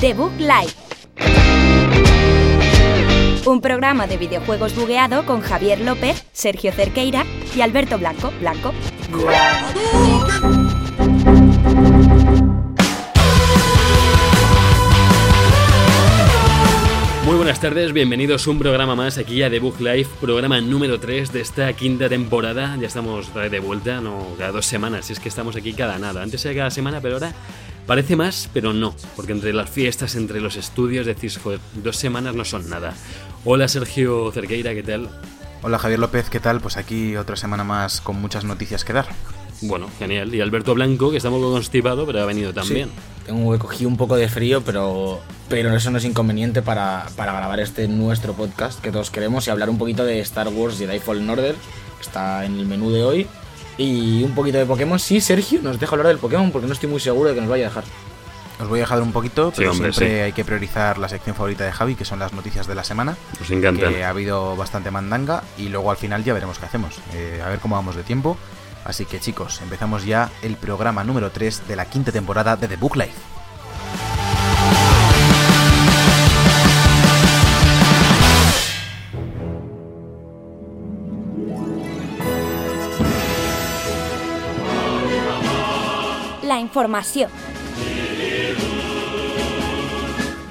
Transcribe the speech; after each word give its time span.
The 0.00 0.14
Book 0.14 0.32
Live. 0.38 0.72
Un 3.44 3.60
programa 3.60 4.06
de 4.06 4.16
videojuegos 4.16 4.74
bugueado 4.74 5.26
con 5.26 5.42
Javier 5.42 5.82
López, 5.82 6.24
Sergio 6.32 6.72
Cerqueira 6.72 7.26
y 7.54 7.60
Alberto 7.60 7.98
Blanco. 7.98 8.32
Blanco. 8.40 8.72
Muy 17.26 17.36
buenas 17.36 17.60
tardes, 17.60 17.92
bienvenidos 17.92 18.46
a 18.46 18.50
un 18.50 18.58
programa 18.58 18.96
más 18.96 19.18
aquí 19.18 19.42
a 19.42 19.50
The 19.50 19.60
Book 19.60 19.80
Live, 19.80 20.08
programa 20.18 20.62
número 20.62 20.98
3 20.98 21.30
de 21.30 21.42
esta 21.42 21.70
quinta 21.74 22.08
temporada. 22.08 22.74
Ya 22.80 22.86
estamos 22.86 23.34
de 23.34 23.60
vuelta, 23.60 24.00
no 24.00 24.28
cada 24.38 24.52
dos 24.52 24.64
semanas, 24.64 25.10
es 25.10 25.20
que 25.20 25.28
estamos 25.28 25.56
aquí 25.56 25.74
cada 25.74 25.98
nada. 25.98 26.22
Antes 26.22 26.42
era 26.46 26.54
cada 26.54 26.70
semana, 26.70 27.02
pero 27.02 27.16
ahora 27.16 27.34
parece 27.90 28.14
más, 28.14 28.48
pero 28.52 28.72
no, 28.72 28.94
porque 29.16 29.32
entre 29.32 29.52
las 29.52 29.68
fiestas, 29.68 30.14
entre 30.14 30.40
los 30.40 30.54
estudios, 30.54 31.06
decís, 31.06 31.40
joder, 31.42 31.58
dos 31.82 31.96
semanas 31.96 32.36
no 32.36 32.44
son 32.44 32.70
nada. 32.70 32.94
Hola 33.44 33.66
Sergio 33.66 34.30
Cerqueira, 34.30 34.74
¿qué 34.74 34.84
tal? 34.84 35.08
Hola 35.60 35.76
Javier 35.76 35.98
López, 35.98 36.30
¿qué 36.30 36.38
tal? 36.38 36.60
Pues 36.60 36.76
aquí 36.76 37.16
otra 37.16 37.34
semana 37.34 37.64
más 37.64 38.00
con 38.00 38.14
muchas 38.14 38.44
noticias 38.44 38.84
que 38.84 38.92
dar. 38.92 39.08
Bueno, 39.62 39.88
genial. 39.98 40.32
Y 40.32 40.40
Alberto 40.40 40.72
Blanco, 40.72 41.10
que 41.10 41.16
está 41.16 41.30
un 41.30 41.40
poco 41.40 41.50
constipado, 41.50 42.06
pero 42.06 42.22
ha 42.22 42.26
venido 42.26 42.54
también. 42.54 42.90
Sí, 42.90 43.26
tengo 43.26 43.58
cogí 43.58 43.86
un 43.86 43.96
poco 43.96 44.14
de 44.14 44.28
frío, 44.28 44.62
pero, 44.62 45.18
pero 45.48 45.74
eso 45.74 45.90
no 45.90 45.98
es 45.98 46.04
inconveniente 46.04 46.62
para, 46.62 47.08
para, 47.16 47.32
grabar 47.32 47.58
este 47.58 47.88
nuestro 47.88 48.34
podcast 48.34 48.80
que 48.80 48.92
todos 48.92 49.10
queremos 49.10 49.48
y 49.48 49.50
hablar 49.50 49.68
un 49.68 49.78
poquito 49.78 50.04
de 50.04 50.20
Star 50.20 50.46
Wars 50.46 50.78
Jedi 50.78 51.00
Fallen 51.00 51.28
Order, 51.28 51.56
que 51.96 52.02
está 52.02 52.44
en 52.44 52.56
el 52.56 52.66
menú 52.66 52.92
de 52.92 53.02
hoy, 53.02 53.26
y 53.82 54.22
un 54.22 54.34
poquito 54.34 54.58
de 54.58 54.66
Pokémon. 54.66 54.98
Sí, 54.98 55.20
Sergio, 55.20 55.60
nos 55.62 55.80
deja 55.80 55.92
hablar 55.92 56.08
del 56.08 56.18
Pokémon 56.18 56.50
porque 56.52 56.66
no 56.66 56.72
estoy 56.74 56.88
muy 56.88 57.00
seguro 57.00 57.30
de 57.30 57.34
que 57.34 57.40
nos 57.40 57.50
vaya 57.50 57.66
a 57.66 57.68
dejar. 57.68 57.84
Os 58.60 58.68
voy 58.68 58.80
a 58.80 58.82
dejar 58.82 59.00
un 59.00 59.10
poquito, 59.10 59.52
pero 59.56 59.72
Sí, 59.72 59.76
hombre, 59.78 59.92
siempre 59.92 60.16
sí. 60.18 60.22
hay 60.22 60.32
que 60.32 60.44
priorizar 60.44 60.98
la 60.98 61.08
sección 61.08 61.34
favorita 61.34 61.64
de 61.64 61.72
Javi, 61.72 61.94
que 61.94 62.04
son 62.04 62.18
las 62.18 62.34
noticias 62.34 62.66
de 62.66 62.74
la 62.74 62.84
semana. 62.84 63.16
Nos 63.38 63.50
encantan. 63.50 63.90
Que 63.94 64.04
ha 64.04 64.10
habido 64.10 64.54
bastante 64.54 64.90
mandanga 64.90 65.42
y 65.56 65.70
luego 65.70 65.90
al 65.90 65.96
final 65.96 66.22
ya 66.24 66.34
veremos 66.34 66.58
qué 66.58 66.66
hacemos. 66.66 66.96
Eh, 67.14 67.40
a 67.42 67.48
ver 67.48 67.58
cómo 67.58 67.76
vamos 67.76 67.96
de 67.96 68.02
tiempo. 68.02 68.36
Así 68.84 69.06
que 69.06 69.18
chicos, 69.18 69.60
empezamos 69.62 70.04
ya 70.04 70.30
el 70.42 70.56
programa 70.56 71.04
número 71.04 71.30
3 71.30 71.68
de 71.68 71.76
la 71.76 71.86
quinta 71.86 72.12
temporada 72.12 72.56
de 72.56 72.68
The 72.68 72.76
Book 72.76 72.96
Life. 72.96 73.12
Información. 86.70 87.28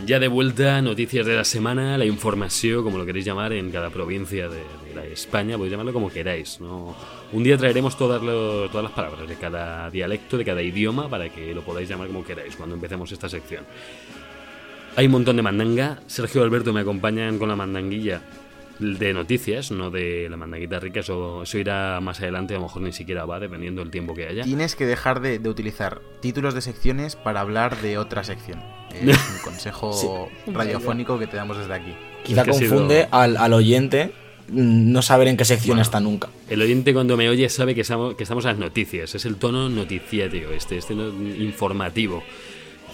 Ya 0.06 0.20
de 0.20 0.28
vuelta, 0.28 0.82
noticias 0.82 1.26
de 1.26 1.36
la 1.36 1.46
semana, 1.46 1.98
la 1.98 2.04
información, 2.04 2.84
como 2.84 2.98
lo 2.98 3.06
queréis 3.06 3.24
llamar, 3.24 3.54
en 3.54 3.72
cada 3.72 3.90
provincia 3.90 4.50
de, 4.50 4.64
España, 5.14 5.56
podéis 5.56 5.72
llamarlo 5.72 5.94
como 5.94 6.10
queráis. 6.10 6.60
¿no? 6.60 6.94
Un 7.32 7.44
día 7.44 7.58
traeremos 7.58 7.98
todas, 7.98 8.20
todas 8.22 8.84
las 8.84 8.92
palabras 8.92 9.30
de 9.30 9.36
cada 9.36 9.90
dialecto, 9.90 10.38
de 10.38 10.44
cada 10.44 10.62
idioma, 10.62 11.10
para 11.10 11.30
que 11.30 11.54
lo 11.56 11.62
podáis 11.62 11.88
llamar 11.88 12.08
como 12.08 12.26
queráis 12.26 12.56
cuando 12.58 12.76
empecemos 12.76 13.10
esta 13.14 13.30
sección. 13.30 13.64
Hay 14.98 15.06
un 15.06 15.14
montón 15.14 15.38
de 15.38 15.42
mandanga. 15.42 16.02
Sergio 16.08 16.44
Alberto 16.44 16.74
me 16.74 16.82
acompañan 16.82 17.40
con 17.40 17.48
la 17.48 17.56
mandanguilla 17.56 18.22
de 18.80 19.14
noticias, 19.14 19.72
no 19.72 19.90
de 19.92 20.28
la 20.30 20.38
mandanguita 20.38 20.80
rica. 20.80 21.02
Eso, 21.02 21.44
eso 21.44 21.58
irá 21.58 22.00
más 22.02 22.20
adelante, 22.22 22.54
a 22.56 22.58
lo 22.58 22.64
mejor 22.64 22.82
ni 22.82 22.92
siquiera 22.94 23.26
va, 23.26 23.40
dependiendo 23.40 23.82
del 23.82 23.92
tiempo 23.92 24.14
que 24.14 24.28
haya. 24.28 24.44
Tienes 24.44 24.76
que 24.76 24.86
dejar 24.86 25.20
de, 25.20 25.40
de 25.40 25.50
utilizar 25.50 26.02
títulos 26.22 26.54
de 26.54 26.62
secciones 26.62 27.16
para 27.16 27.42
hablar 27.42 27.82
de 27.82 27.98
otra 27.98 28.24
sección. 28.24 28.62
Es 28.94 29.18
un 29.36 29.42
consejo 29.44 30.30
radiofónico 30.48 31.20
que 31.20 31.28
te 31.28 31.38
damos 31.38 31.58
desde 31.58 31.74
aquí. 31.74 31.94
Quizá 32.24 32.42
Es 32.42 32.46
que 32.46 32.52
ha 32.52 32.54
sido- 32.54 32.70
confunde 32.72 33.08
al, 33.12 33.38
al 33.38 33.54
oyente 33.54 34.12
no 34.52 35.04
saber 35.04 35.28
en 35.28 35.38
qué 35.38 35.46
sección 35.46 35.74
Bueno. 35.76 35.82
está 35.84 36.00
nunca. 36.00 36.30
El 36.50 36.62
oyente 36.62 36.92
cuando 36.92 37.16
me 37.16 37.30
oye 37.30 37.48
sabe 37.50 37.76
que 37.76 37.82
estamos, 37.82 38.16
que 38.16 38.24
estamos 38.24 38.46
a 38.46 38.50
las 38.50 38.58
noticias. 38.58 39.14
Es 39.14 39.26
el 39.26 39.36
tono 39.36 39.70
noticiario, 39.70 40.52
este, 40.52 40.78
este 40.78 40.96
no- 40.96 41.10
informativo. 41.10 42.24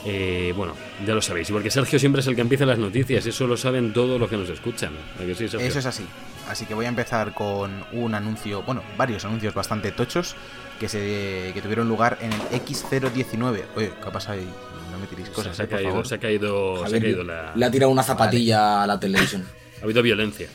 Eh, 0.05 0.53
bueno, 0.55 0.75
ya 1.05 1.15
lo 1.15 1.21
sabéis. 1.21 1.49
Y 1.49 1.53
porque 1.53 1.71
Sergio 1.71 1.97
siempre 1.97 2.21
es 2.21 2.27
el 2.27 2.35
que 2.35 2.41
empieza 2.41 2.65
las 2.65 2.77
noticias. 2.77 3.25
Eso 3.25 3.47
lo 3.47 3.57
saben 3.57 3.91
todos 3.91 4.19
los 4.19 4.29
que 4.29 4.37
nos 4.37 4.49
escuchan. 4.49 4.93
Eso 5.19 5.79
es 5.79 5.85
así. 5.85 6.05
Así 6.47 6.65
que 6.65 6.75
voy 6.75 6.85
a 6.85 6.89
empezar 6.89 7.33
con 7.33 7.83
un 7.91 8.13
anuncio, 8.13 8.61
bueno, 8.61 8.83
varios 8.97 9.25
anuncios 9.25 9.55
bastante 9.55 9.91
tochos 9.91 10.35
que 10.79 10.87
se 10.87 11.51
que 11.53 11.61
tuvieron 11.61 11.87
lugar 11.89 12.19
en 12.21 12.31
el 12.31 12.39
X019. 12.61 13.63
Oye, 13.75 13.93
¿qué 14.01 14.07
ha 14.07 14.11
pasado 14.11 14.37
ahí? 14.37 14.47
No 14.91 14.99
me 14.99 15.07
tiréis 15.07 15.29
cosas, 15.29 15.55
se, 15.55 15.63
ha 15.63 15.65
eh, 15.65 15.67
por 15.67 15.77
caído, 15.77 15.89
favor. 15.89 16.07
se 16.07 16.15
ha 16.15 16.19
caído, 16.19 16.87
se 16.87 16.97
ha 16.97 17.01
caído 17.01 17.23
la... 17.23 17.55
Le 17.55 17.65
ha 17.65 17.71
tirado 17.71 17.91
una 17.91 18.03
zapatilla 18.03 18.83
a 18.83 18.87
la 18.87 18.99
televisión. 18.99 19.45
Ha 19.81 19.83
habido 19.83 20.01
violencia. 20.01 20.47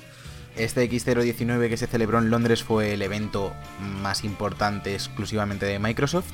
Este 0.56 0.90
X019 0.90 1.68
que 1.68 1.76
se 1.76 1.86
celebró 1.86 2.18
en 2.18 2.30
Londres 2.30 2.64
fue 2.64 2.94
el 2.94 3.02
evento 3.02 3.52
más 3.80 4.24
importante 4.24 4.94
exclusivamente 4.94 5.66
de 5.66 5.78
Microsoft, 5.78 6.26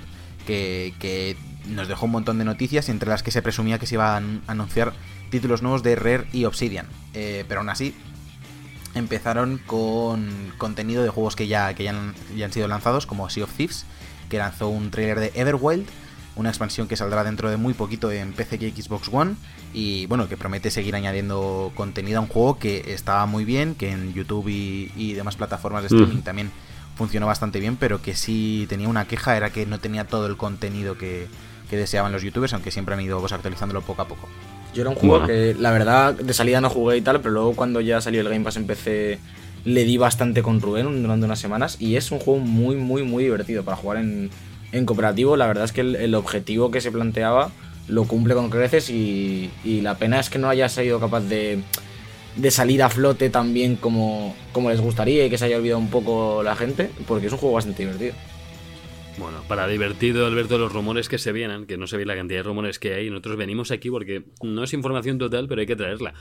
que, 0.46 0.94
que 1.00 1.36
nos 1.68 1.88
dejó 1.88 2.06
un 2.06 2.12
montón 2.12 2.38
de 2.38 2.44
noticias, 2.44 2.88
entre 2.88 3.08
las 3.08 3.22
que 3.22 3.30
se 3.30 3.42
presumía 3.42 3.78
que 3.78 3.86
se 3.86 3.94
iban 3.94 4.42
a 4.46 4.52
anunciar 4.52 4.92
títulos 5.30 5.62
nuevos 5.62 5.82
de 5.82 5.96
Rare 5.96 6.26
y 6.32 6.44
Obsidian. 6.44 6.86
Eh, 7.14 7.44
pero 7.48 7.60
aún 7.60 7.68
así, 7.68 7.94
empezaron 8.94 9.58
con 9.66 10.52
contenido 10.58 11.02
de 11.02 11.10
juegos 11.10 11.36
que 11.36 11.46
ya, 11.46 11.74
que 11.74 11.84
ya 11.84 11.90
han, 11.90 12.14
ya 12.36 12.46
han 12.46 12.52
sido 12.52 12.68
lanzados, 12.68 13.06
como 13.06 13.28
Sea 13.28 13.44
of 13.44 13.52
Thieves, 13.52 13.84
que 14.28 14.38
lanzó 14.38 14.68
un 14.68 14.90
trailer 14.90 15.20
de 15.20 15.32
Everwild, 15.34 15.86
una 16.34 16.50
expansión 16.50 16.86
que 16.86 16.96
saldrá 16.96 17.24
dentro 17.24 17.50
de 17.50 17.56
muy 17.56 17.74
poquito 17.74 18.10
en 18.10 18.32
PC 18.32 18.58
y 18.60 18.82
Xbox 18.82 19.08
One, 19.12 19.36
y 19.72 20.06
bueno, 20.06 20.28
que 20.28 20.36
promete 20.36 20.70
seguir 20.70 20.94
añadiendo 20.94 21.72
contenido 21.74 22.18
a 22.18 22.22
un 22.22 22.28
juego 22.28 22.58
que 22.58 22.92
estaba 22.92 23.26
muy 23.26 23.44
bien, 23.44 23.74
que 23.74 23.90
en 23.90 24.12
YouTube 24.12 24.48
y, 24.48 24.92
y 24.96 25.14
demás 25.14 25.36
plataformas 25.36 25.82
de 25.82 25.88
streaming 25.88 26.22
también 26.22 26.50
funcionó 26.96 27.26
bastante 27.26 27.60
bien, 27.60 27.76
pero 27.76 28.00
que 28.00 28.16
sí 28.16 28.66
tenía 28.68 28.88
una 28.88 29.06
queja, 29.06 29.36
era 29.36 29.50
que 29.50 29.66
no 29.66 29.78
tenía 29.78 30.06
todo 30.06 30.26
el 30.26 30.36
contenido 30.36 30.96
que, 30.96 31.28
que 31.68 31.76
deseaban 31.76 32.12
los 32.12 32.22
youtubers, 32.22 32.52
aunque 32.52 32.70
siempre 32.70 32.94
han 32.94 33.00
ido 33.00 33.18
pues, 33.20 33.32
actualizándolo 33.32 33.82
poco 33.82 34.02
a 34.02 34.08
poco. 34.08 34.28
Yo 34.74 34.82
era 34.82 34.90
un 34.90 34.96
juego 34.96 35.20
Bueno. 35.20 35.26
que 35.28 35.54
la 35.58 35.70
verdad 35.70 36.14
de 36.14 36.32
salida 36.34 36.60
no 36.60 36.70
jugué 36.70 36.96
y 36.98 37.00
tal, 37.00 37.20
pero 37.20 37.32
luego 37.32 37.54
cuando 37.54 37.80
ya 37.80 38.00
salió 38.00 38.20
el 38.20 38.28
Game 38.28 38.44
Pass 38.44 38.56
en 38.56 38.66
PC 38.66 39.18
le 39.64 39.84
di 39.84 39.96
bastante 39.96 40.42
con 40.42 40.60
Rubén 40.60 41.02
durante 41.02 41.24
unas 41.26 41.38
semanas 41.40 41.76
y 41.80 41.96
es 41.96 42.10
un 42.12 42.20
juego 42.20 42.38
muy, 42.40 42.76
muy, 42.76 43.02
muy 43.02 43.24
divertido 43.24 43.64
para 43.64 43.76
jugar 43.76 43.98
en, 43.98 44.30
en 44.72 44.86
cooperativo. 44.86 45.36
La 45.36 45.46
verdad 45.46 45.64
es 45.64 45.72
que 45.72 45.80
el, 45.80 45.96
el 45.96 46.14
objetivo 46.14 46.70
que 46.70 46.80
se 46.80 46.92
planteaba 46.92 47.50
lo 47.88 48.04
cumple 48.04 48.34
con 48.34 48.50
creces 48.50 48.90
y, 48.90 49.50
y 49.64 49.80
la 49.80 49.96
pena 49.96 50.20
es 50.20 50.30
que 50.30 50.38
no 50.38 50.48
haya 50.48 50.68
sido 50.68 51.00
capaz 51.00 51.22
de, 51.22 51.60
de 52.36 52.50
salir 52.50 52.82
a 52.82 52.90
flote 52.90 53.30
tan 53.30 53.54
bien 53.54 53.76
como, 53.76 54.36
como 54.52 54.70
les 54.70 54.80
gustaría 54.80 55.24
y 55.26 55.30
que 55.30 55.38
se 55.38 55.46
haya 55.46 55.56
olvidado 55.56 55.80
un 55.80 55.88
poco 55.90 56.42
la 56.44 56.54
gente, 56.54 56.90
porque 57.08 57.26
es 57.26 57.32
un 57.32 57.38
juego 57.38 57.54
bastante 57.54 57.82
divertido. 57.84 58.14
Bueno, 59.18 59.42
para 59.48 59.66
divertido, 59.66 60.26
Alberto, 60.26 60.58
los 60.58 60.72
rumores 60.72 61.08
que 61.08 61.16
se 61.18 61.32
vienen, 61.32 61.66
que 61.66 61.76
no 61.78 61.86
se 61.86 61.96
ve 61.96 62.04
la 62.04 62.14
cantidad 62.14 62.40
de 62.40 62.42
rumores 62.42 62.78
que 62.78 62.94
hay, 62.94 63.08
nosotros 63.08 63.36
venimos 63.36 63.70
aquí 63.70 63.90
porque 63.90 64.24
no 64.42 64.62
es 64.62 64.72
información 64.74 65.16
total, 65.18 65.48
pero 65.48 65.60
hay 65.62 65.66
que 65.66 65.76
traerla. 65.76 66.12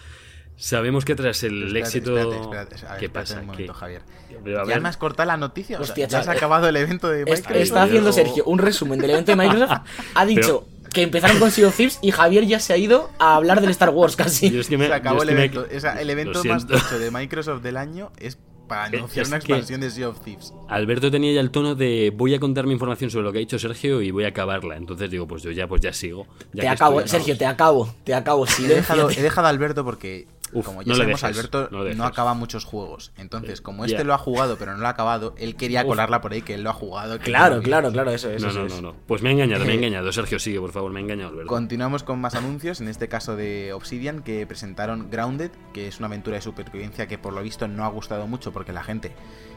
Sabemos 0.57 1.03
que 1.03 1.15
tras 1.15 1.43
el 1.43 1.63
Espérate, 1.63 1.79
éxito... 1.79 2.17
espérate, 2.17 2.41
espérate, 2.41 2.75
ver, 2.75 2.79
¿Qué 2.99 3.05
espérate 3.05 3.09
pasa? 3.09 3.39
un 3.41 3.45
momento, 3.47 3.73
¿Qué? 3.73 3.79
Javier. 3.79 4.01
Pero, 4.43 4.67
¿Ya 4.69 4.79
me 4.79 4.87
has 4.87 4.95
cortado 4.95 5.27
la 5.27 5.35
noticia? 5.35 5.77
O 5.77 5.83
sea, 5.83 5.91
Hostia, 5.91 6.07
¿Ya 6.07 6.19
has 6.19 6.23
chaval, 6.25 6.37
acabado 6.37 6.69
el 6.69 6.75
evento 6.77 7.09
de 7.09 7.25
Microsoft? 7.25 7.51
está 7.57 7.83
haciendo 7.83 8.13
Sergio 8.13 8.45
un 8.45 8.59
resumen 8.59 8.99
del 8.99 9.11
evento 9.11 9.31
de 9.33 9.35
Microsoft. 9.37 9.81
Ha 10.13 10.25
dicho 10.25 10.65
que 10.93 11.01
empezaron 11.01 11.39
con 11.39 11.51
Sea 11.51 11.67
of 11.67 11.75
Thieves 11.75 11.99
y 12.01 12.11
Javier 12.11 12.45
ya 12.45 12.61
se 12.61 12.71
ha 12.71 12.77
ido 12.77 13.09
a 13.19 13.35
hablar 13.35 13.59
del 13.59 13.71
Star 13.71 13.89
Wars 13.89 14.15
casi. 14.15 14.49
yo 14.49 14.61
es 14.61 14.69
que 14.69 14.77
me- 14.77 14.87
Se 14.87 14.93
acabó 14.93 15.23
el 15.23 15.27
que 15.29 15.35
me- 15.35 15.43
evento. 15.43 15.67
O 15.75 15.79
sea, 15.81 15.99
el 16.01 16.09
evento 16.09 16.41
más 16.45 16.65
tocho 16.65 16.99
de 16.99 17.11
Microsoft 17.11 17.61
del 17.61 17.75
año 17.75 18.13
es 18.17 18.37
para 18.67 18.85
anunciar 18.85 19.23
es 19.23 19.27
una 19.29 19.37
expansión 19.37 19.81
de 19.81 19.89
Sea 19.91 20.09
of 20.09 20.19
Thieves. 20.21 20.53
Alberto 20.67 21.11
tenía 21.11 21.33
ya 21.33 21.41
el 21.41 21.51
tono 21.51 21.75
de 21.75 22.11
voy 22.15 22.33
a 22.33 22.39
contar 22.39 22.65
mi 22.65 22.73
información 22.73 23.09
sobre 23.09 23.25
lo 23.25 23.31
que 23.31 23.37
ha 23.37 23.39
dicho 23.39 23.59
Sergio 23.59 24.01
y 24.01 24.11
voy 24.11 24.23
a 24.25 24.29
acabarla. 24.29 24.75
Entonces 24.77 25.09
digo, 25.09 25.27
pues 25.27 25.43
yo 25.43 25.51
ya, 25.51 25.67
pues 25.67 25.81
ya 25.81 25.93
sigo. 25.93 26.25
Ya 26.53 26.61
te 26.61 26.61
que 26.61 26.67
acabo, 26.67 26.99
estoy- 27.01 27.19
Sergio, 27.19 27.37
te 27.37 27.45
acabo, 27.45 27.93
te 28.03 28.13
acabo. 28.13 28.45
He 28.59 28.67
dejado, 28.67 29.09
he 29.09 29.21
dejado 29.21 29.47
a 29.47 29.49
Alberto 29.49 29.83
porque, 29.83 30.27
Uf, 30.53 30.65
como 30.65 30.81
no 30.81 30.85
ya 30.85 30.93
le 30.93 30.97
sabemos, 30.99 31.21
dejes, 31.21 31.37
Alberto 31.37 31.69
no 31.71 31.83
no 31.95 32.05
acaba 32.05 32.33
muchos 32.33 32.65
juegos. 32.65 33.11
Entonces, 33.17 33.61
como 33.61 33.83
este 33.85 34.03
lo 34.03 34.13
ha 34.13 34.17
jugado 34.17 34.57
pero 34.57 34.73
no 34.73 34.77
lo 34.79 34.87
ha 34.87 34.91
acabado, 34.91 35.33
él 35.37 35.55
quería 35.55 35.81
Uf. 35.81 35.87
colarla 35.87 36.21
por 36.21 36.33
ahí 36.33 36.41
que 36.43 36.53
él 36.53 36.63
lo 36.63 36.69
ha 36.69 36.73
jugado. 36.73 37.17
Claro, 37.19 37.57
no 37.57 37.61
claro, 37.63 37.91
claro, 37.91 38.11
eso 38.11 38.29
es. 38.29 38.41
No, 38.41 38.49
eso 38.49 38.59
no, 38.59 38.65
es. 38.67 38.75
no, 38.75 38.81
no. 38.81 38.95
Pues 39.07 39.21
me 39.21 39.29
ha 39.29 39.31
engañado, 39.31 39.65
me 39.65 39.71
ha 39.71 39.73
Eh, 39.73 39.77
engañado. 39.77 40.11
Sergio, 40.11 40.39
sigue, 40.39 40.59
por 40.59 40.71
favor, 40.71 40.91
me 40.91 40.99
ha 40.99 41.03
engañado, 41.03 41.31
Alberto. 41.31 41.47
Continuamos 41.49 42.03
con 42.03 42.19
más 42.21 42.35
anuncios, 42.35 42.79
en 42.79 42.87
este 42.87 43.07
caso 43.07 43.35
de 43.35 43.73
Obsidian, 43.73 44.21
que 44.21 44.45
presentaron 44.45 45.09
Grounded, 45.09 45.51
que 45.73 45.87
es 45.87 45.97
una 45.99 46.07
aventura 46.07 46.35
de 46.37 46.41
supervivencia 46.41 47.07
que 47.07 47.17
por 47.17 47.33
lo 47.33 47.41
visto 47.41 47.67
no 47.67 47.83
ha 47.83 47.89
gustado 47.89 48.27
mucho 48.27 48.51
porque 48.53 48.71
la 48.71 48.83
gente, 48.83 49.13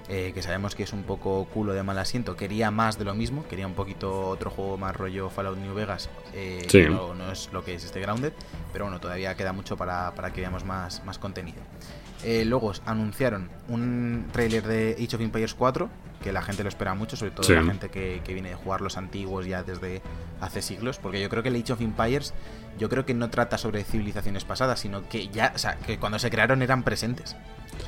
eh, 0.09 0.33
que 0.35 0.43
sabemos 0.43 0.75
que 0.75 0.83
es 0.85 0.93
un 0.93 1.03
poco 1.03 1.45
culo 1.53 1.73
de 1.75 1.83
mal 1.83 1.99
asiento, 1.99 2.37
quería 2.37 2.71
más 2.71 2.99
de 2.99 3.05
lo 3.05 3.15
mismo, 3.15 3.47
quería 3.49 3.67
un 3.67 3.75
poquito 3.75 4.29
otro 4.29 4.51
juego 4.51 4.77
más 4.79 4.97
rollo 4.97 5.29
Fallout 5.31 5.59
New 5.59 5.75
Vegas, 5.75 6.09
eh, 6.35 6.67
Sí. 6.69 6.83
no, 6.89 7.15
no 7.15 7.31
es 7.33 7.51
lo 7.53 7.65
que 7.65 7.75
es 7.75 7.85
este 7.85 8.01
Grounded, 8.01 8.33
pero 8.73 8.85
bueno, 8.87 9.01
todavía 9.01 9.35
queda 9.37 9.53
mucho 9.53 9.77
para, 9.77 10.15
para 10.15 10.33
que 10.33 10.41
veamos 10.41 10.65
más, 10.65 11.05
más 11.05 11.19
contenido. 11.19 11.59
Eh, 12.25 12.45
luego 12.45 12.73
anunciaron 12.85 13.49
un 13.69 14.27
tráiler 14.33 14.67
de 14.67 14.97
Age 14.99 15.17
of 15.17 15.23
Empires 15.23 15.55
4, 15.55 15.89
que 16.23 16.33
la 16.33 16.43
gente 16.43 16.65
lo 16.65 16.69
espera 16.69 16.95
mucho, 16.95 17.17
sobre 17.17 17.31
todo 17.31 17.45
Sí. 17.45 17.53
la 17.53 17.63
gente 17.63 17.91
que, 17.91 18.21
que 18.25 18.35
viene 18.35 18.49
de 18.51 18.55
jugar 18.57 18.81
los 18.81 18.97
antiguos 18.97 19.47
ya 19.47 19.63
desde 19.63 20.03
hace 20.41 20.63
siglos, 20.63 20.99
porque 20.99 21.21
yo 21.21 21.29
creo 21.29 21.43
que 21.45 21.49
el 21.51 21.57
Age 21.57 21.73
of 21.75 21.81
Empires, 21.81 22.35
yo 22.79 22.89
creo 22.89 23.07
que 23.07 23.15
no 23.15 23.31
trata 23.31 23.57
sobre 23.57 23.85
civilizaciones 23.85 24.45
pasadas, 24.45 24.81
sino 24.81 25.09
que 25.09 25.29
ya, 25.29 25.53
o 25.55 25.59
sea, 25.59 25.77
que 25.77 25.99
cuando 25.99 26.19
se 26.19 26.29
crearon 26.31 26.61
eran 26.63 26.83
presentes. 26.83 27.37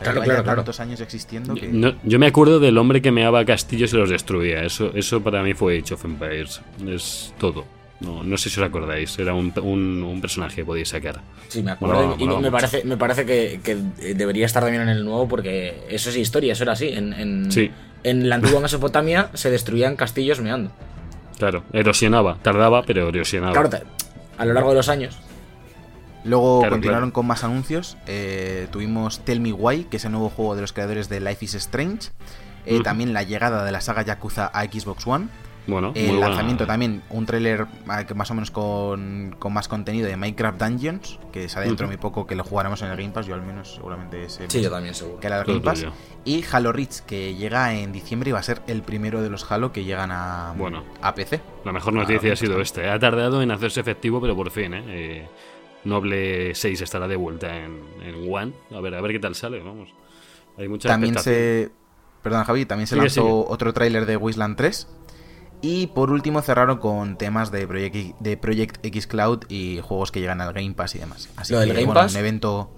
O 0.01 0.05
sea, 0.05 0.13
Claro, 0.13 0.23
claro, 0.23 0.45
tantos 0.45 0.79
años 0.79 1.01
existiendo 1.01 1.55
que... 1.55 1.67
No, 1.67 1.95
yo 2.05 2.21
me 2.21 2.29
acuerdo 2.29 2.61
del 2.61 2.79
hombre 2.79 3.03
que 3.03 3.11
meaba 3.11 3.45
castillos 3.45 3.93
y 3.93 3.97
los 3.97 4.09
destruía. 4.11 4.63
Eso, 4.63 4.93
eso 4.95 5.21
para 5.21 5.43
mí 5.43 5.53
fue 5.55 5.79
Age 5.79 5.95
of 5.95 6.05
Empires. 6.05 6.61
Es 6.87 7.35
todo. 7.39 7.65
No, 8.01 8.23
no 8.23 8.37
sé 8.39 8.49
si 8.51 8.59
os 8.61 8.67
acordáis. 8.67 9.19
Era 9.19 9.35
un, 9.35 9.53
un- 9.63 10.03
un 10.03 10.21
personaje 10.21 10.57
que 10.57 10.65
podíais 10.65 10.89
sacar. 10.89 11.21
Sí, 11.49 11.63
me 11.63 11.73
acuerdo. 11.73 11.95
Molaba, 11.97 12.15
y 12.19 12.25
molaba 12.25 12.41
me 12.41 12.51
parece, 12.51 12.85
me 12.85 12.97
parece 12.97 13.27
que, 13.27 13.61
que 13.63 13.77
debería 14.15 14.47
estar 14.47 14.63
también 14.63 14.83
en 14.85 14.89
el 14.89 15.05
nuevo 15.05 15.29
porque 15.29 15.85
eso 15.91 16.09
es 16.11 16.17
historia, 16.17 16.55
eso 16.55 16.63
era 16.63 16.73
así. 16.73 16.89
En, 16.89 17.13
en, 17.13 17.53
Sí. 17.53 17.71
en 18.03 18.29
la 18.29 18.37
antigua 18.37 18.61
Mesopotamia 18.61 19.31
se 19.35 19.51
destruían 19.51 19.97
castillos 19.97 20.41
meando. 20.41 20.71
Claro, 21.39 21.63
erosionaba. 21.73 22.39
Tardaba, 22.43 22.83
pero 22.85 23.09
erosionaba. 23.09 23.53
Claro, 23.53 23.71
a 24.39 24.45
lo 24.47 24.53
largo 24.55 24.71
de 24.71 24.77
los 24.77 24.89
años. 24.89 25.19
Luego 26.25 26.61
Claro, 26.61 26.75
continuaron 26.77 27.09
claro. 27.11 27.13
con 27.15 27.27
más 27.27 27.45
anuncios. 27.45 27.97
Eh, 28.07 28.67
tuvimos 28.71 29.21
Tell 29.25 29.41
Me 29.41 29.53
Why, 29.53 29.85
que 29.85 29.97
es 29.99 30.05
el 30.05 30.13
nuevo 30.13 30.29
juego 30.31 30.55
de 30.55 30.61
los 30.63 30.73
creadores 30.73 31.09
de 31.09 31.21
Life 31.21 31.45
is 31.45 31.55
Strange. 31.55 32.09
Eh. 32.67 32.81
También 32.83 33.15
la 33.15 33.23
llegada 33.23 33.65
de 33.65 33.73
la 33.73 33.81
saga 33.81 34.03
Yakuza 34.03 34.47
a 34.53 34.65
Xbox 34.65 35.07
One. 35.07 35.29
Bueno, 35.71 35.93
El 35.95 36.07
muy 36.07 36.17
buena- 36.17 36.29
lanzamiento 36.29 36.67
también, 36.67 37.03
un 37.11 37.27
tráiler 37.27 37.67
ah, 37.89 38.05
que 38.07 38.15
más 38.15 38.31
o 38.31 38.35
menos 38.35 38.51
con, 38.51 39.35
con 39.39 39.53
más 39.53 39.69
contenido 39.69 40.07
de 40.09 40.17
Minecraft 40.17 40.61
Dungeons, 40.61 41.19
que 41.33 41.49
sale 41.49 41.67
dentro 41.67 41.87
de 41.87 41.95
Ujú. 41.95 41.99
muy 41.99 42.03
poco, 42.11 42.27
que 42.27 42.35
lo 42.35 42.45
jugaremos 42.45 42.83
en 42.83 42.89
el 42.91 42.97
Game 42.97 43.11
Pass, 43.11 43.27
yo 43.27 43.35
al 43.35 43.43
menos 43.43 43.75
seguramente 43.75 44.25
ese 44.25 44.51
Sí, 44.51 44.61
yo 44.61 44.71
también, 44.71 44.95
seguro. 44.95 45.21
que 45.21 45.27
era 45.27 45.41
el 45.41 45.45
Game 45.47 45.61
Pass. 45.61 45.87
Y 46.25 46.45
Halo 46.53 46.73
Reach, 46.73 47.01
que 47.07 47.35
llega 47.35 47.73
en 47.75 47.93
diciembre 47.93 48.31
y 48.31 48.33
va 48.33 48.41
a 48.41 48.43
ser 48.43 48.61
el 48.67 48.83
primero 48.83 49.23
de 49.23 49.31
los 49.31 49.51
Halo 49.51 49.73
que 49.73 49.85
llegan 49.85 50.11
a, 50.13 50.53
Bueno. 50.57 50.85
a 51.01 51.15
PC. 51.15 51.41
La 51.65 51.73
mejor 51.73 51.93
noticia 51.95 52.33
ha 52.33 52.37
sido 52.37 52.61
esta. 52.61 52.93
Ha 52.93 52.99
tardado 52.99 53.41
en 53.43 53.51
hacerse 53.51 53.81
efectivo, 53.81 54.21
pero 54.21 54.37
por 54.37 54.51
fin, 54.51 54.75
¿eh? 54.75 54.85
Eh, 54.89 55.29
Noble 55.85 56.55
6 56.55 56.81
estará 56.83 57.09
de 57.09 57.17
vuelta 57.17 57.57
en, 57.57 57.81
en 58.03 58.31
One. 58.33 58.53
A 58.75 58.81
ver, 58.81 58.95
a 58.95 59.01
ver 59.01 59.13
qué 59.13 59.19
tal 59.19 59.35
sale, 59.35 59.61
vamos. 59.63 59.89
Hay 60.59 60.69
mucha 60.69 60.89
También 60.89 61.19
se. 61.19 61.71
Perdón, 62.23 62.45
Javi, 62.45 62.67
también 62.67 62.87
se 62.87 62.97
lanzó 62.97 63.47
otro 63.49 63.73
tráiler 63.73 64.05
de 64.05 64.19
Wasteland 64.19 64.55
3. 64.59 64.87
Y 65.63 65.89
por 65.89 66.11
último 66.11 66.41
cerraron 66.41 66.79
con 66.79 67.19
temas 67.19 67.51
de 67.51 67.67
Project, 67.67 67.95
X- 67.97 68.15
de 68.21 68.37
Project 68.37 68.85
X 68.87 69.07
Cloud 69.07 69.41
y 69.49 69.81
juegos 69.83 70.11
que 70.11 70.21
llegan 70.21 70.41
al 70.41 70.53
Game 70.55 70.73
Pass 70.75 70.95
y 70.95 70.99
demás. 71.01 71.29
Así 71.37 71.53
Lo 71.53 71.61
que, 71.61 71.67
del 71.67 71.75
Game 71.75 71.87
bueno, 71.87 72.01
Pass. 72.01 72.13
un 72.13 72.19
evento. 72.19 72.71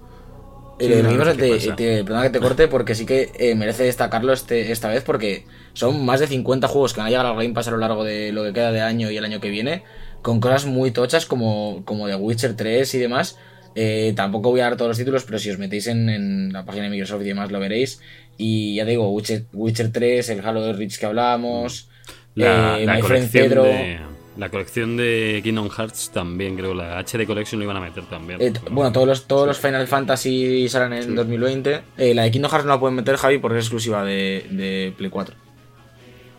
Y 0.79 0.85
Sí, 0.85 0.89
lo 0.89 0.95
del 0.97 1.03
no, 1.05 1.09
Game 1.11 1.23
Pass, 1.25 1.35
¿qué 1.37 1.71
te, 1.71 1.75
te- 1.75 2.03
perdona 2.03 2.23
que 2.23 2.29
te 2.31 2.39
corte 2.39 2.67
porque 2.67 2.95
sí 2.95 3.05
que 3.05 3.31
eh, 3.39 3.55
merece 3.55 3.83
destacarlo 3.83 4.33
este, 4.33 4.71
esta 4.71 4.89
vez 4.89 5.03
porque 5.03 5.45
son 5.73 6.03
más 6.05 6.19
de 6.19 6.27
50 6.27 6.67
juegos 6.67 6.93
que 6.93 6.99
van 6.99 7.07
a 7.07 7.09
llegar 7.11 7.25
al 7.25 7.35
Game 7.35 7.53
Pass 7.53 7.67
a 7.69 7.71
lo 7.71 7.77
largo 7.77 8.03
de 8.03 8.31
lo 8.33 8.43
que 8.43 8.51
queda 8.53 8.71
de 8.71 8.81
año 8.81 9.09
y 9.11 9.15
el 9.17 9.23
año 9.23 9.39
que 9.39 9.49
viene 9.49 9.83
con 10.21 10.39
cosas 10.41 10.65
muy 10.65 10.91
tochas 10.91 11.25
como, 11.25 11.83
como 11.85 12.07
The 12.07 12.15
Witcher 12.15 12.55
3 12.55 12.93
y 12.95 12.97
demás. 12.97 13.37
Eh, 13.75 14.13
tampoco 14.15 14.51
voy 14.51 14.59
a 14.59 14.65
dar 14.65 14.77
todos 14.77 14.89
los 14.89 14.97
títulos, 14.97 15.23
pero 15.23 15.39
si 15.39 15.49
os 15.49 15.57
metéis 15.57 15.87
en, 15.87 16.09
en 16.09 16.53
la 16.53 16.63
página 16.65 16.85
de 16.85 16.89
Microsoft 16.91 17.21
y 17.21 17.25
demás 17.25 17.51
lo 17.51 17.59
veréis. 17.59 18.01
Y 18.37 18.75
ya 18.75 18.85
digo, 18.85 19.09
Witcher, 19.11 19.45
Witcher 19.53 19.91
3, 19.91 20.29
el 20.29 20.45
Halo 20.45 20.61
de 20.63 20.73
Reach 20.73 20.97
que 20.99 21.05
hablamos, 21.05 21.89
La, 22.35 22.79
eh, 22.79 22.85
la 22.85 22.99
colección 22.99 23.43
Pedro. 23.49 23.63
de, 23.63 23.99
la 24.37 24.49
colección 24.49 24.97
de 24.97 25.41
Kingdom 25.43 25.69
Hearts 25.69 26.09
también, 26.11 26.55
creo. 26.57 26.73
La 26.73 26.99
HD 27.03 27.25
Collection 27.27 27.59
lo 27.59 27.65
iban 27.65 27.77
a 27.77 27.81
meter 27.81 28.03
también. 28.05 28.41
Eh, 28.41 28.51
bueno, 28.71 28.91
todos 28.91 29.07
los, 29.07 29.27
todos 29.27 29.47
los 29.47 29.57
Final 29.59 29.87
Fantasy 29.87 30.67
salen 30.69 30.93
en 30.93 31.03
Sí. 31.03 31.13
2020. 31.13 31.81
Eh, 31.97 32.13
la 32.15 32.23
de 32.23 32.31
Kingdom 32.31 32.49
Hearts 32.51 32.65
no 32.65 32.73
la 32.73 32.79
pueden 32.79 32.95
meter, 32.95 33.15
Javi, 33.17 33.37
porque 33.37 33.59
es 33.59 33.65
exclusiva 33.65 34.03
de, 34.03 34.47
de 34.49 34.93
Play 34.97 35.09
4. 35.11 35.35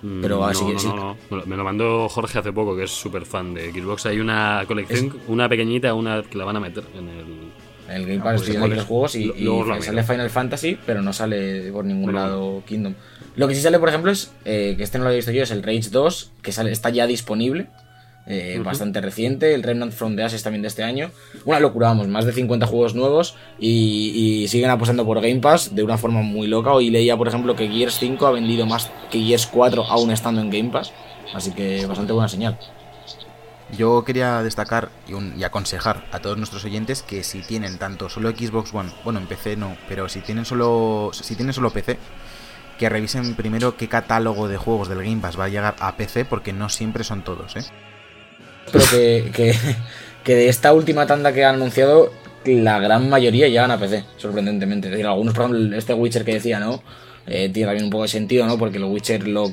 Mm, 0.03 0.21
pero 0.21 0.39
no, 0.39 0.45
así 0.47 0.65
no, 0.65 0.79
sí. 0.79 0.87
no, 0.89 1.17
no. 1.31 1.47
Me 1.47 1.57
lo- 1.57 1.65
mandó 1.65 2.09
Jorge 2.09 2.39
hace 2.39 2.53
poco, 2.53 2.77
que 2.77 2.85
es 2.85 2.91
súper 2.91 3.25
fan 3.25 3.55
de 3.55 3.71
Xbox. 3.73 4.07
Hay 4.07 4.19
una 4.21 4.65
colección, 4.67 5.17
una 5.29 5.49
pequeñita, 5.49 5.95
una 5.95 6.23
que 6.23 6.37
la 6.37 6.45
van 6.45 6.57
a 6.57 6.61
meter 6.61 6.85
en 6.99 7.09
el. 7.09 7.25
El 7.87 8.07
Game 8.07 8.21
Pass 8.21 8.41
pues 8.41 8.49
estoy 8.49 8.71
los 8.71 8.85
juegos 8.87 9.15
y, 9.15 9.31
y 9.37 9.47
sale. 9.83 10.03
Final 10.03 10.31
Fantasy, 10.31 10.79
pero 10.87 11.03
no 11.03 11.13
sale 11.13 11.71
por 11.71 11.85
ningún 11.85 12.05
Bueno, 12.05 12.19
lado 12.19 12.63
Kingdom. 12.67 12.95
Lo 13.37 13.49
que 13.49 13.55
sí 13.55 13.61
sale, 13.63 13.79
por 13.79 13.89
ejemplo, 13.89 14.11
es 14.13 14.33
eh, 14.45 14.75
que 14.77 14.83
este 14.85 14.99
no 14.99 15.05
lo 15.05 15.09
había 15.09 15.17
visto 15.19 15.33
yo, 15.33 15.43
es 15.43 15.51
el 15.51 15.63
Rage 15.63 15.91
2, 15.91 16.33
que 16.43 16.53
sale, 16.53 16.71
está 16.71 16.91
ya 16.91 17.07
disponible. 17.07 17.67
eh. 18.27 18.61
Bastante 18.65 19.01
reciente, 19.01 19.55
el 19.55 19.63
Remnant 19.63 19.93
from 19.93 20.15
the 20.17 20.23
Ashes 20.23 20.43
también 20.43 20.63
de 20.63 20.69
este 20.69 20.83
año. 20.85 21.11
Una 21.45 21.59
locura, 21.61 21.89
vamos, 21.89 22.07
más 22.09 22.25
de 22.27 22.33
50 22.33 22.67
juegos 22.67 22.95
nuevos 22.95 23.35
y, 23.59 24.43
y 24.45 24.49
siguen 24.49 24.71
apostando 24.71 25.05
por 25.05 25.21
Game 25.21 25.41
Pass 25.41 25.75
de 25.75 25.83
una 25.83 25.99
forma 25.99 26.23
muy 26.23 26.47
loca. 26.47 26.73
Hoy 26.73 26.91
leía, 26.91 27.17
por 27.17 27.27
ejemplo, 27.29 27.57
que 27.57 27.69
Gears 27.69 27.99
5 27.99 28.27
ha 28.27 28.31
vendido 28.31 28.67
más 28.67 28.91
que 29.11 29.21
Gears 29.21 29.47
4 29.49 29.85
aún 29.85 30.11
estando 30.13 30.41
en 30.41 30.51
Game 30.51 30.71
Pass. 30.71 30.93
Así 31.35 31.51
que 31.51 31.85
bastante 31.87 32.13
buena 32.13 32.29
señal. 32.29 32.57
Yo 33.77 34.05
quería 34.05 34.43
destacar 34.43 34.91
y, 35.09 35.15
un- 35.15 35.35
y 35.39 35.43
aconsejar 35.43 36.05
a 36.13 36.21
todos 36.21 36.37
nuestros 36.37 36.65
oyentes 36.65 37.03
que 37.03 37.25
si 37.25 37.41
tienen 37.41 37.79
tanto 37.79 38.09
solo 38.09 38.31
Xbox 38.31 38.73
One, 38.73 38.91
bueno, 39.03 39.19
en 39.19 39.27
PC 39.27 39.57
no, 39.57 39.77
pero 39.89 40.09
si 40.09 40.21
tienen 40.21 40.45
solo 40.45 41.11
si 41.13 41.35
tienen 41.35 41.53
solo 41.55 41.71
PC, 41.71 41.99
que 42.79 42.89
revisen 42.89 43.35
primero 43.35 43.77
qué 43.77 43.89
catálogo 43.89 44.49
de 44.49 44.57
juegos 44.57 44.89
del 44.89 44.99
Game 44.99 45.21
Pass 45.21 45.39
va 45.39 45.45
a 45.45 45.49
llegar 45.49 45.75
a 45.79 45.97
PC 45.97 46.25
porque 46.25 46.53
no 46.53 46.69
siempre 46.69 47.05
son 47.05 47.23
todos, 47.23 47.57
¿eh? 47.57 47.63
Pero 48.73 48.85
que, 49.33 49.55
que, 50.25 50.35
de 50.35 50.49
esta 50.49 50.73
última 50.73 51.07
tanda 51.07 51.33
que 51.33 51.45
han 51.45 51.57
anunciado, 51.57 52.11
la 52.45 52.79
gran 52.81 53.09
mayoría 53.09 53.49
llegan 53.49 53.71
a 53.71 53.79
PC, 53.79 54.05
sorprendentemente. 54.17 54.89
Es 54.89 54.93
decir, 54.93 55.07
algunos, 55.07 55.35
por 55.35 55.45
ejemplo, 55.51 55.77
este 55.77 55.95
Witcher 55.95 56.25
que 56.25 56.35
decía, 56.35 56.59
¿no? 56.61 56.83
Eh, 57.27 57.49
tiene 57.51 57.67
también 57.67 57.85
un 57.85 57.91
poco 57.91 58.03
de 58.03 58.09
sentido, 58.09 58.47
¿no? 58.47 58.59
Porque 58.59 58.79
los 58.79 58.91
Witcher 58.91 59.27
lo 59.29 59.53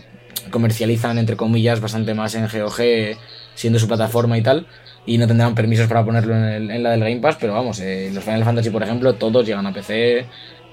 comercializan, 0.49 1.17
entre 1.17 1.35
comillas, 1.35 1.79
bastante 1.81 2.13
más 2.13 2.35
en 2.35 2.47
GOG, 2.47 3.17
siendo 3.53 3.79
su 3.79 3.87
plataforma 3.87 4.37
y 4.37 4.41
tal. 4.41 4.67
Y 5.05 5.17
no 5.17 5.27
tendrán 5.27 5.55
permisos 5.55 5.87
para 5.87 6.05
ponerlo 6.05 6.35
en, 6.35 6.69
el- 6.71 6.83
la 6.83 6.91
del 6.91 6.99
Game 7.01 7.17
Pass, 7.19 7.37
pero 7.39 7.53
vamos, 7.53 7.79
eh, 7.79 8.11
los 8.13 8.23
Final 8.23 8.43
Fantasy, 8.43 8.69
por 8.69 8.83
ejemplo, 8.83 9.13
todos 9.15 9.45
llegan 9.45 9.67
a 9.67 9.73
PC. 9.73 10.25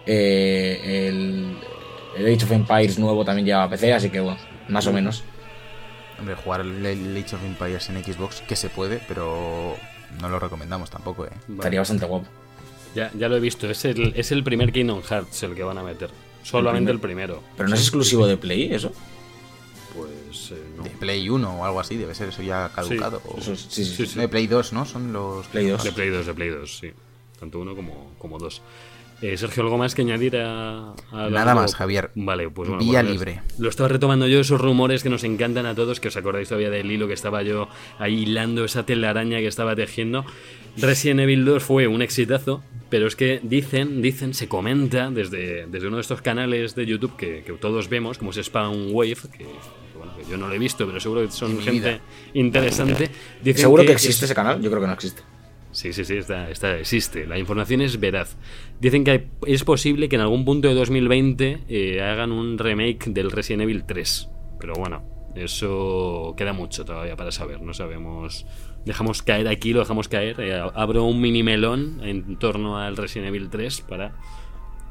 eh, 0.07 1.09
el, 1.09 1.57
el 2.17 2.27
Age 2.35 2.45
of 2.45 2.53
Empires 2.53 2.99
nuevo 2.99 3.25
también 3.25 3.47
llega 3.47 3.63
a 3.65 3.69
PC, 3.71 3.93
así 3.93 4.11
que 4.11 4.21
bueno, 4.21 4.39
más 4.69 4.87
o 4.87 4.93
menos. 4.93 5.23
Hombre, 6.19 6.35
jugar 6.35 6.61
el 6.63 6.85
el 6.85 7.17
Age 7.17 7.37
of 7.37 7.45
Empires 7.45 7.89
en 7.91 8.03
Xbox, 8.03 8.41
que 8.43 8.57
se 8.57 8.69
puede, 8.71 9.01
pero 9.07 9.77
no 10.21 10.29
lo 10.29 10.39
recomendamos 10.41 10.91
tampoco, 10.91 11.27
¿eh? 11.27 11.31
Vale. 11.47 11.55
Estaría 11.61 11.81
bastante 11.81 12.07
guapo. 12.07 12.27
Ya, 12.95 13.11
ya 13.15 13.29
lo 13.29 13.37
he 13.37 13.41
visto. 13.41 13.71
Es 13.71 13.85
el, 13.85 14.13
es 14.17 14.33
el 14.33 14.43
primer 14.43 14.73
Kingdom 14.73 15.03
Hearts 15.03 15.43
el 15.45 15.55
que 15.55 15.63
van 15.63 15.79
a 15.79 15.83
meter. 15.83 16.11
Solamente 16.43 16.91
el 16.91 16.99
primero. 16.99 17.43
Pero 17.57 17.69
no 17.69 17.75
es 17.75 17.83
exclusivo 17.83 18.27
de 18.27 18.37
Play, 18.37 18.73
eso. 18.73 18.91
Pues 19.95 20.51
eh, 20.53 20.63
no. 20.77 20.83
De 20.85 20.91
Play 20.91 21.29
1 21.29 21.61
o 21.61 21.65
algo 21.65 21.81
así, 21.81 21.97
debe 21.97 22.15
ser 22.15 22.29
eso 22.31 22.43
ya 22.43 22.71
caducado. 22.75 23.21
o- 23.27 23.39
Eso 23.39 23.53
es- 23.53 23.61
sí, 23.61 23.85
sí, 23.85 23.91
Sí, 23.91 23.97
sí. 23.97 24.07
sí. 24.07 24.17
No, 24.17 24.23
de 24.23 24.29
Play 24.29 24.47
2, 24.47 24.73
¿no? 24.73 24.85
Son 24.87 25.13
los 25.13 25.47
Play 25.49 25.67
2. 25.69 25.85
De 25.85 25.93
Play 25.93 26.09
2, 26.11 26.27
de 26.27 26.35
Play 26.35 26.49
2, 26.51 26.79
sí. 26.79 26.93
Tanto 27.39 27.59
uno 27.61 27.77
como, 27.77 28.13
como 28.19 28.39
dos. 28.39 28.63
Eh, 29.21 29.37
Sergio, 29.37 29.65
¿algo 29.65 29.79
más 29.79 29.95
que 29.97 30.03
añadir 30.03 30.37
a, 30.37 30.93
a 31.11 31.29
Nada 31.29 31.55
más, 31.55 31.75
Javier. 31.75 32.11
Vale, 32.15 32.51
pues 32.51 32.69
bueno. 32.69 32.85
Vía 32.85 33.01
pues 33.01 33.13
libre. 33.13 33.43
Lo 33.59 33.69
estaba 33.69 33.89
retomando 33.89 34.29
yo, 34.29 34.41
esos 34.41 34.61
rumores 34.61 35.03
que 35.03 35.11
nos 35.11 35.25
encantan 35.25 35.67
a 35.67 35.75
todos, 35.75 35.99
que 35.99 36.09
os 36.09 36.17
acordáis 36.17 36.49
todavía 36.49 36.71
del 36.71 36.91
hilo 36.91 37.09
que 37.09 37.15
estaba 37.15 37.43
yo 37.43 37.69
ahí 37.99 38.23
hilando, 38.23 38.65
esa 38.65 38.87
telaraña 38.87 39.39
que 39.39 39.49
estaba 39.49 39.75
tejiendo. 39.75 40.25
Resident 40.77 41.21
Evil 41.21 41.45
2 41.45 41.63
fue 41.63 41.89
un 41.89 42.03
exitazo, 42.03 42.63
pero 42.91 43.09
es 43.09 43.17
que 43.17 43.41
dicen, 43.43 44.01
dicen, 44.03 44.35
se 44.35 44.47
comenta 44.47 45.11
desde, 45.11 45.67
desde 45.67 45.89
uno 45.89 45.97
de 45.97 46.03
estos 46.03 46.23
canales 46.23 46.77
de 46.77 46.87
YouTube 46.87 47.17
que, 47.17 47.43
que 47.43 47.53
todos 47.55 47.89
vemos, 47.89 48.19
como 48.19 48.31
es 48.31 48.37
Spawn 48.37 48.91
Wave, 48.93 49.17
que, 49.37 49.47
yo 50.31 50.37
no 50.37 50.49
lo 50.49 50.55
he 50.55 50.59
visto, 50.59 50.87
pero 50.87 51.01
seguro 51.01 51.23
que 51.23 51.31
son 51.31 51.61
gente 51.61 52.01
interesante. 52.35 53.11
Dicen 53.43 53.63
¿Seguro 53.63 53.85
que 53.85 53.93
existe 53.93 54.27
ese 54.27 54.35
canal? 54.35 54.61
Yo 54.61 54.71
creo 54.71 54.83
que 54.83 54.87
no 54.87 54.93
existe. 54.93 55.23
Sí, 55.79 55.93
sí, 55.93 56.05
sí, 56.05 56.17
está, 56.17 56.51
está, 56.51 56.77
existe. 56.77 57.25
La 57.25 57.39
información 57.39 57.81
es 57.83 58.01
veraz. 58.01 58.37
Dicen 58.81 59.05
que 59.05 59.29
es 59.47 59.63
posible 59.63 60.09
que 60.09 60.17
en 60.17 60.23
algún 60.23 60.45
punto 60.45 60.67
de 60.67 60.75
2020 60.75 61.61
eh, 61.69 62.03
hagan 62.03 62.33
un 62.33 62.59
remake 62.59 63.11
del 63.11 63.31
Resident 63.31 63.63
Evil 63.63 63.85
3. 63.85 64.29
Pero 64.59 64.73
bueno, 64.75 65.05
eso 65.37 66.35
queda 66.37 66.53
mucho 66.53 66.85
todavía 66.85 67.15
para 67.15 67.31
saber. 67.31 67.63
No 67.63 67.75
sabemos. 67.75 68.45
Dejamos 68.87 69.23
caer 69.23 69.47
aquí, 69.47 69.73
lo 69.73 69.79
dejamos 69.79 70.09
caer. 70.09 70.41
eh, 70.41 70.61
abro 70.75 71.05
un 71.05 71.21
mini 71.21 71.45
melón 71.45 72.01
en 72.03 72.41
torno 72.41 72.79
al 72.79 72.97
Resident 72.97 73.29
Evil 73.29 73.49
3 73.49 73.81
para. 73.83 74.17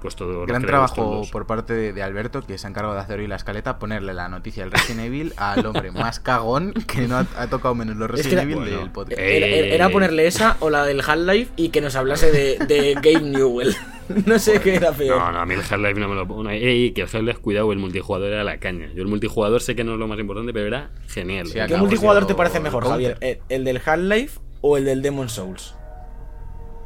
Pues 0.01 0.15
todo. 0.15 0.31
lo 0.31 0.45
Gran 0.45 0.61
trabajo 0.63 0.95
todos. 0.95 1.31
por 1.31 1.47
parte 1.47 1.73
de, 1.73 1.91
de 1.93 2.03
Alberto, 2.03 2.41
que 2.43 2.57
se 2.57 2.67
ha 2.67 2.69
encargado 2.69 2.93
de 2.95 3.01
hacer 3.01 3.19
hoy 3.19 3.27
la 3.27 3.35
escaleta, 3.35 3.79
ponerle 3.79 4.13
la 4.13 4.29
noticia 4.29 4.63
del 4.63 4.71
Resident 4.71 5.05
Evil 5.07 5.33
al 5.37 5.65
hombre 5.65 5.91
más 5.91 6.19
cagón 6.19 6.73
que 6.73 7.07
no 7.07 7.17
ha, 7.17 7.25
ha 7.37 7.47
tocado 7.47 7.73
menos 7.75 7.95
los 7.97 8.09
Es 8.19 8.27
que 8.27 8.35
Resident 8.35 8.43
Evil 8.43 8.55
bueno, 8.57 8.79
del 8.79 8.91
podcast. 8.91 9.19
eh, 9.19 9.73
Era, 9.73 9.89
ponerle 9.89 10.27
esa 10.27 10.55
o 10.59 10.69
la 10.69 10.85
del 10.85 11.01
Half-Life 11.01 11.51
y 11.55 11.69
que 11.69 11.81
nos 11.81 11.95
hablase 11.95 12.31
de, 12.31 12.57
de 12.65 12.93
Gabe 13.01 13.21
Newell. 13.21 13.75
no 14.25 14.37
sé 14.39 14.61
qué 14.61 14.75
era 14.75 14.91
peor. 14.91 15.17
No, 15.17 15.31
no, 15.31 15.39
a 15.39 15.45
mí 15.45 15.55
el 15.55 15.61
Half-Life 15.61 15.99
no 15.99 16.07
me 16.09 16.15
lo 16.15 16.27
pone. 16.27 16.57
Ey, 16.57 16.91
que 16.91 17.01
el 17.01 17.07
Half-Life, 17.11 17.39
cuidado, 17.41 17.71
el 17.73 17.79
multijugador 17.79 18.27
era 18.31 18.43
la 18.43 18.57
caña. 18.59 18.89
Yo 18.93 19.01
el 19.01 19.07
multijugador 19.09 19.61
sé 19.61 19.75
que 19.75 19.83
no 19.83 19.93
es 19.93 19.99
lo 19.99 20.07
más 20.07 20.19
importante, 20.19 20.53
pero 20.53 20.67
era 20.67 20.91
genial. 21.07 21.47
Sí, 21.47 21.57
¿Qué 21.67 21.75
multijugador 21.75 22.27
te 22.27 22.35
parece 22.35 22.59
mejor. 22.59 22.85
Javier? 22.87 23.17
¿El, 23.19 23.39
el 23.49 23.63
del 23.65 23.81
Half-Life 23.83 24.39
o 24.61 24.77
el 24.77 24.85
del 24.85 25.01
Demon 25.01 25.27
Souls? 25.29 25.73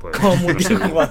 Pues, 0.01 0.17
Como 0.17 0.51
no 0.53 0.59
sé, 0.59 0.75
pues, 0.93 1.09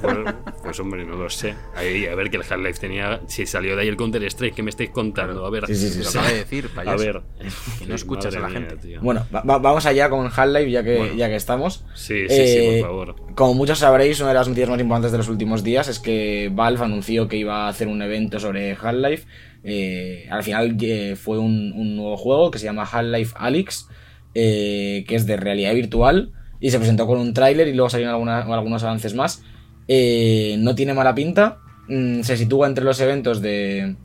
pues, 0.62 0.80
hombre, 0.80 1.04
no 1.04 1.14
lo 1.16 1.30
sé. 1.30 1.54
Ahí, 1.76 2.06
a 2.06 2.14
ver, 2.16 2.28
que 2.28 2.38
el 2.38 2.42
Half-Life 2.42 2.80
tenía. 2.80 3.20
Si 3.28 3.46
salió 3.46 3.76
de 3.76 3.82
ahí 3.82 3.88
el 3.88 3.96
Counter-Strike, 3.96 4.54
¿qué 4.54 4.62
me 4.64 4.70
estáis 4.70 4.90
contando? 4.90 5.46
A 5.46 5.50
ver. 5.50 5.66
Sí, 5.68 5.76
sí, 5.76 5.90
sí, 5.90 5.98
Lo 5.98 6.04
sí. 6.04 6.18
acaba 6.18 6.32
de 6.32 6.38
decir, 6.40 6.68
A 6.72 6.74
payaso. 6.74 6.98
ver. 7.04 7.22
Que 7.78 7.86
no 7.86 7.94
escuchas 7.94 8.34
a 8.34 8.40
la 8.40 8.48
mía, 8.48 8.58
gente. 8.60 8.76
tío. 8.78 9.00
Bueno, 9.00 9.24
va- 9.34 9.42
va- 9.42 9.58
vamos 9.58 9.86
allá 9.86 10.10
con 10.10 10.26
Half-Life 10.26 10.70
ya 10.70 10.82
que, 10.82 10.96
Bueno. 10.98 11.14
ya 11.14 11.28
que 11.28 11.36
estamos. 11.36 11.84
Sí, 11.94 12.26
sí, 12.28 12.34
sí, 12.34 12.34
Eh, 12.58 12.78
por 12.80 12.88
favor. 12.90 13.34
Como 13.36 13.54
muchos 13.54 13.78
sabréis, 13.78 14.18
una 14.20 14.30
de 14.30 14.34
las 14.34 14.48
noticias 14.48 14.68
más 14.70 14.80
importantes 14.80 15.12
de 15.12 15.18
los 15.18 15.28
últimos 15.28 15.62
días 15.62 15.86
es 15.88 16.00
que 16.00 16.50
Valve 16.52 16.84
anunció 16.84 17.28
que 17.28 17.36
iba 17.36 17.66
a 17.66 17.68
hacer 17.68 17.86
un 17.88 18.02
evento 18.02 18.40
sobre 18.40 18.72
Half-Life. 18.72 19.24
Eh, 19.62 20.26
al 20.30 20.42
final 20.42 20.76
eh, 20.80 21.16
fue 21.16 21.38
un, 21.38 21.72
un 21.76 21.94
nuevo 21.96 22.16
juego 22.16 22.50
que 22.50 22.58
se 22.58 22.64
llama 22.64 22.82
Half-Life 22.90 23.34
Alyx, 23.38 23.88
eh, 24.34 25.04
que 25.06 25.14
es 25.16 25.26
de 25.26 25.36
realidad 25.36 25.74
virtual, 25.74 26.32
y 26.60 26.70
se 26.70 26.78
presentó 26.78 27.06
con 27.06 27.18
un 27.18 27.34
tráiler 27.34 27.68
y 27.68 27.74
luego 27.74 27.90
salieron 27.90 28.14
alguna- 28.14 28.42
algunos 28.42 28.82
avances 28.82 29.14
más. 29.14 29.42
Eh, 29.88 30.56
no 30.58 30.74
tiene 30.74 30.94
mala 30.94 31.14
pinta, 31.14 31.58
mm, 31.88 32.22
se 32.22 32.36
sitúa 32.36 32.68
entre 32.68 32.84
los 32.84 33.00
eventos 33.00 33.40
de, 33.40 33.96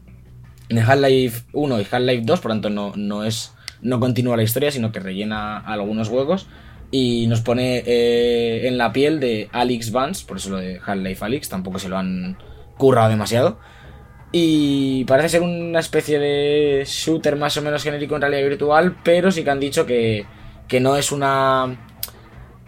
Half-Life 0.69 1.43
1 1.53 1.79
y 1.79 1.87
Half-Life 1.89 2.23
2, 2.25 2.39
por 2.39 2.51
tanto 2.51 2.69
no, 2.69 2.93
no 2.95 3.23
es 3.23 3.53
no 3.81 3.99
continúa 3.99 4.35
la 4.35 4.43
historia, 4.43 4.71
sino 4.71 4.91
que 4.91 4.99
rellena 4.99 5.59
algunos 5.59 6.09
huecos 6.09 6.47
y 6.89 7.27
nos 7.27 7.41
pone 7.41 7.83
eh, 7.85 8.67
en 8.67 8.77
la 8.77 8.91
piel 8.93 9.19
de 9.19 9.49
Alex 9.51 9.91
Vance, 9.91 10.25
por 10.25 10.37
eso 10.37 10.49
lo 10.49 10.57
de 10.57 10.79
Half-Life 10.83 11.23
Alyx, 11.23 11.49
tampoco 11.49 11.77
se 11.77 11.89
lo 11.89 11.97
han 11.97 12.37
currado 12.77 13.09
demasiado. 13.09 13.59
Y 14.31 15.05
parece 15.05 15.29
ser 15.29 15.41
una 15.43 15.79
especie 15.79 16.19
de 16.19 16.83
shooter 16.85 17.35
más 17.35 17.55
o 17.57 17.61
menos 17.61 17.83
genérico 17.83 18.15
en 18.15 18.21
realidad 18.21 18.47
virtual, 18.49 18.97
pero 19.03 19.31
sí 19.31 19.43
que 19.43 19.49
han 19.49 19.59
dicho 19.59 19.85
que, 19.85 20.25
que 20.67 20.79
no 20.79 20.95
es 20.97 21.11
una, 21.11 21.84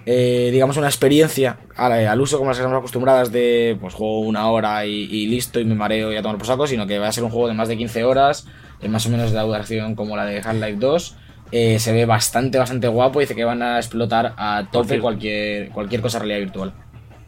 eh, 0.09 0.51
digamos, 0.53 0.77
una 0.77 0.87
experiencia 0.87 1.57
al, 1.75 1.91
al 1.91 2.21
uso 2.21 2.37
como 2.37 2.49
las 2.49 2.57
que 2.57 2.61
estamos 2.61 2.79
acostumbradas 2.79 3.29
de, 3.29 3.77
pues 3.81 3.93
juego 3.93 4.21
una 4.21 4.49
hora 4.49 4.85
y, 4.85 5.03
y 5.03 5.27
listo 5.27 5.59
y 5.59 5.65
me 5.65 5.75
mareo 5.75 6.13
y 6.13 6.15
a 6.15 6.21
tomar 6.21 6.37
por 6.37 6.47
saco, 6.47 6.65
sino 6.65 6.87
que 6.87 6.97
va 6.97 7.09
a 7.09 7.11
ser 7.11 7.25
un 7.25 7.29
juego 7.29 7.49
de 7.49 7.53
más 7.53 7.67
de 7.67 7.75
15 7.75 8.05
horas, 8.05 8.47
eh, 8.81 8.87
más 8.87 9.05
o 9.05 9.09
menos 9.09 9.33
de 9.33 9.39
duración 9.41 9.95
como 9.95 10.15
la 10.15 10.23
de 10.23 10.37
Half-Life 10.37 10.77
2. 10.77 11.15
Eh, 11.51 11.79
se 11.79 11.91
ve 11.91 12.05
bastante, 12.05 12.57
bastante 12.57 12.87
guapo. 12.87 13.19
Dice 13.19 13.35
que 13.35 13.43
van 13.43 13.61
a 13.61 13.77
explotar 13.79 14.33
a 14.37 14.69
tope 14.71 15.01
cualquier, 15.01 15.71
cualquier 15.71 16.01
cosa 16.01 16.19
realidad 16.19 16.39
virtual. 16.39 16.73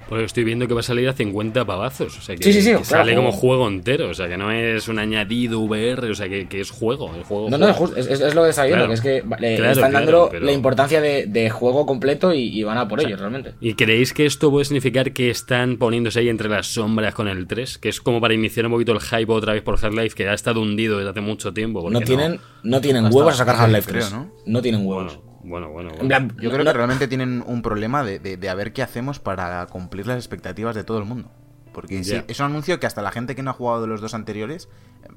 Porque 0.10 0.26
estoy 0.26 0.44
viendo 0.44 0.68
que 0.68 0.74
va 0.74 0.80
a 0.80 0.84
salir 0.84 1.08
a 1.08 1.14
50 1.14 1.64
pavazos. 1.66 2.18
O 2.18 2.22
sea, 2.22 2.36
que, 2.36 2.44
Sí, 2.44 2.52
sí, 2.54 2.62
sí, 2.62 2.68
que 2.70 2.74
claro, 2.78 2.86
sale 2.86 3.16
como 3.16 3.32
juego. 3.32 3.68
entero. 3.68 4.10
O 4.10 4.14
sea, 4.14 4.28
que 4.28 4.38
no 4.38 4.52
es 4.52 4.88
un 4.88 4.98
añadido 5.00 5.60
VR. 5.60 6.10
O 6.10 6.16
sea, 6.16 6.28
que, 6.28 6.48
que 6.48 6.60
es 6.62 6.72
juego. 6.72 7.14
El 7.16 7.24
juego 7.24 7.50
No, 7.50 7.58
no, 7.60 7.70
es, 7.70 8.08
es, 8.08 8.20
es 8.20 8.34
lo 8.36 8.44
que 8.44 8.50
está 8.50 8.66
viendo, 8.66 8.86
Claro. 8.86 9.02
que 9.02 9.18
es 9.18 9.22
que 9.22 9.22
Claro, 9.58 9.72
están 9.72 9.92
claro, 9.92 10.06
dando 10.06 10.30
pero- 10.32 10.46
la 10.46 10.52
importancia 10.52 11.00
de, 11.00 11.28
de 11.28 11.50
juego 11.52 11.86
completo 11.86 12.34
y, 12.34 12.40
y 12.60 12.64
van 12.64 12.78
a 12.80 12.88
por 12.88 13.00
ello, 13.02 13.16
realmente. 13.18 13.54
¿Y 13.62 13.76
creéis 13.76 14.14
que 14.14 14.26
esto 14.26 14.50
puede 14.50 14.66
significar 14.66 15.14
que 15.14 15.30
están 15.30 15.78
poniéndose 15.78 16.20
ahí 16.20 16.30
entre 16.30 16.50
las 16.50 16.68
sombras 16.68 17.14
con 17.14 17.28
el 17.28 17.46
3? 17.48 17.78
Que 17.78 17.90
es 17.90 18.02
como 18.02 18.20
para 18.20 18.34
iniciar 18.34 18.66
un 18.66 18.72
poquito 18.72 18.92
el 18.94 19.00
hype 19.02 19.32
otra 19.32 19.54
vez 19.54 19.62
por 19.62 19.76
Half-Life, 19.80 20.16
que 20.16 20.28
ha 20.28 20.34
estado 20.34 20.62
hundido 20.62 20.98
desde 20.98 21.12
hace 21.12 21.22
mucho 21.22 21.54
tiempo. 21.54 21.88
No 21.90 22.02
tienen, 22.02 22.40
no 22.64 22.82
tienen 22.82 23.06
huevos 23.06 23.36
a 23.36 23.38
sacar 23.38 23.56
Half-Life 23.58 23.92
3. 23.92 24.06
creo, 24.08 24.20
¿no? 24.20 24.32
¿no? 24.46 24.62
tienen 24.64 24.86
huevos. 24.86 25.16
Bueno, 25.18 25.29
bueno, 25.44 25.70
bueno. 25.70 25.90
bueno. 25.98 26.04
Yo 26.38 26.50
no- 26.50 26.56
creo 26.56 26.64
no- 26.64 26.72
que 26.72 26.78
realmente 26.78 27.08
tienen 27.08 27.44
un 27.46 27.62
problema 27.62 28.04
de, 28.04 28.20
de- 28.20 28.38
de 28.38 28.50
a 28.50 28.56
ver 28.56 28.74
qué 28.74 28.82
hacemos 28.84 29.20
para 29.20 29.66
cumplir 29.68 30.08
las 30.08 30.18
expectativas 30.18 30.76
de 30.76 30.84
todo 30.84 30.98
el 31.00 31.06
mundo. 31.06 31.32
Porque 31.74 32.04
sí, 32.04 32.22
es 32.28 32.40
un 32.40 32.48
anuncio 32.48 32.80
que 32.80 32.88
hasta 32.88 33.02
la 33.02 33.12
gente 33.12 33.36
que 33.36 33.44
no 33.44 33.52
ha 33.52 33.54
jugado 33.54 33.82
de 33.82 33.88
los 33.88 34.02
dos 34.02 34.14
anteriores 34.14 34.68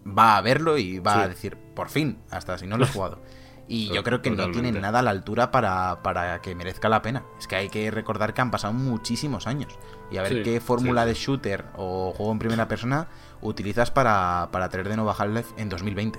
va 0.07 0.37
a 0.37 0.41
verlo 0.43 0.77
y 0.79 0.99
va 0.99 1.15
Sí. 1.15 1.21
a 1.21 1.29
decir, 1.29 1.57
por 1.75 1.89
fin, 1.89 2.19
hasta 2.31 2.59
si 2.59 2.67
no 2.67 2.77
lo 2.77 2.85
he 2.85 2.89
jugado. 2.89 3.21
Y 3.69 3.87
yo 3.89 3.95
To- 3.97 4.03
creo 4.03 4.23
que 4.23 4.31
no 4.31 4.51
tienen 4.51 4.81
nada 4.81 4.99
a 4.99 5.03
la 5.03 5.11
altura 5.11 5.51
para, 5.51 6.03
para 6.03 6.41
que 6.43 6.55
merezca 6.55 6.89
la 6.91 7.01
pena. 7.01 7.25
Es 7.39 7.47
que 7.47 7.57
hay 7.57 7.69
que 7.71 7.91
recordar 7.91 8.35
que 8.35 8.43
han 8.43 8.51
pasado 8.51 8.75
muchísimos 8.75 9.47
años. 9.47 9.79
Y 10.11 10.19
a 10.19 10.23
ver 10.23 10.33
Sí, 10.33 10.43
qué 10.43 10.61
fórmula 10.61 11.03
sí, 11.05 11.09
de 11.09 11.15
shooter 11.15 11.65
o 11.77 12.13
juego 12.15 12.33
en 12.33 12.39
primera 12.39 12.69
persona 12.69 13.09
utilizas 13.41 13.91
para, 13.91 14.49
para 14.53 14.69
traer 14.69 14.89
de 14.89 14.97
nuevo 14.97 15.11
a 15.11 15.15
Half-Life 15.15 15.55
en 15.57 15.69
2020. 15.71 16.19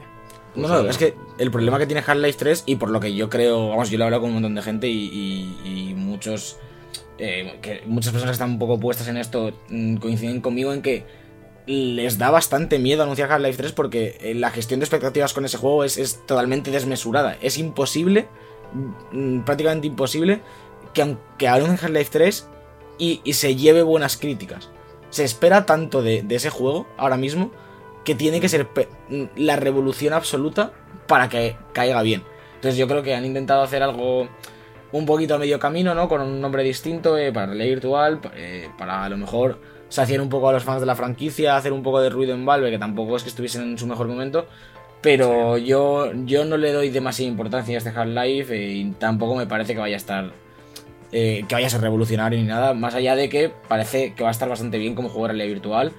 No, 0.55 0.67
no, 0.67 0.89
es 0.89 0.97
que 0.97 1.15
el 1.39 1.49
problema 1.51 1.79
que 1.79 1.87
tiene 1.87 2.03
Half-Life 2.05 2.37
3, 2.37 2.63
y 2.67 2.75
por 2.75 2.89
lo 2.91 2.99
que 2.99 3.13
yo 3.15 3.29
creo, 3.29 3.69
vamos, 3.69 3.89
yo 3.89 3.97
lo 3.97 4.03
he 4.03 4.05
hablado 4.05 4.21
con 4.21 4.29
un 4.29 4.35
montón 4.35 4.55
de 4.55 4.61
gente 4.61 4.87
y, 4.87 5.55
y- 5.65 5.89
y 5.89 5.93
muchos. 5.95 6.57
eh, 7.17 7.57
que 7.61 7.81
muchas 7.85 8.11
personas 8.11 8.31
que 8.31 8.33
están 8.35 8.51
un 8.51 8.59
poco 8.59 8.79
puestas 8.79 9.07
en 9.07 9.17
esto 9.17 9.51
mm, 9.69 9.95
coinciden 9.97 10.41
conmigo 10.41 10.73
en 10.73 10.81
que 10.81 11.05
les 11.65 12.17
da 12.17 12.29
bastante 12.29 12.77
miedo 12.79 13.03
anunciar 13.03 13.31
Half-Life 13.31 13.57
3 13.57 13.71
porque 13.71 14.17
eh, 14.21 14.33
la 14.35 14.49
gestión 14.51 14.79
de 14.79 14.83
expectativas 14.85 15.33
con 15.33 15.45
ese 15.45 15.57
juego 15.57 15.83
es, 15.85 15.97
es 15.97 16.25
totalmente 16.25 16.71
desmesurada. 16.71 17.37
Es 17.41 17.57
imposible, 17.57 18.27
mm, 19.11 19.41
prácticamente 19.41 19.87
imposible, 19.87 20.41
que 20.93 21.01
aunque 21.01 21.47
anuncien 21.47 21.79
Half-Life 21.81 22.09
3 22.11 22.47
y, 22.99 23.21
y 23.23 23.33
se 23.33 23.55
lleve 23.55 23.81
buenas 23.81 24.17
críticas. 24.17 24.69
Se 25.09 25.23
espera 25.23 25.65
tanto 25.65 26.01
de, 26.01 26.21
de 26.23 26.35
ese 26.35 26.49
juego 26.49 26.87
ahora 26.97 27.17
mismo 27.17 27.51
que 28.03 28.15
tiene 28.15 28.39
que 28.39 28.49
ser 28.49 28.67
la 29.35 29.55
revolución 29.55 30.13
absoluta 30.13 30.71
para 31.07 31.29
que 31.29 31.55
caiga 31.73 32.01
bien. 32.01 32.23
Entonces 32.55 32.77
yo 32.77 32.87
creo 32.87 33.03
que 33.03 33.15
han 33.15 33.25
intentado 33.25 33.61
hacer 33.61 33.83
algo 33.83 34.27
un 34.91 35.05
poquito 35.05 35.35
a 35.35 35.37
medio 35.37 35.59
camino, 35.59 35.95
¿no? 35.95 36.07
Con 36.07 36.21
un 36.21 36.39
nombre 36.39 36.63
distinto 36.63 37.17
eh, 37.17 37.31
para 37.31 37.47
realidad 37.47 37.67
virtual, 37.67 38.19
eh, 38.35 38.69
para 38.77 39.03
a 39.03 39.09
lo 39.09 39.17
mejor 39.17 39.59
saciar 39.89 40.21
un 40.21 40.29
poco 40.29 40.49
a 40.49 40.53
los 40.53 40.63
fans 40.63 40.79
de 40.79 40.85
la 40.85 40.95
franquicia, 40.95 41.55
hacer 41.55 41.73
un 41.73 41.83
poco 41.83 42.01
de 42.01 42.09
ruido 42.09 42.33
en 42.33 42.45
Valve, 42.45 42.71
que 42.71 42.79
tampoco 42.79 43.15
es 43.15 43.23
que 43.23 43.29
estuviesen 43.29 43.63
en 43.63 43.77
su 43.77 43.87
mejor 43.87 44.07
momento. 44.07 44.45
Pero 45.01 45.57
yo, 45.57 46.13
yo 46.25 46.45
no 46.45 46.57
le 46.57 46.71
doy 46.71 46.89
demasiada 46.89 47.29
importancia 47.29 47.75
a 47.75 47.77
este 47.77 47.89
Half-Life 47.89 48.55
eh, 48.55 48.71
y 48.71 48.91
tampoco 48.91 49.35
me 49.35 49.45
parece 49.45 49.73
que 49.73 49.79
vaya 49.79 49.95
a 49.95 49.97
estar 49.97 50.31
eh, 51.15 51.45
que 51.47 51.53
vaya 51.53 51.67
a 51.67 51.69
ser 51.69 51.81
revolucionario 51.81 52.39
ni 52.39 52.45
nada, 52.45 52.73
más 52.73 52.95
allá 52.95 53.15
de 53.15 53.29
que 53.29 53.51
parece 53.67 54.15
que 54.15 54.23
va 54.23 54.29
a 54.29 54.31
estar 54.31 54.49
bastante 54.49 54.79
bien 54.79 54.95
como 54.95 55.09
juego 55.09 55.27
de 55.27 55.33
realidad 55.33 55.53
virtual. 55.53 55.91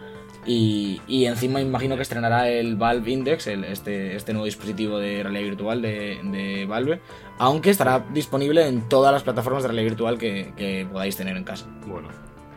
Y, 0.46 1.00
y 1.06 1.24
encima 1.26 1.60
imagino 1.60 1.96
que 1.96 2.02
estrenará 2.02 2.48
el 2.50 2.76
Valve 2.76 3.10
Index, 3.10 3.46
el- 3.46 3.64
este, 3.64 4.14
este 4.16 4.32
nuevo 4.32 4.44
dispositivo 4.44 4.98
de 4.98 5.22
realidad 5.22 5.44
virtual 5.44 5.80
de, 5.82 6.20
de 6.24 6.66
Valve, 6.66 7.00
aunque 7.38 7.70
estará 7.70 8.04
disponible 8.12 8.66
en 8.68 8.88
todas 8.88 9.12
las 9.12 9.22
plataformas 9.22 9.62
de 9.62 9.68
realidad 9.68 9.90
virtual 9.90 10.18
que, 10.18 10.52
que 10.56 10.86
podáis 10.90 11.16
tener 11.16 11.36
en 11.36 11.44
casa. 11.44 11.66
Bueno, 11.86 12.08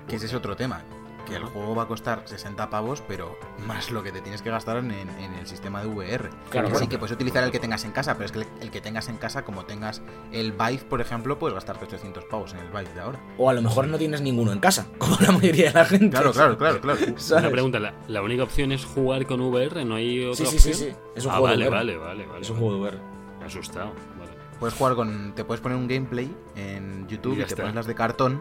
Que 0.08 0.18
ese 0.18 0.26
es 0.26 0.34
otro 0.34 0.56
tema. 0.56 0.84
Que 1.28 1.36
el 1.36 1.44
juego 1.44 1.76
va 1.76 1.84
a 1.84 1.88
costar 1.88 2.22
60 2.26 2.70
pavos, 2.70 3.04
pero 3.08 3.38
más 3.66 3.92
lo 3.92 4.02
que 4.02 4.12
te 4.14 4.22
tienes 4.22 4.42
que 4.42 4.50
gastar 4.50 4.78
en, 4.78 4.92
el 4.92 5.46
sistema 5.46 5.82
de 5.82 5.88
VR. 5.88 6.30
Claro, 6.50 6.68
sí, 6.70 6.74
claro. 6.74 6.90
que 6.90 6.98
puedes 6.98 7.14
utilizar 7.14 7.44
el 7.44 7.52
que 7.52 7.60
tengas 7.60 7.84
en 7.84 7.92
casa, 7.92 8.14
pero 8.16 8.26
es 8.28 8.32
que 8.32 8.40
el, 8.40 8.48
el 8.62 8.72
que 8.72 8.80
tengas 8.80 9.10
en 9.10 9.18
casa, 9.18 9.44
como 9.44 9.66
tengas 9.66 10.02
el 10.32 10.54
Vive, 10.54 10.86
por 10.90 11.02
ejemplo, 11.02 11.38
puedes 11.38 11.54
gastarte 11.56 11.84
800 11.86 12.24
pavos 12.26 12.54
en 12.54 12.60
el 12.60 12.68
Vive 12.70 12.94
de 12.94 13.02
ahora. 13.02 13.20
O 13.38 13.50
a 13.50 13.54
lo 13.54 13.62
mejor 13.62 13.88
no 13.88 13.98
tienes 13.98 14.22
ninguno 14.22 14.54
en 14.54 14.60
casa, 14.60 14.88
como 14.98 15.18
la 15.20 15.32
mayoría 15.34 15.68
de 15.68 15.74
la 15.74 15.86
gente. 15.86 16.10
Claro, 16.12 16.32
claro, 16.32 16.58
claro, 16.58 16.80
claro. 16.82 17.00
¿Sabes? 17.18 17.44
una 17.44 17.52
pregunta. 17.52 17.80
¿la, 17.80 17.94
la 18.08 18.22
única 18.22 18.44
opción 18.44 18.72
es 18.72 18.86
jugar 18.86 19.26
con 19.26 19.42
VR? 19.42 19.84
¿No 19.84 19.96
hay 19.96 20.24
otra 20.26 20.46
Sí, 20.46 20.46
sí, 20.46 20.60
sí, 20.60 20.70
opción? 20.72 20.90
sí. 20.92 20.96
Es 21.16 21.26
un 21.26 21.32
ah, 21.32 21.34
juego 21.36 21.48
vale, 21.48 21.64
de 21.66 21.70
VR. 21.70 21.76
vale, 21.78 21.98
vale, 21.98 22.26
vale. 22.26 22.42
Es 22.42 22.50
un 22.50 22.58
juego 22.58 22.74
de 22.76 22.80
VR. 22.80 22.98
Me 23.40 23.46
asustado. 23.46 23.92
Vale. 24.18 24.32
Puedes 24.60 24.74
jugar 24.76 24.96
con. 24.96 25.34
Te 25.36 25.44
puedes 25.44 25.62
poner 25.62 25.78
un 25.78 25.88
gameplay 25.88 26.34
en 26.56 27.08
YouTube 27.08 27.34
Y 27.34 27.38
te 27.38 27.44
está. 27.44 27.58
pones 27.64 27.76
las 27.76 27.86
de 27.86 27.94
cartón. 27.96 28.40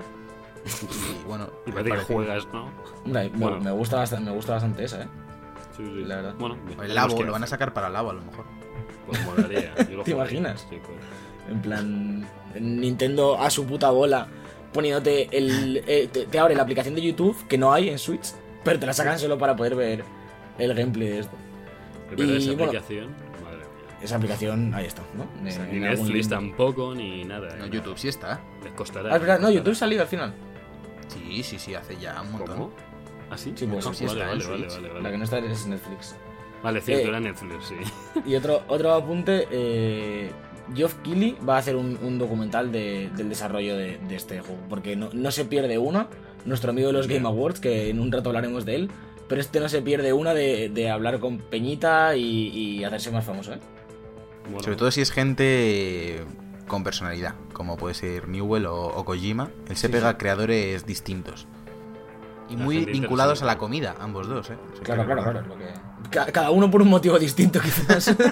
Y 0.66 1.26
bueno, 1.28 1.48
Y 1.64 1.70
me 1.70 1.74
parece 1.76 1.84
que 1.90 1.90
parece- 1.96 2.14
juegas, 2.14 2.48
¿no? 2.52 2.70
Hombre, 3.04 3.30
me- 3.30 3.38
Bueno. 3.38 3.60
me, 3.60 3.70
gusta 3.70 3.96
bastante, 3.96 4.24
me 4.30 4.36
gusta 4.36 4.52
bastante 4.54 4.84
esa, 4.84 5.02
¿eh? 5.02 5.08
Sí, 5.76 5.84
sí. 5.84 6.04
La 6.04 6.16
verdad. 6.16 6.34
Bueno, 6.38 6.56
el 6.82 6.94
Labo, 6.94 7.22
lo 7.22 7.32
van 7.32 7.44
a 7.44 7.46
sacar 7.46 7.72
para 7.72 7.88
Labo 7.88 8.10
a 8.10 8.14
lo 8.14 8.22
mejor. 8.22 8.44
Pues 9.06 9.24
molaría. 9.24 9.74
yo 9.88 9.98
lo 9.98 10.02
¿Te 10.04 10.10
imaginas? 10.12 10.66
Sí, 10.68 10.78
pues. 10.84 10.98
En 11.48 11.60
plan, 11.62 12.26
Nintendo 12.58 13.38
a 13.40 13.50
su 13.50 13.64
puta 13.66 13.90
bola 13.90 14.26
poniéndote 14.72 15.28
el. 15.36 15.82
eh, 15.86 16.08
te, 16.12 16.26
te 16.26 16.38
abre 16.38 16.54
la 16.54 16.62
aplicación 16.62 16.94
de 16.94 17.02
YouTube 17.02 17.36
que 17.46 17.56
no 17.58 17.72
hay 17.72 17.88
en 17.88 17.98
Switch, 17.98 18.32
pero 18.64 18.78
te 18.80 18.86
la 18.86 18.92
sacan 18.92 19.18
solo 19.18 19.38
para 19.38 19.54
poder 19.54 19.76
ver 19.76 20.04
el 20.58 20.74
gameplay 20.74 21.08
de 21.08 21.18
esto. 21.20 21.36
Y, 22.16 22.36
esa 22.36 22.48
bueno, 22.52 22.64
aplicación. 22.64 23.10
Madre 23.44 23.58
mía. 23.58 23.98
Esa 24.02 24.16
aplicación, 24.16 24.74
ahí 24.74 24.86
está, 24.86 25.02
¿no? 25.16 25.24
O 25.24 25.50
sea, 25.50 25.64
Eh, 25.64 25.68
ni 25.72 25.86
algún 25.86 26.06
Netflix 26.06 26.28
tampoco, 26.28 26.94
ni 26.94 27.24
nada. 27.24 27.54
No, 27.56 27.66
¿eh? 27.66 27.70
YouTube 27.70 27.96
sí 27.98 28.08
está. 28.08 28.40
Les 28.64 28.72
costará. 28.72 29.14
Ah, 29.14 29.38
no, 29.38 29.50
YouTube 29.50 29.74
salió 29.76 30.00
al 30.00 30.08
final. 30.08 30.34
Sí, 31.08 31.42
sí, 31.42 31.58
sí, 31.58 31.74
hace 31.74 31.96
ya 31.96 32.20
un 32.22 32.32
montón. 32.32 32.56
¿Cómo? 32.56 32.70
¿Ah, 33.30 33.36
sí? 33.38 33.52
Sí, 33.56 33.66
pues 33.66 33.84
YouTube 33.84 33.96
sí 33.96 34.06
vale, 34.06 34.20
está 34.20 34.32
en 34.32 34.38
vale, 34.38 34.66
vale, 34.68 34.88
vale, 34.88 35.02
La 35.02 35.10
que 35.10 35.18
no 35.18 35.24
está 35.24 35.38
es 35.38 35.66
Netflix. 35.66 36.16
Vale, 36.62 36.80
cierto, 36.80 37.04
Eh, 37.06 37.08
era 37.08 37.20
Netflix, 37.20 37.64
sí. 37.66 37.74
Y 38.24 38.34
otro, 38.34 38.62
otro 38.68 38.94
apunte, 38.94 39.46
eh, 39.50 40.30
Geoff 40.74 40.94
Keighley 41.02 41.36
va 41.48 41.56
a 41.56 41.58
hacer 41.58 41.76
un, 41.76 41.98
un 42.02 42.18
documental 42.18 42.72
de- 42.72 43.10
del 43.16 43.28
desarrollo 43.28 43.76
de, 43.76 43.98
de 43.98 44.16
este 44.16 44.40
juego, 44.40 44.60
porque 44.68 44.96
no, 44.96 45.10
no 45.12 45.30
se 45.30 45.44
pierde 45.44 45.78
una, 45.78 46.08
nuestro 46.44 46.70
amigo 46.70 46.88
de 46.88 46.92
los 46.94 47.08
Game 47.08 47.26
Awards, 47.26 47.60
que 47.60 47.90
en 47.90 48.00
un 48.00 48.10
rato 48.10 48.30
hablaremos 48.30 48.64
de 48.64 48.74
él, 48.76 48.90
pero 49.28 49.40
este 49.40 49.60
no 49.60 49.68
se 49.68 49.82
pierde 49.82 50.12
una 50.12 50.34
de, 50.34 50.68
de 50.68 50.90
hablar 50.90 51.18
con 51.20 51.38
Peñita 51.38 52.16
y, 52.16 52.48
y 52.48 52.84
hacerse 52.84 53.10
más 53.10 53.24
famoso, 53.24 53.52
¿eh? 53.54 53.58
Bueno, 54.44 54.60
Sobre 54.62 54.76
todo 54.76 54.90
si 54.92 55.00
es 55.00 55.10
gente 55.10 56.24
con 56.68 56.84
personalidad, 56.84 57.34
como 57.56 57.76
puede 57.78 57.94
ser 57.94 58.28
Newell 58.28 58.66
o, 58.66 58.86
o 58.86 59.04
Kojima. 59.04 59.50
Él 59.68 59.76
se 59.76 59.86
Sí, 59.86 59.92
pega 59.92 60.08
sí. 60.10 60.14
a 60.14 60.18
creadores 60.18 60.84
distintos. 60.86 61.46
Y 62.48 62.56
muy 62.56 62.84
vinculados 62.84 63.42
a 63.42 63.46
la 63.46 63.58
comida, 63.58 63.96
ambos 63.98 64.28
dos, 64.28 64.50
¿eh? 64.50 64.56
Claro, 64.84 65.04
claro, 65.04 65.22
claro. 65.22 65.42
lo 65.42 65.56
que- 65.58 66.32
cada 66.32 66.50
uno 66.50 66.70
por 66.70 66.82
un 66.82 66.88
motivo 66.88 67.18
distinto, 67.18 67.60
quizás. 67.60 68.14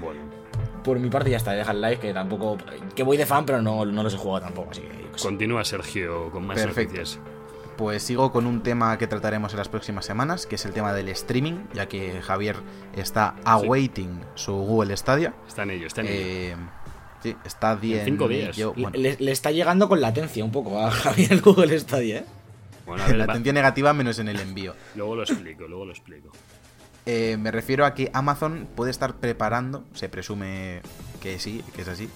bueno. 0.00 0.20
por 0.82 0.98
mi 0.98 1.08
parte 1.10 1.30
ya 1.30 1.36
está, 1.36 1.52
deja 1.52 1.72
el 1.72 1.80
like, 1.80 2.00
que 2.00 2.12
tampoco. 2.12 2.56
que 2.94 3.02
voy 3.02 3.16
de 3.16 3.26
fan, 3.26 3.44
pero 3.46 3.62
no, 3.62 3.84
no 3.84 4.02
los 4.02 4.14
he 4.14 4.18
jugado 4.18 4.46
tampoco, 4.46 4.70
así 4.72 4.82
que. 4.82 5.06
pues, 5.10 5.22
Continúa 5.22 5.64
Sergio 5.64 6.30
con 6.30 6.46
más 6.46 6.58
Perfecto. 6.60 6.94
noticias. 6.96 7.20
Pues 7.76 8.04
sigo 8.04 8.30
con 8.30 8.46
un 8.46 8.62
tema 8.62 8.96
que 8.98 9.08
trataremos 9.08 9.52
en 9.52 9.58
las 9.58 9.68
próximas 9.68 10.04
semanas, 10.04 10.46
que 10.46 10.54
es 10.54 10.64
el 10.64 10.72
tema 10.72 10.92
del 10.92 11.08
streaming, 11.08 11.64
ya 11.74 11.86
que 11.86 12.22
Javier 12.22 12.56
está 12.94 13.34
awaiting 13.44 14.20
su 14.36 14.52
Google 14.54 14.96
Stadia. 14.96 15.34
Está 15.48 15.64
en 15.64 15.70
ello, 15.72 15.86
está 15.88 16.02
en 16.02 16.06
ello. 16.06 16.16
Eh, 16.20 16.56
sí, 17.24 17.36
está 17.44 17.74
bien. 17.74 17.98
En 18.00 18.04
cinco 18.04 18.28
días. 18.28 18.56
yo- 18.56 18.72
bueno, 18.74 18.90
le, 18.96 19.16
le 19.18 19.32
está 19.32 19.50
llegando 19.50 19.88
con 19.88 20.00
latencia 20.00 20.44
un 20.44 20.52
poco 20.52 20.78
a 20.80 20.90
Javier 20.92 21.32
el 21.32 21.40
Google 21.40 21.76
Stadia, 21.80 22.18
¿eh? 22.18 22.24
Bueno, 22.86 23.02
a 23.02 23.06
ver, 23.08 23.16
la 23.16 23.26
va- 23.26 23.32
atención 23.32 23.54
negativa 23.54 23.92
menos 23.92 24.18
en 24.20 24.28
el 24.28 24.38
envío. 24.38 24.74
luego 24.94 25.16
lo 25.16 25.22
explico, 25.24 25.66
luego 25.66 25.86
lo 25.86 25.92
explico. 25.92 26.30
Eh, 27.06 27.36
me 27.38 27.50
refiero 27.50 27.84
a 27.84 27.94
que 27.94 28.10
Amazon 28.14 28.66
puede 28.76 28.90
estar 28.90 29.14
preparando, 29.16 29.84
se 29.94 30.08
presume 30.08 30.80
que 31.20 31.38
sí, 31.38 31.62
que 31.74 31.82
es 31.82 31.88
así, 31.88 32.08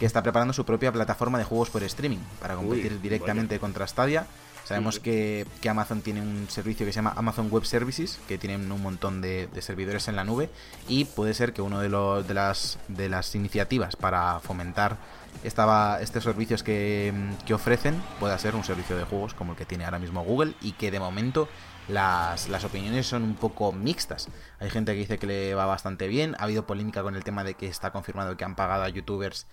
que 0.00 0.04
está 0.06 0.22
preparando 0.22 0.52
su 0.52 0.64
propia 0.64 0.92
plataforma 0.92 1.38
de 1.38 1.44
juegos 1.44 1.70
por 1.70 1.82
streaming 1.84 2.18
para 2.40 2.56
competir 2.56 2.92
Uy, 2.92 2.98
directamente 2.98 3.58
contra 3.58 3.86
Stadia. 3.86 4.26
Sabemos 4.64 4.98
que, 4.98 5.46
que 5.60 5.68
Amazon 5.68 6.00
tiene 6.00 6.22
un 6.22 6.46
servicio 6.48 6.86
que 6.86 6.92
se 6.92 6.96
llama 6.96 7.12
Amazon 7.16 7.48
Web 7.50 7.64
Services, 7.66 8.18
que 8.26 8.38
tienen 8.38 8.72
un 8.72 8.82
montón 8.82 9.20
de, 9.20 9.46
de 9.46 9.62
servidores 9.62 10.08
en 10.08 10.16
la 10.16 10.24
nube, 10.24 10.48
y 10.88 11.04
puede 11.04 11.34
ser 11.34 11.52
que 11.52 11.60
una 11.62 11.80
de, 11.82 11.88
los- 11.90 12.26
de, 12.26 12.34
las, 12.34 12.78
de 12.88 13.08
las 13.08 13.34
iniciativas 13.34 13.96
para 13.96 14.40
fomentar 14.40 14.96
estos 15.42 16.24
servicios 16.24 16.62
que, 16.62 17.12
que 17.44 17.54
ofrecen 17.54 18.00
pueda 18.20 18.38
ser 18.38 18.54
un 18.54 18.64
servicio 18.64 18.96
de 18.96 19.04
juegos 19.04 19.34
como 19.34 19.52
el 19.52 19.58
que 19.58 19.66
tiene 19.66 19.84
ahora 19.84 19.98
mismo 19.98 20.24
Google 20.24 20.54
y 20.62 20.72
que 20.72 20.90
de 20.90 21.00
momento 21.00 21.48
las, 21.88 22.48
las 22.48 22.64
opiniones 22.64 23.06
son 23.06 23.22
un 23.24 23.34
poco 23.34 23.70
mixtas. 23.72 24.28
Hay 24.60 24.70
gente 24.70 24.92
que 24.92 25.00
dice 25.00 25.18
que 25.18 25.26
le 25.26 25.54
va 25.54 25.66
bastante 25.66 26.08
bien, 26.08 26.34
ha 26.38 26.44
habido 26.44 26.66
polémica 26.66 27.02
con 27.02 27.14
el 27.16 27.24
tema 27.24 27.44
de 27.44 27.54
que 27.54 27.66
está 27.66 27.90
confirmado 27.92 28.36
que 28.38 28.44
han 28.44 28.54
pagado 28.56 28.84
a 28.84 28.88
youtubers 28.88 29.46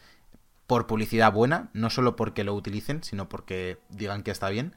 por 0.68 0.88
publicidad 0.88 1.34
buena, 1.34 1.70
no 1.74 1.90
solo 1.90 2.16
porque 2.16 2.46
lo 2.46 2.54
utilicen, 2.56 3.04
sino 3.04 3.28
porque 3.28 3.78
digan 3.90 4.24
que 4.24 4.32
está 4.32 4.48
bien. 4.48 4.74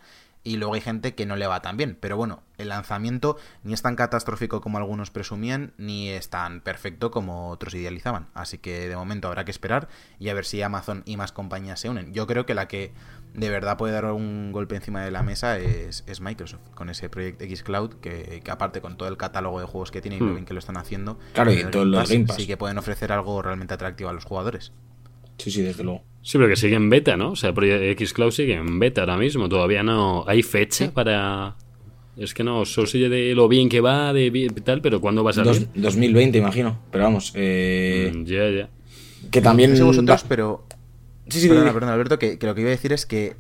Y 0.47 0.59
luego 0.59 0.75
hay 0.75 0.83
gente 0.83 1.15
que 1.15 1.25
no 1.25 1.37
le 1.37 1.47
va 1.47 1.63
tan 1.63 1.79
bien. 1.79 1.97
Pero 1.99 2.19
bueno, 2.19 2.43
el 2.59 2.69
lanzamiento 2.69 3.39
ni 3.63 3.73
es 3.73 3.81
tan 3.81 3.97
catastrófico 3.97 4.61
como 4.61 4.77
algunos 4.77 5.11
presumían, 5.11 5.73
ni 5.79 6.11
es 6.11 6.29
tan 6.29 6.61
perfecto 6.61 7.11
como 7.11 7.49
otros 7.49 7.73
idealizaban. 7.75 8.29
Así 8.35 8.59
que 8.59 8.89
de 8.91 8.95
momento 8.95 9.27
habrá 9.29 9.47
que 9.47 9.51
esperar 9.51 9.89
y 10.19 10.29
a 10.29 10.35
ver 10.35 10.45
si 10.45 10.61
Amazon 10.61 11.03
y 11.07 11.17
más 11.17 11.33
compañías 11.33 11.81
se 11.81 11.89
unen. 11.89 12.13
Yo 12.13 12.27
creo 12.27 12.45
que 12.45 12.53
la 12.55 12.69
que 12.69 12.93
de 13.33 13.49
verdad 13.49 13.79
puede 13.79 13.95
dar 13.95 14.05
un 14.05 14.53
golpe 14.53 14.77
encima 14.77 15.03
de 15.03 15.11
la 15.11 15.23
mesa 15.23 15.59
es, 15.59 16.05
es 16.07 16.21
Microsoft, 16.21 16.69
con 16.75 16.91
ese 16.91 17.09
Project 17.09 17.41
X 17.41 17.63
Cloud, 17.63 17.95
que, 17.95 18.43
que 18.45 18.51
aparte 18.51 18.83
con 18.83 18.99
todo 18.99 19.09
el 19.09 19.17
catálogo 19.17 19.61
de 19.61 19.67
juegos 19.67 19.91
que 19.91 20.03
tiene 20.03 20.19
y 20.19 20.21
lo 20.21 20.27
Hmm. 20.27 20.35
bien 20.35 20.45
que 20.45 20.53
lo 20.53 20.59
están 20.61 20.77
haciendo, 20.77 21.19
Claro, 21.33 21.53
y 21.53 21.61
el 21.61 21.71
todo 21.71 21.87
lo 21.87 21.99
de 22.01 22.07
Game 22.07 22.27
Pass. 22.27 22.37
sí 22.37 22.47
que 22.47 22.59
pueden 22.59 22.77
ofrecer 22.77 23.13
algo 23.13 23.41
realmente 23.41 23.73
atractivo 23.73 24.11
a 24.11 24.13
los 24.13 24.25
jugadores. 24.27 24.73
Sí, 25.39 25.51
sí, 25.51 25.63
desde 25.63 25.83
luego. 25.85 26.05
Sí, 26.27 26.39
pero 26.39 26.49
que 26.49 26.57
sigue 26.57 26.75
en 26.75 26.89
beta, 26.89 27.17
¿no? 27.19 27.33
O 27.33 27.37
sea, 27.37 27.53
Project 27.53 27.83
X 28.01 28.15
Cloud 28.15 28.31
sigue 28.33 28.55
en 28.55 28.79
beta 28.79 29.03
ahora 29.03 29.19
mismo. 29.19 29.49
Todavía 29.49 29.83
no 29.83 30.25
hay 30.27 30.43
fecha 30.43 30.91
para. 30.93 31.55
Es 32.17 32.33
que 32.33 32.43
no, 32.43 32.65
solo 32.65 32.87
sé 32.87 32.99
de 32.99 33.35
lo 33.35 33.47
bien 33.49 33.69
que 33.69 33.81
va, 33.81 34.13
de 34.13 34.31
bien- 34.31 34.55
tal, 34.55 34.81
pero 34.81 35.01
¿cuándo 35.01 35.23
va 35.23 35.33
a 35.33 35.35
Dos- 35.35 35.57
salir? 35.59 35.69
2020, 35.75 36.39
imagino. 36.39 36.81
Pero 36.91 37.05
vamos, 37.05 37.33
eh, 37.35 38.11
Mm, 38.15 38.25
ya, 38.25 38.51
ya. 38.51 38.69
que 39.31 39.41
también. 39.43 39.71
No 39.73 39.77
sé 39.77 39.83
vosotros, 39.83 40.23
da- 40.23 40.29
pero 40.29 40.65
Sí, 41.29 41.41
sí, 41.41 41.49
perdona, 41.49 41.73
perdona, 41.73 41.93
Alberto, 41.95 42.19
que, 42.19 42.39
que 42.39 42.47
lo 42.47 42.55
que 42.55 42.61
iba 42.63 42.69
a 42.69 42.73
decir 42.73 42.93
es 42.93 43.05
que 43.07 43.35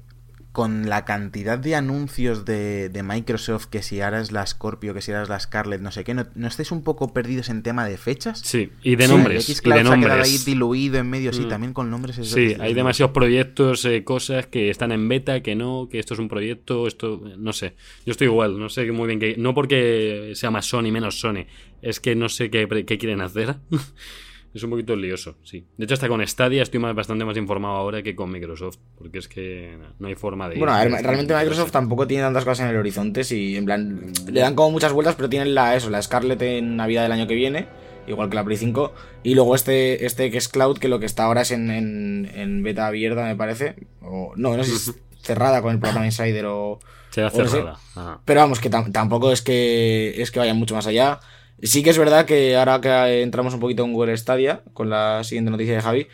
con 0.54 0.88
la 0.88 1.04
cantidad 1.04 1.58
de 1.58 1.74
anuncios 1.74 2.44
de, 2.44 2.88
de 2.88 3.02
Microsoft, 3.02 3.66
que 3.66 3.82
si 3.82 4.00
ahora 4.00 4.20
es 4.20 4.30
la 4.30 4.46
Scorpio, 4.46 4.94
que 4.94 5.02
si 5.02 5.10
ahora 5.10 5.24
es 5.24 5.28
la 5.28 5.40
Scarlett, 5.40 5.80
no 5.80 5.90
sé 5.90 6.04
qué, 6.04 6.14
¿no, 6.14 6.28
no 6.36 6.46
estáis 6.46 6.70
un 6.70 6.84
poco 6.84 7.12
perdidos 7.12 7.48
en 7.48 7.64
tema 7.64 7.84
de 7.88 7.98
fechas? 7.98 8.38
Sí, 8.38 8.70
y 8.84 8.94
de 8.94 9.06
Sí, 9.08 9.12
nombres. 9.12 9.48
el 9.48 9.50
y 9.50 9.54
de 9.54 9.60
se 9.60 9.68
ha 9.72 9.74
ahí 9.74 9.82
nombres. 9.84 10.44
diluido 10.44 10.98
en 10.98 11.10
medio, 11.10 11.32
sí, 11.32 11.40
Mm. 11.46 11.48
también 11.48 11.72
con 11.72 11.90
nombres. 11.90 12.18
es- 12.18 12.30
Sí, 12.30 12.54
hay 12.60 12.72
demasiados 12.72 13.12
proyectos, 13.12 13.84
eh, 13.84 14.04
cosas 14.04 14.46
que 14.46 14.70
están 14.70 14.92
en 14.92 15.08
beta, 15.08 15.40
que 15.42 15.56
no, 15.56 15.88
que 15.90 15.98
esto 15.98 16.14
es 16.14 16.20
un 16.20 16.28
proyecto, 16.28 16.86
esto, 16.86 17.20
no 17.36 17.52
sé. 17.52 17.74
Yo 18.06 18.12
estoy 18.12 18.28
igual, 18.28 18.56
no 18.56 18.68
sé 18.68 18.90
muy 18.92 19.08
bien 19.08 19.18
qué. 19.18 19.34
No 19.36 19.54
porque 19.54 20.34
sea 20.36 20.52
más 20.52 20.66
Sony, 20.66 20.92
menos 20.92 21.18
Sony, 21.18 21.46
es 21.82 21.98
que 21.98 22.14
no 22.14 22.28
sé 22.28 22.48
qué, 22.50 22.68
qué 22.86 22.96
quieren 22.96 23.22
hacer. 23.22 23.56
es 24.54 24.62
un 24.62 24.70
poquito 24.70 24.94
lioso, 24.96 25.36
sí. 25.42 25.66
De 25.76 25.84
hecho, 25.84 25.94
hasta 25.94 26.08
con 26.08 26.26
Stadia 26.26 26.62
estoy 26.62 26.80
más, 26.80 26.94
bastante 26.94 27.24
más 27.24 27.36
informado 27.36 27.74
ahora 27.76 28.02
que 28.02 28.14
con 28.14 28.30
Microsoft, 28.30 28.76
porque 28.96 29.18
es 29.18 29.28
que 29.28 29.76
no 29.98 30.06
hay 30.08 30.14
forma 30.14 30.48
de. 30.48 30.54
ir. 30.54 30.58
Bueno, 30.60 30.74
a 30.74 30.84
ver, 30.84 30.92
realmente 31.02 31.34
Microsoft 31.34 31.72
tampoco 31.72 32.06
tiene 32.06 32.22
tantas 32.22 32.44
cosas 32.44 32.60
en 32.64 32.70
el 32.70 32.76
horizonte. 32.76 33.24
Si, 33.24 33.56
en 33.56 33.64
plan, 33.64 34.12
le 34.30 34.40
dan 34.40 34.54
como 34.54 34.70
muchas 34.70 34.92
vueltas, 34.92 35.14
pero 35.16 35.28
tienen 35.28 35.54
la, 35.54 35.74
eso, 35.76 35.90
la 35.90 36.00
Scarlett 36.00 36.40
en 36.42 36.76
Navidad 36.76 37.02
del 37.02 37.12
año 37.12 37.26
que 37.26 37.34
viene, 37.34 37.66
igual 38.06 38.28
que 38.30 38.36
la 38.36 38.44
Play 38.44 38.56
5. 38.56 38.92
Y 39.24 39.34
luego 39.34 39.54
este, 39.54 40.06
este 40.06 40.30
que 40.30 40.38
es 40.38 40.48
Cloud, 40.48 40.78
que 40.78 40.88
lo 40.88 41.00
que 41.00 41.06
está 41.06 41.24
ahora 41.24 41.40
es 41.42 41.50
en, 41.50 41.70
en, 41.70 42.30
en 42.34 42.62
beta 42.62 42.86
abierta, 42.86 43.24
me 43.24 43.36
parece. 43.36 43.74
O, 44.02 44.32
no, 44.36 44.56
no 44.56 44.62
sé 44.64 44.70
si 44.70 44.90
es 44.90 44.94
cerrada 45.22 45.62
con 45.62 45.72
el 45.72 45.80
programa 45.80 46.06
Insider 46.06 46.46
o. 46.46 46.78
Será 47.10 47.28
o 47.28 47.38
no 47.38 47.44
sé. 47.48 47.56
cerrada. 47.58 48.20
Pero 48.24 48.40
vamos, 48.40 48.60
que 48.60 48.70
tam- 48.70 48.90
tampoco 48.92 49.30
es 49.32 49.40
que, 49.42 50.20
es 50.20 50.30
que 50.30 50.38
vaya 50.40 50.54
mucho 50.54 50.74
más 50.74 50.86
allá. 50.86 51.20
Sí 51.62 51.82
que 51.82 51.90
es 51.90 51.98
verdad 51.98 52.26
que 52.26 52.56
ahora 52.56 52.80
que 52.80 53.22
entramos 53.22 53.54
un 53.54 53.60
poquito 53.60 53.84
en 53.84 53.92
Google 53.92 54.16
Stadia, 54.16 54.60
con 54.74 54.90
la 54.90 55.24
siguiente 55.24 55.50
noticia 55.50 55.74
de 55.74 55.80
Javi, 55.82 56.06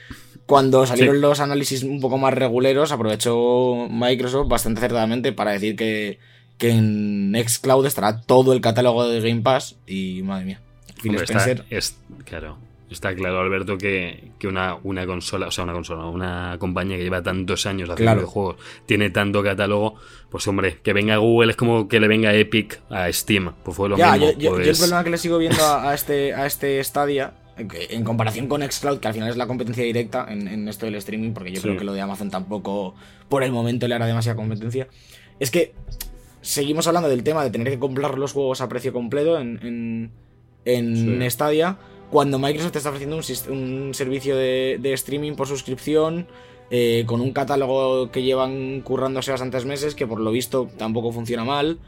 cuando 0.46 0.86
salieron 0.86 1.16
Sí. 1.16 1.20
los 1.20 1.40
análisis 1.40 1.82
un 1.82 2.00
poco 2.00 2.18
más 2.18 2.34
reguleros, 2.34 2.92
aprovechó 2.92 3.86
Microsoft 3.90 4.48
bastante 4.48 4.78
acertadamente 4.80 5.32
para 5.32 5.52
decir 5.52 5.76
que, 5.76 6.18
que 6.58 6.70
en 6.70 7.34
Xcloud 7.46 7.86
estará 7.86 8.20
todo 8.20 8.52
el 8.52 8.60
catálogo 8.60 9.08
de 9.08 9.20
Game 9.20 9.42
Pass 9.42 9.76
y 9.86 10.22
madre 10.22 10.44
mía. 10.44 10.60
Phil 11.02 11.10
Hombre, 11.12 11.24
está, 11.24 11.38
Spencer. 11.38 11.64
es, 11.70 11.96
claro, 12.24 12.58
está 12.94 13.14
claro, 13.14 13.40
Alberto, 13.40 13.78
que, 13.78 14.32
que 14.38 14.48
una, 14.48 14.76
una 14.82 15.06
consola, 15.06 15.46
o 15.48 15.50
sea, 15.50 15.64
una 15.64 15.72
consola, 15.72 16.06
una 16.06 16.56
compañía 16.58 16.96
que 16.96 17.02
lleva 17.04 17.22
tantos 17.22 17.66
años 17.66 17.88
haciendo 17.90 18.14
Claro. 18.14 18.26
juegos, 18.26 18.56
tiene 18.86 19.10
tanto 19.10 19.42
catálogo, 19.42 19.94
pues 20.30 20.46
hombre, 20.48 20.78
que 20.82 20.92
venga 20.92 21.16
Google 21.18 21.50
es 21.52 21.56
como 21.56 21.86
que 21.88 22.00
le 22.00 22.08
venga 22.08 22.34
Epic 22.34 22.80
a 22.90 23.10
Steam. 23.12 23.52
Pues 23.62 23.76
fue 23.76 23.88
lo 23.88 23.96
Ya, 23.96 24.12
mismo. 24.12 24.32
yo, 24.32 24.38
yo- 24.38 24.50
yo 24.50 24.56
el 24.58 24.64
pues- 24.66 24.78
problema 24.78 25.04
que 25.04 25.10
le 25.10 25.18
sigo 25.18 25.38
viendo 25.38 25.62
a, 25.64 25.90
a 25.90 25.94
este, 25.94 26.34
a 26.34 26.46
este 26.46 26.82
Stadia, 26.82 27.34
en 27.56 28.04
comparación 28.04 28.46
con 28.46 28.62
Xcloud, 28.62 29.00
que 29.00 29.08
al 29.08 29.12
final 29.14 29.28
es 29.28 29.36
la 29.36 29.46
competencia 29.46 29.84
directa 29.84 30.26
en, 30.30 30.48
en 30.48 30.66
esto 30.66 30.86
del 30.86 30.94
streaming, 30.94 31.32
porque 31.32 31.50
yo 31.50 31.56
Sí. 31.56 31.62
creo 31.62 31.76
que 31.78 31.84
lo 31.84 31.92
de 31.92 32.00
Amazon 32.00 32.30
tampoco 32.30 32.94
por 33.28 33.42
el 33.42 33.52
momento 33.52 33.86
le 33.86 33.94
hará 33.94 34.06
demasiada 34.06 34.34
competencia, 34.36 34.88
es 35.38 35.50
que 35.50 35.74
seguimos 36.40 36.86
hablando 36.86 37.08
del 37.10 37.22
tema 37.22 37.44
de 37.44 37.50
tener 37.50 37.68
que 37.68 37.78
comprar 37.78 38.16
los 38.16 38.32
juegos 38.32 38.62
a 38.62 38.68
precio 38.70 38.92
completo 38.94 39.38
en, 39.38 39.58
en, 39.62 40.10
en 40.64 41.20
Sí. 41.22 41.30
Stadia, 41.30 41.76
cuando 42.10 42.38
Microsoft 42.38 42.72
te 42.72 42.78
está 42.78 42.90
ofreciendo 42.90 43.16
un, 43.16 43.94
servicio 43.94 44.36
de, 44.36 44.78
de 44.80 44.92
streaming 44.94 45.32
por 45.34 45.46
suscripción. 45.46 46.26
eh, 46.72 47.02
con 47.06 47.20
un 47.20 47.32
catálogo 47.32 48.10
que 48.12 48.22
llevan 48.22 48.80
currándose 48.82 49.32
bastantes 49.32 49.64
meses, 49.64 49.94
que 49.96 50.06
por 50.06 50.20
lo 50.20 50.30
visto 50.30 50.68
tampoco 50.78 51.10
funciona 51.12 51.44
mal. 51.44 51.78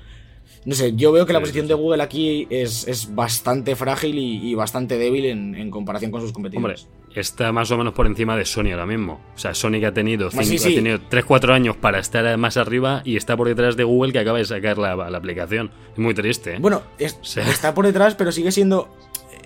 No 0.65 0.75
sé, 0.75 0.95
yo 0.97 1.13
veo 1.13 1.25
que 1.25 1.33
la 1.33 1.39
posición 1.41 1.69
de. 1.69 1.75
Google 1.75 2.03
aquí 2.03 2.47
es, 2.51 2.87
es 2.89 3.15
bastante 3.15 3.77
frágil 3.77 4.19
y, 4.19 4.51
y 4.51 4.55
bastante 4.55 4.99
débil 4.99 5.27
en, 5.27 5.55
en 5.55 5.71
comparación 5.71 6.11
con 6.11 6.21
sus 6.21 6.31
Hombre, 6.35 6.51
competidores. 6.51 6.89
está 7.15 7.53
más 7.53 7.71
o 7.71 7.79
menos 7.79 7.95
por 7.95 8.07
encima 8.07 8.37
de 8.37 8.45
Sony 8.45 8.71
ahora 8.73 8.87
mismo. 8.87 9.21
O 9.37 9.39
sea, 9.39 9.55
Sony 9.55 9.79
que 9.81 9.87
ha 9.87 9.95
tenido, 9.95 10.31
sí, 10.33 10.39
cinco- 10.45 10.63
sí. 10.65 10.73
ha 10.73 10.75
tenido 10.75 10.99
3-4 11.11 11.53
años 11.53 11.77
para 11.77 12.01
estar 12.01 12.37
más 12.37 12.57
arriba 12.57 13.03
y 13.05 13.17
está 13.17 13.37
por 13.37 13.47
detrás 13.49 13.77
de 13.77 13.85
Google 13.85 14.13
que 14.13 14.19
acaba 14.19 14.39
de 14.39 14.45
sacar 14.45 14.79
la, 14.79 14.95
la 14.97 15.19
aplicación. 15.19 15.71
Es 15.93 15.99
muy 15.99 16.13
triste, 16.15 16.55
¿eh? 16.55 16.59
Bueno, 16.61 16.83
es- 16.99 17.19
O 17.21 17.25
sea- 17.25 17.49
está 17.49 17.73
por 17.73 17.87
detrás, 17.87 18.15
pero 18.17 18.33
sigue 18.33 18.51
siendo 18.51 18.89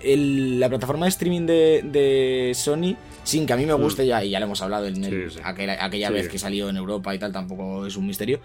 el- 0.03 0.59
la 0.59 0.69
plataforma 0.69 1.05
de 1.05 1.09
streaming 1.09 1.45
de, 1.45 1.81
de 1.83 2.51
Sony, 2.55 2.95
sin 3.23 3.45
que 3.45 3.53
a 3.53 3.57
mí 3.57 3.65
me 3.65 3.73
guste 3.73 4.05
ya, 4.05 4.23
y 4.23 4.29
ya 4.31 4.39
lo 4.39 4.45
hemos 4.45 4.61
hablado 4.61 4.85
en 4.87 5.03
el- 5.03 5.25
Mm. 5.25 5.29
Sí, 5.29 5.35
sí. 5.37 5.41
aquella, 5.43 5.83
aquella 5.83 6.07
Sí. 6.07 6.13
vez 6.13 6.29
que 6.29 6.39
salió 6.39 6.69
en 6.69 6.77
Europa 6.77 7.13
y 7.13 7.19
tal, 7.19 7.31
tampoco 7.31 7.85
es 7.85 7.95
un 7.97 8.07
misterio. 8.07 8.39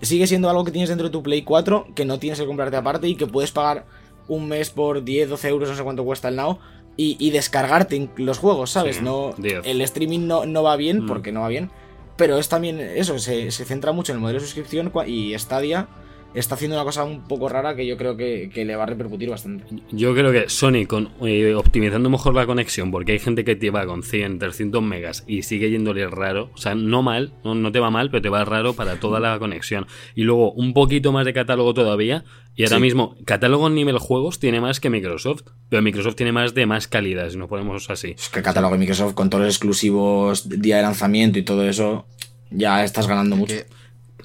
Sigue 0.00 0.26
siendo 0.26 0.48
algo 0.50 0.64
que 0.64 0.72
tienes 0.72 0.88
dentro 0.88 1.08
de 1.08 1.12
tu 1.12 1.22
Play 1.22 1.42
4, 1.42 1.86
que 1.94 2.04
no 2.04 2.18
tienes 2.18 2.38
que 2.40 2.46
comprarte 2.46 2.76
aparte 2.76 3.08
y 3.08 3.14
que 3.16 3.26
puedes 3.26 3.52
pagar 3.52 3.84
un 4.28 4.48
mes 4.48 4.70
por 4.70 5.04
10, 5.04 5.28
12 5.28 5.48
euros, 5.48 5.68
no 5.68 5.76
sé 5.76 5.82
cuánto 5.82 6.04
cuesta 6.04 6.28
el 6.28 6.36
Now, 6.36 6.58
y, 6.96 7.16
y 7.18 7.30
descargarte 7.30 8.08
los 8.16 8.38
juegos, 8.38 8.70
¿sabes? 8.70 9.02
No, 9.02 9.34
10. 9.36 9.60
el 9.64 9.80
streaming 9.82 10.26
no, 10.26 10.46
no 10.46 10.62
va 10.62 10.76
bien, 10.76 11.04
Mm. 11.04 11.06
porque 11.06 11.32
no 11.32 11.40
va 11.42 11.48
bien, 11.48 11.70
pero 12.16 12.38
es 12.38 12.48
también 12.48 12.80
eso, 12.80 13.18
se, 13.18 13.50
se 13.50 13.64
centra 13.64 13.92
mucho 13.92 14.12
en 14.12 14.16
el 14.16 14.20
modelo 14.22 14.38
de 14.40 14.46
suscripción 14.46 14.92
y 15.06 15.36
Stadia 15.38 15.88
está 16.34 16.54
haciendo 16.56 16.76
una 16.76 16.84
cosa 16.84 17.04
un 17.04 17.26
poco 17.28 17.48
rara 17.48 17.74
que 17.76 17.86
yo 17.86 17.96
creo 17.96 18.16
que, 18.16 18.50
que 18.52 18.64
le 18.64 18.76
va 18.76 18.82
a 18.82 18.86
repercutir 18.86 19.30
bastante. 19.30 19.64
Yo 19.92 20.14
creo 20.14 20.32
que 20.32 20.48
Sony, 20.48 20.86
con, 20.86 21.10
eh, 21.24 21.54
optimizando 21.54 22.10
mejor 22.10 22.34
la 22.34 22.46
conexión, 22.46 22.90
porque 22.90 23.12
hay 23.12 23.18
gente 23.18 23.44
que 23.44 23.56
te 23.56 23.70
va 23.70 23.86
con 23.86 24.02
100, 24.02 24.38
300 24.38 24.82
megas 24.82 25.24
y 25.26 25.42
sigue 25.42 25.70
yéndole 25.70 26.06
raro, 26.08 26.50
o 26.54 26.56
sea, 26.58 26.74
no 26.74 27.02
mal, 27.02 27.32
no, 27.44 27.54
no 27.54 27.70
te 27.72 27.80
va 27.80 27.90
mal, 27.90 28.10
pero 28.10 28.22
te 28.22 28.28
va 28.28 28.44
raro 28.44 28.74
para 28.74 29.00
toda 29.00 29.20
la 29.20 29.38
conexión. 29.38 29.86
Y 30.14 30.22
luego 30.22 30.52
un 30.52 30.74
poquito 30.74 31.12
más 31.12 31.24
de 31.24 31.32
catálogo 31.32 31.74
todavía, 31.74 32.24
y 32.56 32.62
ahora 32.64 32.76
Sí. 32.76 32.82
mismo, 32.82 33.16
catálogo 33.24 33.66
en 33.66 33.74
nivel 33.74 33.98
juegos 33.98 34.38
tiene 34.38 34.60
más 34.60 34.78
que 34.80 34.90
Microsoft, 34.90 35.42
pero 35.68 35.82
Microsoft 35.82 36.14
tiene 36.14 36.32
más 36.32 36.54
de 36.54 36.66
más 36.66 36.86
calidad, 36.88 37.28
si 37.30 37.36
nos 37.36 37.48
ponemos 37.48 37.90
así. 37.90 38.12
Es 38.16 38.28
que 38.28 38.38
el 38.40 38.44
catálogo 38.44 38.74
de 38.74 38.78
Microsoft 38.78 39.14
con 39.14 39.28
todos 39.30 39.44
los 39.44 39.54
exclusivos, 39.54 40.48
día 40.48 40.76
de 40.76 40.82
lanzamiento 40.82 41.38
y 41.38 41.42
todo 41.42 41.68
eso, 41.68 42.06
ya 42.50 42.84
estás 42.84 43.06
ganando 43.08 43.36
mucho. 43.36 43.54
Que 43.56 43.66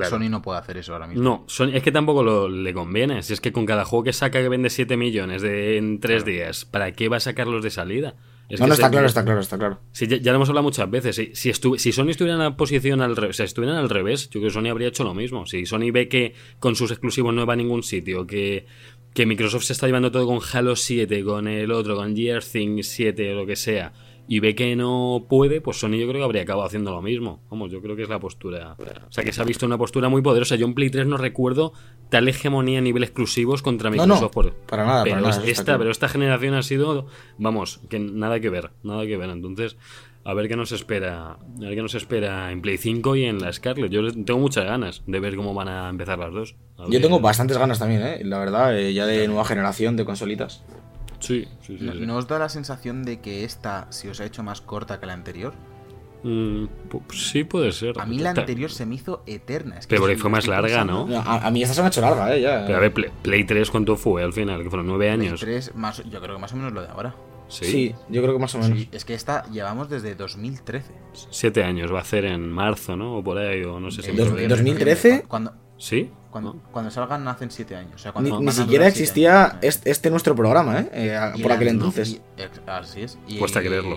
Claro. 0.07 0.17
Sony 0.17 0.29
no 0.29 0.41
puede 0.41 0.59
hacer 0.59 0.77
eso 0.77 0.93
ahora 0.93 1.07
mismo. 1.07 1.23
No, 1.23 1.43
Sony- 1.47 1.71
es 1.75 1.83
que 1.83 1.91
tampoco 1.91 2.23
lo- 2.23 2.49
le 2.49 2.73
conviene. 2.73 3.21
Si 3.23 3.33
es 3.33 3.41
que 3.41 3.51
con 3.51 3.65
cada 3.65 3.85
juego 3.85 4.03
que 4.03 4.13
saca 4.13 4.41
que 4.41 4.49
vende 4.49 4.69
7 4.69 4.97
millones 4.97 5.41
de, 5.41 5.77
en 5.77 5.99
3 5.99 6.25
días, 6.25 6.65
¿para 6.65 6.91
qué 6.93 7.09
va 7.09 7.17
a 7.17 7.19
sacarlos 7.19 7.63
de 7.63 7.69
salida? 7.69 8.15
Es 8.49 8.59
no, 8.59 8.65
que 8.65 8.69
no, 8.69 8.75
se- 8.75 8.81
está 8.81 8.89
claro, 8.89 9.05
está 9.07 9.23
claro, 9.23 9.39
está 9.41 9.57
claro. 9.59 9.79
Sí, 9.91 10.07
ya, 10.07 10.17
ya 10.17 10.31
lo 10.31 10.37
hemos 10.37 10.49
hablado 10.49 10.63
muchas 10.63 10.89
veces. 10.89 11.15
Si, 11.15 11.35
si, 11.35 11.49
estu- 11.51 11.77
si 11.77 11.91
Sony 11.91 12.09
estuviera 12.09 12.33
en 12.33 12.39
la 12.43 12.57
posición 12.57 13.01
al 13.01 13.15
revés, 13.15 13.35
o 13.35 13.37
sea, 13.37 13.45
estuvieran 13.45 13.77
al 13.77 13.89
revés, 13.89 14.23
yo 14.29 14.39
creo 14.39 14.43
que 14.45 14.49
Sony 14.49 14.69
habría 14.71 14.87
hecho 14.87 15.03
lo 15.03 15.13
mismo. 15.13 15.45
Si 15.45 15.67
Sony 15.67 15.91
ve 15.93 16.07
que 16.07 16.33
con 16.59 16.75
sus 16.75 16.89
exclusivos 16.89 17.31
no 17.33 17.45
va 17.45 17.53
a 17.53 17.57
ningún 17.57 17.83
sitio, 17.83 18.25
que, 18.25 18.65
que 19.13 19.27
Microsoft 19.27 19.65
se 19.65 19.73
está 19.73 19.85
llevando 19.85 20.11
todo 20.11 20.25
con 20.25 20.39
Halo 20.51 20.75
7, 20.75 21.23
con 21.23 21.47
el 21.47 21.71
otro, 21.71 21.95
con 21.95 22.15
Gear 22.15 22.43
Thing 22.43 22.81
7 22.81 23.33
o 23.33 23.35
lo 23.35 23.45
que 23.45 23.55
sea, 23.55 23.93
y 24.31 24.39
ve 24.41 24.53
que 24.53 24.75
no 24.75 25.25
puede, 25.27 25.59
pues 25.59 25.79
Sony 25.79 25.93
yo 25.97 26.07
creo 26.07 26.13
que 26.19 26.23
habría 26.23 26.43
acabado 26.43 26.67
haciendo 26.67 26.91
lo 26.91 27.01
mismo. 27.01 27.41
Vamos, 27.49 27.71
yo 27.71 27.81
creo 27.81 27.95
que 27.95 28.03
es 28.03 28.09
la 28.09 28.19
postura. 28.19 28.75
O 28.79 29.11
sea, 29.11 29.23
que 29.23 29.33
se 29.33 29.41
ha 29.41 29.43
visto 29.43 29.65
una 29.65 29.77
postura 29.79 30.07
muy 30.07 30.21
poderosa. 30.21 30.55
Yo 30.55 30.67
en 30.67 30.75
Play 30.75 30.91
3 30.91 31.07
no 31.07 31.17
recuerdo 31.17 31.73
tal 32.09 32.27
hegemonía 32.29 32.77
a 32.77 32.81
nivel 32.81 33.01
exclusivos 33.03 33.63
contra 33.63 33.89
No, 33.89 33.95
Microsoft. 34.03 34.21
no, 34.21 34.29
por- 34.31 34.53
para 34.53 34.85
nada, 34.85 35.03
pero 35.03 35.15
para 35.15 35.29
nada, 35.29 35.43
esta, 35.45 35.63
claro. 35.63 35.79
pero 35.79 35.91
esta 35.91 36.07
generación 36.07 36.53
ha 36.53 36.61
sido, 36.61 37.07
vamos, 37.39 37.81
que 37.89 37.97
nada 37.97 38.39
que 38.39 38.51
ver, 38.51 38.69
nada 38.83 39.03
que 39.07 39.17
ver. 39.17 39.31
Entonces, 39.31 39.77
a 40.23 40.33
ver 40.35 40.47
qué 40.47 40.55
nos 40.55 40.71
espera, 40.73 41.31
a 41.31 41.37
ver 41.59 41.73
qué 41.73 41.81
nos 41.81 41.95
espera 41.95 42.51
en 42.51 42.61
Play 42.61 42.77
5 42.77 43.15
y 43.15 43.23
en 43.25 43.39
la 43.39 43.51
Scarlet. 43.51 43.89
Yo 43.89 44.11
tengo 44.11 44.39
muchas 44.39 44.65
ganas 44.65 45.01
de 45.07 45.19
ver 45.19 45.35
cómo 45.37 45.55
van 45.55 45.69
a 45.69 45.89
empezar 45.89 46.19
las 46.19 46.31
dos. 46.31 46.55
Yo 46.89 47.01
tengo 47.01 47.19
bastantes 47.19 47.57
ganas 47.57 47.79
también, 47.79 48.03
¿eh? 48.03 48.21
La 48.23 48.37
verdad, 48.37 48.77
eh, 48.79 48.93
ya 48.93 49.07
de 49.07 49.27
nueva 49.27 49.43
generación 49.45 49.95
de 49.97 50.05
consolitas. 50.05 50.63
Sí, 51.19 51.47
sí, 51.61 51.77
sí. 51.77 51.83
¿No, 51.85 51.93
sí. 51.93 51.99
no 52.05 52.15
os 52.17 52.27
da 52.27 52.39
la 52.39 52.49
sensación 52.49 53.03
de 53.03 53.19
que 53.21 53.43
esta 53.43 53.87
se 53.91 54.09
os 54.09 54.19
ha 54.19 54.25
hecho 54.25 54.43
más 54.43 54.61
corta 54.61 54.99
que 54.99 55.05
la 55.05 55.13
anterior? 55.13 55.53
Mm, 56.23 56.65
sí 57.13 57.45
puede 57.45 57.71
ser. 57.71 57.99
A 57.99 58.05
mí 58.05 58.19
la 58.19 58.31
anterior 58.31 58.69
se 58.71 58.85
me 58.85 58.95
hizo 58.95 59.23
eterna. 59.25 59.77
Es 59.77 59.87
que 59.87 59.91
Pero 59.91 60.01
porque 60.01 60.17
fue 60.17 60.29
más 60.29 60.47
larga, 60.47 60.83
¿no? 60.83 61.07
A, 61.17 61.47
a 61.47 61.51
mí 61.51 61.61
esta 61.63 61.73
se 61.75 61.81
me 61.81 61.85
ha 61.85 61.89
hecho 61.89 62.01
larga, 62.01 62.35
¿eh? 62.35 62.41
Ya. 62.41 62.65
Pero 62.65 62.77
a 62.77 62.81
ver, 62.81 62.93
Play, 62.93 63.09
Play 63.21 63.43
3, 63.45 63.71
¿cuánto 63.71 63.95
fue 63.95 64.21
al 64.23 64.33
final? 64.33 64.61
Que 64.63 64.69
fueron 64.69 64.87
nueve 64.87 65.05
Play 65.13 65.27
años. 65.27 65.39
3 65.39 65.75
más, 65.75 66.03
yo 66.09 66.19
creo 66.21 66.35
que 66.35 66.41
más 66.41 66.51
o 66.53 66.57
menos 66.57 66.73
lo 66.73 66.81
de 66.81 66.87
ahora. 66.89 67.15
Sí. 67.47 67.65
sí. 67.65 67.95
yo 68.09 68.21
creo 68.21 68.33
que 68.33 68.39
más 68.39 68.53
o 68.55 68.59
menos. 68.59 68.77
Sí, 68.77 68.89
es 68.91 69.05
que 69.05 69.13
esta 69.15 69.49
llevamos 69.49 69.89
desde 69.89 70.13
2013. 70.13 70.91
Siete 71.31 71.63
años, 71.63 71.91
va 71.91 71.99
a 71.99 72.01
hacer 72.01 72.25
en 72.25 72.51
marzo, 72.51 72.95
¿no? 72.95 73.17
O 73.17 73.23
por 73.23 73.37
ahí, 73.39 73.63
o 73.63 73.79
no 73.79 73.89
sé 73.89 74.01
si. 74.03 74.11
En 74.11 74.17
Dos- 74.17 74.29
noviembre, 74.29 74.55
2013. 74.55 75.07
noviembre, 75.07 75.27
Cuando, 75.29 75.53
¿Sí? 75.77 76.11
Cuando, 76.31 76.53
¿No? 76.53 76.61
cuando 76.71 76.91
salgan 76.91 77.27
hacen 77.27 77.49
7 77.51 77.75
años. 77.75 77.93
O 77.95 77.97
sea, 77.97 78.11
Ni, 78.19 78.29
cuando 78.29 78.39
ni 78.39 78.51
siquiera 78.51 78.85
siete 78.85 78.99
existía 78.99 79.45
años. 79.45 79.55
este, 79.61 79.89
este 79.91 80.09
nuestro 80.11 80.35
programa, 80.35 80.79
¿eh? 80.79 80.89
Eh, 80.93 81.41
por 81.41 81.51
aquel 81.51 81.69
entonces. 81.69 82.21
así 82.67 83.01
es. 83.03 83.17
Y, 83.27 83.37
Cuesta 83.37 83.61
creerlo. 83.61 83.95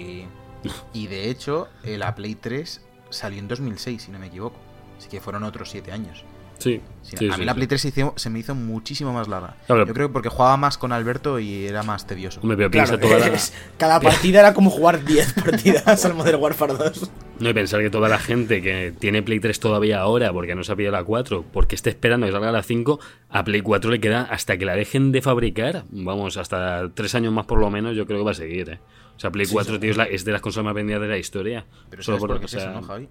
Y 0.92 1.06
de 1.08 1.28
hecho, 1.30 1.68
eh, 1.84 1.98
la 1.98 2.14
Play 2.14 2.34
3 2.36 2.80
salió 3.10 3.38
en 3.38 3.48
2006, 3.48 4.02
si 4.02 4.10
no 4.10 4.18
me 4.18 4.26
equivoco. 4.28 4.56
Así 4.98 5.08
que 5.08 5.20
fueron 5.20 5.42
otros 5.44 5.70
7 5.70 5.90
años. 5.92 6.24
Sí. 6.58 6.80
Sí, 7.02 7.16
sí, 7.18 7.28
a 7.28 7.34
sí, 7.34 7.40
mí 7.40 7.44
la 7.44 7.52
sí. 7.52 7.56
Play 7.56 7.66
3 7.66 7.80
se, 7.82 7.88
hizo- 7.88 8.12
se 8.16 8.30
me 8.30 8.38
hizo 8.38 8.54
muchísimo 8.54 9.12
más 9.12 9.26
larga. 9.26 9.56
Claro. 9.66 9.84
Yo 9.84 9.92
creo 9.92 10.06
que 10.08 10.12
porque 10.12 10.28
jugaba 10.28 10.56
más 10.56 10.78
con 10.78 10.92
Alberto 10.92 11.40
y 11.40 11.66
era 11.66 11.82
más 11.82 12.06
tedioso. 12.06 12.40
Pero 12.40 12.70
Claro, 12.70 12.98
toda 13.00 13.18
la- 13.18 13.32
cada 13.78 13.98
partida 14.00 14.38
era 14.38 14.54
como 14.54 14.70
jugar 14.70 15.04
10 15.04 15.32
partidas 15.32 16.04
al 16.04 16.14
Modern 16.14 16.40
Warfare 16.40 16.74
2. 16.74 17.10
No, 17.42 17.50
y 17.50 17.54
pensar 17.54 17.80
que 17.82 17.90
toda 17.90 18.08
la 18.08 18.18
gente 18.18 18.62
que 18.62 18.92
tiene 18.98 19.22
Play 19.22 19.40
3 19.40 19.58
todavía 19.60 20.00
ahora 20.00 20.32
porque 20.32 20.54
no 20.54 20.62
se 20.64 20.72
ha 20.72 20.76
pillado 20.76 20.92
la 20.96 21.04
4, 21.04 21.44
porque 21.52 21.74
esté 21.74 21.90
esperando 21.90 22.26
que 22.26 22.32
salga 22.32 22.52
la 22.52 22.62
5, 22.62 23.00
a 23.30 23.44
Play 23.44 23.60
4 23.60 23.90
le 23.90 24.00
queda 24.00 24.22
hasta 24.22 24.56
que 24.56 24.64
la 24.64 24.74
dejen 24.76 25.10
de 25.12 25.20
fabricar, 25.22 25.84
vamos, 25.90 26.36
hasta 26.36 26.90
tres 26.94 27.14
años 27.14 27.32
más 27.32 27.46
por 27.46 27.58
lo 27.58 27.68
menos, 27.70 27.96
yo 27.96 28.06
creo 28.06 28.20
que 28.20 28.24
va 28.24 28.30
a 28.30 28.34
seguir, 28.34 28.68
¿eh? 28.70 28.78
O 29.16 29.20
sea, 29.20 29.30
Play 29.30 29.46
4, 29.50 29.78
tío, 29.80 29.90
es, 29.90 29.96
la- 29.96 30.04
es 30.04 30.24
de 30.24 30.32
las 30.32 30.40
consolas 30.40 30.66
más 30.66 30.74
vendidas 30.74 31.00
de 31.02 31.08
la 31.08 31.18
historia. 31.18 31.66
Pero 31.90 32.02
Solo 32.02 32.18
¿sabes 32.18 32.28
por 32.30 32.38
qué 32.40 32.44
o 32.46 32.48
sea, 32.48 32.70
no, 32.72 32.82
Javi? 32.82 33.08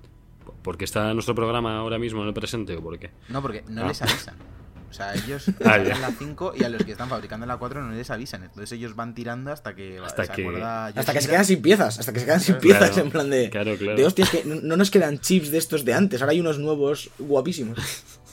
¿Porque 0.64 0.86
está 0.86 1.14
nuestro 1.14 1.36
programa 1.36 1.78
ahora 1.78 2.00
mismo 2.00 2.22
en 2.22 2.28
el 2.30 2.34
presente 2.34 2.76
o 2.76 2.82
por 2.82 2.98
qué? 3.00 3.12
No, 3.30 3.42
porque 3.42 3.64
no 3.70 3.84
Ah. 3.84 3.88
les 3.90 4.02
avisan. 4.02 4.36
O 4.92 4.94
sea, 4.94 5.16
ellos 5.16 5.46
Ah, 5.66 5.78
sacan 5.78 5.86
ya. 5.88 5.98
la 6.00 6.12
5 6.12 6.54
y 6.56 6.64
a 6.64 6.70
los 6.70 6.84
que 6.84 6.92
están 6.92 7.10
fabricando 7.10 7.46
la 7.48 7.58
4 7.58 7.82
no 7.82 7.92
les 7.92 8.10
avisan. 8.12 8.44
Entonces 8.44 8.72
ellos 8.74 8.96
van 8.96 9.16
tirando 9.16 9.52
hasta 9.52 9.74
que 9.74 9.98
Hasta 10.00 10.26
se 10.26 10.32
que- 10.34 10.42
acuerda 10.44 10.86
Hasta 10.88 11.14
que 11.14 11.22
se 11.22 11.30
quedan 11.30 11.46
sin 11.46 11.62
piezas, 11.62 11.98
hasta 12.00 12.14
que 12.14 12.20
se 12.20 12.26
quedan 12.26 12.40
sin 12.42 12.56
Claro. 12.56 12.62
piezas 12.62 12.90
Claro, 12.92 13.06
en 13.06 13.12
plan 13.12 13.30
de... 13.30 13.50
claro, 13.50 13.76
claro. 13.78 13.98
De 13.98 14.06
hostias, 14.06 14.30
que 14.30 14.44
no, 14.46 14.56
no 14.56 14.78
nos 14.78 14.92
quedan 14.92 15.20
chips 15.20 15.50
de 15.52 15.58
estos 15.58 15.84
de 15.86 15.94
antes, 15.94 16.22
ahora 16.22 16.32
hay 16.34 16.40
unos 16.40 16.60
nuevos 16.60 17.10
guapísimos. 17.18 17.78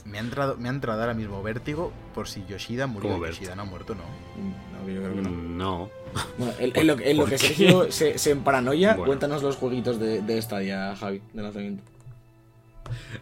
Me 0.05 0.17
ha 0.17 0.21
entrado, 0.21 0.55
me 0.57 0.69
ha 0.69 0.71
entrado 0.71 1.01
ahora 1.01 1.13
mismo 1.13 1.43
vértigo 1.43 1.91
por 2.15 2.27
si 2.27 2.43
Yoshida 2.47 2.87
murió. 2.87 3.11
¿Cómo 3.11 3.25
Yoshida 3.27 3.55
no 3.55 3.63
ha 3.63 3.65
muerto, 3.65 3.95
¿no? 3.95 4.03
No, 4.03 4.89
yo 4.89 5.01
creo 5.01 5.15
que 5.15 5.21
no. 5.21 5.29
Mm, 5.29 5.57
No. 5.57 5.89
Bueno, 6.37 6.53
en, 6.57 6.71
en 6.75 6.87
lo, 6.87 6.99
en 6.99 7.17
lo 7.17 7.23
¿Por 7.23 7.29
que? 7.31 7.37
Sergio 7.37 7.91
se, 7.91 8.17
se 8.17 8.31
emparanoia, 8.31 8.93
Bueno. 8.93 9.05
cuéntanos 9.05 9.43
los 9.43 9.57
jueguitos 9.57 9.99
de, 9.99 10.21
de 10.21 10.41
Stadia, 10.41 10.95
Javi, 10.95 11.21
de 11.33 11.41
lanzamiento. 11.43 11.83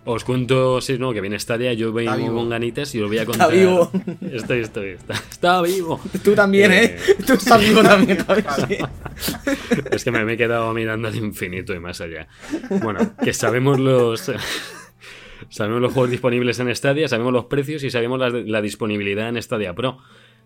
Os 0.05 0.23
cuento, 0.23 0.79
sí, 0.81 0.97
no, 0.97 1.13
que 1.13 1.21
viene 1.21 1.37
Stadia, 1.39 1.73
yo 1.73 1.91
vengo 1.93 2.33
con 2.33 2.49
ganitas 2.49 2.93
y 2.95 3.01
os 3.01 3.07
voy 3.07 3.17
a 3.17 3.21
Está 3.21 3.31
contar. 3.31 3.51
vivo. 3.51 3.91
Estoy, 4.31 4.59
estoy, 4.61 4.89
está, 4.91 5.13
está 5.13 5.61
vivo. 5.61 5.99
Tú 6.23 6.33
también, 6.33 6.71
¿eh? 6.71 6.83
Eh, 6.95 7.15
Tú 7.25 7.33
estás 7.33 7.59
vivo 7.61 7.81
también, 7.83 8.17
sí. 8.67 8.77
Es 9.91 10.03
que 10.03 10.11
me, 10.11 10.23
me 10.25 10.33
he 10.33 10.37
quedado 10.37 10.73
mirando 10.73 11.07
al 11.07 11.15
infinito 11.15 11.73
y 11.73 11.79
más 11.79 12.01
allá. 12.01 12.27
Bueno, 12.81 13.15
que 13.23 13.33
sabemos 13.33 13.79
los. 13.79 14.31
sabemos 15.49 15.81
los 15.81 15.93
juegos 15.93 16.11
disponibles 16.11 16.59
en 16.59 16.73
Stadia, 16.75 17.07
sabemos 17.07 17.33
los 17.33 17.45
precios 17.45 17.83
y 17.83 17.89
sabemos 17.91 18.19
la, 18.19 18.29
la 18.29 18.61
disponibilidad 18.61 19.29
en 19.29 19.41
Stadia 19.41 19.73
Pro. 19.73 19.97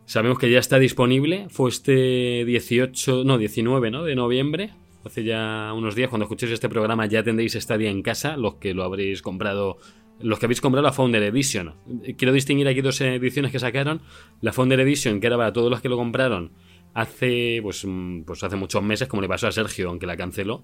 Sabemos 0.06 0.40
que 0.40 0.50
ya 0.50 0.60
está 0.60 0.80
disponible. 0.80 1.48
Fue 1.50 1.70
este 1.70 2.44
18, 2.46 3.24
no, 3.24 3.38
19, 3.38 3.92
¿no? 3.92 4.04
De 4.04 4.16
noviembre. 4.16 4.72
Hace 5.04 5.24
ya 5.24 5.72
unos 5.76 5.96
días, 5.96 6.10
cuando 6.10 6.26
escuchéis 6.26 6.52
este 6.52 6.70
programa, 6.70 7.06
ya 7.08 7.24
tendréis 7.24 7.54
Stadia 7.54 7.90
en 7.90 8.02
casa, 8.04 8.38
los 8.38 8.56
que 8.56 8.74
lo 8.74 8.84
habréis 8.84 9.22
comprado. 9.22 9.78
Los 10.20 10.38
que 10.38 10.46
habéis 10.46 10.62
comprado 10.62 10.84
la 10.86 10.94
Founder 10.94 11.24
Edition. 11.24 11.74
Quiero 12.18 12.32
distinguir 12.32 12.68
aquí 12.68 12.82
dos 12.82 13.02
ediciones 13.02 13.52
que 13.52 13.58
sacaron. 13.60 14.02
La 14.42 14.54
Founder 14.54 14.80
Edition, 14.82 15.20
que 15.20 15.26
era 15.28 15.38
para 15.38 15.52
todos 15.52 15.72
los 15.72 15.82
que 15.82 15.90
lo 15.90 15.98
compraron 15.98 16.52
hace 16.94 17.60
pues, 17.64 17.86
mm, 17.86 18.24
pues 18.24 18.44
hace 18.44 18.56
muchos 18.58 18.84
meses, 18.84 19.08
como 19.08 19.22
le 19.22 19.28
pasó 19.30 19.48
a 19.48 19.52
Sergio, 19.52 19.90
aunque 19.90 20.06
la 20.06 20.16
canceló. 20.18 20.62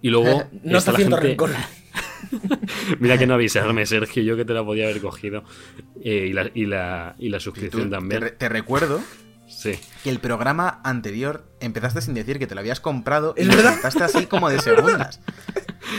Y 0.00 0.08
luego. 0.08 0.44
No 0.64 0.78
está 0.78 0.92
la 0.92 0.96
haciendo 0.96 1.16
gente- 1.16 1.28
rencor. 1.28 1.50
Mira 3.00 3.18
que 3.18 3.26
no 3.26 3.34
avisarme, 3.34 3.84
Sergio, 3.86 4.22
yo 4.22 4.36
que 4.36 4.44
te 4.44 4.54
la 4.54 4.64
podía 4.64 4.84
haber 4.84 5.00
cogido. 5.00 5.44
Eh, 6.02 6.28
y, 6.30 6.32
la, 6.32 6.50
y, 6.54 6.66
la, 6.66 7.14
y 7.18 7.28
la 7.28 7.36
Y 7.36 7.40
tú- 7.40 7.44
suscripción 7.44 7.84
te, 7.84 7.90
también. 7.96 8.20
re- 8.22 8.30
te 8.30 8.48
recuerdo 8.48 9.00
Sí. 9.72 9.78
que 10.04 10.10
el 10.10 10.18
programa 10.20 10.80
anterior 10.84 11.44
empezaste 11.60 12.00
sin 12.02 12.14
decir 12.14 12.38
que 12.38 12.46
te 12.46 12.54
lo 12.54 12.60
habías 12.60 12.80
comprado. 12.80 13.34
¿Es 13.36 13.46
y 13.46 13.50
lo 13.50 13.54
empezaste 13.54 14.04
así 14.04 14.26
como 14.26 14.48
de 14.50 14.60
segundas. 14.60 15.20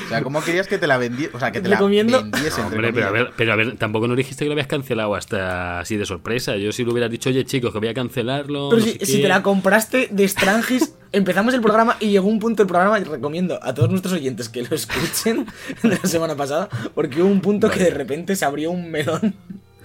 O 0.05 0.09
sea, 0.09 0.21
¿cómo 0.23 0.43
querías 0.43 0.67
que 0.67 0.77
te 0.77 0.87
la 0.87 0.97
vendiese? 0.97 1.35
O 1.35 1.39
sea, 1.39 1.51
que 1.51 1.61
te 1.61 1.69
la 1.69 1.75
Recomiendo- 1.77 2.21
vendiese. 2.21 2.61
entre 2.61 2.75
Hombre, 2.77 2.93
pero 2.93 3.07
a, 3.07 3.11
ver, 3.11 3.31
pero 3.35 3.53
a 3.53 3.55
ver, 3.55 3.77
tampoco 3.77 4.07
nos 4.07 4.17
dijiste 4.17 4.45
que 4.45 4.49
lo 4.49 4.53
habías 4.53 4.67
cancelado 4.67 5.15
hasta 5.15 5.79
así 5.79 5.97
de 5.97 6.05
sorpresa. 6.05 6.55
Yo 6.57 6.71
si 6.71 6.83
lo 6.83 6.91
hubiera 6.91 7.09
dicho, 7.09 7.29
oye 7.29 7.43
chicos, 7.45 7.71
que 7.73 7.79
voy 7.79 7.87
a 7.87 7.93
cancelarlo. 7.93 8.69
Pero 8.69 8.79
no 8.81 8.85
si, 8.85 8.97
sé 8.99 9.05
si 9.05 9.15
qué". 9.17 9.21
te 9.23 9.27
la 9.29 9.41
compraste 9.43 10.09
de 10.11 10.27
Strangis, 10.27 10.93
empezamos 11.11 11.53
el 11.53 11.61
programa 11.61 11.97
y 11.99 12.09
llegó 12.09 12.27
un 12.27 12.39
punto 12.39 12.63
del 12.63 12.67
programa 12.67 12.99
y 12.99 13.03
recomiendo 13.03 13.59
a 13.63 13.73
todos 13.73 13.89
nuestros 13.89 14.13
oyentes 14.13 14.49
que 14.49 14.61
lo 14.63 14.75
escuchen 14.75 15.45
de 15.83 15.89
la 15.89 16.07
semana 16.07 16.35
pasada, 16.35 16.69
porque 16.93 17.21
hubo 17.21 17.29
un 17.31 17.41
punto 17.41 17.69
que 17.69 17.79
Vale. 17.79 17.91
de 17.91 17.97
repente 17.97 18.35
se 18.35 18.45
abrió 18.45 18.69
un 18.71 18.91
melón 18.91 19.33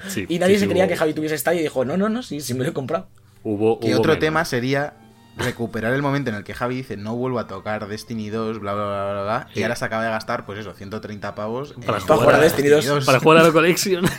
Sí, 0.09 0.25
y 0.31 0.39
nadie 0.39 0.55
sí, 0.55 0.61
se 0.61 0.67
creía 0.69 0.85
hubo- 0.85 0.89
que 0.89 0.97
Javi 0.97 1.13
tuviese 1.15 1.35
esta 1.35 1.55
y 1.55 1.61
dijo, 1.63 1.85
no, 1.85 1.97
no, 1.99 2.09
no, 2.09 2.23
sí, 2.23 2.41
sí 2.41 2.55
me 2.55 2.65
lo 2.65 2.71
he 2.71 2.73
comprado. 2.73 3.07
Hubo, 3.43 3.81
Que 3.81 3.89
hubo 3.89 3.99
otro 3.99 4.13
menos. 4.13 4.21
tema 4.21 4.45
sería 4.45 4.95
recuperar 5.37 5.95
el 5.95 6.03
momento 6.03 6.31
en 6.31 6.37
el 6.37 6.45
que 6.45 6.55
Javi 6.55 6.77
dice 6.77 6.97
no 6.97 7.17
vuelvo 7.17 7.39
a 7.39 7.47
tocar 7.47 7.89
Destiny 7.89 8.29
2, 8.31 8.59
bla, 8.61 8.75
bla, 8.75 8.85
bla, 8.85 9.13
bla, 9.13 9.23
bla, 9.23 9.49
Sí. 9.55 9.61
y 9.61 9.63
ahora 9.63 9.77
se 9.77 9.85
acaba 9.85 10.05
de 10.05 10.11
gastar, 10.11 10.45
pues 10.47 10.59
eso, 10.59 10.73
130 10.75 11.35
pavos. 11.35 11.75
Para 11.87 12.01
jugar 12.01 12.35
a 12.35 12.39
Destiny 12.39 12.69
2. 12.69 13.05
Para 13.07 13.21
jugar 13.21 13.39
a 13.39 13.43
la 13.45 13.53
colección. 13.53 14.05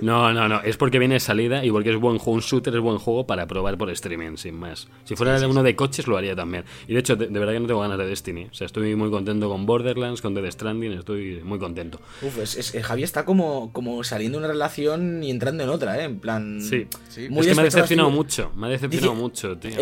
No, 0.00 0.32
no, 0.32 0.48
no. 0.48 0.60
Es 0.62 0.76
porque 0.76 0.98
viene 1.00 1.18
salida 1.20 1.64
y 1.64 1.70
porque 1.70 1.90
es 1.90 1.96
buen 1.96 2.18
juego. 2.18 2.32
Un 2.36 2.40
shooter 2.40 2.74
es 2.74 2.80
buen 2.80 2.98
juego 2.98 3.26
para 3.26 3.46
probar 3.46 3.76
por 3.78 3.90
streaming, 3.90 4.36
sin 4.36 4.54
más. 4.54 4.88
Si 5.04 5.16
fuera 5.16 5.36
Sí, 5.38 5.44
sí, 5.44 5.50
uno 5.50 5.62
de 5.62 5.74
coches, 5.76 6.06
lo 6.06 6.16
haría 6.16 6.34
también. 6.36 6.64
Y 6.86 6.94
de 6.94 7.00
hecho, 7.00 7.16
de, 7.16 7.26
de 7.26 7.38
verdad 7.38 7.52
que 7.52 7.60
no 7.60 7.66
tengo 7.66 7.80
ganas 7.80 7.98
de 7.98 8.06
Destiny. 8.06 8.44
O 8.50 8.54
sea, 8.54 8.66
estoy 8.66 8.94
muy 8.96 9.10
contento 9.10 9.48
con 9.48 9.66
Borderlands, 9.66 10.22
con 10.22 10.34
Death 10.34 10.52
Stranding. 10.52 10.92
Estoy 10.92 11.40
muy 11.44 11.58
contento. 11.58 12.00
Uf, 12.22 12.38
es, 12.38 12.56
es- 12.56 12.74
eh, 12.76 12.82
Javi 12.82 13.02
está 13.02 13.24
como, 13.24 13.72
como 13.72 14.02
saliendo 14.04 14.38
de 14.38 14.44
una 14.44 14.52
relación 14.52 15.22
y 15.22 15.30
entrando 15.30 15.64
en 15.64 15.68
otra, 15.70 15.98
¿eh? 16.00 16.04
En 16.04 16.18
plan... 16.20 16.60
Sí. 16.60 16.86
Sí. 17.08 17.28
Muy 17.28 17.40
es 17.40 17.48
que 17.48 17.54
me 17.56 17.62
ha 17.62 17.64
decepcionado 17.64 18.10
mucho. 18.10 18.52
Me 18.56 18.68
ha 18.68 18.70
decepcionado 18.70 19.12
Dice- 19.12 19.22
mucho, 19.22 19.58
tío. 19.58 19.80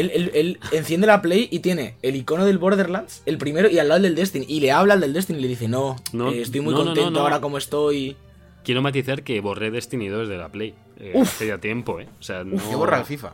Él 0.51 0.59
enciende 0.73 1.07
la 1.07 1.23
Play 1.23 1.49
y 1.51 1.61
tiene 1.61 1.97
el 2.03 2.17
icono 2.17 2.45
del 2.45 2.59
Borderlands, 2.59 3.23
el 3.27 3.39
primero, 3.39 3.69
y 3.71 3.79
al 3.79 3.89
lado 3.89 3.97
el 3.99 4.03
del 4.05 4.15
Destiny. 4.15 4.47
Y 4.49 4.61
le 4.61 4.73
habla 4.73 4.95
al 4.95 5.01
del 5.01 5.13
Destiny 5.13 5.39
y 5.39 5.43
le 5.43 5.49
dice, 5.49 5.69
no, 5.69 5.97
No, 6.13 6.31
eh, 6.31 6.43
estoy 6.43 6.61
muy 6.61 6.73
no, 6.75 6.85
contento 6.85 7.11
no, 7.11 7.19
no. 7.19 7.21
ahora 7.21 7.41
como 7.41 7.59
estoy. 7.59 8.17
Quiero 8.65 8.83
matizar 8.83 9.23
que 9.23 9.41
borré 9.41 9.71
Destiny 9.71 10.09
2 10.09 10.29
de 10.29 10.37
la 10.37 10.49
Play. 10.51 10.75
Eh, 10.99 11.13
Uf. 11.15 11.29
hace 11.29 11.47
ya 11.47 11.59
tiempo, 11.59 11.99
¿eh? 12.01 12.09
O 12.19 12.23
sea, 12.23 12.45
no... 12.45 12.57
Yo 12.71 12.77
borra 12.79 12.99
el 12.99 13.05
FIFA. 13.07 13.33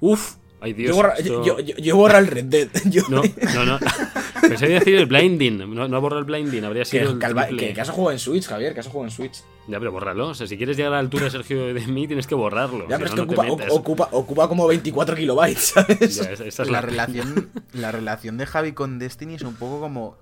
Uf. 0.00 0.34
Ay, 0.60 0.72
Dios. 0.72 0.90
yo, 0.90 0.96
borra, 0.96 1.12
esto- 1.14 1.44
yo, 1.44 1.60
yo- 1.60 1.76
yo 1.76 1.96
borra 1.96 2.18
el 2.18 2.26
Red 2.26 2.44
Dead. 2.46 2.68
Yo- 2.90 3.02
No, 3.10 3.22
no, 3.54 3.64
no. 3.66 3.78
Pensé 4.40 4.66
decir 4.68 4.96
el 4.96 5.06
blinding. 5.06 5.74
No, 5.74 5.88
no 5.88 6.00
borra 6.00 6.18
el 6.18 6.24
blinding. 6.24 6.64
Habría 6.64 6.84
sido 6.84 7.10
el 7.12 7.18
que 7.18 7.26
al- 7.26 7.34
triple. 7.34 7.68
que- 7.68 7.74
que 7.74 7.80
has 7.80 7.90
jugado 7.90 8.12
en 8.12 8.18
Switch, 8.18 8.46
Javier, 8.46 8.74
que 8.74 8.80
has 8.80 8.86
jugado 8.86 9.04
en 9.06 9.10
Switch. 9.10 9.42
Ya, 9.68 9.78
pero 9.78 9.92
bórralo. 9.92 10.28
O 10.28 10.34
sea, 10.34 10.46
si 10.46 10.56
quieres 10.56 10.76
llegar 10.76 10.92
a 10.92 10.96
la 10.96 11.00
altura, 11.00 11.30
Sergio, 11.30 11.72
de 11.72 11.86
mí, 11.86 12.06
tienes 12.06 12.26
que 12.26 12.34
borrarlo. 12.34 12.88
Ya, 12.88 12.96
si 12.96 13.02
pero 13.02 13.14
es 13.14 13.16
no, 13.16 13.26
que 13.26 13.34
ocupa, 13.50 13.66
ocupa, 13.72 14.08
ocupa 14.12 14.48
como 14.48 14.66
24 14.66 15.16
kilobytes, 15.16 15.64
¿sabes? 15.74 16.16
Ya, 16.16 16.30
esa, 16.30 16.44
esa 16.44 16.62
es 16.62 16.68
la, 16.70 16.72
la, 16.72 16.80
relación, 16.82 17.50
la 17.72 17.92
relación 17.92 18.36
de 18.36 18.46
Javi 18.46 18.72
con 18.72 18.98
Destiny 18.98 19.34
es 19.34 19.42
un 19.42 19.54
poco 19.54 19.80
como 19.80 20.16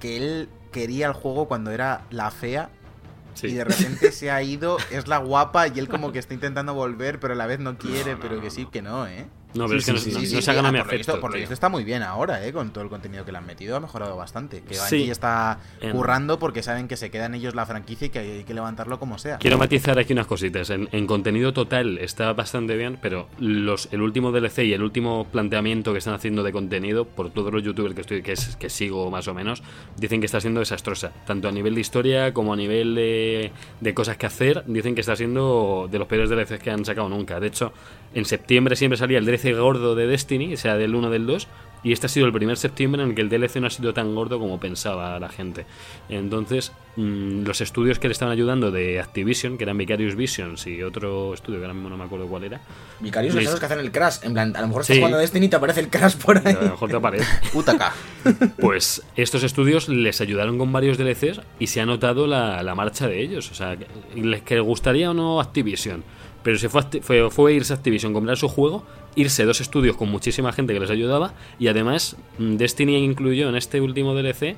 que 0.00 0.16
él 0.16 0.48
quería 0.70 1.06
el 1.06 1.12
juego 1.14 1.48
cuando 1.48 1.70
era 1.70 2.02
la 2.10 2.30
fea 2.30 2.70
Sí. 3.34 3.48
y 3.48 3.54
de 3.54 3.64
repente 3.64 4.12
se 4.12 4.30
ha 4.30 4.40
ido, 4.44 4.76
es 4.92 5.08
la 5.08 5.18
guapa 5.18 5.66
y 5.66 5.76
él 5.80 5.88
como 5.88 6.12
que 6.12 6.20
está 6.20 6.34
intentando 6.34 6.72
volver, 6.72 7.18
pero 7.18 7.32
a 7.32 7.36
la 7.36 7.46
vez 7.48 7.58
no 7.58 7.76
quiere, 7.78 8.12
No, 8.12 8.16
no, 8.18 8.20
pero 8.20 8.36
que 8.40 8.44
no, 8.46 8.50
sí, 8.52 8.62
no. 8.62 8.70
que 8.70 8.80
no, 8.82 9.06
¿eh? 9.08 9.26
No, 9.54 9.66
pero 9.66 9.80
Sí, 9.80 9.90
es 9.90 9.94
que 9.94 10.00
sí, 10.00 10.10
no, 10.10 10.18
sí, 10.18 10.22
no- 10.24 10.26
Sí, 10.28 10.34
no 10.34 10.40
sí, 10.40 10.44
se 10.44 10.50
hagan 10.50 10.66
ah, 10.66 10.68
a 10.68 10.72
mi 10.72 10.78
visto- 10.78 10.88
afecto. 10.94 11.20
Por 11.20 11.30
lo 11.32 11.38
visto 11.38 11.54
está 11.54 11.68
muy 11.68 11.84
bien 11.84 12.02
ahora, 12.02 12.44
¿eh? 12.46 12.52
Con 12.52 12.72
todo 12.72 12.82
el 12.84 12.90
contenido 12.90 13.24
que 13.24 13.32
le 13.32 13.38
han 13.38 13.46
metido 13.46 13.76
ha 13.76 13.80
mejorado 13.80 14.16
bastante. 14.16 14.62
Que. 14.62 14.76
Bungie 14.76 15.10
está 15.10 15.58
currando 15.92 16.38
porque 16.38 16.62
saben 16.62 16.88
que 16.88 16.96
se 16.96 17.10
quedan 17.10 17.34
ellos 17.34 17.54
la 17.54 17.66
franquicia 17.66 18.06
y 18.06 18.10
que 18.10 18.18
hay 18.18 18.44
que 18.44 18.54
levantarlo 18.54 18.98
como 18.98 19.18
sea. 19.18 19.38
Quiero 19.38 19.58
matizar 19.58 19.98
aquí 19.98 20.12
unas 20.12 20.26
cositas. 20.26 20.70
En, 20.70 20.88
en 20.92 21.06
contenido 21.06 21.52
total 21.52 21.98
está 21.98 22.32
bastante 22.32 22.76
bien, 22.76 22.98
pero 23.00 23.28
los, 23.38 23.88
el 23.92 24.02
último 24.02 24.32
DLC 24.32 24.58
y 24.64 24.72
el 24.72 24.82
último 24.82 25.26
planteamiento 25.30 25.92
que 25.92 25.98
están 25.98 26.14
haciendo 26.14 26.42
de 26.42 26.52
contenido, 26.52 27.04
por 27.04 27.30
todos 27.30 27.52
los 27.52 27.62
youtubers 27.62 27.94
que, 27.94 28.00
estoy, 28.00 28.22
que, 28.22 28.32
es- 28.32 28.56
que 28.56 28.68
sigo 28.70 29.10
más 29.10 29.28
o 29.28 29.34
menos, 29.34 29.62
dicen 29.96 30.20
que 30.20 30.26
está 30.26 30.40
siendo 30.40 30.60
desastrosa. 30.60 31.12
Tanto 31.26 31.48
a 31.48 31.52
nivel 31.52 31.74
de 31.74 31.80
historia 31.80 32.32
como 32.34 32.52
a 32.52 32.56
nivel 32.56 32.94
de, 32.94 33.52
de 33.80 33.94
cosas 33.94 34.16
que 34.16 34.26
hacer, 34.26 34.64
dicen 34.66 34.94
que 34.94 35.00
está 35.02 35.14
siendo 35.16 35.88
de 35.90 35.98
los 35.98 36.08
peores 36.08 36.30
DLCs 36.30 36.58
que 36.62 36.70
han 36.70 36.84
sacado 36.84 37.08
nunca. 37.08 37.38
De 37.40 37.46
hecho, 37.48 37.72
en 38.14 38.24
septiembre 38.24 38.76
siempre 38.76 38.96
salía 38.96 39.18
el 39.18 39.24
DLC 39.26 39.56
gordo 39.58 39.94
de 39.94 40.06
Destiny, 40.06 40.54
o 40.54 40.56
sea, 40.56 40.76
del 40.76 40.94
1 40.94 41.10
del 41.10 41.26
2. 41.26 41.48
Y 41.82 41.92
este 41.92 42.06
ha 42.06 42.08
sido 42.08 42.24
el 42.24 42.32
primer 42.32 42.56
septiembre 42.56 43.02
en 43.02 43.10
el 43.10 43.14
que 43.14 43.20
el 43.20 43.28
DLC 43.28 43.56
no 43.56 43.66
ha 43.66 43.70
sido 43.70 43.92
tan 43.92 44.14
gordo 44.14 44.38
como 44.38 44.58
pensaba 44.58 45.18
la 45.20 45.28
gente. 45.28 45.66
Entonces, 46.08 46.72
mm, 46.96 47.44
los 47.44 47.60
estudios 47.60 47.98
que 47.98 48.08
le 48.08 48.12
estaban 48.12 48.32
ayudando 48.32 48.70
de 48.70 49.00
Activision, 49.00 49.58
que 49.58 49.64
eran 49.64 49.76
Vicarious 49.76 50.14
Visions 50.16 50.66
y 50.66 50.82
otro 50.82 51.34
estudio 51.34 51.58
que 51.58 51.66
ahora 51.66 51.74
mismo 51.74 51.90
no 51.90 51.98
me 51.98 52.04
acuerdo 52.04 52.26
cuál 52.26 52.44
era, 52.44 52.62
son 53.34 53.44
los 53.44 53.60
que 53.60 53.66
hacen 53.66 53.80
el 53.80 53.92
crash. 53.92 54.16
En 54.22 54.32
plan, 54.32 54.56
a 54.56 54.62
lo 54.62 54.68
mejor 54.68 54.80
estás 54.80 54.94
Sí. 54.94 55.00
jugando 55.00 55.18
a 55.18 55.20
Destiny 55.20 55.44
y 55.44 55.48
te 55.50 55.56
aparece 55.56 55.80
el 55.80 55.88
crash 55.90 56.16
por 56.16 56.38
a 56.38 56.42
ahí. 56.46 56.54
lo 56.54 56.62
mejor 56.62 56.88
te 56.88 56.96
aparece. 56.96 57.26
Pues 58.58 59.02
estos 59.16 59.42
estudios 59.42 59.88
les 59.90 60.22
ayudaron 60.22 60.56
con 60.56 60.72
varios 60.72 60.96
DLCs 60.96 61.42
y 61.58 61.66
se 61.66 61.82
ha 61.82 61.86
notado 61.86 62.26
la, 62.26 62.62
la 62.62 62.74
marcha 62.74 63.08
de 63.08 63.20
ellos. 63.20 63.50
O 63.50 63.54
sea, 63.54 63.76
que 63.76 63.86
les 64.18 64.40
que 64.42 64.58
gustaría 64.60 65.10
o 65.10 65.14
no 65.14 65.38
Activision. 65.40 66.02
Pero 66.44 66.58
se 66.58 66.68
fue, 66.68 66.82
fue, 67.02 67.28
fue 67.30 67.54
irse 67.54 67.72
a 67.72 67.76
Activision, 67.76 68.12
comprar 68.12 68.36
su 68.36 68.48
juego, 68.48 68.84
irse 69.16 69.44
dos 69.44 69.60
estudios 69.60 69.96
con 69.96 70.08
muchísima 70.08 70.52
gente 70.52 70.72
que 70.72 70.80
les 70.80 70.90
ayudaba 70.90 71.34
y 71.58 71.66
además 71.66 72.16
mm, 72.38 72.54
Destiny 72.54 72.98
incluyó 72.98 73.48
en 73.48 73.56
este 73.56 73.80
último 73.80 74.14
DLC 74.14 74.56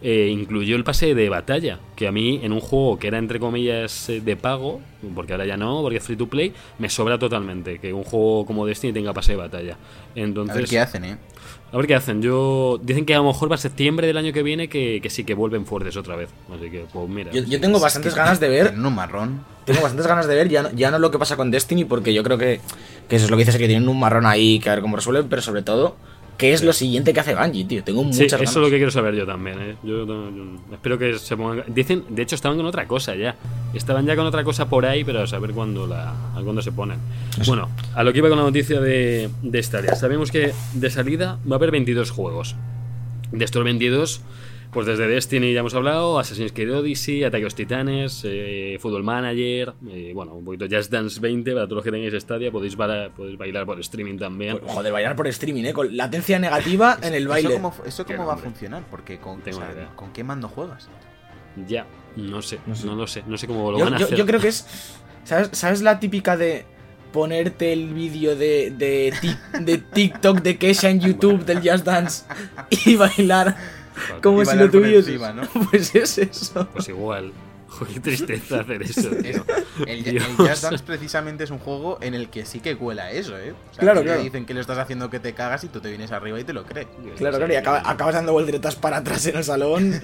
eh, 0.00 0.28
incluyó 0.30 0.76
el 0.76 0.84
pase 0.84 1.12
de 1.12 1.28
batalla, 1.28 1.80
que 1.96 2.06
a 2.06 2.12
mí 2.12 2.38
en 2.44 2.52
un 2.52 2.60
juego 2.60 3.00
que 3.00 3.08
era 3.08 3.18
entre 3.18 3.40
comillas 3.40 4.08
eh, 4.08 4.20
de 4.20 4.36
pago, 4.36 4.80
porque 5.12 5.32
ahora 5.32 5.44
ya 5.44 5.56
no, 5.56 5.82
porque 5.82 5.96
es 5.96 6.04
free 6.04 6.14
to 6.14 6.28
play, 6.28 6.52
me 6.78 6.88
sobra 6.88 7.18
totalmente 7.18 7.80
que 7.80 7.92
un 7.92 8.04
juego 8.04 8.46
como 8.46 8.64
Destiny 8.64 8.92
tenga 8.92 9.12
pase 9.12 9.32
de 9.32 9.38
batalla. 9.38 9.76
Entonces, 10.14 10.54
A 10.54 10.58
ver 10.60 10.68
qué 10.68 10.78
hacen, 10.78 11.04
¿eh? 11.04 11.18
A 11.70 11.76
ver 11.76 11.86
qué 11.86 11.94
hacen. 11.94 12.22
Yo 12.22 12.78
dicen 12.82 13.04
que 13.04 13.14
a 13.14 13.18
lo 13.18 13.24
mejor 13.24 13.48
para 13.48 13.60
septiembre 13.60 14.06
del 14.06 14.16
año 14.16 14.32
que 14.32 14.42
viene 14.42 14.68
que, 14.68 15.00
que 15.02 15.10
sí 15.10 15.24
que 15.24 15.34
vuelven 15.34 15.66
fuertes 15.66 15.96
otra 15.96 16.16
vez. 16.16 16.30
Así 16.52 16.70
que 16.70 16.86
pues 16.92 17.08
mira. 17.08 17.30
Yo, 17.32 17.42
yo 17.42 17.60
tengo 17.60 17.78
bastantes 17.78 18.14
ganas 18.14 18.40
de 18.40 18.48
ver. 18.48 18.68
Tienen 18.68 18.86
un 18.86 18.94
marrón. 18.94 19.44
Tengo 19.64 19.82
bastantes 19.82 20.06
ganas 20.06 20.26
de 20.26 20.34
ver 20.34 20.48
ya 20.48 20.62
no, 20.62 20.70
ya 20.72 20.90
no 20.90 20.98
lo 20.98 21.10
que 21.10 21.18
pasa 21.18 21.36
con 21.36 21.50
Destiny, 21.50 21.84
porque 21.84 22.14
yo 22.14 22.22
creo 22.22 22.38
que, 22.38 22.60
que 23.06 23.16
eso 23.16 23.26
es 23.26 23.30
lo 23.30 23.36
que 23.36 23.44
dices, 23.44 23.58
que 23.58 23.66
tienen 23.66 23.88
un 23.88 24.00
marrón 24.00 24.24
ahí, 24.24 24.60
que 24.60 24.70
a 24.70 24.74
ver 24.74 24.80
cómo 24.80 24.96
resuelven, 24.96 25.28
pero 25.28 25.42
sobre 25.42 25.60
todo, 25.60 25.96
¿qué 26.38 26.52
es 26.54 26.62
lo 26.64 26.72
siguiente 26.72 27.12
que 27.12 27.20
hace 27.20 27.34
Bungie, 27.34 27.64
tío? 27.66 27.84
Tengo 27.84 28.02
muchas 28.04 28.16
Sí, 28.18 28.24
eso 28.24 28.36
ganas. 28.38 28.50
es 28.50 28.56
lo 28.56 28.70
que 28.70 28.76
quiero 28.76 28.90
saber 28.90 29.14
yo 29.14 29.26
también. 29.26 29.60
¿eh? 29.60 29.76
Yo 29.82 30.06
espero 30.72 30.98
que 30.98 31.18
se 31.18 31.36
pongan. 31.36 31.64
Dicen, 31.68 32.04
de 32.08 32.22
hecho, 32.22 32.34
estaban 32.36 32.56
con 32.56 32.64
otra 32.66 32.86
cosa 32.88 33.14
ya. 33.14 33.36
Estaban 33.74 34.06
ya 34.06 34.16
con 34.16 34.24
otra 34.26 34.42
cosa 34.44 34.68
por 34.70 34.86
ahí, 34.86 35.04
pero 35.04 35.20
a 35.22 35.26
saber 35.26 35.50
cuándo, 35.52 35.86
la, 35.86 36.10
a 36.34 36.40
cuándo 36.42 36.62
se 36.62 36.72
ponen. 36.72 36.98
Bueno, 37.46 37.68
a 37.94 38.02
lo 38.02 38.12
que 38.12 38.18
iba 38.18 38.28
con 38.30 38.38
la 38.38 38.44
noticia 38.44 38.80
de, 38.80 39.28
de 39.42 39.62
Stadia. 39.62 39.94
Sabemos 39.94 40.30
que 40.30 40.52
de 40.74 40.90
salida 40.90 41.38
va 41.50 41.56
a 41.56 41.58
haber 41.58 41.70
22 41.72 42.10
juegos. 42.10 42.56
De 43.32 43.44
estos 43.44 43.62
22, 43.62 44.22
pues 44.72 44.86
desde 44.86 45.06
Destiny 45.08 45.52
ya 45.54 45.60
hemos 45.60 45.74
hablado, 45.74 46.18
Assassin's 46.18 46.52
Creed 46.52 46.74
Odyssey, 46.74 47.24
Ataque 47.24 47.42
a 47.42 47.46
los 47.46 47.54
Titanes, 47.54 48.22
eh, 48.24 48.76
Football 48.80 49.02
Manager, 49.02 49.72
eh, 49.90 50.12
bueno, 50.14 50.34
un 50.34 50.44
poquito 50.44 50.66
Just 50.70 50.90
Dance 50.92 51.18
20, 51.20 51.52
para 51.52 51.64
todos 51.66 51.76
los 51.76 51.84
que 51.84 51.90
tengáis 51.90 52.14
Stadia, 52.22 52.50
podéis, 52.52 52.76
bailar- 52.76 53.10
podéis 53.12 53.38
bailar 53.38 53.64
por 53.66 53.80
streaming 53.80 54.18
también. 54.18 54.58
Joder, 54.66 54.92
bailar 54.92 55.16
por 55.16 55.26
streaming, 55.28 55.64
¿eh? 55.64 55.72
Con 55.72 55.96
latencia 55.96 56.38
negativa 56.38 56.98
en 57.02 57.14
el 57.14 57.26
baile. 57.28 57.48
¿Eso 57.54 57.62
cómo, 57.62 57.74
eso 57.86 58.04
Qué 58.06 58.16
cómo 58.16 58.28
va 58.28 58.34
a 58.34 58.38
funcionar? 58.38 58.82
Porque 58.90 59.18
con, 59.18 59.40
Tengo 59.40 59.58
o 59.58 59.60
sea, 59.60 59.70
ni 59.70 59.74
idea. 59.76 59.90
¿con 59.96 60.12
qué 60.12 60.22
mando 60.22 60.48
juegas? 60.48 60.88
Ya, 61.66 61.86
no 62.16 62.42
sé, 62.42 62.58
No 62.66 62.74
sé. 62.76 62.86
no 62.86 62.94
lo 62.94 63.06
sé, 63.06 63.22
no 63.26 63.36
sé 63.38 63.46
cómo 63.46 63.72
lo 63.72 63.78
Yo, 63.78 63.84
van 63.84 63.94
a 63.94 63.98
yo- 63.98 64.04
hacer. 64.06 64.18
yo 64.18 64.26
creo 64.26 64.40
que 64.40 64.48
es. 64.48 64.66
¿sabes, 65.24 65.50
¿Sabes 65.52 65.82
la 65.82 65.98
típica 65.98 66.36
de 66.36 66.64
ponerte 67.12 67.72
el 67.72 67.94
vídeo 67.94 68.36
de, 68.36 68.70
de, 68.70 69.12
Tik- 69.14 69.64
de 69.64 69.78
TikTok 69.78 70.40
de 70.42 70.58
Kesha 70.58 70.90
en 70.90 71.00
YouTube 71.08 71.44
del 71.44 71.58
Just 71.68 71.84
Dance 71.86 72.24
y 72.84 72.96
bailar 72.96 73.56
como 74.22 74.44
si 74.44 74.56
lo 74.56 74.70
tuvieses? 74.70 75.08
encima, 75.08 75.32
¿no? 75.32 75.42
Pues 75.70 75.94
es 75.94 76.18
eso. 76.18 76.66
Pues 76.72 76.88
igual. 76.88 77.32
Joder, 77.68 77.92
qué 77.94 78.00
tristeza 78.00 78.60
hacer 78.60 78.82
eso, 78.82 79.10
tío. 79.10 79.44
El, 79.86 80.08
el. 80.08 80.20
Just 80.22 80.62
Dance 80.62 80.82
precisamente 80.82 81.44
es 81.44 81.50
un 81.50 81.58
juego 81.58 81.98
en 82.00 82.14
el 82.14 82.30
que 82.30 82.46
sí 82.46 82.60
que 82.60 82.76
cuela 82.78 83.10
eso, 83.12 83.36
¿eh? 83.38 83.52
O 83.52 83.74
sea, 83.74 83.82
Claro, 83.82 84.00
que 84.00 84.04
te 84.04 84.06
claro. 84.06 84.22
dicen 84.22 84.46
que 84.46 84.54
le 84.54 84.60
estás 84.60 84.78
haciendo 84.78 85.10
que 85.10 85.20
te 85.20 85.34
cagas 85.34 85.64
y 85.64 85.68
tú 85.68 85.78
te 85.80 85.90
vienes 85.90 86.10
arriba 86.10 86.40
y 86.40 86.44
te 86.44 86.54
lo 86.54 86.64
crees. 86.64 86.86
Claro, 87.18 87.36
claro, 87.36 87.52
y 87.52 87.56
acaba- 87.56 87.82
acabas 87.84 88.14
dando 88.14 88.32
volteretas 88.32 88.74
para 88.74 88.96
atrás 88.96 89.26
en 89.26 89.36
el 89.36 89.44
salón 89.44 90.00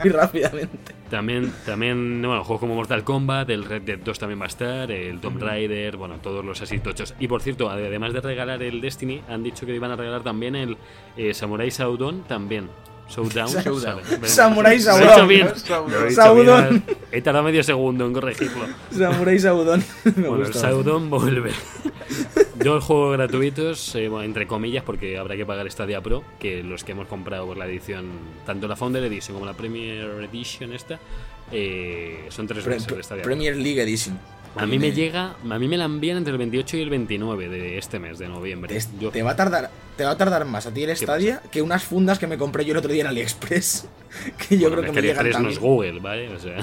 muy 0.00 0.10
rápidamente. 0.10 0.94
También, 1.10 1.52
también, 1.66 2.22
bueno, 2.22 2.44
juegos 2.44 2.60
como 2.60 2.76
Mortal 2.76 3.02
Kombat, 3.02 3.50
el 3.50 3.64
Red 3.64 3.82
Dead 3.82 3.98
2 3.98 4.18
también 4.20 4.40
va 4.40 4.44
a 4.44 4.48
estar, 4.48 4.90
el 4.92 5.20
Tomb 5.20 5.42
Raider, 5.42 5.96
bueno, 5.96 6.18
todos 6.22 6.44
los 6.44 6.62
así 6.62 6.78
tochos. 6.78 7.14
Y 7.18 7.26
por 7.26 7.42
cierto, 7.42 7.68
además 7.68 8.12
de 8.12 8.20
regalar 8.20 8.62
el 8.62 8.80
Destiny, 8.80 9.22
han 9.28 9.42
dicho 9.42 9.66
que 9.66 9.74
iban 9.74 9.90
a 9.90 9.96
regalar 9.96 10.22
también 10.22 10.54
el 10.54 10.76
eh, 11.16 11.34
Samurai 11.34 11.68
Shodown 11.68 12.22
también. 12.28 12.68
Showdown. 13.08 13.48
Showdown. 13.64 14.00
Samurai 14.24 14.78
Lo 14.78 15.28
he 17.10 17.22
tardado 17.22 17.44
medio 17.44 17.62
segundo 17.62 18.06
en 18.06 18.12
corregirlo. 18.12 18.64
Samurai 18.90 19.38
Saudon. 19.38 19.84
Me 20.04 20.12
Bueno, 20.12 20.36
el 20.36 20.42
gusta. 20.52 20.70
Showdown 20.70 21.10
vuelve. 21.10 21.52
Yo 22.64 22.76
el 22.76 22.80
juego 22.80 23.10
gratuitos, 23.10 23.94
eh, 23.96 24.08
bueno, 24.08 24.24
entre 24.24 24.46
comillas, 24.46 24.84
porque 24.84 25.18
habrá 25.18 25.36
que 25.36 25.44
pagar 25.44 25.68
Stadia 25.70 26.00
Pro, 26.00 26.22
que 26.38 26.62
los 26.62 26.84
que 26.84 26.92
hemos 26.92 27.08
comprado 27.08 27.46
por 27.46 27.56
la 27.56 27.66
edición, 27.66 28.06
tanto 28.46 28.68
la 28.68 28.76
Founder 28.76 29.02
Edition 29.04 29.34
como 29.34 29.46
la 29.46 29.54
Premier 29.54 30.04
Edition 30.22 30.72
esta, 30.72 31.00
eh, 31.50 32.26
son 32.28 32.46
tres 32.46 32.64
Pre- 32.64 32.74
meses 32.74 32.96
de 32.96 33.02
Stadia 33.02 33.22
Pro. 33.22 33.30
Premier 33.30 33.56
League 33.56 33.82
Edition. 33.82 34.18
A 34.56 34.66
mí 34.66 34.78
me 34.78 34.92
llega, 34.92 35.34
a 35.50 35.58
mí 35.58 35.66
me 35.68 35.76
la 35.78 35.86
envían 35.86 36.18
entre 36.18 36.32
el 36.32 36.38
28 36.38 36.76
y 36.76 36.80
el 36.82 36.90
29 36.90 37.48
de 37.48 37.78
este 37.78 37.98
mes, 37.98 38.18
de 38.18 38.28
noviembre. 38.28 38.74
Te, 38.78 38.84
Yo- 39.00 39.10
te 39.10 39.22
va 39.22 39.30
a 39.32 39.36
tardar, 39.36 39.70
te 39.96 40.04
va 40.04 40.10
a 40.10 40.16
tardar 40.18 40.44
más 40.44 40.66
a 40.66 40.74
ti 40.74 40.82
el 40.84 40.94
Stadia 40.96 41.40
que 41.50 41.62
unas 41.62 41.84
fundas 41.84 42.18
que 42.18 42.26
me 42.26 42.36
compré 42.36 42.64
yo 42.64 42.72
el 42.72 42.78
otro 42.78 42.92
día 42.92 43.02
en 43.02 43.08
AliExpress. 43.08 43.86
Que 44.48 44.58
yo 44.58 44.68
bueno, 44.68 44.82
creo 44.82 44.82
que 44.82 44.88
es 44.90 44.94
me 44.94 45.00
que 45.00 45.06
llegan 45.08 45.20
AliExpress 45.20 45.42
no 45.42 45.48
es. 45.50 45.58
Google, 45.58 46.00
¿vale? 46.00 46.28
O 46.28 46.38
sea, 46.38 46.56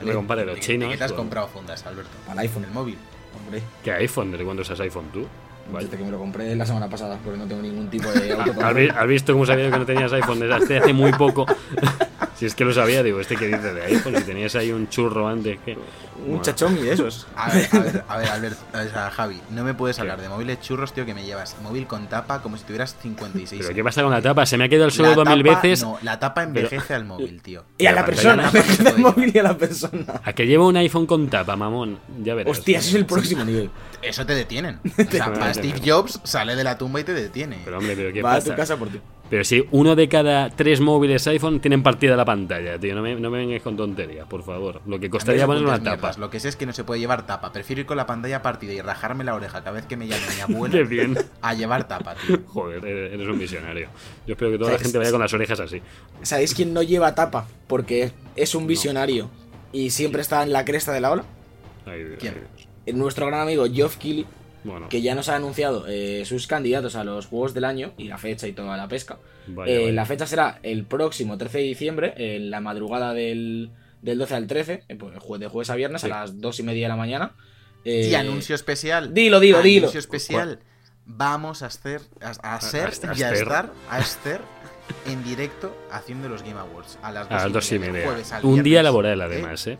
no 0.00 0.06
me 0.06 0.12
compare 0.14 0.46
los 0.46 0.54
¿De 0.54 0.60
chinos. 0.62 0.88
¿De 0.88 0.94
qué 0.94 0.98
te 0.98 1.04
has 1.04 1.12
comprado 1.12 1.46
fundas, 1.48 1.84
Alberto? 1.86 2.10
Al 2.28 2.38
iPhone. 2.38 2.62
En 2.64 2.68
el 2.70 2.74
móvil. 2.74 2.96
Hombre, 3.38 3.62
¿Qué 3.84 3.92
iPhone? 3.92 4.30
¿Desde 4.32 4.44
cuándo 4.44 4.62
usas 4.62 4.80
iPhone 4.80 5.10
tú? 5.12 5.26
Vaya. 5.70 5.84
desde 5.84 5.98
que 5.98 6.04
me 6.04 6.10
lo 6.12 6.18
compré 6.18 6.54
la 6.56 6.64
semana 6.64 6.88
pasada, 6.88 7.18
porque 7.22 7.38
no 7.38 7.44
tengo 7.46 7.60
ningún 7.60 7.90
tipo 7.90 8.08
de 8.12 8.32
¿Has, 8.32 8.48
auto. 8.48 8.64
has 8.64 9.06
visto 9.08 9.32
cómo 9.34 9.44
sabía 9.44 9.70
que 9.70 9.78
no 9.78 9.84
tenías 9.84 10.10
iPhone 10.12 10.38
desde 10.40 10.78
hace 10.78 10.92
muy 10.94 11.12
poco? 11.12 11.44
si 12.36 12.46
es 12.46 12.54
que 12.54 12.64
lo 12.64 12.72
sabía, 12.72 13.02
digo, 13.02 13.20
este 13.20 13.36
que 13.36 13.46
dice 13.46 13.72
de 13.72 13.82
iPhone, 13.82 14.14
si 14.16 14.24
tenías 14.24 14.54
ahí 14.56 14.70
un 14.70 14.88
churro 14.88 15.26
antes 15.26 15.58
que... 15.64 15.76
Un 16.26 16.40
chachomi 16.40 16.80
de 16.80 16.92
esos. 16.92 17.26
A 17.36 17.50
ver, 17.50 17.68
a 17.72 17.78
ver, 17.78 18.04
a 18.08 18.16
ver, 18.18 18.28
Alberto, 18.28 18.60
o 18.72 18.88
sea, 18.90 19.10
Javi, 19.10 19.40
no 19.50 19.64
me 19.64 19.74
puedes 19.74 19.98
hablar 19.98 20.20
de 20.20 20.28
móviles 20.28 20.60
churros, 20.60 20.92
tío, 20.92 21.04
que 21.06 21.14
me 21.14 21.24
llevas 21.24 21.56
móvil 21.62 21.86
con 21.86 22.06
tapa 22.08 22.42
como 22.42 22.56
si 22.56 22.64
tuvieras 22.64 22.96
56 23.00 23.62
¿Pero 23.62 23.74
qué 23.74 23.84
pasa 23.84 24.02
con 24.02 24.10
la 24.10 24.22
tapa? 24.22 24.46
Se 24.46 24.56
me 24.56 24.64
ha 24.64 24.68
quedado 24.68 24.86
el 24.86 24.92
suelo 24.92 25.14
dos 25.14 25.28
mil 25.28 25.42
veces. 25.42 25.82
No, 25.82 25.98
la 26.02 26.18
tapa 26.18 26.42
envejece 26.42 26.94
al 26.94 27.04
móvil, 27.04 27.40
tío. 27.42 27.64
Y 27.78 27.86
a 27.86 27.92
la 27.92 28.00
la 28.00 28.06
persona, 28.06 28.50
el 28.54 28.76
puede 28.76 28.92
móvil 28.98 29.32
y 29.34 29.38
a 29.38 29.42
la 29.42 29.56
persona. 29.56 30.20
A 30.24 30.32
que 30.32 30.46
llevo 30.46 30.68
un 30.68 30.76
iPhone 30.76 31.06
con 31.06 31.28
tapa, 31.28 31.56
mamón. 31.56 31.98
Ya 32.22 32.34
verás. 32.34 32.58
Hostia, 32.58 32.78
ese 32.78 32.90
es 32.90 32.94
el 32.94 33.06
próximo 33.06 33.44
nivel. 33.44 33.70
Eso 34.02 34.24
te 34.26 34.34
detienen. 34.34 34.78
O 34.84 34.88
sea, 34.88 35.06
Te 35.06 35.18
para 35.18 35.46
detienen. 35.48 35.54
Steve 35.76 35.90
Jobs 35.90 36.20
sale 36.24 36.54
de 36.56 36.64
la 36.64 36.78
tumba 36.78 37.00
y 37.00 37.04
te 37.04 37.12
detiene. 37.14 37.58
Pero 37.64 37.78
hombre, 37.78 37.94
pero 37.96 38.12
¿qué 38.12 38.22
Va 38.22 38.34
a 38.34 38.40
tu 38.40 38.54
casa 38.54 38.76
por 38.76 38.88
ti. 38.88 39.00
Pero 39.28 39.42
si 39.42 39.66
uno 39.72 39.96
de 39.96 40.08
cada 40.08 40.50
tres 40.50 40.80
móviles 40.80 41.26
iPhone 41.26 41.58
tienen 41.58 41.82
partida 41.82 42.14
la 42.14 42.24
pantalla, 42.24 42.78
tío. 42.78 42.94
No 42.94 43.02
me, 43.02 43.16
no 43.16 43.28
me 43.28 43.38
vengáis 43.38 43.60
con 43.62 43.76
tonterías, 43.76 44.26
por 44.28 44.44
favor. 44.44 44.80
Lo 44.86 45.00
que 45.00 45.10
costaría 45.10 45.44
poner 45.46 45.64
una 45.64 45.78
tapa. 45.78 45.90
mierdas, 45.96 46.18
Lo 46.18 46.30
que 46.30 46.38
sé 46.38 46.48
es 46.48 46.54
que 46.56 46.64
no 46.64 46.72
se 46.72 46.84
puede 46.84 47.00
llevar 47.00 47.26
tapa. 47.26 47.52
Prefiero 47.52 47.80
ir 47.80 47.86
con 47.86 47.96
la 47.96 48.06
pantalla 48.06 48.40
partida 48.42 48.72
y 48.72 48.80
rajarme 48.80 49.24
la 49.24 49.34
oreja 49.34 49.58
cada 49.60 49.72
vez 49.72 49.86
que 49.86 49.96
me 49.96 50.06
llame 50.06 50.22
mi 50.28 50.34
Qué 50.36 50.42
abuela 50.42 50.82
bien. 50.88 51.18
a 51.42 51.54
llevar 51.54 51.88
tapa, 51.88 52.14
tío. 52.14 52.38
Joder, 52.46 52.84
eres 52.84 53.26
un 53.26 53.38
visionario. 53.38 53.88
Yo 54.28 54.34
espero 54.34 54.52
que 54.52 54.58
toda 54.58 54.72
la 54.72 54.78
gente 54.78 54.96
vaya 54.98 55.10
con 55.10 55.20
las 55.20 55.34
orejas 55.34 55.58
así. 55.58 55.82
¿Sabéis 56.22 56.54
quién 56.54 56.72
no 56.72 56.82
lleva 56.84 57.14
tapa? 57.16 57.48
Porque 57.66 58.12
es 58.36 58.54
un 58.54 58.68
visionario 58.68 59.28
y 59.72 59.90
siempre 59.90 60.22
está 60.22 60.44
en 60.44 60.52
la 60.52 60.64
cresta 60.64 60.92
de 60.92 61.00
la 61.00 61.10
ola. 61.10 61.24
Ay, 61.84 62.04
Dios, 62.04 62.16
¿Quién? 62.20 62.34
ay, 62.34 62.40
Dios. 62.40 62.55
Nuestro 62.94 63.26
gran 63.26 63.40
amigo 63.40 63.66
Geoff 63.72 63.96
Keighley, 63.96 64.26
Bueno, 64.64 64.88
que 64.88 65.00
ya 65.02 65.14
nos 65.14 65.28
ha 65.28 65.36
anunciado 65.36 65.84
eh, 65.88 66.24
sus 66.24 66.46
candidatos 66.46 66.96
a 66.96 67.04
los 67.04 67.26
Juegos 67.26 67.54
del 67.54 67.64
Año 67.64 67.92
y 67.98 68.08
la 68.08 68.18
fecha 68.18 68.46
y 68.46 68.52
toda 68.52 68.76
la 68.76 68.88
pesca. 68.88 69.18
vaya, 69.46 69.72
Eh, 69.72 69.78
vaya. 69.80 69.92
La 69.92 70.06
fecha 70.06 70.26
será 70.26 70.58
el 70.62 70.84
próximo 70.84 71.36
13 71.38 71.58
de 71.58 71.64
diciembre, 71.64 72.14
en 72.16 72.50
la 72.50 72.60
madrugada 72.60 73.12
del, 73.14 73.70
del 74.02 74.18
12 74.18 74.34
al 74.34 74.46
13, 74.46 74.84
eh, 74.88 74.96
pues, 74.96 75.12
de 75.40 75.48
jueves 75.48 75.70
a 75.70 75.74
viernes 75.76 76.00
Sí. 76.02 76.06
a 76.10 76.20
las 76.20 76.40
2 76.40 76.60
y 76.60 76.62
media 76.64 76.86
de 76.86 76.88
la 76.88 76.96
mañana. 76.96 77.32
Eh, 77.84 78.08
Y 78.10 78.14
anuncio 78.16 78.54
especial. 78.56 79.14
Dilo, 79.14 79.38
dilo, 79.38 79.62
dilo. 79.62 79.84
Anuncio 79.86 80.00
especial. 80.00 80.58
Vamos 81.04 81.62
a 81.62 81.66
hacer, 81.66 82.00
a, 82.20 82.32
a 82.42 82.56
hacer 82.56 82.88
a- 83.04 83.12
a 83.12 83.16
y 83.16 83.22
a 83.22 83.32
estar, 83.32 83.72
a 83.88 84.00
estar 84.00 84.40
en 85.06 85.22
directo 85.22 85.76
haciendo 85.92 86.28
los 86.28 86.42
Game 86.42 86.58
Awards 86.58 86.98
a 87.02 87.12
las 87.12 87.30
A 87.30 87.34
las 87.44 87.52
dos 87.52 87.70
y 87.70 87.78
media. 87.78 88.04
jueves 88.04 88.32
al 88.32 88.44
Un 88.44 88.62
día 88.64 88.82
laboral, 88.82 89.20
¿eh? 89.20 89.24
además, 89.24 89.64
¿eh? 89.68 89.78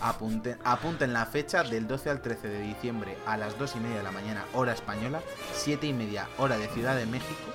Apunten, 0.00 0.58
apunten 0.64 1.12
la 1.12 1.26
fecha 1.26 1.62
del 1.62 1.86
12 1.86 2.10
al 2.10 2.22
13 2.22 2.48
de 2.48 2.60
diciembre 2.60 3.16
a 3.26 3.36
las 3.36 3.58
2 3.58 3.76
y 3.76 3.80
media 3.80 3.98
de 3.98 4.02
la 4.02 4.12
mañana, 4.12 4.44
hora 4.52 4.72
española, 4.72 5.20
7 5.52 5.86
y 5.86 5.92
media, 5.92 6.28
hora 6.38 6.56
de 6.58 6.68
Ciudad 6.68 6.96
de 6.96 7.06
México. 7.06 7.52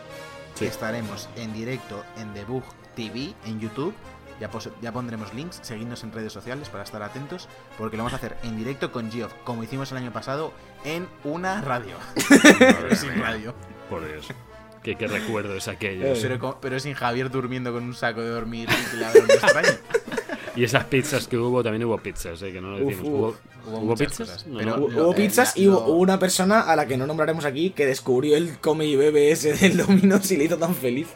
Sí. 0.56 0.66
Estaremos 0.66 1.30
en 1.36 1.54
directo 1.54 2.04
en 2.18 2.34
Debug 2.34 2.64
TV 2.96 3.34
en 3.46 3.60
YouTube. 3.60 3.94
Ya, 4.82 4.92
pondremos 4.92 5.36
links, 5.36 5.60
seguidnos 5.62 6.04
en 6.04 6.12
redes 6.12 6.34
sociales 6.34 6.68
para 6.70 6.84
estar 6.84 7.04
atentos, 7.04 7.48
porque 7.78 7.96
lo 7.96 8.02
vamos 8.02 8.14
a 8.14 8.16
hacer 8.16 8.38
en 8.42 8.58
directo 8.58 8.92
con 8.92 9.12
Geoff, 9.12 9.32
como 9.44 9.64
hicimos 9.64 9.92
el 9.92 10.00
año 10.00 10.12
pasado, 10.12 10.52
en 10.84 11.08
una 11.24 11.62
radio. 11.62 11.96
Sin 12.96 13.22
radio. 13.22 13.54
Por 13.88 14.08
Dios. 14.08 14.30
Qué, 14.82 14.96
qué 14.96 15.08
recuerdo 15.08 15.54
es 15.56 15.68
aquello. 15.68 16.14
Pero, 16.60 16.80
sin 16.80 16.96
Javier 16.96 17.30
durmiendo 17.30 17.72
con 17.72 17.84
un 17.84 17.94
saco 17.94 18.22
de 18.22 18.30
dormir 18.30 18.68
y 18.68 18.90
que 18.90 18.98
le 18.98 19.06
extraño. 19.36 19.70
Y 20.56 20.64
esas 20.66 20.84
pizzas 20.86 21.28
que 21.28 21.38
hubo, 21.38 21.64
también 21.64 21.84
hubo 21.86 21.98
pizzas, 21.98 22.42
¿eh? 22.42 22.52
que 22.52 22.60
no 22.60 22.72
lo 22.78 22.84
Uf, 22.86 22.90
decimos. 22.98 23.08
uf. 23.08 23.36
¿Hubo, 23.68 23.78
Hubo 23.78 23.86
¿hubo 23.86 23.96
pizzas? 23.96 24.46
No, 24.48 24.58
pero- 24.58 24.78
no. 24.78 24.86
Hubo, 24.86 24.90
Lo- 24.90 25.12
eh, 25.12 25.16
pizzas 25.16 25.56
la- 25.56 25.62
y 25.62 25.68
hubo 25.70 25.80
lo- 25.88 25.94
una 25.94 26.20
persona 26.20 26.62
a 26.62 26.76
la 26.76 26.86
que 26.88 26.98
no 26.98 27.08
nombraremos 27.08 27.46
aquí 27.46 27.70
que 27.70 27.86
descubrió 27.86 28.36
el 28.36 28.58
come 28.60 28.86
y 28.86 28.96
bebe 28.96 29.32
ese 29.32 29.54
del 29.54 29.78
Domino's 29.78 30.30
y 30.32 30.38
le 30.38 30.46
hizo 30.46 30.58
tan 30.58 30.76
feliz. 30.76 31.08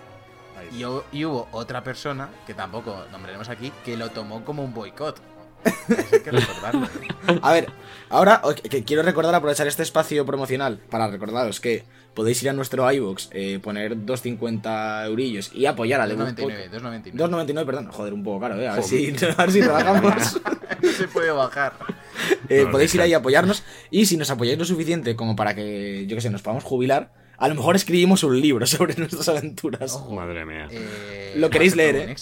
Y, 0.77 0.81
hu- 0.83 1.03
y 1.11 1.25
hubo 1.25 1.47
otra 1.51 1.83
persona, 1.83 2.29
que 2.47 2.53
tampoco 2.53 2.95
nombraremos 3.11 3.49
aquí, 3.49 3.71
que 3.83 3.97
lo 3.97 4.09
tomó 4.11 4.43
como 4.45 4.63
un 4.63 4.73
boicot. 4.73 5.19
Eso 5.65 6.05
hay 6.11 6.21
que 6.21 6.31
recordarlo. 6.31 6.87
A 7.41 7.51
ver, 7.51 7.69
ahora 8.09 8.41
que 8.69 8.83
quiero 8.83 9.01
recordar 9.03 9.33
aprovechar 9.35 9.67
este 9.67 9.83
espacio 9.83 10.25
promocional 10.25 10.77
para 10.89 11.07
recordaros 11.07 11.59
que 11.59 11.83
podéis 12.15 12.41
ir 12.41 12.49
a 12.49 12.53
nuestro 12.53 12.91
iVoox, 12.91 13.27
eh, 13.31 13.59
poner 13.61 13.95
2.50 13.97 15.05
eurillos 15.05 15.51
y 15.53 15.65
apoyar 15.67 16.01
al 16.01 16.09
Debug 16.09 16.29
2.99, 16.29 16.35
Podcast. 16.35 16.73
2.99. 16.73 17.13
2.99, 17.13 17.65
perdón, 17.65 17.87
joder, 17.91 18.13
un 18.13 18.23
poco 18.23 18.39
caro, 18.39 18.59
eh, 18.59 18.67
a 18.67 18.75
ver 18.75 18.83
si, 18.83 19.07
a 19.37 19.41
ver 19.41 19.51
si 19.51 19.59
trabajamos. 19.61 20.41
No 20.81 20.91
se 20.91 21.07
puede 21.07 21.29
bajar. 21.31 21.73
Eh, 22.49 22.63
No, 22.65 22.71
podéis 22.71 22.95
ir 22.95 23.01
ahí 23.01 23.13
a 23.13 23.17
apoyarnos 23.17 23.63
y 23.91 24.05
si 24.05 24.17
nos 24.17 24.29
apoyáis 24.31 24.57
lo 24.57 24.65
suficiente 24.65 25.15
como 25.15 25.35
para 25.35 25.53
que, 25.53 26.05
yo 26.07 26.15
que 26.15 26.21
sé, 26.21 26.29
nos 26.29 26.41
podamos 26.41 26.63
jubilar, 26.63 27.11
a 27.37 27.47
lo 27.49 27.55
mejor 27.55 27.75
escribimos 27.75 28.23
un 28.23 28.39
libro 28.39 28.65
sobre 28.65 28.95
nuestras 28.95 29.27
aventuras. 29.29 29.93
Ojo. 29.93 30.15
Madre 30.15 30.45
mía. 30.45 30.67
Eh, 30.71 31.33
Lo 31.35 31.49
queréis 31.49 31.73
a 31.73 31.75
leer, 31.75 31.95
¿eh? 31.97 32.15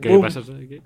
¿Qué 0.00 0.18
pasa 0.20 0.40
aquí? 0.40 0.68
Que 0.68 0.82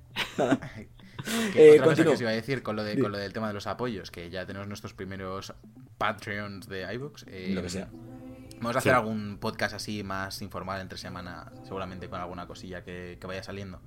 Eh, 1.54 1.72
otra 1.72 1.84
cosa 1.86 2.02
que 2.02 2.08
os 2.10 2.20
iba 2.20 2.30
a 2.30 2.34
decir 2.34 2.62
con 2.62 2.76
lo, 2.76 2.84
de, 2.84 2.98
con 2.98 3.12
lo 3.12 3.18
del 3.18 3.32
tema 3.32 3.48
de 3.48 3.54
los 3.54 3.66
apoyos, 3.66 4.10
que 4.10 4.30
ya 4.30 4.46
tenemos 4.46 4.68
nuestros 4.68 4.94
primeros 4.94 5.52
Patreons 5.98 6.68
de 6.68 6.92
iVoox. 6.94 7.24
eh, 7.28 7.50
Lo 7.54 7.62
que 7.62 7.68
sea. 7.70 7.88
Vamos 8.60 8.76
a 8.76 8.78
hacer 8.78 8.92
Sí. 8.92 8.96
algún 8.98 9.38
podcast 9.38 9.74
así 9.74 10.02
más 10.04 10.40
informal 10.42 10.80
entre 10.80 10.96
semana, 10.98 11.50
seguramente 11.64 12.08
con 12.08 12.20
alguna 12.20 12.46
cosilla 12.46 12.84
que, 12.84 13.18
que 13.20 13.26
vaya 13.26 13.42
saliendo. 13.42 13.80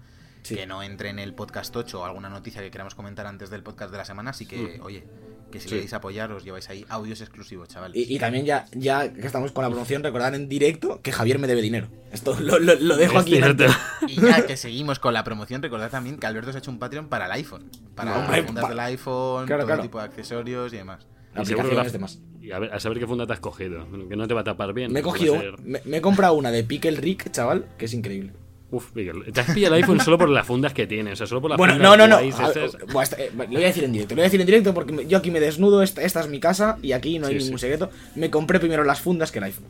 Sí. 0.44 0.56
Que 0.56 0.68
no 0.68 0.84
entre 0.84 1.10
en 1.10 1.18
el 1.20 1.34
podcast 1.34 1.76
8 1.76 2.02
o 2.02 2.06
alguna 2.06 2.30
noticia 2.30 2.62
que 2.62 2.70
queramos 2.72 2.94
comentar 2.94 3.26
antes 3.26 3.50
del 3.50 3.64
podcast 3.64 3.92
de 3.92 3.98
la 3.98 4.06
semana. 4.06 4.32
Así 4.32 4.46
que, 4.46 4.80
oye, 4.84 5.08
que 5.56 5.62
si 5.62 5.70
Sí. 5.70 5.76
queréis 5.76 5.94
apoyar, 5.94 6.32
os 6.32 6.44
lleváis 6.44 6.70
ahí 6.70 6.86
audios 6.90 7.22
exclusivos, 7.22 7.68
chavales. 7.70 7.96
Y, 7.96 8.16
y 8.16 8.20
también 8.20 8.46
ya, 8.46 8.66
ya 8.74 9.12
que 9.14 9.26
estamos 9.26 9.52
con 9.54 9.64
la 9.64 9.70
promoción, 9.70 10.04
recordar 10.04 10.36
en 10.36 10.50
directo 10.50 11.00
que 11.02 11.12
Javier 11.12 11.40
me 11.40 11.48
debe 11.48 11.62
dinero. 11.62 11.88
Esto 12.12 12.38
lo, 12.40 12.60
lo- 12.60 12.76
lo 12.76 12.98
dejo 12.98 13.16
Es 13.20 13.22
aquí. 13.24 13.36
en 13.38 13.44
cierto. 13.44 13.64
alto. 13.66 13.76
Y 14.08 14.22
ya 14.22 14.46
que 14.46 14.58
seguimos 14.58 15.00
con 15.00 15.14
la 15.14 15.24
promoción, 15.24 15.62
recordad 15.62 15.90
también 15.90 16.18
que 16.18 16.28
Alberto 16.28 16.52
se 16.52 16.58
ha 16.58 16.60
hecho 16.60 16.72
un 16.72 16.80
Patreon 16.80 17.08
para 17.08 17.26
el 17.26 17.32
iPhone. 17.32 17.70
Para 17.96 18.18
Hombre, 18.20 18.38
las 18.38 18.46
fundas 18.46 18.64
pa- 18.64 18.70
del 18.70 18.80
iPhone, 18.82 19.46
Claro, 19.46 19.62
todo 19.62 19.68
claro. 19.68 19.82
tipo 19.82 19.98
de 20.00 20.04
accesorios 20.06 20.74
y 20.74 20.78
demás. 20.78 21.08
Y 21.42 21.46
seguro 21.46 21.70
que 21.70 21.76
Aplicaciones 21.80 21.88
la- 21.88 21.92
de 21.92 22.00
más. 22.00 22.20
Y 22.42 22.52
a, 22.52 22.60
ver, 22.60 22.74
a 22.74 22.80
saber 22.80 23.00
qué 23.00 23.08
funda 23.08 23.26
te 23.26 23.34
has 23.34 23.40
cogido. 23.40 23.88
Que 24.08 24.16
no 24.16 24.28
te 24.28 24.34
va 24.34 24.42
a 24.42 24.44
tapar 24.44 24.74
bien. 24.74 24.92
Me 24.94 25.00
he 25.00 25.04
cogido, 25.04 25.40
ser- 25.40 25.60
me, 25.64 25.82
me 25.86 25.98
he 25.98 26.02
comprado 26.02 26.34
una 26.36 26.52
de 26.52 26.64
Pickle 26.64 26.98
Rick, 26.98 27.32
chaval, 27.32 27.66
que 27.78 27.86
es 27.86 27.94
increíble. 27.94 28.34
Uf, 28.76 28.92
te 28.94 29.40
has 29.42 29.52
pillado 29.52 29.76
el 29.76 29.82
iPhone 29.84 30.00
solo 30.00 30.18
por 30.18 30.30
las 30.30 30.46
fundas 30.46 30.74
que 30.74 30.86
tiene. 30.88 31.14
O 31.14 31.16
sea, 31.16 31.26
solo 31.28 31.42
por 31.42 31.50
las 31.52 31.58
Bueno, 31.58 31.74
fundas 31.76 31.90
no, 31.90 31.96
no, 31.98 32.08
no. 32.08 32.18
bueno, 32.18 33.02
esta- 33.02 33.16
eh, 33.18 33.32
lo 33.36 33.46
voy 33.48 33.64
a 33.64 33.68
decir 33.68 33.84
en 33.84 33.94
directo. 33.94 34.16
Lo 34.16 34.18
voy 34.18 34.24
a 34.24 34.26
decir 34.26 34.42
en 34.42 34.46
directo 34.48 34.74
porque 34.74 35.06
yo 35.08 35.18
aquí 35.18 35.32
me 35.32 35.40
desnudo. 35.40 35.82
Esta, 35.82 36.02
esta 36.02 36.20
es 36.22 36.28
mi 36.28 36.40
casa 36.40 36.78
y 36.82 36.92
aquí 36.92 37.20
no 37.20 37.28
hay 37.28 37.34
Sí, 37.40 37.44
ningún 37.46 37.60
sí. 37.60 37.64
secreto. 37.64 37.90
Me 38.16 38.30
compré 38.30 38.60
primero 38.60 38.84
las 38.84 39.00
fundas 39.00 39.32
que 39.32 39.38
el 39.40 39.46
iPhone. 39.46 39.66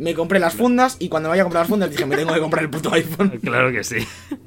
Me 0.00 0.14
compré 0.14 0.38
las 0.40 0.54
fundas 0.54 0.96
y 0.98 1.08
cuando 1.10 1.28
me 1.28 1.32
vaya 1.32 1.42
a 1.42 1.44
comprar 1.44 1.60
las 1.62 1.68
fundas 1.68 1.90
dije, 1.90 2.06
me 2.06 2.16
tengo 2.16 2.32
que 2.32 2.40
comprar 2.40 2.64
el 2.64 2.70
puto 2.70 2.90
iPhone. 2.94 3.38
Claro 3.44 3.70
que 3.70 3.84
sí. 3.84 3.96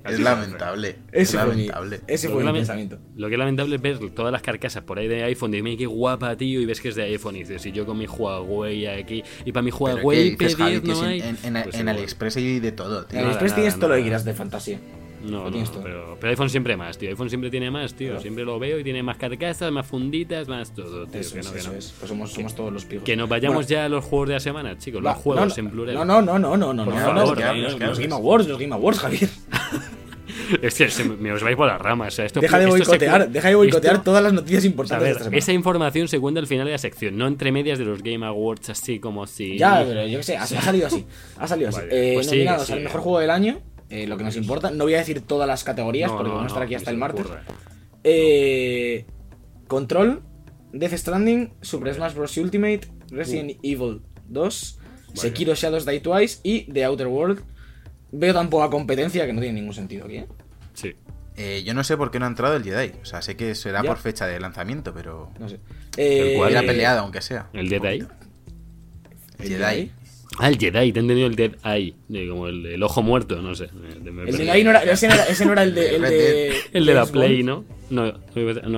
Es 0.04 0.20
lamentable. 0.20 0.96
Es 1.12 1.30
Ese 1.30 1.38
fue 1.38 1.56
mi, 1.56 1.68
lamentable. 1.68 2.02
ese 2.08 2.28
Lo 2.28 2.34
fue 2.34 2.44
mi 2.44 2.52
pensamiento. 2.54 2.98
lo 3.16 3.28
que 3.28 3.36
es 3.36 3.40
lamentable 3.40 3.76
es 3.76 3.82
ver 3.82 4.00
todas 4.10 4.32
las 4.32 4.42
carcasas 4.42 4.84
por 4.84 4.98
ahí 4.98 5.08
de 5.08 5.24
iPhone. 5.24 5.52
Dime 5.52 5.78
qué 5.78 5.86
guapa, 5.86 6.36
tío. 6.38 6.60
Y 6.60 6.66
ves 6.66 6.82
que 6.82 6.90
es 6.90 6.96
de 6.96 7.04
iPhone. 7.04 7.36
Y 7.36 7.40
dices, 7.40 7.64
y 7.68 7.72
yo 7.72 7.86
con 7.86 7.98
mi 8.00 8.08
Huawei 8.08 8.88
aquí. 8.88 9.24
Y 9.46 9.52
para 9.52 9.62
mi 9.64 9.72
Pero 9.72 9.86
¿qué 9.98 10.02
Huawei 10.02 10.30
dices, 10.32 10.56
Javi, 10.56 10.76
P10 10.78 10.82
que 10.82 10.88
no 10.88 11.02
hay. 11.04 11.20
en, 11.22 11.38
en- 11.44 11.56
en 11.58 11.64
Pues. 11.64 11.76
AliExpress 11.88 12.38
hay 12.38 12.60
de 12.60 12.72
todo, 12.72 13.06
tío. 13.06 13.20
En 13.20 13.26
AliExpress 13.26 13.54
tienes 13.56 13.76
todo 13.78 13.90
lo 13.90 13.96
que 13.96 14.02
quieras 14.02 14.26
de 14.26 14.34
fantasía. 14.34 14.80
No, 15.24 15.50
pero, 15.82 16.18
pero 16.20 16.30
iPhone 16.32 16.50
siempre 16.50 16.76
más, 16.76 16.98
tío. 16.98 17.10
iPhone 17.10 17.30
siempre 17.30 17.50
tiene 17.50 17.72
más, 17.72 17.94
tío. 17.94 18.20
Siempre 18.20 18.44
lo 18.44 18.60
veo 18.60 18.78
y 18.80 18.84
tiene 18.84 19.02
más 19.02 19.18
carcasas, 19.18 19.72
más 19.72 19.86
funditas, 19.88 20.48
más 20.48 20.74
todo, 20.74 21.08
tío. 21.08 21.22
Eso 21.22 21.34
que 21.36 21.40
es, 21.40 21.46
no, 21.48 21.54
que 21.54 21.60
eso 21.60 21.72
no. 21.72 21.78
es. 21.78 21.94
Pues 21.98 22.10
somos, 22.10 22.32
somos 22.32 22.54
todos 22.56 22.74
los 22.74 22.86
pijos. 22.86 23.06
Que 23.06 23.16
nos 23.16 23.30
vayamos 23.30 23.56
Bueno, 23.56 23.70
ya 23.70 23.86
a 23.86 23.90
los 23.90 24.04
juegos 24.04 24.28
de 24.30 24.34
la 24.36 24.40
semana, 24.42 24.78
chicos. 24.78 25.04
va, 25.04 25.14
los 25.14 25.22
juegos 25.22 25.58
no, 25.58 25.64
en 25.64 25.72
plural. 25.72 25.96
No, 25.96 26.06
no, 26.06 26.22
no, 26.22 26.38
no, 26.40 26.58
no, 26.58 26.74
no, 26.74 26.86
Por 26.86 26.94
no, 26.94 27.00
favor, 27.00 27.38
los. 27.56 28.00
Game 28.00 28.14
Awards, 28.14 28.48
los 28.48 28.60
Game 28.60 28.74
Awards, 28.76 29.00
Javier. 29.00 29.30
Es 30.62 30.76
que 30.76 30.90
se- 30.90 31.04
me 31.06 31.32
os 31.32 31.44
vais 31.44 31.56
por 31.56 31.68
las 31.68 31.80
ramas. 31.80 32.14
O 32.14 32.16
sea, 32.16 32.26
esto, 32.26 32.40
Deja 32.40 32.58
de 32.58 32.66
se 32.66 32.70
boicotear, 32.70 33.30
deja 33.30 33.48
de 33.50 33.56
boicotear 33.56 33.94
esto- 33.96 34.04
todas 34.04 34.24
las 34.24 34.34
noticias 34.34 34.66
importantes 34.66 35.06
de 35.20 35.24
esta 35.26 35.36
esa 35.38 35.54
información 35.54 36.08
se 36.08 36.20
cuenta 36.20 36.40
al 36.40 36.48
final 36.48 36.66
de 36.66 36.72
la 36.72 36.78
sección, 36.78 37.18
no 37.18 37.28
entre 37.28 37.52
medias 37.52 37.78
de 37.80 37.86
los 37.86 38.02
Game 38.02 38.26
Awards, 38.26 38.70
así 38.70 39.00
como 39.00 39.26
si. 39.28 39.58
Ya, 39.58 39.84
pero 39.88 40.06
yo 40.08 40.18
qué 40.20 40.24
sé, 40.24 40.38
ha, 40.38 40.46
salido 40.46 40.88
así. 40.88 41.06
Ha 41.38 41.48
salido 41.48 41.70
así. 41.70 41.80
Vale, 41.82 42.12
Eh, 42.12 42.14
pues 42.16 42.30
sí, 42.30 42.46
sí. 42.66 42.74
al 42.74 42.82
mejor 42.82 43.02
juego 43.02 43.20
del 43.20 43.30
año, 43.30 43.60
eh, 43.96 44.08
lo 44.08 44.18
que 44.18 44.24
nos 44.24 44.36
importa. 44.36 44.72
No 44.72 44.86
voy 44.86 44.96
a 44.96 44.98
decir 44.98 45.22
todas 45.22 45.48
las 45.48 45.64
categorías 45.64 46.10
No, 46.10 46.18
porque 46.18 46.30
no, 46.30 46.36
vamos 46.38 46.52
a 46.52 46.56
estar 46.56 46.64
aquí 46.64 46.76
hasta 46.76 46.90
el 46.90 46.98
me 46.98 47.02
martes. 47.02 47.26
Eh, 48.04 49.06
Control, 49.68 50.22
Death 50.72 50.94
Stranding, 50.94 51.54
Super 51.62 51.94
Smash 51.94 52.14
Bros. 52.16 52.36
Ultimate, 52.38 52.82
Resident 53.12 53.60
Evil 53.64 54.02
2, 54.28 54.80
Sekiro 55.14 55.54
Shadows 55.56 55.86
Die 55.86 56.00
Twice 56.00 56.40
y 56.44 56.72
The 56.72 56.86
Outer 56.86 57.08
World. 57.08 57.44
Veo 58.12 58.34
tan 58.34 58.50
poca 58.50 58.70
competencia 58.70 59.26
que 59.26 59.34
no 59.34 59.42
tiene 59.42 59.60
ningún 59.60 59.74
sentido 59.74 60.06
aquí, 60.06 60.18
¿eh? 60.18 60.28
Sí. 60.74 60.94
Eh, 61.36 61.64
yo 61.66 61.74
no 61.74 61.84
sé 61.84 61.98
por 61.98 62.12
qué 62.12 62.20
no 62.20 62.26
ha 62.26 62.30
entrado 62.30 62.56
el 62.56 62.64
Jedi. 62.64 62.94
O 63.02 63.06
sea, 63.06 63.22
sé 63.24 63.36
que 63.36 63.56
será 63.56 63.82
Ya. 63.82 63.90
por 63.90 63.98
fecha 63.98 64.28
de 64.28 64.40
lanzamiento, 64.40 64.94
pero. 64.94 65.32
No 65.40 65.50
sé. 65.50 65.56
El 65.98 66.28
Eh, 66.28 66.34
cual- 66.38 66.52
Hubiera 66.52 66.68
peleado, 66.68 67.00
aunque 67.02 67.22
sea. 67.22 67.50
¿El 67.54 67.70
Dead 67.70 67.84
Eye? 67.86 68.06
El 69.40 69.50
Jedi. 69.50 69.92
Ah, 70.40 70.50
el 70.50 70.58
Jedi, 70.58 70.92
te 70.92 71.00
he 71.00 71.02
entendido 71.02 71.28
el 71.28 71.36
Dead 71.36 71.52
Eye, 71.64 71.94
de 72.08 72.28
como 72.28 72.48
el, 72.48 72.66
el 72.66 72.82
ojo 72.84 73.04
muerto, 73.04 73.42
no 73.42 73.54
sé. 73.54 73.70
me 74.04 74.24
El 74.30 74.50
ahí 74.50 74.64
no 74.64 74.72
era, 74.72 74.82
ese, 74.84 75.08
no 75.08 75.14
era, 75.14 75.26
ese 75.26 75.46
no 75.46 75.52
era 75.54 75.64
el 75.64 75.76
de. 75.76 75.96
El 75.96 76.02
de, 76.02 76.54
El 76.74 76.86
de 76.88 76.94
la 76.94 77.06
Play. 77.06 77.44
¿no? 77.44 77.66
No, 77.92 78.06
no, 78.08 78.14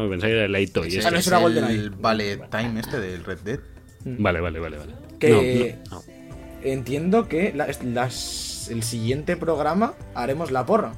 pensaba 0.10 0.20
que 0.30 0.44
era 0.44 0.46
el 0.60 0.72
Toy. 0.72 0.88
Ese 0.90 1.08
Ah, 1.08 1.12
no, 1.12 1.18
es 1.18 1.28
era 1.28 1.38
el 1.38 1.44
GoldenEye. 1.44 1.90
Ballet 1.98 2.50
Time 2.50 2.80
este 2.82 3.00
del 3.00 3.24
Red 3.24 3.40
Dead. 3.40 3.60
Vale, 4.04 4.42
vale, 4.42 4.60
vale, 4.60 4.78
vale. 4.78 4.92
Que- 5.20 5.78
No, 5.90 5.98
no, 5.98 6.04
no. 6.08 6.14
Entiendo 6.64 7.28
que 7.30 7.54
la- 7.56 7.68
las- 7.84 8.68
el 8.70 8.84
siguiente 8.84 9.38
programa 9.38 9.94
haremos 10.14 10.52
la 10.52 10.66
porra. 10.66 10.94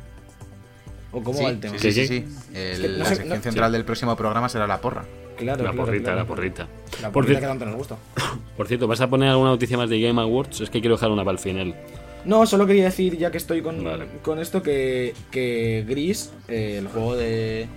¿O 1.12 1.22
cómo 1.24 1.38
sí, 1.38 1.44
va 1.44 1.50
el 1.52 1.60
tema? 1.60 1.78
Sí, 1.78 1.92
sí, 1.92 2.02
¿Qué, 2.02 2.08
sí. 2.08 2.26
qué? 2.54 2.72
El- 2.72 2.72
Es 2.74 2.80
que 2.80 2.88
no 2.90 2.98
la 2.98 3.06
sé- 3.06 3.16
sección 3.16 3.38
no- 3.38 3.44
central 3.44 3.72
del 3.74 3.86
próximo 3.86 4.16
programa 4.16 4.50
será 4.50 4.66
la 4.66 4.82
porra. 4.82 5.06
Claro, 5.38 5.64
La 5.64 5.72
claro, 5.72 5.86
porrita, 5.86 6.04
claro. 6.04 6.20
la 6.20 6.26
porrita. 6.26 6.68
La 7.02 7.12
Por 7.12 7.24
porrita 7.24 7.40
cier- 7.40 7.42
que 7.42 7.48
tanto 7.48 7.66
nos 7.66 7.76
gusta. 7.76 7.96
Por 8.58 8.68
cierto, 8.68 8.88
¿vas 8.88 9.02
a 9.02 9.10
poner 9.10 9.30
alguna 9.30 9.52
noticia 9.52 9.78
más 9.78 9.90
de 9.90 10.00
Game 10.02 10.20
Awards? 10.22 10.62
Es 10.62 10.70
que 10.70 10.80
quiero 10.82 10.96
dejar 10.96 11.12
una 11.12 11.24
para 11.24 11.34
el 11.34 11.40
final. 11.40 11.76
No, 12.26 12.46
solo 12.46 12.66
quería 12.66 12.86
decir, 12.86 13.18
ya 13.18 13.32
que 13.32 13.38
estoy 13.38 13.62
con, 13.62 13.84
Vale. 13.84 14.06
con 14.24 14.40
esto, 14.40 14.62
que, 14.62 15.14
que 15.32 15.86
Gris, 15.88 16.32
eh, 16.48 16.78
el 16.80 16.88
juego 16.88 17.16
de, 17.16 17.68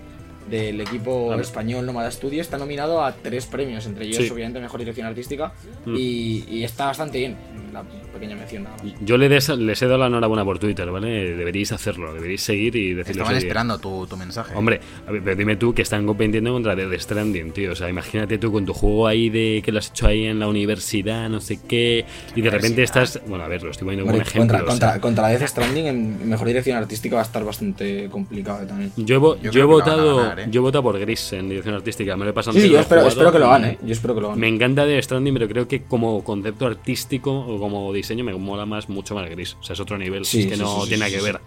del 0.49 0.81
equipo 0.81 1.33
español 1.35 1.85
Nómada 1.85 2.11
Studio, 2.11 2.41
está 2.41 2.57
nominado 2.57 3.03
a 3.03 3.13
tres 3.13 3.45
premios, 3.45 3.85
entre 3.85 4.05
ellos, 4.05 4.17
Sí. 4.17 4.29
obviamente, 4.29 4.59
Mejor 4.59 4.79
Dirección 4.79 5.07
Artística, 5.07 5.53
Mm. 5.85 5.95
y, 5.95 6.45
y 6.49 6.63
está 6.63 6.87
bastante 6.87 7.19
bien, 7.19 7.37
la 7.71 7.83
pequeña 8.21 8.35
mención 8.37 8.63
nada 8.63 8.77
más. 8.83 8.93
Yo 9.01 9.17
le 9.17 9.27
des- 9.29 9.49
les 9.49 9.81
he 9.81 9.85
dado 9.87 9.97
la 9.97 10.07
enhorabuena 10.07 10.45
por 10.45 10.59
Twitter, 10.59 10.89
¿vale? 10.91 11.33
Deberíais 11.35 11.71
hacerlo, 11.71 12.13
deberíais 12.13 12.41
seguir 12.41 12.75
y 12.75 12.93
decirles 12.93 13.17
Estaban 13.17 13.35
esperando 13.37 13.77
tu, 13.79 14.05
tu 14.07 14.15
mensaje. 14.17 14.53
Hombre, 14.55 14.79
ver, 15.09 15.21
pero 15.23 15.35
dime 15.35 15.55
tú 15.55 15.73
que 15.73 15.81
están 15.81 16.05
compitiendo 16.05 16.53
contra 16.53 16.75
Dead 16.75 16.91
Stranding, 16.99 17.51
tío. 17.51 17.71
O 17.71 17.75
sea, 17.75 17.89
imagínate 17.89 18.37
tú 18.37 18.51
con 18.51 18.65
tu 18.65 18.73
juego 18.73 19.07
ahí 19.07 19.29
de 19.29 19.61
que 19.65 19.71
lo 19.71 19.79
has 19.79 19.89
hecho 19.89 20.07
ahí 20.07 20.25
en 20.25 20.39
la 20.39 20.47
universidad, 20.47 21.29
no 21.29 21.41
sé 21.41 21.59
qué, 21.67 22.05
y 22.35 22.41
de 22.41 22.49
repente 22.49 22.83
estás. 22.83 23.19
Bueno, 23.27 23.43
a 23.43 23.47
ver, 23.47 23.63
lo 23.63 23.71
estoy 23.71 23.85
poniendo 23.85 24.05
como 24.05 24.15
un 24.17 24.21
ejemplo. 24.21 24.41
contra, 24.41 24.57
o 24.57 24.61
sea, 24.77 24.91
contra, 24.99 25.01
contra 25.01 25.27
Death 25.29 25.47
Stranding 25.49 25.85
en 25.87 26.29
Mejor 26.29 26.47
Dirección 26.47 26.77
Artística 26.77 27.15
va 27.15 27.21
a 27.21 27.25
estar 27.25 27.43
bastante 27.43 28.07
complicado 28.09 28.65
también. 28.67 28.91
yo 28.97 29.37
Yo 29.41 29.51
yo 29.51 29.61
he 29.61 29.65
votado 29.65 30.17
ganar, 30.17 30.39
¿eh? 30.41 30.47
yo 30.51 30.61
he 30.61 30.63
votado 30.63 30.83
por 30.83 30.99
Gris 30.99 31.33
en 31.33 31.49
dirección 31.49 31.75
artística. 31.75 32.15
Me 32.17 32.25
lo 32.25 32.31
he 32.31 32.33
pasado 32.33 32.59
Sí, 32.59 32.69
yo 32.69 32.79
espero, 32.79 33.07
espero 33.07 33.31
que 33.31 33.39
lo 33.39 33.49
gane, 33.49 33.69
¿eh? 33.71 33.77
yo 33.83 33.91
espero 33.93 34.13
que 34.15 34.21
lo 34.21 34.29
gane. 34.29 34.39
Me 34.41 34.47
encanta 34.47 34.85
Dead 34.85 35.01
Stranding, 35.01 35.33
pero 35.33 35.47
creo 35.47 35.67
que 35.67 35.83
como 35.83 36.23
concepto 36.23 36.65
artístico 36.67 37.31
o 37.31 37.59
como 37.59 37.91
diseño 37.93 38.10
me 38.23 38.33
mola 38.33 38.65
más 38.65 38.89
mucho 38.89 39.15
más 39.15 39.29
Gris. 39.29 39.55
O 39.59 39.63
sea, 39.63 39.73
es 39.73 39.79
otro 39.79 39.97
nivel. 39.97 40.25
Sí, 40.25 40.41
es 40.41 40.47
que 40.47 40.55
sí, 40.55 40.61
no 40.61 40.81
sí, 40.83 40.89
tiene 40.89 41.09
que 41.09 41.19
sí. 41.19 41.23
ver. 41.25 41.39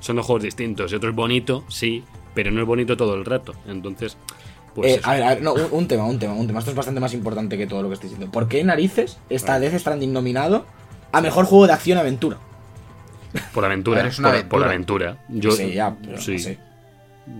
Son 0.00 0.16
dos 0.16 0.26
juegos 0.26 0.42
distintos. 0.42 0.90
Y 0.92 0.94
otro 0.94 1.10
es 1.10 1.16
bonito, 1.16 1.64
sí, 1.68 2.02
pero 2.34 2.50
no 2.50 2.60
es 2.60 2.66
bonito 2.66 2.96
todo 2.96 3.14
el 3.14 3.24
rato. 3.24 3.54
Entonces, 3.68 4.16
pues 4.74 4.94
Eh, 4.96 5.00
a 5.04 5.12
ver, 5.14 5.22
a 5.22 5.28
ver, 5.30 5.42
no, 5.42 5.52
un, 5.54 5.68
un 5.70 5.88
tema, 5.88 6.04
un 6.06 6.18
tema, 6.18 6.34
un 6.34 6.46
tema. 6.46 6.58
Esto 6.58 6.70
es 6.70 6.76
bastante 6.76 7.00
más 7.00 7.12
importante 7.14 7.56
que 7.58 7.66
todo 7.66 7.82
lo 7.82 7.88
que 7.88 7.94
estoy 7.94 8.08
diciendo. 8.10 8.32
¿Por 8.32 8.48
qué 8.48 8.64
narices 8.64 9.18
está. 9.30 9.58
Death 9.60 9.78
Stranding 9.78 10.12
nominado 10.12 10.64
a 11.12 11.20
mejor 11.20 11.44
juego 11.44 11.66
de 11.66 11.72
acción-aventura? 11.74 12.38
Por 13.54 13.64
aventura. 13.64 14.00
A 14.00 14.02
ver, 14.04 14.12
es 14.12 14.18
una 14.18 14.30
por, 14.32 14.48
por 14.48 14.64
aventura. 14.64 15.10
aventura. 15.10 15.40
Yo, 15.40 15.50
sí, 15.52 15.72
ya, 15.72 15.96
pero 16.02 16.20
sí. 16.20 16.32
no 16.32 16.38
sé. 16.38 16.58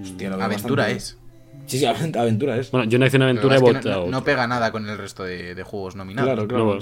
Hostia, 0.03 0.31
lo 0.31 0.37
veo 0.37 0.47
Aventura 0.47 0.83
bastante- 0.85 0.97
es. 1.05 1.19
Sí, 1.67 1.79
sí, 1.79 1.85
avent- 1.87 2.17
aventura 2.17 2.57
es. 2.57 2.71
Bueno, 2.71 2.89
yo 2.89 2.97
en 2.97 3.03
Acción 3.03 3.23
Aventura 3.23 3.57
he 3.57 3.61
votado. 3.61 4.05
no, 4.07 4.11
no 4.11 4.25
pega 4.25 4.47
nada 4.47 4.73
con 4.73 4.89
el 4.89 4.97
resto 4.97 5.23
de, 5.25 5.55
de 5.55 5.63
juegos 5.63 5.97
nominados. 5.97 6.29
claro, 6.33 6.49
claro. 6.49 6.75
No, 6.77 6.81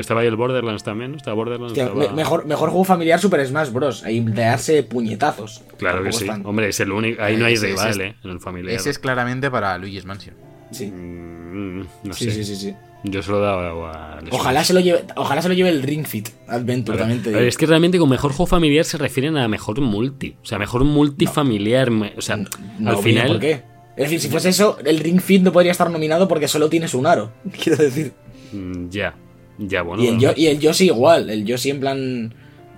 estaba 0.00 0.20
ahí 0.22 0.26
el 0.26 0.36
Borderlands 0.36 0.82
también, 0.84 1.12
¿no? 1.12 1.16
Estaba 1.16 1.34
Borderlands. 1.34 1.72
Hostia, 1.72 1.84
estaba- 1.84 2.06
me- 2.08 2.12
mejor, 2.14 2.46
mejor 2.46 2.70
juego 2.70 2.84
familiar 2.84 3.20
Super 3.20 3.46
Smash 3.46 3.70
Bros. 3.70 4.04
Ahí 4.04 4.20
de 4.20 4.42
darse 4.42 4.82
puñetazos. 4.82 5.62
Claro 5.78 6.02
que 6.02 6.12
sí. 6.12 6.26
Hombre, 6.44 6.68
es 6.68 6.80
el 6.80 6.92
único. 6.92 7.22
Ahí 7.22 7.36
no 7.36 7.46
hay 7.46 7.54
Ese- 7.54 7.72
ese 7.72 7.76
rival, 7.84 8.00
es- 8.00 8.06
¿eh? 8.12 8.16
En 8.24 8.30
el 8.30 8.40
familiar. 8.40 8.74
Ese 8.74 8.90
es 8.90 8.98
claramente 8.98 9.50
para 9.50 9.76
Luigi's 9.78 10.04
Mansion. 10.04 10.34
Sí. 10.70 10.86
Mm, 10.86 11.80
no 12.04 12.12
Sí, 12.12 12.24
sé. 12.26 12.30
sí, 12.32 12.44
sí, 12.44 12.56
sí. 12.56 12.74
Yo 13.04 13.22
se 13.22 13.30
lo 13.30 13.38
he 13.38 13.42
dado 13.46 13.86
a. 13.86 14.18
Ojalá 14.32 14.64
se 14.64 14.74
lo 14.74 14.80
lleve, 14.80 15.04
ojalá 15.14 15.40
se 15.40 15.48
lo 15.48 15.54
lleve 15.54 15.68
el 15.68 15.82
Ring 15.84 16.04
Fit 16.04 16.30
Adventure, 16.48 16.98
también 16.98 17.22
te 17.22 17.28
digo. 17.30 17.40
es 17.40 17.56
que 17.56 17.64
realmente 17.64 17.96
con 17.98 18.08
mejor 18.08 18.32
juego 18.32 18.46
familiar 18.46 18.84
se 18.84 18.98
refieren 18.98 19.36
a 19.36 19.46
mejor 19.46 19.80
multi. 19.80 20.34
O 20.42 20.46
sea, 20.46 20.58
mejor 20.58 20.82
multifamiliar. 20.84 21.90
me- 21.92 22.12
O 22.16 22.20
sea, 22.22 22.36
No, 22.36 22.44
al 22.90 22.96
mira, 22.96 22.96
final. 22.98 23.28
¿Por 23.28 23.38
qué? 23.40 23.52
Es 23.96 24.04
decir, 24.04 24.20
si 24.20 24.28
fuese 24.28 24.48
eso, 24.50 24.78
el 24.84 24.98
Ring 24.98 25.20
Fit 25.20 25.42
no 25.42 25.52
podría 25.52 25.70
estar 25.72 25.90
nominado 25.90 26.26
porque 26.28 26.48
solo 26.48 26.68
tienes 26.68 26.92
un 26.94 27.06
aro. 27.06 27.32
Quiero 27.62 27.82
decir. 27.82 28.12
mm, 28.52 28.88
Ya. 28.90 29.14
Ya, 29.58 29.82
bueno. 29.82 30.02
y, 30.02 30.06
el 30.06 30.14
bueno. 30.16 30.32
Yo- 30.32 30.40
y 30.40 30.46
el 30.46 30.58
Yoshi 30.60 30.86
igual. 30.86 31.30
El 31.30 31.44
Yoshi 31.44 31.70
en 31.70 31.80
plan. 31.80 32.34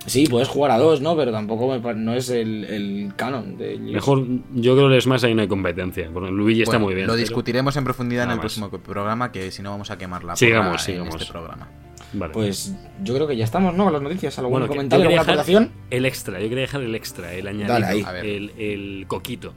Sí, 0.07 0.25
puedes 0.27 0.47
jugar 0.47 0.71
a 0.71 0.79
dos, 0.79 0.99
¿no? 0.99 1.15
Pero 1.15 1.31
tampoco 1.31 1.67
me 1.67 1.93
no 1.93 2.15
es 2.15 2.29
el, 2.31 2.65
el 2.65 3.13
canon 3.15 3.55
de 3.57 3.77
Yoshi. 3.77 3.93
Mejor, 3.93 4.25
yo 4.55 4.75
creo 4.75 4.89
que 4.89 4.97
es 4.97 5.05
más 5.05 5.23
ahí 5.23 5.35
no 5.35 5.43
hay 5.43 5.47
competencia. 5.47 6.09
Porque 6.11 6.31
Luigi 6.31 6.63
está 6.63 6.77
Bueno, 6.77 6.85
muy 6.87 6.95
bien. 6.95 7.05
Lo 7.07 7.13
pero- 7.13 7.21
discutiremos 7.21 7.77
en 7.77 7.83
profundidad 7.83 8.23
en 8.23 8.31
el 8.31 8.35
más. 8.37 8.41
próximo 8.41 8.69
programa, 8.69 9.31
que 9.31 9.51
si 9.51 9.61
no 9.61 9.69
vamos 9.69 9.91
a 9.91 9.97
quemar 9.99 10.23
la 10.23 10.35
Sigamos, 10.35 10.67
porra 10.71 10.79
sigamos. 10.79 11.15
en 11.15 11.21
este 11.21 11.31
programa. 11.31 11.69
Vale. 12.13 12.33
Pues 12.33 12.75
yo 13.03 13.13
creo 13.13 13.27
que 13.27 13.37
ya 13.37 13.45
estamos, 13.45 13.73
¿no? 13.75 13.83
Con 13.85 13.93
las 13.93 14.01
noticias. 14.01 14.37
¿Algún 14.39 14.51
Bueno, 14.53 14.65
que- 14.65 14.71
comentario, 14.75 15.05
alguna 15.05 15.21
aportación? 15.21 15.71
El 15.91 16.05
extra, 16.05 16.39
yo 16.41 16.49
quería 16.49 16.61
dejar 16.63 16.81
el 16.81 16.95
extra, 16.95 17.33
el 17.33 17.47
añadido, 17.47 17.79
Dale 17.79 18.35
el, 18.35 18.51
el 18.57 19.05
coquito. 19.07 19.53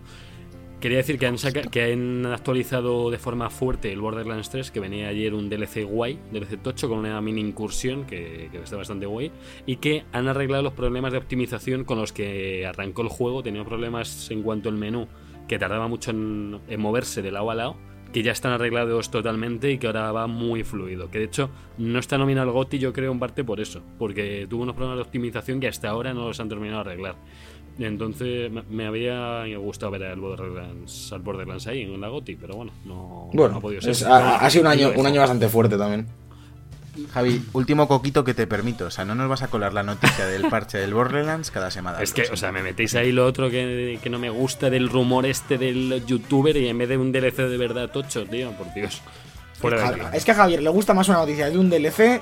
Quería 0.85 0.99
decir 0.99 1.19
que 1.19 1.25
han, 1.27 1.39
saca- 1.39 1.63
que 1.63 1.95
han 1.95 2.27
actualizado 2.27 3.11
de 3.11 3.17
forma 3.17 3.49
fuerte 3.49 3.91
el 3.91 4.03
Borderlands 4.03 4.51
3, 4.51 4.71
que 4.71 4.81
venía 4.81 5.09
ayer 5.09 5.33
un 5.33 5.49
DLC 5.49 5.83
guay, 5.83 6.19
DLC 6.31 6.61
tocho, 6.63 6.91
con 6.91 6.99
una 6.99 7.19
mini 7.23 7.41
incursión 7.41 8.05
que, 8.05 8.51
que 8.53 8.59
está 8.59 8.77
bastante 8.77 9.07
guay, 9.07 9.33
y 9.65 9.77
que 9.77 10.05
han 10.13 10.29
arreglado 10.29 10.63
los 10.63 10.75
problemas 10.75 11.13
de 11.13 11.17
optimización 11.17 11.85
con 11.85 11.99
los 11.99 12.13
que 12.13 12.67
arrancó 12.67 13.01
el 13.01 13.09
juego. 13.09 13.43
Tenía 13.43 13.65
problemas 13.65 14.31
en 14.31 14.43
cuanto 14.43 14.69
al 14.69 14.75
menú, 14.77 15.09
que 15.49 15.59
tardaba 15.59 15.89
mucho 15.89 16.11
en, 16.11 16.61
moverse 16.77 17.23
de 17.23 17.33
lado 17.33 17.51
a 17.51 17.55
lado, 17.55 17.77
que 18.13 18.23
ya 18.23 18.33
están 18.33 18.53
arreglados 18.53 19.11
totalmente 19.11 19.73
y 19.73 19.79
que 19.79 19.87
ahora 19.87 20.13
va 20.13 20.27
muy 20.27 20.65
fluido. 20.65 21.11
Que 21.11 21.19
de 21.19 21.25
hecho 21.25 21.49
no 21.79 21.99
está 21.99 22.19
nominado 22.19 22.49
al 22.49 22.53
GOTY, 22.53 22.79
yo 22.79 22.93
creo, 22.93 23.11
en 23.11 23.19
parte 23.19 23.43
por 23.43 23.59
eso, 23.59 23.81
porque 23.99 24.47
tuvo 24.51 24.65
unos 24.65 24.75
problemas 24.75 24.99
de 24.99 25.03
optimización 25.03 25.61
que 25.61 25.67
hasta 25.67 25.89
ahora 25.89 26.13
no 26.13 26.29
los 26.29 26.39
han 26.41 26.51
terminado 26.51 26.85
de 26.85 26.91
arreglar. 26.91 27.17
Entonces 27.79 28.51
me- 28.71 28.87
había 28.87 29.45
gustado 29.59 29.91
ver 29.93 30.05
al 30.05 30.21
Borderlands, 30.21 31.13
al 31.13 31.21
Borderlands 31.21 31.67
ahí 31.67 31.83
en 31.83 32.01
la 32.01 32.09
GOTY, 32.09 32.37
pero 32.37 32.55
bueno, 32.57 32.73
no, 32.85 32.95
no 32.95 33.31
Bueno, 33.33 33.57
ha 33.57 33.61
podido 33.61 33.81
ser. 33.81 33.91
es- 33.91 34.03
ha, 34.05 34.37
ha 34.37 34.51
sido 34.51 34.63
un 34.63 34.69
año, 34.69 34.93
un 34.95 35.07
año 35.07 35.21
bastante 35.21 35.49
fuerte 35.49 35.77
también. 35.77 36.07
Javi, 37.13 37.43
último 37.55 37.89
coquito 37.89 38.23
que 38.23 38.35
te 38.35 38.47
permito. 38.47 38.87
O 38.87 38.91
sea, 38.93 39.05
no 39.05 39.17
nos 39.17 39.29
vas 39.29 39.43
a 39.43 39.49
colar 39.49 39.73
la 39.75 39.83
noticia 39.83 40.27
del 40.27 40.49
parche 40.49 40.79
del 40.79 40.95
Borderlands 40.95 41.51
cada 41.51 41.73
semana. 41.73 42.01
Es 42.01 42.13
que, 42.13 42.23
o 42.33 42.37
sea, 42.37 42.53
me 42.53 42.63
metéis 42.63 42.95
ahí 42.95 43.11
lo 43.11 43.27
otro 43.27 43.51
que, 43.51 43.99
que 44.01 44.11
no 44.11 44.21
me 44.21 44.31
gusta 44.31 44.71
del 44.71 44.89
rumor 44.89 45.27
este 45.27 45.59
del 45.59 46.05
youtuber 46.07 46.57
y 46.57 46.69
en 46.69 46.79
vez 46.79 46.89
de 46.89 46.97
un 46.97 47.11
DLC 47.11 47.49
de 47.49 47.57
verdad 47.57 47.91
tocho, 47.91 48.25
tío, 48.27 48.53
por 48.53 48.73
Dios. 48.75 49.03
Fuera 49.55 49.79
de 49.91 50.03
aquí. 50.03 50.17
Es 50.17 50.25
que 50.25 50.31
a 50.31 50.35
Javier 50.37 50.63
le 50.63 50.71
gusta 50.71 50.95
más 50.95 51.09
una 51.09 51.19
noticia 51.19 51.51
de 51.51 51.59
un 51.59 51.69
DLC. 51.69 52.21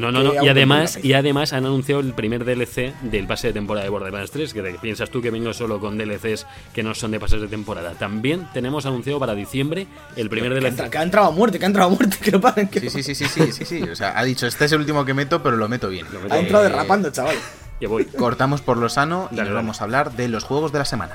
No, 0.00 0.10
no, 0.10 0.22
no. 0.22 0.42
Y 0.42 0.48
además, 0.48 0.98
y 1.02 1.12
además 1.12 1.52
han 1.52 1.66
anunciado 1.66 2.00
el 2.00 2.14
primer 2.14 2.44
DLC 2.44 2.94
del 3.02 3.26
pase 3.26 3.48
de 3.48 3.52
temporada 3.52 3.84
de 3.84 3.90
Borderlands 3.90 4.30
3. 4.30 4.54
Que 4.54 4.62
te- 4.62 4.72
piensas 4.78 5.10
tú 5.10 5.20
que 5.20 5.30
vengo 5.30 5.52
solo 5.52 5.80
con 5.80 5.98
DLCs 5.98 6.46
que 6.72 6.82
no 6.82 6.94
son 6.94 7.10
de 7.10 7.20
pases 7.20 7.40
de 7.42 7.48
temporada. 7.48 7.92
También 7.92 8.48
tenemos 8.54 8.86
anunciado 8.86 9.18
para 9.20 9.34
diciembre 9.34 9.86
el 10.16 10.30
primer 10.30 10.50
Que, 10.54 10.60
DLC. 10.60 10.70
entra- 10.72 10.90
que 10.90 10.98
ha 10.98 11.02
entrado 11.02 11.26
a 11.28 11.30
muerte, 11.30 11.58
que 11.58 11.64
ha 11.64 11.68
entrado 11.68 11.90
a 11.90 11.94
muerte, 11.94 12.16
que 12.22 12.38
paren, 12.38 12.68
que 12.68 12.80
Sí, 12.80 12.88
sí, 12.90 13.02
sí, 13.02 13.14
sí, 13.14 13.26
sí, 13.26 13.52
sí, 13.52 13.64
sí. 13.66 13.82
O 13.82 13.94
sea, 13.96 14.18
ha 14.18 14.24
dicho, 14.24 14.46
este 14.46 14.64
es 14.64 14.72
el 14.72 14.80
último 14.80 15.04
que 15.04 15.12
meto, 15.14 15.42
pero 15.42 15.56
lo 15.56 15.68
meto 15.68 15.88
bien. 15.88 16.06
ha 16.30 16.38
entrado 16.38 16.64
derrapando, 16.64 17.10
chaval. 17.10 17.36
Que 17.80 17.88
voy. 17.88 18.04
Cortamos 18.04 18.60
por 18.62 18.76
lo 18.76 18.88
sano 18.88 19.28
y 19.32 19.34
Dale, 19.36 19.48
nos 19.50 19.54
dale. 19.54 19.54
vamos 19.56 19.80
a 19.80 19.84
hablar 19.84 20.12
de 20.12 20.28
los 20.28 20.44
juegos 20.44 20.70
de 20.72 20.78
la 20.78 20.84
semana. 20.84 21.14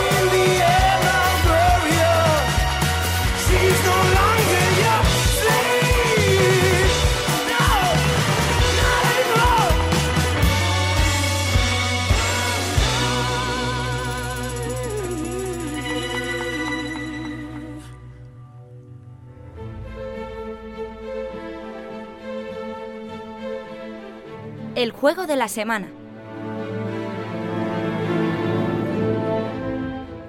Juego 25.01 25.25
de 25.27 25.35
la 25.35 25.47
semana. 25.47 25.87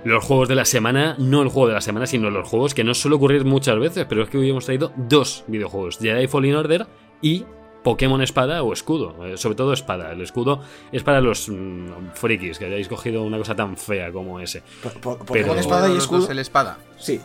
Los 0.05 0.25
juegos 0.25 0.49
de 0.49 0.57
la 0.57 0.65
semana, 0.65 1.15
no 1.19 1.43
el 1.43 1.49
juego 1.49 1.69
de 1.69 1.75
la 1.75 1.81
semana, 1.81 2.07
sino 2.07 2.29
los 2.31 2.49
juegos 2.49 2.75
que 2.75 2.83
no 2.83 2.93
suele 2.95 3.17
ocurrir 3.17 3.45
muchas 3.45 3.79
veces, 3.79 4.05
pero 4.09 4.23
es 4.25 4.31
que 4.31 4.39
hoy 4.39 4.51
hemos 4.51 4.65
traído 4.65 4.93
dos 4.97 5.45
videojuegos: 5.47 5.99
Jedi 5.99 6.27
Fallen 6.27 6.57
Order 6.57 6.87
y 7.21 7.45
Pokémon 7.85 8.21
Espada 8.21 8.63
o 8.65 8.73
Escudo. 8.73 9.25
Eh, 9.27 9.37
sobre 9.37 9.55
todo 9.55 9.73
Espada. 9.73 10.11
El 10.13 10.21
escudo 10.23 10.61
es 10.91 11.05
para 11.05 11.21
los 11.21 11.49
mm, 11.49 12.11
frikis 12.15 12.59
que 12.59 12.65
hayáis 12.65 12.89
cogido 12.89 13.23
una 13.23 13.39
cosa 13.39 13.55
tan 13.55 13.77
fea 13.77 14.11
como 14.11 14.41
ese. 14.41 14.63
Po- 14.83 14.89
po- 14.91 15.19
Pokémon 15.19 15.49
Pero- 15.51 15.61
Espada 15.61 15.89
y 15.89 15.97
Escudo. 15.97 16.29
el 16.31 16.39
espada. 16.41 16.79
Sí, 16.99 17.21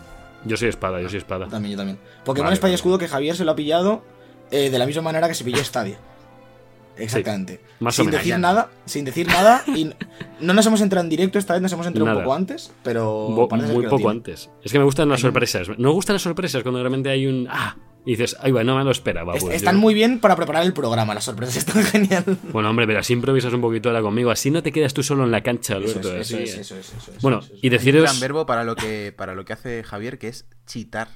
Yo 0.45 0.55
soy 0.55 0.69
Espada, 0.69 1.01
yo 1.01 1.09
soy 1.09 1.17
Espada. 1.17 1.47
también, 1.47 1.71
yo 1.71 1.77
también. 1.77 1.97
Pokémon 2.23 2.45
Vale, 2.47 2.53
Espada 2.55 2.71
y. 2.71 2.75
Escudo 2.75 2.97
que 2.99 3.07
Javier 3.07 3.35
se 3.35 3.43
lo 3.43 3.51
ha 3.51 3.55
pillado 3.55 4.03
eh, 4.51 4.69
de 4.69 4.77
la 4.77 4.85
misma 4.85 5.01
manera 5.01 5.27
que 5.27 5.33
se 5.33 5.43
pilló 5.43 5.63
Stadia. 5.63 5.97
Exactamente. 6.99 7.61
más 7.79 7.97
o 7.99 8.03
sin 8.03 8.05
menos. 8.11 8.21
decir 8.25 8.39
nada, 8.39 8.69
sin 8.85 9.05
decir 9.05 9.27
nada. 9.27 9.63
Y 9.67 9.91
no 10.41 10.53
nos 10.53 10.65
hemos 10.65 10.81
entrado 10.81 11.03
en 11.03 11.09
directo, 11.09 11.39
esta 11.39 11.53
vez 11.53 11.61
nos 11.61 11.71
hemos 11.73 11.87
entrado 11.87 12.05
Nada. 12.05 12.17
un 12.19 12.23
poco 12.23 12.35
antes, 12.35 12.71
pero. 12.83 13.05
Bo- 13.29 13.47
muy 13.49 13.83
que 13.83 13.89
poco 13.89 14.09
antes. 14.09 14.49
Es 14.63 14.71
que 14.71 14.79
me 14.79 14.85
gustan 14.85 15.09
las 15.09 15.19
Hay 15.19 15.27
un- 15.27 15.31
sorpresas. 15.33 15.69
No 15.69 15.89
me 15.89 15.93
gustan 15.93 16.15
las 16.15 16.21
sorpresas 16.23 16.63
cuando 16.63 16.79
realmente 16.81 17.09
hay 17.09 17.27
un. 17.27 17.47
¡Ah! 17.49 17.75
Y 18.05 18.11
dices, 18.11 18.37
ay, 18.39 18.53
bueno, 18.53 18.71
no 18.71 18.77
me 18.77 18.85
lo 18.85 18.91
esperaba. 18.91 19.35
Es- 19.35 19.43
pues 19.43 19.55
están 19.57 19.75
yo- 19.75 19.81
muy 19.81 19.93
bien 19.93 20.19
para 20.19 20.35
preparar 20.37 20.63
el 20.63 20.71
programa, 20.71 21.13
las 21.13 21.25
sorpresas 21.25 21.57
están 21.57 21.83
genial. 21.83 22.23
Bueno, 22.53 22.69
hombre, 22.69 22.87
pero 22.87 22.99
así 22.99 23.11
improvisas 23.11 23.51
un 23.53 23.59
poquito 23.59 23.89
ahora 23.89 24.01
conmigo. 24.01 24.31
Así 24.31 24.49
no 24.49 24.63
te 24.63 24.71
quedas 24.71 24.93
tú 24.93 25.03
solo 25.03 25.25
en 25.25 25.31
la 25.31 25.43
cancha, 25.43 25.73
Eso 25.77 25.99
Alberto. 25.99 26.15
es, 26.15 26.31
eso 26.31 26.37
es, 26.37 26.49
eso 26.57 26.75
es, 26.77 26.93
eso 26.93 27.11
es, 27.15 27.21
Bueno, 27.21 27.39
eso 27.39 27.53
es. 27.53 27.59
y 27.63 27.67
Hay 27.67 27.69
un 27.69 27.77
deciros. 27.77 28.03
gran 28.03 28.19
verbo 28.21 28.45
para 28.45 28.63
lo 28.63 28.75
que 28.77 29.13
para 29.15 29.35
lo 29.35 29.43
que 29.43 29.51
hace 29.53 29.83
Javier, 29.83 30.17
que 30.19 30.29
es 30.29 30.45
chitar. 30.65 31.09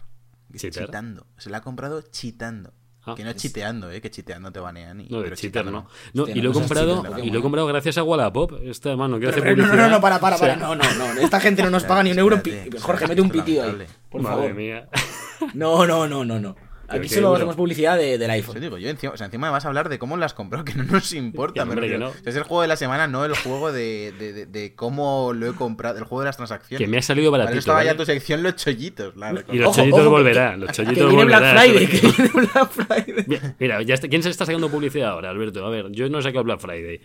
Es 0.53 0.61
¿Chitar? 0.63 0.87
Chitando. 0.87 1.27
Se 1.37 1.49
la 1.49 1.59
ha 1.59 1.61
comprado 1.61 2.01
chitando. 2.01 2.73
Ah, 3.05 3.15
que 3.15 3.23
no 3.23 3.33
chiteando, 3.33 3.89
eh, 3.89 3.99
que 3.99 4.11
chiteando 4.11 4.51
te 4.51 4.59
banean. 4.59 5.01
Y, 5.01 5.07
No, 5.09 5.17
de 5.17 5.23
pero 5.23 5.35
cheater 5.35 5.63
chitando 5.63 5.71
no. 5.71 5.87
No, 6.13 6.23
Hostia, 6.23 6.37
y 6.37 6.41
lo 6.41 6.51
he 6.51 6.53
comprado, 6.53 7.03
y 7.23 7.29
lo 7.31 7.39
he 7.39 7.41
comprado 7.41 7.67
gracias 7.67 7.97
a 7.97 8.03
Wallapop. 8.03 8.53
Esta 8.63 8.95
mano 8.95 9.19
que 9.19 9.27
hace 9.27 9.41
Pero 9.41 9.55
no, 9.55 9.63
no, 9.63 9.67
publicidad. 9.69 9.89
no, 9.91 10.01
para, 10.01 10.19
para, 10.19 10.37
para. 10.37 10.55
No, 10.55 10.75
no, 10.75 10.83
no. 10.93 11.19
Esta 11.19 11.39
gente 11.39 11.63
no 11.63 11.71
nos 11.71 11.83
paga 11.85 12.03
ni 12.03 12.11
un 12.11 12.19
euro. 12.19 12.41
Jorge, 12.79 13.07
mete 13.07 13.21
un 13.21 13.27
es 13.27 13.33
pitido 13.33 13.63
ahí. 13.63 13.85
Por 14.09 14.21
Madre 14.21 14.35
favor. 14.37 14.53
mía. 14.53 14.87
No, 15.55 15.87
no, 15.87 16.07
no, 16.07 16.23
no, 16.23 16.39
no. 16.39 16.55
Aquí 16.99 17.09
solo 17.09 17.27
duro. 17.27 17.35
hacemos 17.37 17.55
publicidad 17.55 17.97
de- 17.97 18.17
del 18.17 18.29
iPhone. 18.31 18.59
digo 18.59 18.77
yo, 18.77 18.89
encima, 18.89 19.13
o 19.13 19.17
sea, 19.17 19.25
encima 19.25 19.47
me 19.47 19.51
vas 19.51 19.65
a 19.65 19.67
hablar 19.67 19.89
de 19.89 19.99
cómo 19.99 20.17
las 20.17 20.33
compró, 20.33 20.63
que 20.65 20.73
no 20.75 20.83
nos 20.83 21.13
importa. 21.13 21.63
Hombre, 21.63 21.97
no. 21.97 22.09
O 22.09 22.13
sea, 22.13 22.21
Es 22.25 22.35
el 22.35 22.43
juego 22.43 22.61
de 22.61 22.67
la 22.67 22.75
semana, 22.75 23.07
no 23.07 23.25
el 23.25 23.35
juego 23.35 23.71
de, 23.71 24.13
de, 24.19 24.33
de- 24.33 24.45
de 24.45 24.75
cómo 24.75 25.33
lo 25.33 25.49
he 25.49 25.53
comprado, 25.53 25.97
el 25.97 26.03
juego 26.03 26.21
de 26.21 26.25
las 26.27 26.37
transacciones. 26.37 26.85
Que 26.85 26.89
me 26.91 26.97
ha 26.97 27.01
salido 27.01 27.31
Para 27.31 27.43
baratito. 27.45 27.59
eso 27.59 27.63
estaba 27.71 27.83
ya 27.83 27.91
¿vale? 27.91 27.97
tu 27.99 28.05
sección 28.05 28.43
Los 28.43 28.55
Chollitos. 28.55 29.13
Y 29.51 29.57
los 29.57 29.67
Ojo, 29.69 29.75
chollitos 29.77 29.99
ojo, 29.99 30.03
que- 30.03 30.09
volverán. 30.09 30.59
Los 30.59 30.69
Que 30.69 30.75
chollitos 30.75 31.07
viene 31.09 31.25
Black 31.25 31.41
volverán. 31.41 31.57
Friday, 31.65 31.83
eso- 31.83 31.91
que 32.15 32.21
viene 32.23 32.31
Black 32.53 32.71
Friday. 32.71 33.25
Mira, 33.27 33.55
Mira, 33.59 33.81
ya 33.83 33.93
está- 33.93 34.07
¿quién 34.07 34.23
se 34.23 34.29
está 34.29 34.45
sacando 34.45 34.69
publicidad 34.69 35.09
ahora, 35.11 35.29
Alberto? 35.29 35.65
A 35.65 35.69
ver, 35.69 35.91
yo 35.91 36.09
no 36.09 36.19
he 36.19 36.21
sacado 36.23 36.43
Black 36.43 36.59
Friday. 36.59 37.01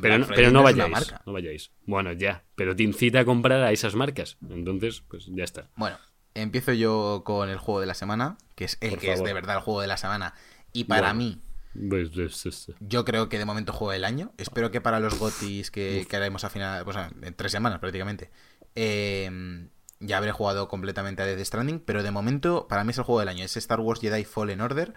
Pero, 0.00 0.18
no, 0.18 0.26
pero 0.26 0.50
no 0.50 0.62
vayáis. 0.62 0.90
marca. 0.90 1.20
No 1.26 1.34
vayáis. 1.34 1.70
Bueno, 1.84 2.12
ya. 2.12 2.44
Pero 2.54 2.74
te 2.74 2.82
incita 2.82 3.20
a 3.20 3.24
comprar 3.26 3.60
a 3.62 3.72
esas 3.72 3.94
marcas. 3.94 4.38
Entonces, 4.48 5.02
pues 5.06 5.26
ya 5.26 5.44
está. 5.44 5.68
Bueno, 5.76 5.98
empiezo 6.34 6.72
yo 6.72 7.22
con 7.24 7.48
el 7.48 7.58
juego 7.58 7.80
de 7.80 7.86
la 7.86 7.94
semana, 7.94 8.36
que 8.54 8.64
es 8.64 8.78
el 8.80 8.90
Por 8.90 8.98
que 9.00 9.12
es 9.12 9.22
de 9.22 9.32
verdad 9.32 9.56
el 9.56 9.62
juego 9.62 9.80
de 9.80 9.86
la 9.88 9.96
semana. 9.96 10.34
Y 10.72 10.84
para 10.84 11.08
Bueno. 11.12 11.14
mí, 11.18 11.42
Pues, 11.88 12.10
pues, 12.10 12.40
pues, 12.42 12.70
yo 12.80 13.04
creo 13.04 13.28
que 13.28 13.38
de 13.38 13.44
momento 13.46 13.72
juego 13.72 13.92
del 13.92 14.04
año. 14.04 14.32
Espero 14.38 14.70
que 14.70 14.80
para 14.80 15.00
los 15.00 15.18
GOTIS 15.18 15.70
que, 15.70 16.06
que 16.08 16.16
haremos 16.16 16.44
a 16.44 16.50
final, 16.50 16.84
pues, 16.84 16.96
en 17.22 17.34
tres 17.34 17.52
semanas 17.52 17.78
prácticamente, 17.78 18.30
eh, 18.74 19.68
ya 20.00 20.18
habré 20.18 20.32
jugado 20.32 20.68
completamente 20.68 21.22
a 21.22 21.26
Death 21.26 21.44
Stranding. 21.44 21.80
Pero 21.80 22.02
de 22.02 22.10
momento, 22.10 22.66
para 22.68 22.84
mí 22.84 22.90
es 22.90 22.98
el 22.98 23.04
juego 23.04 23.20
del 23.20 23.28
año. 23.28 23.44
Es 23.44 23.56
Star 23.56 23.80
Wars 23.80 24.00
Jedi 24.00 24.24
Fallen 24.24 24.60
Order. 24.60 24.94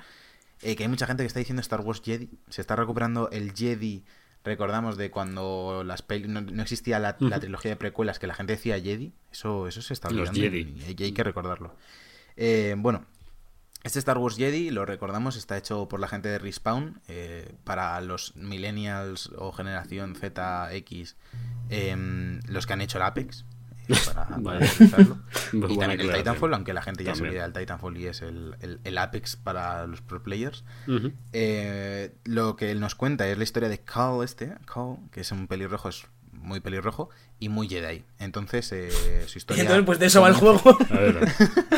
eh, 0.61 0.75
que 0.75 0.83
hay 0.83 0.89
mucha 0.89 1.05
gente 1.05 1.21
que 1.23 1.27
está 1.27 1.39
diciendo 1.39 1.61
Star 1.61 1.81
Wars 1.81 2.01
Jedi. 2.03 2.29
Se 2.49 2.61
está 2.61 2.75
recuperando 2.75 3.29
el 3.31 3.53
Jedi, 3.53 4.03
recordamos, 4.45 4.97
de 4.97 5.11
cuando 5.11 5.83
las 5.83 6.01
peli 6.01 6.27
no, 6.27 6.41
no 6.41 6.61
existía 6.61 6.99
la, 6.99 7.17
la 7.19 7.39
trilogía 7.39 7.71
de 7.71 7.77
precuelas, 7.77 8.19
que 8.19 8.27
la 8.27 8.33
gente 8.33 8.53
decía 8.53 8.79
Jedi. 8.79 9.11
Eso, 9.31 9.67
eso 9.67 9.81
se 9.81 9.93
está 9.93 10.07
olvidando 10.07 10.39
Jedi. 10.39 10.75
y 10.87 11.03
hay, 11.03 11.11
que 11.11 11.23
recordarlo. 11.23 11.75
Eh, 12.37 12.75
bueno, 12.77 13.05
este 13.83 13.99
Star 13.99 14.17
Wars 14.17 14.37
Jedi, 14.37 14.69
lo 14.69 14.85
recordamos, 14.85 15.35
está 15.35 15.57
hecho 15.57 15.87
por 15.87 15.99
la 15.99 16.07
gente 16.07 16.29
de 16.29 16.39
Respawn. 16.39 17.01
eh, 17.07 17.55
para 17.63 17.99
los 18.01 18.35
millennials 18.35 19.31
o 19.37 19.51
generación 19.51 20.15
Z, 20.15 20.73
X, 20.73 21.15
em, 21.69 22.39
los 22.47 22.65
que 22.65 22.73
han 22.73 22.81
hecho 22.81 22.97
el 22.97 23.03
Apex. 23.03 23.45
Para, 24.05 24.27
para 24.27 24.37
Vale. 24.41 24.69
y 25.53 25.57
buena 25.57 25.77
también 25.93 26.01
el. 26.11 26.17
Titanfall, 26.17 26.53
aunque 26.53 26.73
la 26.73 26.81
gente 26.81 27.03
ya 27.03 27.11
se 27.13 27.21
También. 27.21 27.31
olvida 27.41 27.43
del 27.49 27.53
Titanfall 27.53 27.97
y 27.97 28.07
es 28.07 28.21
el, 28.21 28.55
el- 28.61 28.79
el 28.83 28.97
Apex 28.97 29.35
para 29.35 29.85
los 29.87 30.01
pro 30.01 30.21
players. 30.23 30.63
Eh, 31.33 32.13
lo 32.25 32.55
que 32.55 32.71
él 32.71 32.79
nos 32.79 32.95
cuenta 32.95 33.27
es 33.27 33.37
la 33.37 33.43
historia 33.43 33.69
de 33.69 33.79
Cal 33.79 34.23
este, 34.23 34.53
Cal, 34.65 34.97
que 35.11 35.21
es 35.21 35.31
un 35.31 35.47
pelirrojo, 35.47 35.89
es 35.89 36.05
muy 36.31 36.59
pelirrojo 36.59 37.09
y 37.39 37.49
muy 37.49 37.67
Jedi. 37.67 38.03
Entonces, 38.19 38.71
eh, 38.71 38.91
su 39.27 39.33
Y 39.35 39.39
historia... 39.39 39.61
entonces, 39.63 39.85
pues 39.85 39.99
de 39.99 40.05
eso 40.05 40.21
va 40.21 40.29
el 40.29 40.35
juego. 40.35 40.77
A 40.89 40.93
ver, 40.93 41.27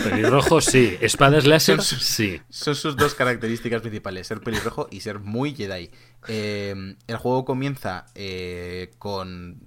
pelirrojo 0.04 0.60
sí, 0.62 0.98
espadas 1.02 1.46
láser 1.46 1.82
sí. 1.82 2.42
Son 2.50 2.76
sus 2.76 2.96
dos 2.98 3.14
características 3.16 3.82
principales, 3.82 4.28
ser 4.28 4.42
pelirrojo 4.42 4.88
y 4.92 5.00
ser 5.02 5.20
muy 5.20 5.56
Jedi. 5.56 5.90
Eh, 6.28 6.96
el 7.08 7.18
juego 7.18 7.46
comienza 7.46 8.06
eh, 8.16 8.92
con 9.00 9.62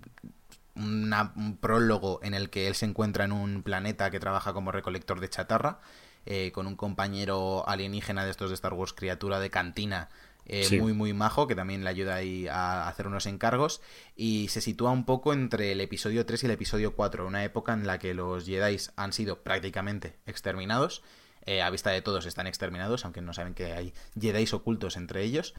una- 0.82 1.32
un 1.36 1.56
prólogo 1.56 2.20
en 2.22 2.34
el 2.34 2.50
que 2.50 2.66
él 2.68 2.74
se 2.74 2.86
encuentra 2.86 3.24
en 3.24 3.32
un 3.32 3.62
planeta 3.62 4.10
que 4.10 4.20
trabaja 4.20 4.52
como 4.52 4.72
recolector 4.72 5.20
de 5.20 5.28
chatarra, 5.28 5.80
eh, 6.26 6.52
con 6.52 6.66
un 6.66 6.76
compañero 6.76 7.66
alienígena 7.68 8.24
de 8.24 8.30
estos 8.30 8.50
de 8.50 8.54
Star 8.54 8.74
Wars, 8.74 8.92
criatura 8.92 9.40
de 9.40 9.50
cantina, 9.50 10.08
eh, 10.46 10.64
Sí. 10.64 10.80
muy 10.80 10.92
muy 10.92 11.12
majo, 11.12 11.46
que 11.46 11.54
también 11.54 11.84
le 11.84 11.90
ayuda 11.90 12.16
ahí 12.16 12.48
a 12.48 12.88
hacer 12.88 13.06
unos 13.06 13.26
encargos, 13.26 13.80
y 14.16 14.48
se 14.48 14.60
sitúa 14.60 14.90
un 14.90 15.04
poco 15.04 15.32
entre 15.32 15.72
el 15.72 15.80
episodio 15.80 16.26
3 16.26 16.42
y 16.42 16.46
el 16.46 16.52
episodio 16.52 16.94
4, 16.96 17.26
una 17.26 17.44
época 17.44 17.72
en 17.72 17.86
la 17.86 17.98
que 17.98 18.14
los 18.14 18.46
Jedi 18.46 18.76
han 18.96 19.12
sido 19.12 19.42
prácticamente 19.42 20.16
exterminados, 20.26 21.02
eh, 21.46 21.62
a 21.62 21.70
vista 21.70 21.90
de 21.90 22.02
todos 22.02 22.26
están 22.26 22.46
exterminados, 22.46 23.04
aunque 23.04 23.20
no 23.22 23.32
saben 23.32 23.54
que 23.54 23.72
hay 23.72 23.94
Jedi 24.20 24.46
ocultos 24.52 24.96
entre 24.96 25.22
ellos, 25.22 25.54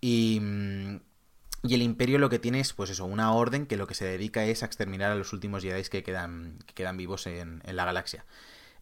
y... 0.00 0.38
mm, 0.40 1.00
y 1.66 1.74
el 1.74 1.82
imperio 1.82 2.18
lo 2.18 2.28
que 2.28 2.38
tiene 2.38 2.60
es, 2.60 2.74
pues 2.74 2.90
eso, 2.90 3.06
una 3.06 3.32
orden 3.32 3.66
que 3.66 3.78
lo 3.78 3.86
que 3.86 3.94
se 3.94 4.04
dedica 4.04 4.44
es 4.44 4.62
a 4.62 4.66
exterminar 4.66 5.10
a 5.10 5.14
los 5.14 5.32
últimos 5.32 5.62
Jedi 5.62 5.82
que 5.84 6.02
quedan, 6.02 6.58
que 6.66 6.74
quedan 6.74 6.98
vivos 6.98 7.26
en, 7.26 7.62
la 7.64 7.86
galaxia. 7.86 8.26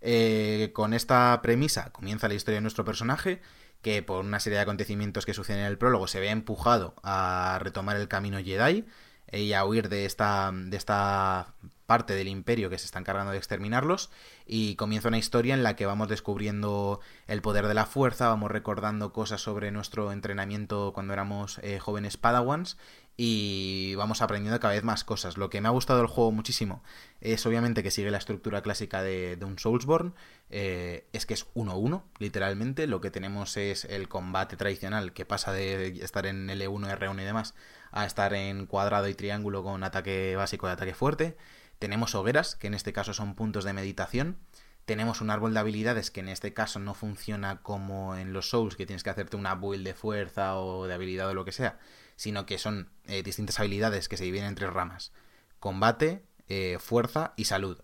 Eh, 0.01 0.71
con 0.75 0.93
esta 0.93 1.41
premisa 1.43 1.91
comienza 1.93 2.27
la 2.27 2.35
historia 2.35 2.57
de 2.57 2.63
nuestro 2.63 2.85
personaje, 2.85 3.41
que 3.83 4.03
por 4.03 4.25
una 4.25 4.41
serie 4.41 4.57
de 4.57 4.63
acontecimientos 4.63 5.25
que 5.27 5.33
suceden 5.33 5.61
en 5.61 5.67
el 5.67 5.79
prólogo 5.79 6.09
se 6.09 6.19
ve 6.19 6.31
empujado 6.31 6.95
a 7.05 7.59
retomar 7.63 7.97
el 7.97 8.09
camino 8.09 8.43
Jedi 8.43 8.85
y 9.33 9.53
a 9.53 9.65
huir 9.65 9.89
de 9.89 10.05
esta, 10.05 10.51
de 10.53 10.77
esta 10.77 11.55
parte 11.93 12.15
del 12.15 12.29
imperio 12.29 12.71
que 12.71 12.79
se 12.79 12.87
está 12.87 13.01
encargando 13.01 13.33
de 13.33 13.37
exterminarlos 13.37 14.11
y 14.47 14.77
comienza 14.77 15.09
una 15.09 15.19
historia 15.19 15.53
en 15.53 15.63
la 15.63 15.77
que 15.77 15.85
vamos 15.85 16.09
descubriendo 16.09 17.01
el 17.27 17.43
poder 17.43 17.67
de 17.67 17.75
la 17.75 17.85
fuerza, 17.85 18.29
vamos 18.29 18.51
recordando 18.51 19.13
cosas 19.13 19.43
sobre 19.43 19.71
nuestro 19.73 20.11
entrenamiento 20.11 20.93
cuando 20.95 21.13
éramos 21.13 21.59
eh, 21.59 21.79
jóvenes 21.81 22.17
padawans 22.17 22.79
y 23.15 23.95
vamos 23.97 24.23
aprendiendo 24.23 24.59
cada 24.59 24.73
vez 24.73 24.85
más 24.85 25.05
cosas. 25.05 25.37
Lo 25.37 25.51
que 25.51 25.61
me 25.61 25.69
ha 25.69 25.71
gustado 25.71 25.99
del 25.99 26.09
juego 26.09 26.33
muchísimo 26.33 26.83
es 27.21 27.45
obviamente 27.45 27.83
que 27.83 27.91
sigue 27.91 28.11
la 28.11 28.17
estructura 28.17 28.63
clásica 28.63 29.03
de, 29.03 29.39
un 29.43 29.59
Soulsborne, 29.59 30.13
eh, 30.49 31.07
es 31.13 31.27
que 31.27 31.35
es 31.35 31.47
1-1, 31.55 32.05
literalmente, 32.21 32.87
lo 32.87 33.03
que 33.03 33.11
tenemos 33.11 33.59
es 33.59 33.85
el 33.85 34.09
combate 34.09 34.57
tradicional 34.57 35.13
que 35.13 35.27
pasa 35.27 35.53
de 35.53 35.89
estar 36.03 36.25
en 36.25 36.49
L1, 36.49 36.99
R1 36.99 37.21
y 37.21 37.25
demás 37.25 37.55
a 37.91 38.07
estar 38.07 38.33
en 38.33 38.65
cuadrado 38.65 39.09
y 39.09 39.15
triángulo 39.15 39.63
con 39.63 39.85
ataque 39.85 40.35
básico 40.37 40.67
y 40.67 40.71
ataque 40.71 40.95
fuerte. 40.95 41.37
Tenemos 41.83 42.15
hogueras, 42.15 42.55
que 42.55 42.69
en 42.69 42.75
este 42.75 42.93
caso 42.93 43.13
son 43.13 43.35
puntos 43.35 43.65
de 43.65 43.73
meditación. 43.73 44.39
Tenemos 44.85 45.21
un 45.21 45.31
árbol 45.31 45.53
de 45.53 45.59
habilidades 45.59 46.13
que 46.13 46.21
en 46.21 46.29
este 46.29 46.55
caso 46.55 46.79
no 46.79 46.95
funciona 46.95 47.61
como 47.61 48.15
en 48.15 48.33
los 48.33 48.51
Souls, 48.51 48.77
que 48.77 48.87
tienes 48.87 49.03
que 49.03 49.11
hacerte 49.11 49.37
una 49.37 49.57
build 49.57 49.85
de 49.85 49.93
fuerza 49.93 50.59
o 50.59 50.87
de 50.87 50.95
habilidad 50.95 51.29
o 51.29 51.35
lo 51.35 51.45
que 51.45 51.51
sea, 51.51 51.81
sino 52.15 52.47
que 52.47 52.59
son 52.59 52.89
eh, 53.07 53.25
distintas 53.25 53.59
habilidades 53.59 54.09
que 54.09 54.17
se 54.17 54.23
dividen 54.23 54.47
en 54.47 54.55
tres 54.55 54.73
ramas. 54.73 55.11
Combate, 55.59 56.23
eh, 56.47 56.77
fuerza 56.79 57.33
y 57.35 57.47
salud. 57.47 57.77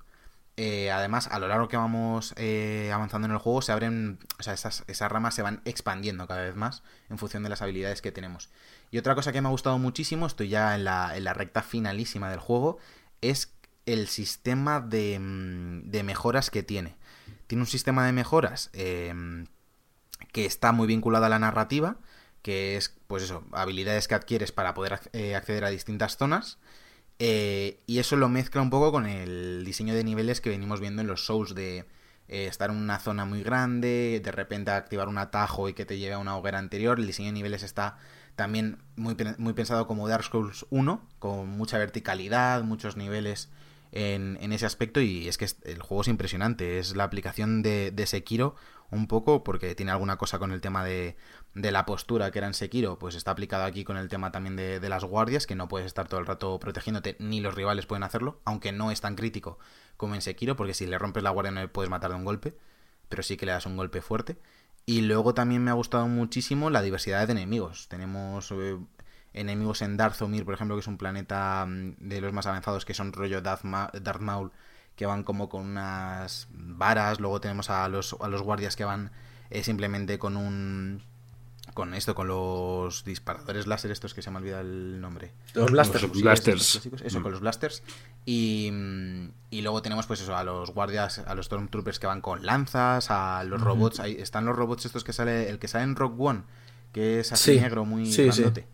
Eh, 0.57 0.93
además, 0.93 1.27
a 1.27 1.41
lo 1.41 1.49
largo 1.49 1.67
que 1.67 1.77
vamos 1.77 2.35
avanzando 2.93 3.27
en 3.27 3.33
el 3.33 3.39
juego, 3.39 3.63
se 3.63 3.73
abren, 3.73 4.21
o 4.39 4.45
sea, 4.45 4.55
esas, 4.55 4.85
esas 4.87 5.11
ramas 5.11 5.35
se 5.35 5.43
van 5.43 5.61
expandiendo 5.65 6.29
cada 6.29 6.43
vez 6.43 6.55
más 6.55 6.85
en 7.11 7.19
función 7.19 7.43
de 7.43 7.49
las 7.49 7.63
habilidades 7.63 8.01
que 8.01 8.13
tenemos. 8.13 8.49
Y 8.93 8.99
otra 8.99 9.17
cosa 9.17 9.33
que 9.33 9.41
me 9.41 9.49
ha 9.49 9.51
gustado 9.51 9.77
muchísimo, 9.77 10.29
estoy 10.29 10.51
ya 10.51 10.77
en 10.77 10.85
la, 10.85 11.17
en 11.17 11.25
la 11.25 11.35
recta 11.35 11.63
finalísima 11.63 12.31
del 12.31 12.39
juego, 12.39 12.79
es 13.23 13.58
el 13.93 14.09
sistema 14.09 14.81
de, 14.81 15.19
mm, 15.19 15.91
de 15.91 16.03
mejoras 16.03 16.51
que 16.51 16.63
tiene. 16.63 16.97
Tiene 17.47 17.63
un 17.63 17.67
sistema 17.67 18.05
de 18.07 18.13
mejoras 18.13 18.71
eh, 18.73 19.15
que 20.33 20.45
está 20.47 20.73
muy 20.73 20.87
vinculado 20.87 21.25
a 21.27 21.29
la 21.29 21.39
narrativa, 21.39 21.97
que 22.43 22.77
es, 22.77 22.95
pues 23.07 23.23
eso, 23.25 23.45
habilidades 23.53 24.09
que 24.09 24.15
adquieres 24.15 24.53
para 24.53 24.75
poder 24.75 25.01
eh, 25.13 25.35
acceder 25.35 25.65
a 25.65 25.71
distintas 25.71 26.17
zonas. 26.17 26.59
eh, 27.19 27.81
y 27.87 27.99
eso 27.99 28.17
lo 28.17 28.29
mezcla 28.29 28.63
un 28.63 28.71
poco 28.71 28.93
con 28.93 29.07
el 29.07 29.65
diseño 29.65 29.95
de 29.95 30.05
niveles 30.05 30.41
que 30.41 30.51
venimos 30.51 30.81
viendo 30.81 31.03
en 31.03 31.09
los 31.09 31.27
Souls 31.27 31.55
de 31.55 31.85
eh, 32.29 32.47
estar 32.47 32.71
en 32.71 32.77
una 32.77 32.99
zona 33.01 33.25
muy 33.25 33.43
grande, 33.43 34.21
de 34.23 34.33
repente 34.33 34.71
activar 34.71 35.09
un 35.09 35.19
atajo 35.19 35.69
y 35.69 35.75
que 35.75 35.87
te 35.87 35.99
lleve 35.99 36.15
a 36.15 36.19
una 36.19 36.37
hoguera 36.37 36.59
anterior. 36.59 36.99
El 37.01 37.07
diseño 37.07 37.29
de 37.29 37.33
niveles 37.33 37.63
está 37.63 37.99
también 38.37 38.79
muy, 38.97 39.17
muy 39.39 39.53
pensado 39.55 39.87
como 39.87 40.07
Dark 40.09 40.25
Souls 40.25 40.67
1, 40.71 41.09
con 41.19 41.49
mucha 41.49 41.79
verticalidad, 41.79 42.63
muchos 42.63 42.97
niveles 42.97 43.49
en, 43.93 44.53
ese 44.53 44.67
aspecto 44.67 45.01
y 45.01 45.29
es 45.29 45.39
que 45.39 45.47
el 45.65 45.83
juego 45.83 46.03
es 46.03 46.09
impresionante. 46.09 46.79
Es 46.79 46.97
la 46.97 47.05
aplicación 47.05 47.63
de, 47.63 47.91
de 47.91 48.07
Sekiro 48.07 48.55
un 48.91 49.07
poco 49.07 49.45
porque 49.45 49.75
tiene 49.75 49.93
alguna 49.93 50.17
cosa 50.17 50.39
con 50.39 50.53
el 50.53 50.61
tema 50.61 50.85
de, 50.85 51.17
de 51.55 51.73
la 51.73 51.85
postura 51.87 52.31
que 52.31 52.39
era 52.39 52.47
en 52.47 52.55
Sekiro, 52.55 52.99
pues 52.99 53.15
está 53.15 53.33
aplicado 53.33 53.65
aquí 53.65 53.85
con 53.85 53.97
el 53.97 54.09
tema 54.09 54.33
también 54.33 54.57
de, 54.57 54.81
de 54.81 54.89
las 54.89 55.05
guardias, 55.05 55.47
que 55.47 55.55
no 55.55 55.69
puedes 55.69 55.87
estar 55.87 56.09
todo 56.09 56.21
el 56.21 56.27
rato 56.27 56.59
protegiéndote, 56.59 57.17
ni 57.19 57.41
los 57.41 57.55
rivales 57.55 57.87
pueden 57.87 58.03
hacerlo, 58.03 58.41
aunque 58.45 58.73
no 58.73 58.91
es 58.91 59.01
tan 59.01 59.15
crítico 59.15 59.59
como 59.97 60.15
en 60.15 60.23
Sekiro, 60.23 60.57
porque 60.57 60.75
si 60.75 60.87
le 60.87 60.99
rompes 60.99 61.23
la 61.23 61.31
guardia 61.31 61.53
no 61.53 61.61
le 61.61 61.69
puedes 61.69 61.91
matar 61.91 62.11
de 62.11 62.17
un 62.17 62.25
golpe, 62.25 62.57
pero 63.09 63.23
sí 63.23 63.37
que 63.37 63.47
le 63.47 63.53
das 63.53 63.67
un 63.67 63.77
golpe 63.77 64.01
fuerte. 64.01 64.39
Y 64.87 65.03
luego 65.03 65.35
también 65.35 65.63
me 65.63 65.71
ha 65.71 65.75
gustado 65.75 66.09
muchísimo 66.09 66.71
la 66.71 66.81
diversidad 66.81 67.27
de 67.27 67.33
enemigos. 67.33 67.89
Tenemos 67.89 68.51
eh, 68.53 68.79
enemigos 69.41 69.83
en 69.83 69.97
Darzomir, 69.97 70.45
por 70.45 70.55
ejemplo, 70.55 70.77
que 70.77 70.81
es 70.81 70.87
un 70.87 70.99
planeta 70.99 71.65
mm, 71.67 71.95
de 71.99 72.21
los 72.21 72.33
más 72.33 72.47
avanzados, 72.47 72.85
que 72.85 72.95
son 72.95 73.13
rollo 73.13 73.41
Darth, 73.41 73.65
Ma- 73.65 73.91
Darth 74.01 74.21
Maul, 74.21 74.51
que 74.97 75.07
van 75.07 75.23
como 75.23 75.49
con 75.49 75.65
unas 75.67 76.49
varas. 76.51 77.21
Luego 77.21 77.41
tenemos 77.41 77.71
a 77.71 77.89
los, 77.89 78.17
a 78.21 78.29
los 78.29 78.43
guardias 78.43 78.77
que 78.77 78.85
van 78.85 79.11
eh, 79.51 79.63
simplemente 79.63 80.19
con 80.19 80.37
un... 80.37 81.03
Con 81.75 81.95
esto, 81.95 82.15
con 82.17 82.27
los 82.27 83.05
disparadores 83.05 83.67
láser 83.69 83.93
estos 83.93 84.13
que 84.13 84.23
se 84.23 84.31
me 84.33 84.39
olvida 84.39 84.61
el 84.61 85.01
nombre. 85.01 85.33
Los 85.55 85.71
blasters. 85.71 86.03
Los 86.09 86.23
blasters. 86.23 86.71
clásicos, 86.73 87.03
Eso, 87.03 87.21
Mm. 87.21 87.23
con 87.23 87.31
los 87.33 87.41
blasters. 87.41 87.83
Y, 88.25 88.71
mm, 88.73 89.29
y 89.51 89.61
luego 89.63 89.81
tenemos 89.83 90.07
pues 90.07 90.21
eso, 90.21 90.35
a 90.37 90.43
los 90.43 90.71
guardias, 90.73 91.21
a 91.21 91.35
los 91.37 91.47
Stormtroopers 91.47 92.01
que 92.01 92.07
van 92.09 92.21
con 92.21 92.45
lanzas, 92.45 93.11
a 93.13 93.45
los 93.45 93.61
robots. 93.61 94.01
Ahí 94.01 94.17
están 94.19 94.45
los 94.47 94.57
robots 94.57 94.87
estos 94.87 95.05
que 95.05 95.13
sale, 95.13 95.49
el 95.51 95.59
que 95.61 95.69
sale 95.69 95.85
en 95.85 95.95
Rock 95.95 96.19
One, 96.19 96.43
que 96.93 97.21
es 97.21 97.33
así 97.33 97.55
Sí. 97.55 97.61
negro, 97.61 97.85
muy 97.85 98.07
Sí, 98.07 98.33
sí. 98.33 98.41
grandote. 98.43 98.63
Sí. 98.63 98.67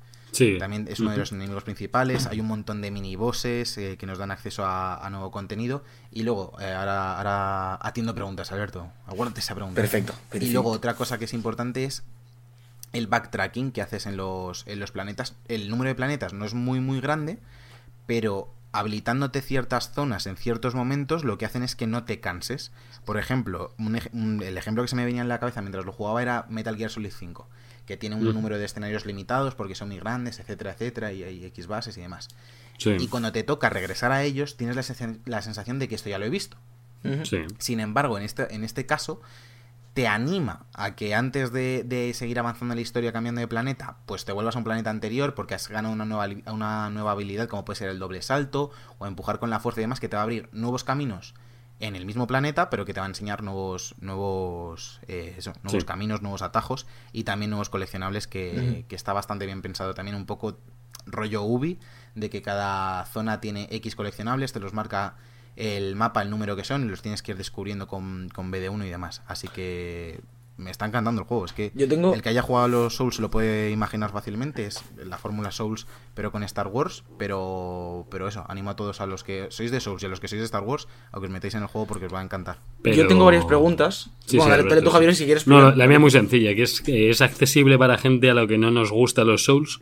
También 0.58 0.86
es 0.88 1.00
uno 1.00 1.10
de 1.10 1.16
los 1.18 1.32
enemigos 1.32 1.64
principales. 1.64 2.26
Hay 2.26 2.40
un 2.40 2.46
montón 2.46 2.80
de 2.82 2.90
minibosses 2.90 3.76
eh, 3.78 3.96
que 3.98 4.06
nos 4.06 4.18
dan 4.18 4.30
acceso 4.30 4.64
a, 4.64 5.04
a 5.04 5.10
nuevo 5.10 5.30
contenido. 5.30 5.84
Y 6.10 6.22
luego, 6.22 6.56
eh, 6.60 6.72
ahora, 6.72 7.16
ahora 7.18 7.74
atiendo 7.82 8.14
preguntas, 8.14 8.50
Alberto. 8.52 8.90
Aguárdate 9.06 9.40
esa 9.40 9.54
pregunta. 9.54 9.80
Perfecto, 9.80 10.12
Y 10.50 10.52
luego 10.52 10.70
otra 10.70 10.94
cosa 10.94 11.18
que 11.18 11.24
es 11.26 11.34
importante 11.34 11.84
es 11.84 12.02
el 12.92 13.06
backtracking 13.08 13.72
que 13.72 13.82
haces 13.82 14.06
en 14.06 14.16
los, 14.16 14.64
en 14.66 14.78
los 14.80 14.92
planetas. 14.92 15.34
El 15.48 15.68
número 15.68 15.88
de 15.88 15.94
planetas 15.94 16.32
no 16.32 16.44
es 16.44 16.54
muy, 16.54 16.80
muy 16.80 17.00
grande, 17.00 17.38
pero 18.06 18.52
habilitándote 18.72 19.40
ciertas 19.40 19.92
zonas 19.92 20.26
en 20.26 20.36
ciertos 20.36 20.74
momentos, 20.74 21.22
lo 21.24 21.38
que 21.38 21.46
hacen 21.46 21.62
es 21.62 21.76
que 21.76 21.86
no 21.86 22.04
te 22.04 22.18
canses. 22.20 22.72
Por 23.04 23.18
ejemplo, 23.18 23.72
un 23.78 23.94
ej- 23.96 24.10
un- 24.12 24.42
el 24.42 24.58
ejemplo 24.58 24.82
que 24.82 24.88
se 24.88 24.96
me 24.96 25.04
venía 25.04 25.22
en 25.22 25.28
la 25.28 25.38
cabeza 25.38 25.60
mientras 25.60 25.84
lo 25.84 25.92
jugaba 25.92 26.20
era 26.22 26.46
Metal 26.48 26.76
Gear 26.76 26.90
Solid 26.90 27.12
5, 27.16 27.48
que 27.86 27.96
tiene 27.96 28.16
un 28.16 28.22
Ujú. 28.26 28.32
número 28.34 28.58
de 28.58 28.64
escenarios 28.64 29.06
limitados 29.06 29.54
porque 29.54 29.74
son 29.74 29.88
muy 29.88 29.98
grandes, 29.98 30.38
etcétera, 30.40 30.72
etcétera, 30.72 31.12
y 31.12 31.22
hay 31.22 31.44
X 31.46 31.66
bases 31.66 31.96
y 31.98 32.00
demás. 32.00 32.28
Sí. 32.78 32.96
Y 32.98 33.08
cuando 33.08 33.30
te 33.32 33.42
toca 33.42 33.68
regresar 33.70 34.10
a 34.12 34.22
ellos, 34.22 34.56
tienes 34.56 34.76
la, 34.76 34.82
sen- 34.82 35.20
la 35.26 35.42
sensación 35.42 35.78
de 35.78 35.88
que 35.88 35.94
esto 35.94 36.08
ya 36.08 36.18
lo 36.18 36.24
he 36.24 36.30
visto. 36.30 36.56
Sí. 37.24 37.38
Sin 37.58 37.80
embargo, 37.80 38.16
en 38.16 38.24
este, 38.24 38.54
en 38.54 38.64
este 38.64 38.86
caso, 38.86 39.20
te 39.92 40.08
anima 40.08 40.64
a 40.72 40.96
que 40.96 41.14
antes 41.14 41.52
de, 41.52 41.84
de 41.84 42.14
seguir 42.14 42.38
avanzando 42.38 42.72
en 42.72 42.76
la 42.78 42.82
historia 42.82 43.12
cambiando 43.12 43.40
de 43.42 43.46
planeta, 43.46 43.98
pues 44.06 44.24
te 44.24 44.32
vuelvas 44.32 44.56
a 44.56 44.58
un 44.58 44.64
planeta 44.64 44.88
anterior 44.90 45.34
porque 45.34 45.54
has 45.54 45.68
ganado 45.68 45.92
una 45.92 46.04
nueva, 46.06 46.26
una 46.52 46.88
nueva 46.90 47.12
habilidad 47.12 47.46
como 47.48 47.64
puede 47.64 47.78
ser 47.78 47.90
el 47.90 47.98
doble 47.98 48.22
salto 48.22 48.70
o 48.98 49.06
empujar 49.06 49.38
con 49.38 49.50
la 49.50 49.60
fuerza 49.60 49.80
y 49.80 49.84
demás 49.84 50.00
que 50.00 50.08
te 50.08 50.16
va 50.16 50.22
a 50.22 50.24
abrir 50.24 50.48
nuevos 50.52 50.82
caminos 50.82 51.34
en 51.80 51.96
el 51.96 52.06
mismo 52.06 52.26
planeta, 52.26 52.70
pero 52.70 52.84
que 52.84 52.94
te 52.94 53.00
va 53.00 53.06
a 53.06 53.08
enseñar 53.08 53.42
nuevos 53.42 53.94
nuevos 54.00 55.00
eh, 55.08 55.34
eso, 55.36 55.52
nuevos 55.62 55.82
Sí. 55.82 55.86
caminos, 55.86 56.22
nuevos 56.22 56.42
atajos 56.42 56.86
y 57.12 57.24
también 57.24 57.50
nuevos 57.50 57.68
coleccionables 57.68 58.26
que, 58.26 58.84
que 58.88 58.94
está 58.96 59.12
bastante 59.12 59.44
bien 59.46 59.60
pensado. 59.62 59.92
También 59.94 60.16
un 60.16 60.26
poco 60.26 60.58
rollo 61.06 61.42
Ubi, 61.42 61.78
de 62.14 62.30
que 62.30 62.42
cada 62.42 63.04
zona 63.06 63.40
tiene 63.40 63.68
X 63.70 63.96
coleccionables, 63.96 64.52
te 64.52 64.60
los 64.60 64.72
marca 64.72 65.16
el 65.56 65.94
mapa, 65.96 66.22
el 66.22 66.30
número 66.30 66.56
que 66.56 66.64
son, 66.64 66.84
y 66.84 66.88
los 66.88 67.02
tienes 67.02 67.22
que 67.22 67.32
ir 67.32 67.38
descubriendo 67.38 67.86
con, 67.86 68.28
con 68.34 68.50
BD1 68.52 68.86
y 68.86 68.90
demás. 68.90 69.22
Así 69.26 69.48
que 69.48 70.20
me 70.56 70.70
está 70.70 70.86
encantando 70.86 71.20
el 71.22 71.26
juego. 71.26 71.44
Es 71.44 71.52
que 71.52 71.72
Yo 71.74 71.88
tengo- 71.88 72.14
el 72.14 72.22
que 72.22 72.28
haya 72.28 72.40
jugado 72.42 72.66
a 72.66 72.68
los 72.68 72.94
Souls 72.94 73.16
se 73.16 73.22
lo 73.22 73.30
puede 73.30 73.70
imaginar 73.70 74.12
fácilmente. 74.12 74.66
Es 74.66 74.84
la 74.96 75.18
fórmula 75.18 75.50
Souls, 75.50 75.86
pero 76.14 76.30
con 76.30 76.44
Star 76.44 76.68
Wars. 76.68 77.02
Pero, 77.18 78.06
pero 78.10 78.28
eso, 78.28 78.44
animo 78.48 78.70
a 78.70 78.76
todos 78.76 79.00
a 79.00 79.06
los 79.06 79.24
que 79.24 79.48
sois 79.50 79.70
de 79.72 79.80
Souls 79.80 80.02
y 80.02 80.06
a 80.06 80.08
los 80.08 80.20
que 80.20 80.28
sois 80.28 80.40
de 80.40 80.44
Star 80.46 80.62
Wars 80.62 80.86
a 81.10 81.18
que 81.18 81.26
os 81.26 81.30
metáis 81.32 81.54
en 81.54 81.62
el 81.62 81.66
juego 81.68 81.86
porque 81.88 82.06
os 82.06 82.14
va 82.14 82.20
a 82.20 82.22
encantar. 82.24 82.58
Pero- 82.82 82.96
Yo 82.96 83.06
tengo 83.08 83.24
varias 83.24 83.44
preguntas. 83.44 84.10
Sí, 84.26 84.36
bueno, 84.36 84.54
sí, 84.62 84.68
dale, 84.68 84.82
tú. 84.82 84.90
Javier, 84.90 85.14
si 85.16 85.24
quieres. 85.24 85.46
No, 85.48 85.56
primero. 85.56 85.76
la 85.76 85.86
mía 85.88 85.96
es 85.96 86.00
muy 86.00 86.10
sencilla, 86.12 86.54
que 86.54 86.62
es 86.62 86.80
que 86.80 87.10
es 87.10 87.20
accesible 87.20 87.76
para 87.78 87.98
gente 87.98 88.30
a 88.30 88.34
lo 88.34 88.46
que 88.46 88.56
no 88.58 88.70
nos 88.70 88.90
gusta 88.92 89.24
los 89.24 89.44
Souls. 89.44 89.80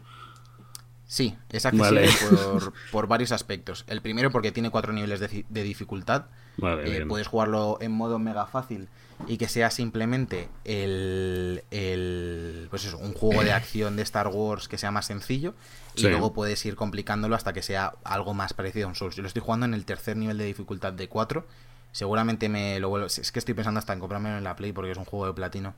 Sí, 1.05 1.35
es 1.51 1.67
accesible 1.67 2.07
Vale. 2.07 2.39
por, 2.53 2.73
por 2.91 3.07
varios 3.07 3.33
aspectos. 3.33 3.85
El 3.87 4.01
primero 4.01 4.31
porque 4.31 4.51
tiene 4.53 4.71
cuatro 4.71 4.95
niveles 4.95 5.21
de, 5.21 5.63
dificultad. 5.63 6.27
Vale, 6.57 6.97
Eh, 7.03 7.07
puedes 7.07 7.27
jugarlo 7.27 7.77
en 7.83 7.93
modo 7.93 8.19
mega 8.19 8.47
fácil 8.47 8.89
y 9.29 9.37
que 9.39 9.49
sea 9.49 9.71
simplemente 9.71 10.49
el, 10.65 11.63
el 11.71 12.67
pues 12.71 12.85
eso, 12.85 12.99
un 12.99 13.15
juego 13.15 13.43
de 13.45 13.53
acción 13.55 13.97
de 13.97 14.03
Star 14.03 14.29
Wars 14.29 14.69
que 14.69 14.79
sea 14.79 14.91
más 14.91 15.07
sencillo 15.07 15.55
y 15.95 16.01
Sí. 16.03 16.09
luego 16.09 16.33
puedes 16.33 16.65
ir 16.67 16.75
complicándolo 16.75 17.37
hasta 17.37 17.53
que 17.53 17.63
sea 17.63 17.95
algo 18.05 18.35
más 18.35 18.55
parecido 18.55 18.87
a 18.87 18.89
un 18.89 18.95
Souls. 18.95 19.15
Yo 19.15 19.23
lo 19.23 19.29
estoy 19.29 19.43
jugando 19.43 19.67
en 19.67 19.75
el 19.75 19.85
tercer 19.85 20.17
nivel 20.17 20.39
de 20.39 20.45
dificultad 20.45 20.93
de 20.93 21.09
4. 21.09 21.47
Seguramente 21.93 22.49
me 22.49 22.81
lo 22.81 22.89
vuelvo... 22.89 23.07
Es 23.07 23.31
que 23.31 23.39
estoy 23.39 23.55
pensando 23.55 23.79
hasta 23.79 23.93
en 23.93 24.01
comprármelo 24.01 24.39
en 24.39 24.45
la 24.45 24.57
Play 24.57 24.73
porque 24.73 24.91
es 24.93 24.97
un 24.99 25.05
juego 25.05 25.27
de 25.27 25.35
platino 25.35 25.75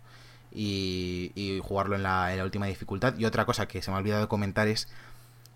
y, 0.52 1.32
y 1.34 1.60
jugarlo 1.62 1.96
en 1.96 2.04
la, 2.04 2.30
en 2.32 2.38
la 2.38 2.44
última 2.44 2.66
dificultad. 2.66 3.18
Y 3.18 3.24
otra 3.24 3.44
cosa 3.44 3.66
que 3.66 3.82
se 3.82 3.90
me 3.90 3.96
ha 3.96 4.00
olvidado 4.00 4.22
de 4.22 4.28
comentar 4.28 4.68
es 4.68 4.88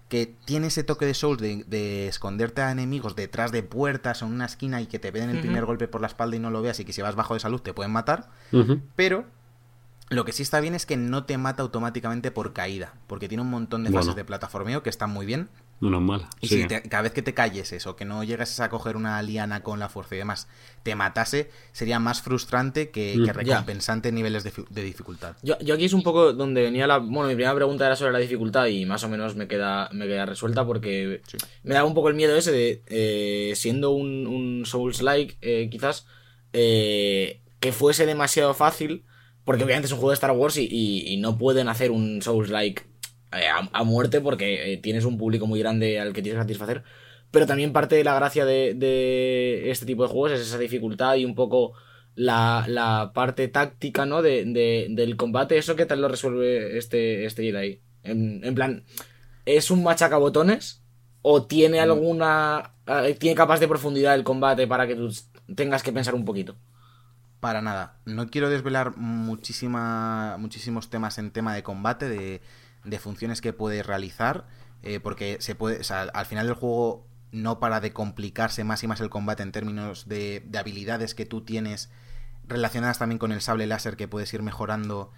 que 0.08 0.34
tiene 0.46 0.68
ese 0.68 0.84
toque 0.84 1.04
de 1.06 1.14
Souls 1.14 1.40
de, 1.40 1.64
de 1.66 2.08
esconderte 2.08 2.62
a 2.62 2.70
enemigos 2.70 3.14
detrás 3.14 3.52
de 3.52 3.62
puertas 3.62 4.22
o 4.22 4.26
en 4.26 4.32
una 4.32 4.46
esquina 4.46 4.80
y 4.80 4.86
que 4.86 4.98
te 4.98 5.12
den 5.12 5.28
el 5.30 5.40
primer 5.40 5.64
golpe 5.66 5.86
por 5.88 6.00
la 6.00 6.06
espalda 6.06 6.36
y 6.36 6.38
no 6.38 6.50
lo 6.50 6.62
veas 6.62 6.80
y 6.80 6.84
que 6.84 6.92
si 6.92 7.02
vas 7.02 7.14
bajo 7.14 7.34
de 7.34 7.40
salud 7.40 7.60
te 7.60 7.74
pueden 7.74 7.92
matar. 7.92 8.30
Pero 8.96 9.24
lo 10.10 10.24
que 10.24 10.32
sí 10.32 10.42
está 10.42 10.60
bien 10.60 10.74
es 10.74 10.86
que 10.86 10.96
no 10.96 11.24
te 11.24 11.36
mata 11.36 11.62
automáticamente 11.62 12.30
por 12.30 12.54
caída, 12.54 12.94
porque 13.06 13.28
tiene 13.28 13.42
un 13.42 13.50
montón 13.50 13.84
de 13.84 13.90
Bueno. 13.90 14.02
fases 14.02 14.16
de 14.16 14.24
plataformeo 14.24 14.82
que 14.82 14.88
están 14.90 15.10
muy 15.10 15.26
bien. 15.26 15.50
Menos 15.80 16.02
mal. 16.02 16.26
Y 16.40 16.48
sí. 16.48 16.62
si 16.62 16.66
te- 16.68 16.82
cada 16.82 17.02
vez 17.04 17.12
que 17.12 17.22
te 17.22 17.34
calles 17.34 17.72
eso, 17.72 17.94
que 17.94 18.04
no 18.04 18.24
llegues 18.24 18.58
a 18.58 18.68
coger 18.68 18.96
una 18.96 19.22
liana 19.22 19.62
con 19.62 19.78
la 19.78 19.88
fuerza 19.88 20.16
y 20.16 20.18
demás, 20.18 20.48
te 20.82 20.96
matase, 20.96 21.50
sería 21.72 22.00
más 22.00 22.20
frustrante 22.20 22.90
que, 22.90 23.14
Mm, 23.16 23.24
que 23.24 23.32
recompensante 23.32 24.08
en 24.08 24.16
niveles 24.16 24.42
de, 24.42 24.50
fi- 24.50 24.64
de 24.70 24.82
dificultad. 24.82 25.36
Yo, 25.42 25.56
yo 25.60 25.74
aquí 25.74 25.84
es 25.84 25.92
un 25.92 26.02
poco 26.02 26.32
donde 26.32 26.62
venía 26.62 26.86
la. 26.88 26.98
Bueno, 26.98 27.28
mi 27.28 27.34
primera 27.34 27.54
pregunta 27.54 27.86
era 27.86 27.94
sobre 27.94 28.12
la 28.12 28.18
dificultad 28.18 28.66
y 28.66 28.86
más 28.86 29.04
o 29.04 29.08
menos 29.08 29.36
me 29.36 29.46
queda, 29.46 29.88
me 29.92 30.06
queda 30.08 30.26
resuelta 30.26 30.66
porque 30.66 31.20
Sí. 31.28 31.36
me 31.62 31.74
da 31.74 31.84
un 31.84 31.94
poco 31.94 32.08
el 32.08 32.14
miedo 32.16 32.34
ese 32.36 32.50
de, 32.50 32.82
eh, 32.88 33.52
siendo 33.54 33.92
un, 33.92 34.26
un 34.26 34.66
Souls-like, 34.66 35.36
eh, 35.42 35.68
quizás, 35.70 36.06
eh, 36.52 37.40
que 37.60 37.72
fuese 37.72 38.06
demasiado 38.06 38.54
fácil, 38.54 39.04
porque 39.44 39.64
obviamente 39.64 39.86
es 39.86 39.92
un 39.92 39.98
juego 39.98 40.10
de 40.10 40.14
Star 40.14 40.32
Wars 40.32 40.56
y, 40.56 40.66
y- 40.70 41.12
y 41.12 41.16
no 41.18 41.38
pueden 41.38 41.68
hacer 41.68 41.90
un 41.90 42.20
Souls-like 42.22 42.82
a, 43.30 43.68
a 43.72 43.84
muerte 43.84 44.20
porque 44.20 44.72
eh, 44.72 44.76
tienes 44.78 45.04
un 45.04 45.18
público 45.18 45.46
muy 45.46 45.60
grande 45.60 46.00
al 46.00 46.12
que 46.12 46.22
tienes 46.22 46.38
que 46.38 46.42
satisfacer. 46.44 46.82
Pero 47.30 47.46
también 47.46 47.72
parte 47.72 47.94
de 47.96 48.04
la 48.04 48.14
gracia 48.14 48.44
de, 48.46 48.74
de 48.74 49.70
este 49.70 49.84
tipo 49.86 50.02
de 50.02 50.08
juegos 50.08 50.32
es 50.32 50.40
esa 50.40 50.58
dificultad 50.58 51.14
y 51.16 51.24
un 51.26 51.34
poco 51.34 51.74
la, 52.14 52.64
la 52.68 53.12
parte 53.14 53.48
táctica, 53.48 54.06
¿no? 54.06 54.22
De, 54.22 54.44
de- 54.46 54.86
del 54.90 55.16
combate. 55.16 55.58
¿Eso 55.58 55.76
qué 55.76 55.84
tal 55.86 56.00
lo 56.00 56.08
resuelve 56.08 56.78
este, 56.78 57.26
este 57.26 57.42
Jedi? 57.42 57.82
En, 58.02 58.42
en 58.44 58.54
plan, 58.54 58.84
¿es 59.44 59.70
un 59.70 59.82
machacabotones? 59.82 60.82
¿O 61.20 61.44
tiene 61.46 61.80
alguna. 61.80 62.72
eh, 62.86 63.14
tiene 63.18 63.34
capas 63.36 63.60
de 63.60 63.68
profundidad 63.68 64.14
el 64.14 64.24
combate 64.24 64.66
para 64.66 64.86
que 64.86 64.94
tú 64.94 65.12
tengas 65.54 65.82
que 65.82 65.92
pensar 65.92 66.14
un 66.14 66.24
poquito? 66.24 66.56
Para 67.40 67.60
nada. 67.60 68.00
No 68.04 68.28
quiero 68.30 68.48
desvelar 68.48 68.96
muchísima, 68.96 70.36
muchísimos 70.38 70.90
temas 70.90 71.18
en 71.18 71.30
tema 71.30 71.54
de 71.54 71.62
combate, 71.62 72.08
de, 72.08 72.40
de 72.84 72.98
funciones 72.98 73.40
que 73.40 73.52
puedes 73.52 73.84
realizar, 73.84 74.46
eh, 74.82 75.00
porque 75.00 75.38
se 75.40 75.54
puede, 75.54 75.80
al 75.92 76.26
final 76.26 76.46
del 76.46 76.54
juego 76.54 77.06
no 77.30 77.60
para 77.60 77.80
de 77.80 77.92
complicarse 77.92 78.64
más 78.64 78.82
y 78.82 78.86
más 78.86 79.00
el 79.00 79.10
combate 79.10 79.42
en 79.42 79.52
términos 79.52 80.08
de, 80.08 80.42
de 80.46 80.58
habilidades 80.58 81.14
que 81.14 81.26
tú 81.26 81.42
tienes 81.42 81.90
relacionadas 82.48 82.98
también 82.98 83.18
con 83.18 83.32
el 83.32 83.40
sable 83.40 83.66
láser 83.66 83.96
que 83.96 84.08
puedes 84.08 84.32
ir 84.32 84.42
mejorando 84.42 85.12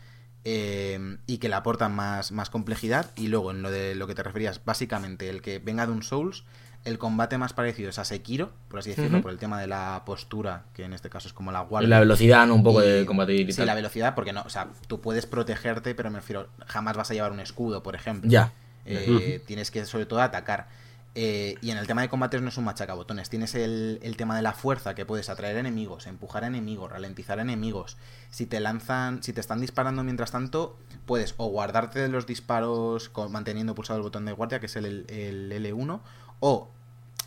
eh, 0.45 1.19
y 1.27 1.39
que 1.39 1.49
le 1.49 1.55
aportan 1.55 1.95
más, 1.95 2.33
más 2.33 2.51
complejidad. 2.51 3.13
Y 3.17 3.29
luego, 3.29 3.51
en 3.51 3.63
lo 3.63 3.71
de 3.71 3.95
lo 3.95 4.07
que 4.07 4.15
te 4.15 4.23
referías, 4.23 4.65
básicamente 4.65 5.29
el 5.29 5.43
que 5.43 5.59
venga 5.59 5.87
de 5.87 5.93
un 5.93 6.03
Souls, 6.03 6.45
el 6.85 6.99
combate 6.99 7.37
más 7.39 7.53
parecido 7.53 7.91
es 7.91 7.99
a 7.99 8.05
Sekiro, 8.05 8.51
por 8.69 8.79
así 8.79 8.91
decirlo, 8.91 9.21
por 9.21 9.31
el 9.31 9.39
tema 9.39 9.61
de 9.61 9.67
la 9.67 10.03
postura, 10.07 10.65
que 10.73 10.85
en 10.85 10.93
este 10.95 11.11
caso 11.11 11.29
es 11.29 11.35
como 11.35 11.53
la 11.53 11.63
Y 11.63 11.67
guardia. 11.67 11.89
la 11.89 12.01
velocidad, 12.01 12.47
¿no? 12.47 12.55
Un 12.55 12.63
poco 12.63 12.83
Y- 12.83 12.87
de 12.89 13.07
combatibilidad. 13.07 13.55
Sí, 13.55 13.65
la 13.65 13.75
velocidad, 13.75 14.15
porque 14.15 14.33
no, 14.33 14.43
o 14.43 14.49
sea, 14.51 14.69
tú 14.87 15.01
puedes 15.01 15.27
protegerte, 15.27 15.95
pero 15.95 16.11
me 16.11 16.21
refiero, 16.21 16.49
jamás 16.67 16.97
vas 16.97 17.11
a 17.11 17.15
llevar 17.15 17.33
un 17.33 17.41
escudo, 17.41 17.83
por 17.83 17.95
ejemplo. 17.95 18.31
Ya. 18.31 18.53
Eh, 18.87 19.43
Tienes 19.47 19.71
que, 19.71 19.85
sobre 19.85 20.07
todo, 20.07 20.23
atacar. 20.23 20.69
Eh, 21.17 21.57
y 21.61 21.71
en 21.73 21.77
el 21.77 21.89
tema 21.89 22.03
de 22.03 22.09
combates 22.09 22.41
no 22.41 22.49
es 22.51 22.57
un 22.57 22.65
machacabotones. 22.65 23.29
Tienes 23.29 23.57
el, 23.57 23.99
el 24.03 24.17
tema 24.17 24.37
de 24.37 24.43
la 24.43 24.53
fuerza, 24.53 24.95
que 24.95 25.05
puedes 25.05 25.29
atraer 25.29 25.57
enemigos, 25.57 26.07
empujar 26.07 26.45
a 26.45 26.47
enemigos, 26.47 26.91
ralentizar 26.91 27.41
a 27.41 27.43
enemigos. 27.43 27.97
Si 28.31 28.47
te 28.47 28.61
lanzan, 28.61 29.21
si 29.23 29.33
te 29.33 29.41
están 29.41 29.61
disparando 29.61 30.05
mientras 30.05 30.31
tanto, 30.31 30.79
puedes 31.07 31.35
o 31.37 31.49
guardarte 31.49 31.99
de 31.99 32.09
los 32.09 32.27
disparos 32.27 33.09
con- 33.09 33.33
manteniendo 33.33 33.75
pulsado 33.75 33.97
el 33.99 34.05
botón 34.05 34.25
de 34.25 34.33
guardia, 34.33 34.61
que 34.61 34.67
es 34.67 34.77
el, 34.77 35.05
el 35.09 35.51
L1, 35.53 36.01
o 36.41 36.69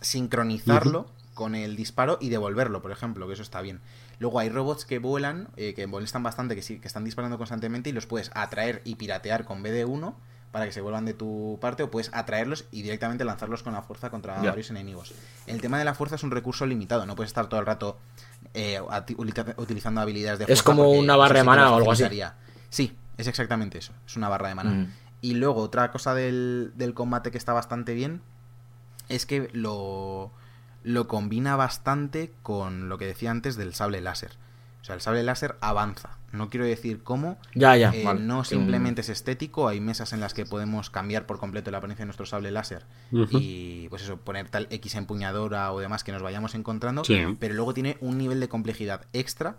sincronizarlo 0.02 1.08
con 1.34 1.56
el 1.56 1.76
disparo 1.76 2.18
y 2.22 2.30
devolverlo, 2.30 2.82
por 2.82 2.92
ejemplo, 2.92 3.28
que 3.28 3.34
eso 3.34 3.42
está 3.42 3.62
bien. 3.62 3.80
Luego 4.20 4.40
hay 4.40 4.50
robots 4.50 4.86
que 4.86 5.00
vuelan, 5.00 5.48
eh, 5.58 5.74
que 5.74 5.88
molestan 5.88 6.24
bastante, 6.24 6.56
que 6.56 6.62
sí, 6.62 6.80
que 6.80 6.88
están 6.88 7.04
disparando 7.04 7.38
constantemente 7.38 7.90
y 7.90 7.94
los 7.94 8.06
puedes 8.06 8.32
atraer 8.36 8.82
y 8.86 8.96
piratear 8.96 9.46
con 9.46 9.64
BD1 9.64 10.14
para 10.52 10.66
que 10.66 10.72
se 10.72 10.82
vuelvan 10.82 11.04
de 11.06 11.16
tu 11.16 11.58
parte 11.60 11.82
o 11.82 11.90
puedes 11.90 12.12
atraerlos 12.14 12.66
y 12.72 12.84
directamente 12.84 13.26
lanzarlos 13.26 13.64
con 13.64 13.74
la 13.74 13.82
fuerza 13.82 14.12
contra 14.12 14.40
varios 14.40 14.70
enemigos. 14.70 15.14
El 15.48 15.60
tema 15.60 15.80
de 15.80 15.86
la 15.86 15.96
fuerza 15.96 16.16
es 16.16 16.24
un 16.24 16.30
recurso 16.30 16.68
limitado, 16.68 17.08
no 17.08 17.16
puedes 17.16 17.32
estar 17.32 17.48
todo 17.48 17.60
el 17.60 17.66
rato 17.66 17.98
eh, 18.54 18.80
utilizando 19.58 20.02
habilidades 20.02 20.38
de 20.38 20.44
Es 20.46 20.62
fuerza 20.62 20.64
como 20.64 20.84
porque 20.84 21.00
una 21.00 21.16
barra 21.16 21.40
de 21.40 21.44
nos 21.44 21.72
o 21.72 21.76
algo 21.76 21.92
así. 21.92 22.04
Sí, 22.70 22.96
es 23.18 23.26
exactamente 23.26 23.80
eso, 23.80 23.94
es 24.06 24.16
una 24.16 24.30
barra 24.30 24.50
de 24.50 24.56
maná. 24.56 24.70
Mm. 24.70 24.94
Y 25.22 25.34
luego 25.34 25.62
otra 25.62 25.92
cosa 25.92 26.14
del, 26.14 26.72
del 26.76 26.94
combate 26.94 27.32
que 27.32 27.40
está 27.40 27.54
bastante 27.54 27.96
bien 27.96 28.22
es 29.10 29.26
que 29.26 29.50
lo, 29.54 30.32
lo 30.84 31.08
combina 31.08 31.56
bastante 31.56 32.32
con 32.42 32.90
lo 32.90 32.98
que 32.98 33.06
decía 33.06 33.32
antes 33.32 33.56
del 33.56 33.74
sable 33.74 34.02
láser. 34.02 34.32
O 34.82 34.86
sea, 34.86 34.96
el 34.96 35.02
sable 35.02 35.24
láser 35.24 35.56
avanza. 35.62 36.18
No 36.34 36.50
quiero 36.50 36.66
decir 36.66 37.04
cómo. 37.04 37.38
Ya, 37.56 37.78
ya. 37.78 37.92
eh, 37.94 38.04
vale. 38.04 38.20
no 38.20 38.40
un- 38.40 38.46
simplemente 38.46 39.00
es 39.02 39.08
estético. 39.10 39.68
Hay 39.70 39.80
mesas 39.80 40.12
en 40.12 40.20
las 40.20 40.34
que 40.34 40.46
podemos 40.46 40.90
cambiar 40.90 41.26
por 41.26 41.40
completo 41.40 41.72
la 41.72 41.78
apariencia 41.78 42.04
de 42.04 42.08
nuestro 42.08 42.26
sable 42.26 42.52
láser. 42.52 42.86
Y 43.40 43.88
pues 43.90 44.02
eso, 44.02 44.18
poner 44.18 44.50
tal 44.50 44.68
X 44.72 44.96
empuñadora 44.96 45.72
o 45.72 45.80
demás 45.80 46.04
que 46.04 46.12
nos 46.12 46.22
vayamos 46.22 46.54
encontrando. 46.56 47.06
Sí. 47.06 47.20
Pero 47.40 47.54
luego 47.54 47.74
tiene 47.74 47.98
un 48.02 48.18
nivel 48.18 48.40
de 48.42 48.50
complejidad 48.50 49.06
extra 49.14 49.58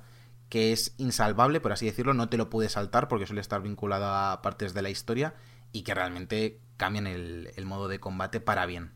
que 0.51 0.73
es 0.73 0.95
insalvable, 0.99 1.61
por 1.61 1.73
así 1.73 1.87
decirlo. 1.87 2.13
No 2.13 2.29
te 2.29 2.37
lo 2.37 2.51
puedes 2.51 2.73
saltar 2.73 3.09
porque 3.09 3.27
suele 3.27 3.41
estar 3.41 3.63
vinculado 3.63 4.05
a 4.07 4.43
partes 4.43 4.75
de 4.75 4.83
la 4.83 4.91
historia 4.91 5.33
y 5.73 5.83
que 5.85 5.95
realmente 5.95 6.59
cambian 6.77 7.07
el, 7.07 7.51
el 7.57 7.65
modo 7.65 7.89
de 7.89 7.99
combate 7.99 8.41
para 8.41 8.67
bien. 8.67 8.91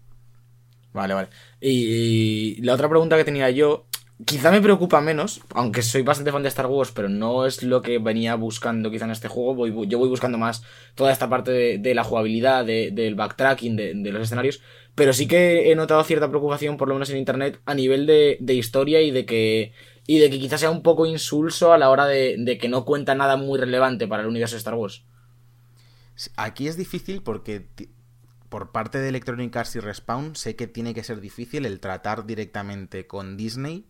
Vale, 0.93 1.15
vale. 1.15 1.29
Y, 1.61 2.61
la 2.63 2.75
otra 2.75 2.89
pregunta 2.89 3.17
que 3.17 3.25
tenía 3.25 3.51
yo, 3.51 3.87
quizá 4.25 4.51
me 4.51 4.61
preocupa 4.61 5.01
menos, 5.01 5.41
aunque 5.55 5.83
soy 5.83 6.03
bastante 6.03 6.33
fan 6.33 6.43
de 6.43 6.49
Star 6.49 6.67
Wars, 6.67 6.93
pero 6.93 7.09
no 7.09 7.47
es 7.47 7.63
lo 7.63 7.83
que 7.83 7.99
venía 7.99 8.35
buscando 8.35 8.91
quizá 8.91 9.05
en 9.05 9.13
este 9.13 9.29
juego. 9.29 9.55
Voy, 9.55 9.89
yo 9.89 9.99
voy 9.99 10.09
buscando 10.09 10.39
más 10.39 10.63
toda 10.95 11.13
esta 11.13 11.29
parte 11.29 11.79
de, 11.79 11.95
la 11.95 12.05
jugabilidad, 12.05 12.65
de- 12.65 12.91
del 12.93 13.15
backtracking, 13.15 13.77
de, 13.77 13.95
de 13.95 14.13
los 14.13 14.23
escenarios. 14.23 14.61
Pero 14.99 15.13
sí 15.13 15.29
que 15.29 15.71
he 15.71 15.77
notado 15.77 16.03
cierta 16.03 16.29
preocupación, 16.29 16.77
por 16.77 16.89
lo 16.89 16.95
menos 16.95 17.09
en 17.11 17.19
internet, 17.19 17.61
a 17.67 17.75
nivel 17.77 18.05
de, 18.05 18.55
historia 18.55 19.01
y 19.01 19.13
de 19.13 19.27
que. 19.27 19.73
Y 20.09 20.19
de 20.19 20.29
que 20.29 20.41
quizás 20.41 20.59
sea 20.59 20.71
un 20.71 20.83
poco 20.83 21.07
insulso 21.07 21.73
a 21.73 21.79
la 21.79 21.89
hora 21.89 22.07
de, 22.07 22.59
que 22.61 22.69
no 22.69 22.85
cuenta 22.85 23.15
nada 23.15 23.37
muy 23.37 23.61
relevante 23.61 24.09
para 24.09 24.23
el 24.23 24.29
universo 24.29 24.57
de 24.57 24.59
Star 24.59 24.75
Wars. 24.75 25.05
Aquí 26.35 26.67
es 26.67 26.77
difícil 26.77 27.23
porque 27.23 27.69
por 28.49 28.73
parte 28.73 28.99
de 28.99 29.09
Electronic 29.09 29.55
Arts 29.57 29.77
y 29.77 29.81
Respawn 29.81 30.37
sé 30.37 30.57
que 30.57 30.67
tiene 30.67 30.95
que 30.95 31.05
ser 31.05 31.21
difícil 31.21 31.67
el 31.67 31.81
tratar 31.81 32.27
directamente 32.27 33.07
con 33.07 33.37
Disney 33.37 33.87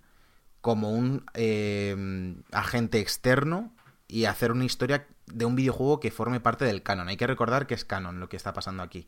como 0.61 0.91
un 0.91 1.25
eh, 1.35 2.35
agente 2.53 2.99
externo 2.99 3.75
y 4.09 4.25
hacer 4.25 4.53
una 4.53 4.65
historia 4.65 5.07
de 5.27 5.45
un 5.45 5.55
videojuego 5.55 6.01
que 6.01 6.11
forme 6.11 6.41
parte 6.41 6.65
del 6.65 6.83
canon. 6.83 7.09
Hay 7.09 7.17
que 7.17 7.27
recordar 7.27 7.67
que 7.67 7.75
es 7.75 7.85
canon 7.85 8.21
lo 8.21 8.29
que 8.29 8.37
está 8.37 8.53
pasando 8.53 8.83
aquí. 8.83 9.07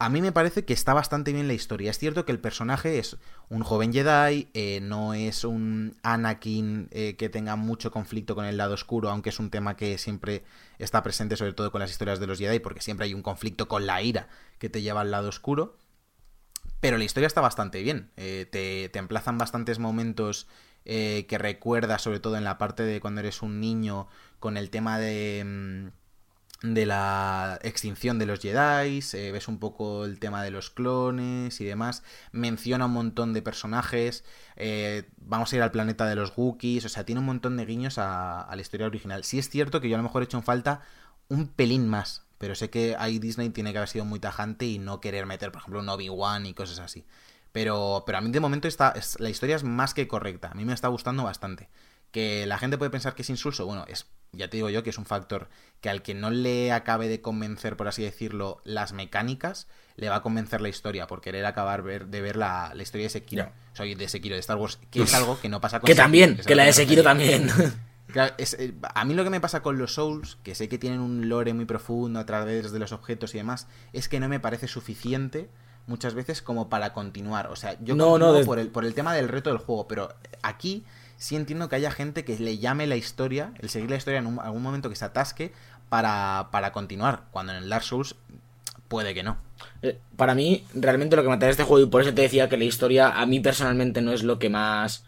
A 0.00 0.08
mí 0.08 0.22
me 0.22 0.32
parece 0.32 0.64
que 0.64 0.72
está 0.72 0.94
bastante 0.94 1.30
bien 1.30 1.46
la 1.46 1.52
historia. 1.52 1.90
Es 1.90 1.98
cierto 1.98 2.24
que 2.24 2.32
el 2.32 2.40
personaje 2.40 2.98
es 2.98 3.18
un 3.50 3.62
joven 3.62 3.92
Jedi, 3.92 4.48
eh, 4.54 4.80
no 4.80 5.12
es 5.12 5.44
un 5.44 5.94
Anakin 6.02 6.88
eh, 6.90 7.16
que 7.16 7.28
tenga 7.28 7.54
mucho 7.56 7.90
conflicto 7.90 8.34
con 8.34 8.46
el 8.46 8.56
lado 8.56 8.72
oscuro, 8.72 9.10
aunque 9.10 9.28
es 9.28 9.38
un 9.38 9.50
tema 9.50 9.76
que 9.76 9.98
siempre 9.98 10.42
está 10.78 11.02
presente, 11.02 11.36
sobre 11.36 11.52
todo 11.52 11.70
con 11.70 11.82
las 11.82 11.90
historias 11.90 12.18
de 12.18 12.26
los 12.26 12.38
Jedi, 12.38 12.60
porque 12.60 12.80
siempre 12.80 13.04
hay 13.04 13.12
un 13.12 13.20
conflicto 13.20 13.68
con 13.68 13.86
la 13.86 14.00
ira 14.00 14.30
que 14.58 14.70
te 14.70 14.80
lleva 14.80 15.02
al 15.02 15.10
lado 15.10 15.28
oscuro. 15.28 15.76
Pero 16.80 16.96
la 16.96 17.04
historia 17.04 17.26
está 17.26 17.42
bastante 17.42 17.82
bien. 17.82 18.10
Eh, 18.16 18.48
te, 18.50 18.98
emplazan 18.98 19.36
bastantes 19.36 19.78
momentos 19.78 20.48
que 20.82 21.36
recuerdas, 21.38 22.00
sobre 22.00 22.20
todo 22.20 22.38
en 22.38 22.42
la 22.44 22.56
parte 22.56 22.84
de 22.84 23.00
cuando 23.00 23.20
eres 23.20 23.42
un 23.42 23.60
niño, 23.60 24.08
con 24.38 24.56
el 24.56 24.70
tema 24.70 24.98
de 24.98 25.44
mm, 25.44 25.99
de 26.62 26.84
la 26.84 27.58
extinción 27.62 28.18
de 28.18 28.26
los 28.26 28.40
Jedi, 28.40 29.00
eh, 29.14 29.32
ves 29.32 29.48
un 29.48 29.58
poco 29.58 30.04
el 30.04 30.18
tema 30.18 30.42
de 30.42 30.50
los 30.50 30.70
clones 30.70 31.60
y 31.60 31.64
demás, 31.64 32.02
menciona 32.32 32.86
un 32.86 32.92
montón 32.92 33.32
de 33.32 33.40
personajes, 33.40 34.24
eh, 34.56 35.08
vamos 35.16 35.52
a 35.52 35.56
ir 35.56 35.62
al 35.62 35.70
planeta 35.70 36.06
de 36.06 36.16
los 36.16 36.32
Wookiees, 36.36 36.84
o 36.84 36.88
sea, 36.90 37.04
tiene 37.04 37.20
un 37.20 37.26
montón 37.26 37.56
de 37.56 37.64
guiños 37.64 37.96
a, 37.96 38.46
la 38.54 38.60
historia 38.60 38.86
original. 38.86 39.24
Sí 39.24 39.38
es 39.38 39.48
cierto 39.48 39.80
que 39.80 39.88
yo 39.88 39.96
a 39.96 39.98
lo 39.98 40.02
mejor 40.02 40.22
he 40.22 40.26
hecho 40.26 40.36
en 40.36 40.42
falta 40.42 40.82
un 41.28 41.48
pelín 41.48 41.88
más, 41.88 42.26
pero 42.36 42.54
sé 42.54 42.68
que 42.68 42.94
ahí 42.98 43.18
Disney 43.18 43.48
tiene 43.50 43.72
que 43.72 43.78
haber 43.78 43.88
sido 43.88 44.04
muy 44.04 44.20
tajante 44.20 44.66
y 44.66 44.78
no 44.78 45.00
querer 45.00 45.24
meter, 45.26 45.52
por 45.52 45.60
ejemplo, 45.60 45.80
un 45.80 45.88
Obi-Wan 45.88 46.44
y 46.44 46.54
cosas 46.54 46.78
así. 46.80 47.06
Pero, 47.52 48.04
pero 48.06 48.18
a 48.18 48.20
mí 48.20 48.30
de 48.30 48.40
momento 48.40 48.68
está, 48.68 48.94
la 49.18 49.30
historia 49.30 49.56
es 49.56 49.64
más 49.64 49.94
que 49.94 50.06
correcta, 50.06 50.50
a 50.50 50.54
mí 50.54 50.64
me 50.64 50.74
está 50.74 50.88
gustando 50.88 51.24
bastante. 51.24 51.68
Que 52.10 52.44
la 52.46 52.58
gente 52.58 52.76
puede 52.76 52.90
pensar 52.90 53.14
que 53.14 53.22
es 53.22 53.30
insulso, 53.30 53.66
bueno, 53.66 53.84
es 53.88 54.06
ya 54.32 54.48
te 54.48 54.56
digo 54.56 54.70
yo 54.70 54.82
que 54.82 54.90
es 54.90 54.98
un 54.98 55.06
factor 55.06 55.48
que 55.80 55.88
al 55.88 56.02
que 56.02 56.14
no 56.14 56.30
le 56.30 56.72
acabe 56.72 57.08
de 57.08 57.20
convencer, 57.20 57.76
por 57.76 57.88
así 57.88 58.02
decirlo, 58.02 58.60
las 58.64 58.92
mecánicas, 58.92 59.66
le 59.96 60.08
va 60.08 60.16
a 60.16 60.22
convencer 60.22 60.60
la 60.60 60.68
historia, 60.68 61.06
por 61.06 61.20
querer 61.20 61.46
acabar 61.46 61.82
de 61.82 62.20
ver 62.20 62.36
la, 62.36 62.72
historia 62.78 63.06
de 63.06 63.10
Sekiro. 63.10 63.50
Soy 63.72 63.94
de 63.94 64.08
Sekiro, 64.08 64.34
de 64.34 64.40
Star 64.40 64.56
Wars, 64.58 64.78
que 64.90 65.02
es 65.02 65.14
algo 65.14 65.40
que 65.40 65.48
no 65.48 65.60
pasa 65.60 65.80
con 65.80 65.86
Que 65.86 65.94
también, 65.94 66.36
que, 66.36 66.54
la 66.54 66.64
de 66.64 66.72
Sekiro 66.72 67.02
también. 67.02 67.50
Eh, 68.12 68.74
a 68.82 69.04
mí 69.04 69.14
lo 69.14 69.22
que 69.22 69.30
me 69.30 69.40
pasa 69.40 69.62
con 69.62 69.78
los 69.78 69.94
Souls, 69.94 70.36
que 70.42 70.56
sé 70.56 70.68
que 70.68 70.78
tienen 70.78 70.98
un 70.98 71.28
lore 71.28 71.54
muy 71.54 71.64
profundo 71.64 72.18
a 72.18 72.26
través 72.26 72.72
de 72.72 72.78
los 72.80 72.90
objetos 72.90 73.36
y 73.36 73.38
demás, 73.38 73.68
es 73.92 74.08
que 74.08 74.18
no 74.18 74.28
me 74.28 74.40
parece 74.40 74.66
suficiente 74.66 75.48
muchas 75.86 76.14
veces 76.14 76.42
como 76.42 76.68
para 76.68 76.92
continuar. 76.92 77.48
O 77.48 77.56
sea, 77.56 77.76
yo 77.80 77.94
no, 77.94 78.18
no, 78.18 78.44
por, 78.44 78.58
el, 78.58 78.68
por 78.68 78.84
el 78.84 78.94
tema 78.94 79.14
del 79.14 79.28
reto 79.28 79.50
del 79.50 79.58
juego, 79.58 79.86
pero 79.86 80.12
aquí 80.42 80.84
sí 81.20 81.36
entiendo 81.36 81.68
que 81.68 81.76
haya 81.76 81.90
gente 81.90 82.24
que 82.24 82.38
le 82.38 82.56
llame 82.56 82.86
la 82.86 82.96
historia, 82.96 83.52
el 83.58 83.68
seguir 83.68 83.90
la 83.90 83.96
historia 83.96 84.20
en 84.20 84.38
algún 84.38 84.62
momento 84.62 84.88
que 84.88 84.96
se 84.96 85.04
atasque 85.04 85.52
para, 85.90 86.48
para 86.50 86.72
continuar, 86.72 87.24
cuando 87.30 87.52
en 87.52 87.62
el 87.62 87.68
Dark 87.68 87.84
Souls 87.84 88.16
puede 88.88 89.12
que 89.12 89.22
no. 89.22 89.36
Eh, 89.82 89.98
para 90.16 90.34
mí, 90.34 90.64
realmente 90.72 91.16
lo 91.16 91.22
que 91.22 91.28
me 91.28 91.34
atrae 91.34 91.50
este 91.50 91.64
juego, 91.64 91.86
y 91.86 91.90
por 91.90 92.00
eso 92.00 92.14
te 92.14 92.22
decía 92.22 92.48
que 92.48 92.56
la 92.56 92.64
historia 92.64 93.20
a 93.20 93.26
mí 93.26 93.38
personalmente 93.38 94.00
no 94.00 94.14
es 94.14 94.22
lo 94.22 94.38
que 94.38 94.48
más 94.48 95.04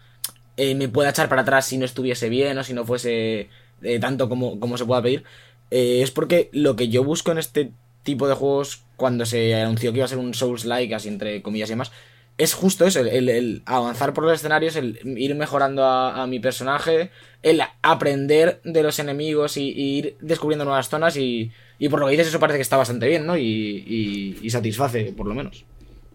eh, 0.58 0.74
me 0.74 0.90
pueda 0.90 1.08
echar 1.08 1.30
para 1.30 1.42
atrás 1.42 1.64
si 1.64 1.78
no 1.78 1.86
estuviese 1.86 2.28
bien 2.28 2.58
o 2.58 2.62
si 2.62 2.74
no 2.74 2.84
fuese 2.84 3.48
eh, 3.80 3.98
tanto 3.98 4.28
como, 4.28 4.60
como 4.60 4.76
se 4.76 4.84
pueda 4.84 5.00
pedir, 5.00 5.24
es 5.70 6.10
porque 6.10 6.50
lo 6.52 6.76
que 6.76 6.90
yo 6.90 7.02
busco 7.02 7.32
en 7.32 7.38
este 7.38 7.72
tipo 8.02 8.28
de 8.28 8.34
juegos, 8.34 8.84
cuando 8.96 9.24
se 9.24 9.54
anunció 9.54 9.92
que 9.92 9.98
iba 9.98 10.04
a 10.04 10.08
ser 10.08 10.18
un 10.18 10.34
Souls-like, 10.34 10.94
así 10.94 11.08
entre 11.08 11.40
comillas 11.40 11.70
y 11.70 11.72
demás, 11.72 11.90
es 12.38 12.54
justo 12.54 12.86
eso, 12.86 13.00
el, 13.00 13.62
avanzar 13.66 14.14
por 14.14 14.24
los 14.24 14.34
escenarios, 14.34 14.76
el 14.76 14.98
ir 15.18 15.34
mejorando 15.34 15.84
a, 15.84 16.26
mi 16.26 16.40
personaje, 16.40 17.10
el 17.42 17.62
aprender 17.82 18.60
de 18.64 18.82
los 18.82 18.98
enemigos 18.98 19.56
y, 19.56 19.68
ir 19.70 20.16
descubriendo 20.20 20.64
nuevas 20.64 20.88
zonas 20.88 21.16
y, 21.16 21.52
por 21.90 22.00
lo 22.00 22.06
que 22.06 22.12
dices 22.12 22.28
eso 22.28 22.40
parece 22.40 22.58
que 22.58 22.62
está 22.62 22.76
bastante 22.76 23.06
bien, 23.06 23.26
¿no? 23.26 23.36
Y, 23.36 24.38
y, 24.42 24.50
satisface, 24.50 25.12
por 25.12 25.26
lo 25.26 25.34
menos. 25.34 25.64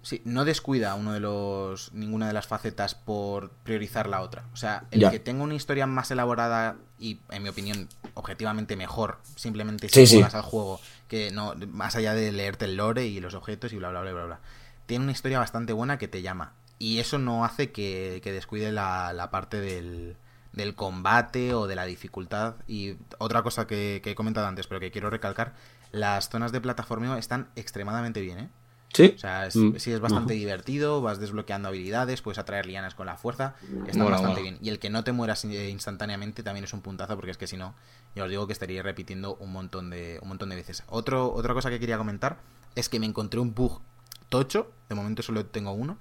Sí, 0.01 0.21
no 0.23 0.45
descuida 0.45 0.95
uno 0.95 1.13
de 1.13 1.19
los 1.19 1.93
ninguna 1.93 2.27
de 2.27 2.33
las 2.33 2.47
facetas 2.47 2.95
por 2.95 3.51
priorizar 3.63 4.07
la 4.07 4.21
otra. 4.21 4.45
O 4.53 4.55
sea, 4.55 4.85
el 4.91 5.09
que 5.09 5.19
tenga 5.19 5.43
una 5.43 5.55
historia 5.55 5.85
más 5.85 6.11
elaborada 6.11 6.77
y, 6.97 7.19
en 7.29 7.43
mi 7.43 7.49
opinión, 7.49 7.89
objetivamente 8.13 8.75
mejor, 8.75 9.19
simplemente 9.35 9.89
si 9.89 10.07
juegas 10.07 10.33
al 10.33 10.43
juego, 10.43 10.79
que 11.09 11.31
no 11.31 11.55
más 11.71 11.95
allá 11.95 12.13
de 12.13 12.31
leerte 12.31 12.65
el 12.65 12.77
lore 12.77 13.05
y 13.05 13.19
los 13.19 13.33
objetos 13.33 13.73
y 13.73 13.77
bla 13.77 13.89
bla 13.89 14.01
bla 14.01 14.13
bla 14.13 14.25
bla 14.25 14.39
tiene 14.87 15.03
una 15.03 15.11
historia 15.11 15.37
bastante 15.37 15.73
buena 15.73 15.99
que 15.99 16.07
te 16.07 16.23
llama. 16.23 16.53
Y 16.79 16.99
eso 16.99 17.19
no 17.19 17.45
hace 17.45 17.71
que, 17.71 18.21
descuide 18.23 18.71
la, 18.71 19.29
parte 19.31 19.59
del, 19.59 20.15
del, 20.53 20.75
combate 20.75 21.53
o 21.53 21.67
de 21.67 21.75
la 21.75 21.85
dificultad. 21.85 22.55
Y 22.67 22.95
otra 23.19 23.43
cosa 23.43 23.67
que, 23.67 24.01
he 24.03 24.15
comentado 24.15 24.47
antes, 24.47 24.65
pero 24.65 24.79
que 24.79 24.91
quiero 24.91 25.09
recalcar, 25.09 25.53
las 25.91 26.29
zonas 26.29 26.51
de 26.51 26.61
plataformeo 26.61 27.15
están 27.15 27.49
extremadamente 27.55 28.21
bien, 28.21 28.39
¿eh? 28.39 28.49
Sí. 28.93 29.13
O 29.15 29.19
sea, 29.19 29.49
mm. 29.53 29.75
sí 29.77 29.91
es 29.91 29.99
bastante 29.99 30.33
divertido, 30.33 31.01
vas 31.01 31.19
desbloqueando 31.19 31.67
habilidades, 31.67 32.21
puedes 32.21 32.39
atraer 32.39 32.65
lianas 32.65 32.95
con 32.95 33.05
la 33.05 33.17
fuerza, 33.17 33.55
está 33.85 34.03
bastante 34.05 34.41
bien. 34.41 34.57
Y 34.61 34.69
el 34.69 34.79
que 34.79 34.89
no 34.89 35.03
te 35.03 35.11
mueras 35.11 35.43
instantáneamente 35.43 36.41
también 36.41 36.63
es 36.63 36.73
un 36.73 36.81
puntazo, 36.81 37.15
porque 37.15 37.31
es 37.31 37.37
que 37.37 37.47
si 37.47 37.57
no, 37.57 37.75
ya 38.15 38.23
os 38.23 38.29
digo 38.29 38.47
que 38.47 38.53
estaría 38.53 38.81
repitiendo 38.81 39.35
un 39.35 39.51
montón 39.51 39.89
de, 39.89 40.19
un 40.21 40.29
montón 40.29 40.49
de 40.49 40.55
veces. 40.55 40.83
Otro, 40.87 41.31
otra 41.33 41.53
cosa 41.53 41.69
que 41.69 41.79
quería 41.79 41.97
comentar 41.97 42.37
es 42.75 42.87
que 42.87 42.99
me 42.99 43.05
encontré 43.05 43.39
un 43.39 43.53
bug 43.53 43.81
tocho, 44.29 44.71
de 44.89 44.95
momento 44.95 45.23
solo 45.23 45.45
tengo 45.45 45.71
uno, 45.71 45.97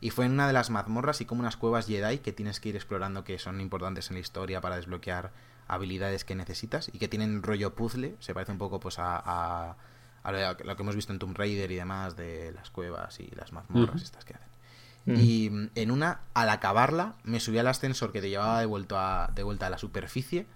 y 0.00 0.10
fue 0.10 0.26
en 0.26 0.32
una 0.32 0.46
de 0.46 0.52
las 0.52 0.70
mazmorras 0.70 1.20
y 1.20 1.24
como 1.24 1.40
unas 1.40 1.56
cuevas 1.56 1.86
Jedi 1.86 2.18
que 2.18 2.32
tienes 2.32 2.60
que 2.60 2.68
ir 2.68 2.76
explorando 2.76 3.24
que 3.24 3.38
son 3.38 3.60
importantes 3.60 4.10
en 4.10 4.14
la 4.14 4.20
historia 4.20 4.60
para 4.60 4.76
desbloquear 4.76 5.32
habilidades 5.66 6.24
que 6.24 6.34
necesitas 6.34 6.90
y 6.92 6.98
que 6.98 7.08
tienen 7.08 7.42
rollo 7.42 7.74
puzzle, 7.74 8.16
se 8.20 8.32
parece 8.32 8.52
un 8.52 8.58
poco 8.58 8.80
pues 8.80 8.98
a, 8.98 9.22
a, 9.24 9.76
lo 10.64 10.76
que 10.76 10.82
hemos 10.82 10.94
visto 10.94 11.12
en 11.12 11.18
Tomb 11.18 11.36
Raider 11.36 11.70
y 11.70 11.76
demás 11.76 12.16
de 12.16 12.52
las 12.52 12.70
cuevas 12.70 13.18
y 13.20 13.30
las 13.34 13.52
mazmorras 13.52 14.02
estas 14.02 14.24
que 14.24 14.34
hacen. 14.34 14.48
Y 15.06 15.48
mm, 15.48 15.70
en 15.74 15.90
una, 15.90 16.20
al 16.34 16.50
acabarla, 16.50 17.14
me 17.24 17.40
subí 17.40 17.58
al 17.58 17.66
ascensor 17.66 18.12
que 18.12 18.20
te 18.20 18.28
llevaba 18.28 18.60
de, 18.60 18.66
vuelta 18.66 19.24
a, 19.24 19.28
de 19.28 19.42
vuelta 19.42 19.66
a 19.66 19.70
la 19.70 19.78
superficie 19.78 20.46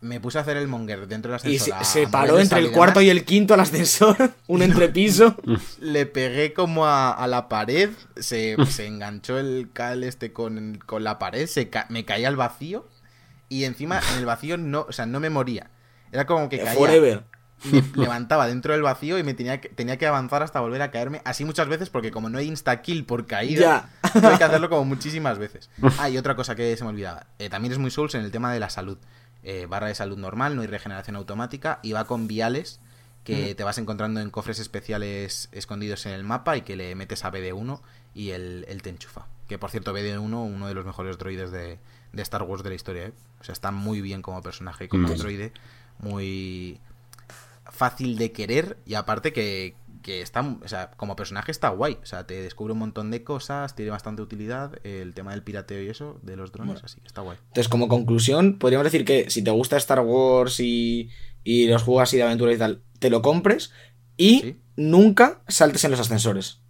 me 0.00 0.20
puse 0.20 0.38
a 0.38 0.40
hacer 0.40 0.56
el 0.56 0.68
monger 0.68 1.06
dentro 1.06 1.30
del 1.30 1.36
ascensor. 1.36 1.76
Y 1.80 1.84
se, 1.84 2.06
paró 2.06 2.38
entre 2.38 2.60
el 2.60 2.70
cuarto 2.72 3.00
y 3.00 3.10
el 3.10 3.24
quinto 3.24 3.54
al 3.54 3.60
ascensor, 3.60 4.16
un 4.46 4.62
entrepiso. 4.62 5.36
Le 5.80 6.06
pegué 6.06 6.52
como 6.54 6.86
a, 6.86 7.26
la 7.26 7.48
pared, 7.48 7.90
se, 8.16 8.56
enganchó 8.78 9.38
el 9.38 9.70
cal 9.72 10.04
este 10.04 10.32
con, 10.32 10.80
la 10.98 11.18
pared, 11.18 11.46
se 11.46 11.70
me 11.88 12.04
caía 12.04 12.28
al 12.28 12.36
vacío 12.36 12.88
y 13.48 13.64
encima 13.64 14.00
en 14.12 14.18
el 14.18 14.26
vacío 14.26 14.56
no, 14.56 14.86
o 14.88 14.92
sea, 14.92 15.06
no 15.06 15.20
me 15.20 15.30
moría. 15.30 15.70
Era 16.12 16.26
como 16.26 16.48
que 16.48 16.58
caía. 16.58 16.74
Forever. 16.74 17.24
Me 17.64 17.82
levantaba 17.94 18.46
dentro 18.46 18.72
del 18.72 18.82
vacío 18.82 19.18
y 19.18 19.22
me 19.22 19.34
tenía 19.34 19.60
que, 19.60 19.68
tenía 19.68 19.98
que 19.98 20.06
avanzar 20.06 20.42
hasta 20.42 20.60
volver 20.60 20.80
a 20.80 20.90
caerme. 20.90 21.20
Así 21.24 21.44
muchas 21.44 21.68
veces, 21.68 21.90
porque 21.90 22.10
como 22.10 22.30
no 22.30 22.38
hay 22.38 22.48
insta-kill 22.48 23.04
por 23.04 23.26
caída, 23.26 23.90
tuve 24.14 24.38
que 24.38 24.44
hacerlo 24.44 24.70
como 24.70 24.86
muchísimas 24.86 25.38
veces. 25.38 25.68
Ah, 25.98 26.08
y 26.08 26.16
otra 26.16 26.36
cosa 26.36 26.54
que 26.54 26.74
se 26.76 26.84
me 26.84 26.90
olvidaba. 26.90 27.26
Eh, 27.38 27.50
también 27.50 27.72
es 27.72 27.78
muy 27.78 27.90
Souls 27.90 28.14
en 28.14 28.22
el 28.22 28.30
tema 28.30 28.50
de 28.52 28.60
la 28.60 28.70
salud. 28.70 28.96
Eh, 29.42 29.66
barra 29.66 29.88
de 29.88 29.94
salud 29.94 30.18
normal, 30.18 30.56
no 30.56 30.62
hay 30.62 30.68
regeneración 30.68 31.16
automática, 31.16 31.80
y 31.82 31.92
va 31.92 32.04
con 32.04 32.26
viales 32.26 32.80
que 33.24 33.54
te 33.54 33.64
vas 33.64 33.78
encontrando 33.78 34.20
en 34.20 34.30
cofres 34.30 34.58
especiales 34.58 35.50
escondidos 35.52 36.04
en 36.06 36.12
el 36.12 36.24
mapa 36.24 36.56
y 36.56 36.62
que 36.62 36.74
le 36.74 36.94
metes 36.94 37.24
a 37.24 37.30
BD1 37.30 37.80
y 38.14 38.30
él, 38.30 38.66
te 38.82 38.90
enchufa. 38.90 39.26
Que 39.46 39.58
por 39.58 39.70
cierto, 39.70 39.94
BD1, 39.94 40.24
uno 40.24 40.66
de 40.66 40.74
los 40.74 40.84
mejores 40.84 41.16
droides 41.18 41.52
de, 41.52 41.78
Star 42.14 42.42
Wars 42.42 42.62
de 42.62 42.70
la 42.70 42.74
historia, 42.74 43.06
¿eh? 43.06 43.12
O 43.40 43.44
sea, 43.44 43.52
está 43.52 43.70
muy 43.70 44.00
bien 44.00 44.22
como 44.22 44.42
personaje, 44.42 44.88
como 44.88 45.08
mm. 45.08 45.16
droide, 45.16 45.52
muy 45.98 46.80
fácil 47.70 48.18
de 48.18 48.32
querer 48.32 48.78
y 48.84 48.94
aparte 48.94 49.32
que, 49.32 49.76
que 50.02 50.22
está, 50.22 50.40
o 50.40 50.68
sea, 50.68 50.90
como 50.92 51.16
personaje 51.16 51.50
está 51.50 51.68
guay, 51.70 51.98
o 52.02 52.06
sea, 52.06 52.26
te 52.26 52.40
descubre 52.40 52.72
un 52.72 52.78
montón 52.78 53.10
de 53.10 53.22
cosas, 53.24 53.74
tiene 53.74 53.90
bastante 53.90 54.22
utilidad, 54.22 54.74
el 54.84 55.14
tema 55.14 55.32
del 55.32 55.42
pirateo 55.42 55.82
y 55.82 55.88
eso, 55.88 56.18
de 56.22 56.36
los 56.36 56.52
drones, 56.52 56.82
así, 56.82 57.00
está 57.04 57.20
guay. 57.20 57.38
Entonces, 57.48 57.68
como 57.68 57.88
conclusión, 57.88 58.58
podríamos 58.58 58.84
decir 58.84 59.04
que 59.04 59.30
si 59.30 59.42
te 59.42 59.50
gusta 59.50 59.76
Star 59.76 60.00
Wars 60.00 60.60
y, 60.60 61.10
y 61.44 61.66
los 61.68 61.82
juegos 61.82 62.04
así 62.04 62.16
de 62.16 62.22
aventura 62.24 62.52
y 62.52 62.58
tal, 62.58 62.82
te 62.98 63.10
lo 63.10 63.22
compres 63.22 63.72
y 64.16 64.56
nunca 64.76 65.42
saltes 65.48 65.84
en 65.84 65.90
los 65.90 66.00
ascensores. 66.00 66.60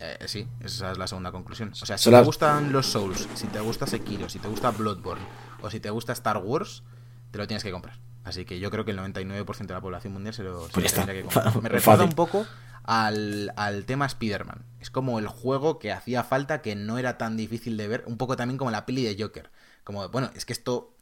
Eh, 0.00 0.16
sí, 0.26 0.46
esa 0.60 0.92
es 0.92 0.98
la 0.98 1.06
segunda 1.06 1.32
conclusión. 1.32 1.72
O 1.72 1.86
sea, 1.86 1.98
si 1.98 2.10
te 2.10 2.22
gustan 2.22 2.72
los 2.72 2.86
Souls, 2.86 3.28
si 3.34 3.46
te 3.48 3.60
gusta 3.60 3.86
Sekiro, 3.86 4.28
si 4.28 4.38
te 4.38 4.48
gusta 4.48 4.70
Bloodborne 4.70 5.24
o 5.60 5.70
si 5.70 5.80
te 5.80 5.90
gusta 5.90 6.12
Star 6.12 6.38
Wars, 6.38 6.84
te 7.30 7.38
lo 7.38 7.46
tienes 7.46 7.64
que 7.64 7.72
comprar. 7.72 7.98
Así 8.28 8.44
que 8.44 8.58
yo 8.58 8.70
creo 8.70 8.84
que 8.84 8.90
el 8.90 8.98
99% 8.98 9.66
de 9.66 9.72
la 9.72 9.80
población 9.80 10.12
mundial 10.12 10.34
se 10.34 10.42
lo, 10.42 10.68
pues 10.68 10.92
tendría 10.92 11.14
que 11.14 11.22
comprar. 11.22 11.56
Me 11.62 11.70
recuerda 11.70 12.04
un 12.04 12.12
poco 12.12 12.46
al, 12.84 13.84
tema 13.86 14.04
Spider-Man. 14.04 14.66
Es 14.80 14.90
como 14.90 15.18
el 15.18 15.28
juego 15.28 15.78
que 15.78 15.92
hacía 15.92 16.24
falta, 16.24 16.60
que 16.60 16.76
no 16.76 16.98
era 16.98 17.16
tan 17.16 17.38
difícil 17.38 17.78
de 17.78 17.88
ver. 17.88 18.04
Un 18.06 18.18
poco 18.18 18.36
también 18.36 18.58
como 18.58 18.70
la 18.70 18.84
peli 18.84 19.02
de 19.02 19.16
Joker. 19.18 19.50
Como, 19.82 20.10
bueno, 20.10 20.30
es 20.34 20.44
que 20.44 20.52
esto 20.52 20.94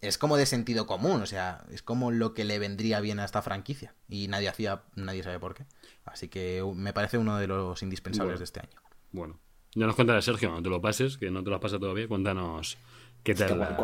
es 0.00 0.16
como 0.16 0.36
de 0.36 0.46
sentido 0.46 0.86
común, 0.86 1.20
o 1.20 1.26
sea, 1.26 1.64
es 1.72 1.82
como 1.82 2.12
lo 2.12 2.34
que 2.34 2.44
le 2.44 2.60
vendría 2.60 3.00
bien 3.00 3.18
a 3.18 3.24
esta 3.24 3.42
franquicia. 3.42 3.96
Y 4.08 4.28
nadie 4.28 4.48
hacía, 4.48 4.82
nadie 4.94 5.24
sabe 5.24 5.40
por 5.40 5.54
qué. 5.54 5.66
Así 6.04 6.28
que 6.28 6.64
me 6.76 6.92
parece 6.92 7.18
uno 7.18 7.36
de 7.36 7.48
los 7.48 7.82
indispensables 7.82 8.38
de 8.38 8.44
este 8.44 8.60
año. 8.60 8.80
Bueno, 9.10 9.40
ya 9.74 9.86
nos 9.86 9.96
contarás, 9.96 10.24
Sergio, 10.24 10.52
no 10.52 10.62
te 10.62 10.68
lo 10.68 10.80
pases, 10.80 11.18
que 11.18 11.32
no 11.32 11.42
te 11.42 11.50
lo 11.50 11.56
has 11.56 11.62
pasado 11.62 11.80
todavía. 11.80 12.06
Cuéntanos 12.06 12.78
qué 13.24 13.34
tal. 13.34 13.76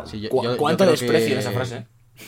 ¿Cuánto 0.57 0.85
desprecio 0.85 1.37
esa 1.37 1.51
frase? 1.51 1.85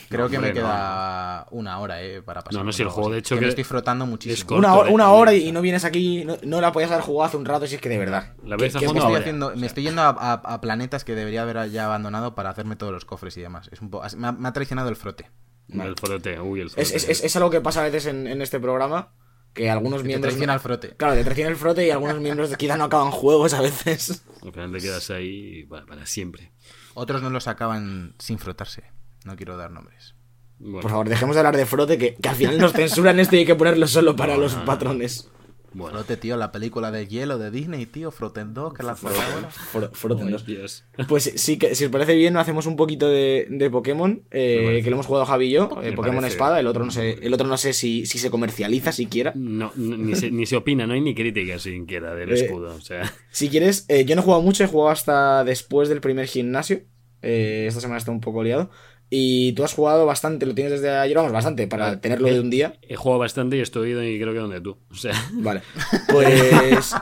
Creo 0.08 0.24
No, 0.26 0.30
que 0.30 0.38
me 0.38 0.48
no, 0.48 0.54
queda 0.54 1.46
una 1.50 1.78
hora, 1.80 2.02
eh, 2.02 2.22
para 2.22 2.42
pasar. 2.42 2.58
No, 2.60 2.64
no, 2.64 2.72
si 2.72 2.82
el 2.82 2.88
juego, 2.88 3.10
de 3.10 3.18
hecho, 3.18 3.34
que 3.34 3.40
que 3.40 3.44
me 3.46 3.48
estoy 3.50 3.64
frotando 3.64 4.06
muchísimo. 4.06 4.46
corto, 4.48 4.58
Una, 4.58 4.74
hora- 4.74 4.90
una 4.90 5.10
hora 5.10 5.34
y 5.34 5.50
no 5.52 5.60
vienes 5.60 5.84
aquí, 5.84 6.24
no, 6.24 6.36
no 6.42 6.60
la 6.60 6.72
podías 6.72 6.90
haber 6.90 7.02
jugado 7.04 7.28
hace 7.28 7.36
un 7.36 7.44
rato, 7.44 7.66
si 7.66 7.74
es 7.74 7.80
que 7.80 7.88
de 7.88 7.98
verdad. 7.98 8.34
La 8.44 8.56
¿Qué- 8.56 8.64
ves 8.64 8.76
a 8.76 8.78
qué- 8.78 8.84
Es 8.86 8.92
que 8.92 8.98
fondo 8.98 9.00
estoy 9.08 9.20
haciendo, 9.20 9.52
me 9.56 9.66
estoy 9.66 9.82
yendo 9.84 10.02
a, 10.02 10.08
a- 10.10 10.32
a 10.34 10.60
planetas 10.60 11.04
que 11.04 11.14
debería 11.14 11.42
haber 11.42 11.70
ya 11.70 11.86
abandonado 11.86 12.34
para 12.34 12.50
hacerme 12.50 12.76
todos 12.76 12.92
los 12.92 13.04
cofres 13.04 13.36
y 13.36 13.40
demás. 13.40 13.68
Es 13.72 13.80
un 13.80 13.90
po- 13.90 14.02
me, 14.16 14.26
ha, 14.28 14.32
me 14.32 14.48
ha 14.48 14.52
traicionado 14.52 14.88
el 14.88 14.96
frote. 14.96 15.30
El 15.68 15.94
frote, 15.96 16.40
uy, 16.40 16.60
el 16.60 16.70
frote. 16.70 16.82
Es, 16.82 16.92
es- 16.92 17.08
es- 17.08 17.24
es 17.24 17.36
algo 17.36 17.50
que 17.50 17.60
pasa 17.60 17.80
a 17.80 17.84
veces 17.84 18.06
en, 18.06 18.26
en 18.26 18.42
este 18.42 18.58
programa, 18.60 19.12
que 19.54 19.68
algunos 19.70 19.98
Que 19.98 20.02
te 20.04 20.08
miembros... 20.08 20.32
traiciona 20.34 20.54
el 20.54 20.60
frote. 20.60 20.90
Claro, 20.96 21.14
te 21.14 21.24
traiciona 21.24 21.50
el 21.50 21.56
frote 21.56 21.84
y 21.86 21.90
algunos 21.90 22.20
miembros 22.20 22.56
quizá 22.56 22.76
no 22.76 22.84
acaban 22.84 23.10
juegos 23.10 23.54
a 23.54 23.60
veces. 23.60 24.22
Al 24.42 24.52
final 24.52 24.72
te 24.72 24.78
quedas 24.80 25.10
ahí 25.10 25.64
para, 25.64 25.86
para 25.86 26.06
siempre. 26.06 26.52
Otros 26.94 27.22
no 27.22 27.30
los 27.30 27.48
acaban 27.48 28.14
sin 28.18 28.38
frotarse. 28.38 28.84
No 29.24 29.36
quiero 29.36 29.56
dar 29.56 29.70
nombres. 29.70 30.14
Bueno, 30.58 30.80
Por 30.80 30.90
favor, 30.90 31.08
dejemos 31.08 31.36
de 31.36 31.40
hablar 31.40 31.56
de 31.56 31.64
frote, 31.66 31.96
que, 31.98 32.14
que 32.16 32.28
al 32.28 32.36
final 32.36 32.58
nos 32.58 32.72
censuran 32.72 33.18
esto 33.18 33.34
y 33.36 33.40
hay 33.40 33.46
que 33.46 33.54
ponerlo 33.54 33.86
solo 33.86 34.14
para 34.16 34.36
los 34.36 34.54
patrones. 34.54 35.30
bueno. 35.72 35.96
Frote, 35.98 36.16
tío, 36.18 36.36
la 36.36 36.52
película 36.52 36.90
de 36.90 37.06
hielo 37.06 37.38
de 37.38 37.50
Disney, 37.50 37.86
tío. 37.86 38.10
Froten 38.10 38.52
2, 38.52 38.74
que 38.74 38.82
la 38.82 38.94
Froten 38.94 40.30
dos. 40.30 40.44
Dios. 40.44 40.84
Pues 41.08 41.32
sí, 41.36 41.58
que 41.58 41.74
si 41.74 41.84
os 41.86 41.90
parece 41.90 42.14
bien, 42.14 42.36
hacemos 42.36 42.66
un 42.66 42.76
poquito 42.76 43.08
de, 43.08 43.46
de 43.48 43.70
Pokémon, 43.70 44.22
eh, 44.30 44.80
que 44.84 44.90
lo 44.90 44.96
hemos 44.96 45.06
jugado 45.06 45.24
Javi 45.26 45.46
y 45.46 45.50
yo, 45.52 45.70
eh, 45.82 45.92
Pokémon 45.92 46.16
parece. 46.20 46.34
Espada, 46.34 46.60
el 46.60 46.66
otro 46.66 46.84
no 46.84 46.90
sé, 46.90 47.18
el 47.22 47.32
otro 47.32 47.46
no 47.46 47.56
sé 47.56 47.72
si, 47.72 48.04
si 48.06 48.18
se 48.18 48.30
comercializa 48.30 48.92
siquiera. 48.92 49.32
No, 49.34 49.72
no, 49.76 49.96
ni, 49.96 50.14
se, 50.16 50.30
ni 50.30 50.44
se 50.46 50.56
opina, 50.56 50.86
no 50.86 50.92
hay 50.94 51.00
ni 51.00 51.14
crítica 51.14 51.58
siquiera 51.58 52.14
del 52.14 52.30
Eh, 52.32 52.34
escudo. 52.34 52.74
O 52.74 52.80
sea, 52.80 53.12
Si 53.30 53.48
quieres, 53.48 53.86
eh, 53.88 54.04
yo 54.04 54.14
no 54.14 54.20
he 54.22 54.24
jugado 54.24 54.42
mucho, 54.42 54.64
he 54.64 54.66
jugado 54.66 54.90
hasta 54.90 55.42
después 55.44 55.88
del 55.88 56.00
primer 56.00 56.26
gimnasio. 56.26 56.82
Eh, 57.22 57.66
esta 57.68 57.80
semana 57.80 57.98
está 57.98 58.10
un 58.10 58.20
poco 58.20 58.42
liado. 58.42 58.70
Y 59.12 59.52
tú 59.54 59.64
has 59.64 59.74
jugado 59.74 60.06
bastante, 60.06 60.46
lo 60.46 60.54
tienes 60.54 60.72
desde 60.74 60.90
ayer, 60.90 61.16
vamos, 61.16 61.32
bastante, 61.32 61.66
para 61.66 62.00
tenerlo 62.00 62.28
de 62.28 62.38
un 62.38 62.48
día. 62.48 62.74
he 62.82 62.94
jugado 62.94 63.18
bastante 63.18 63.56
y 63.56 63.60
estoy 63.60 63.90
y 63.92 64.20
creo 64.20 64.32
que 64.32 64.38
donde 64.38 64.60
tú. 64.60 64.78
O 64.90 64.94
sea, 64.94 65.14
Vale. 65.32 65.62
Pues. 66.08 66.94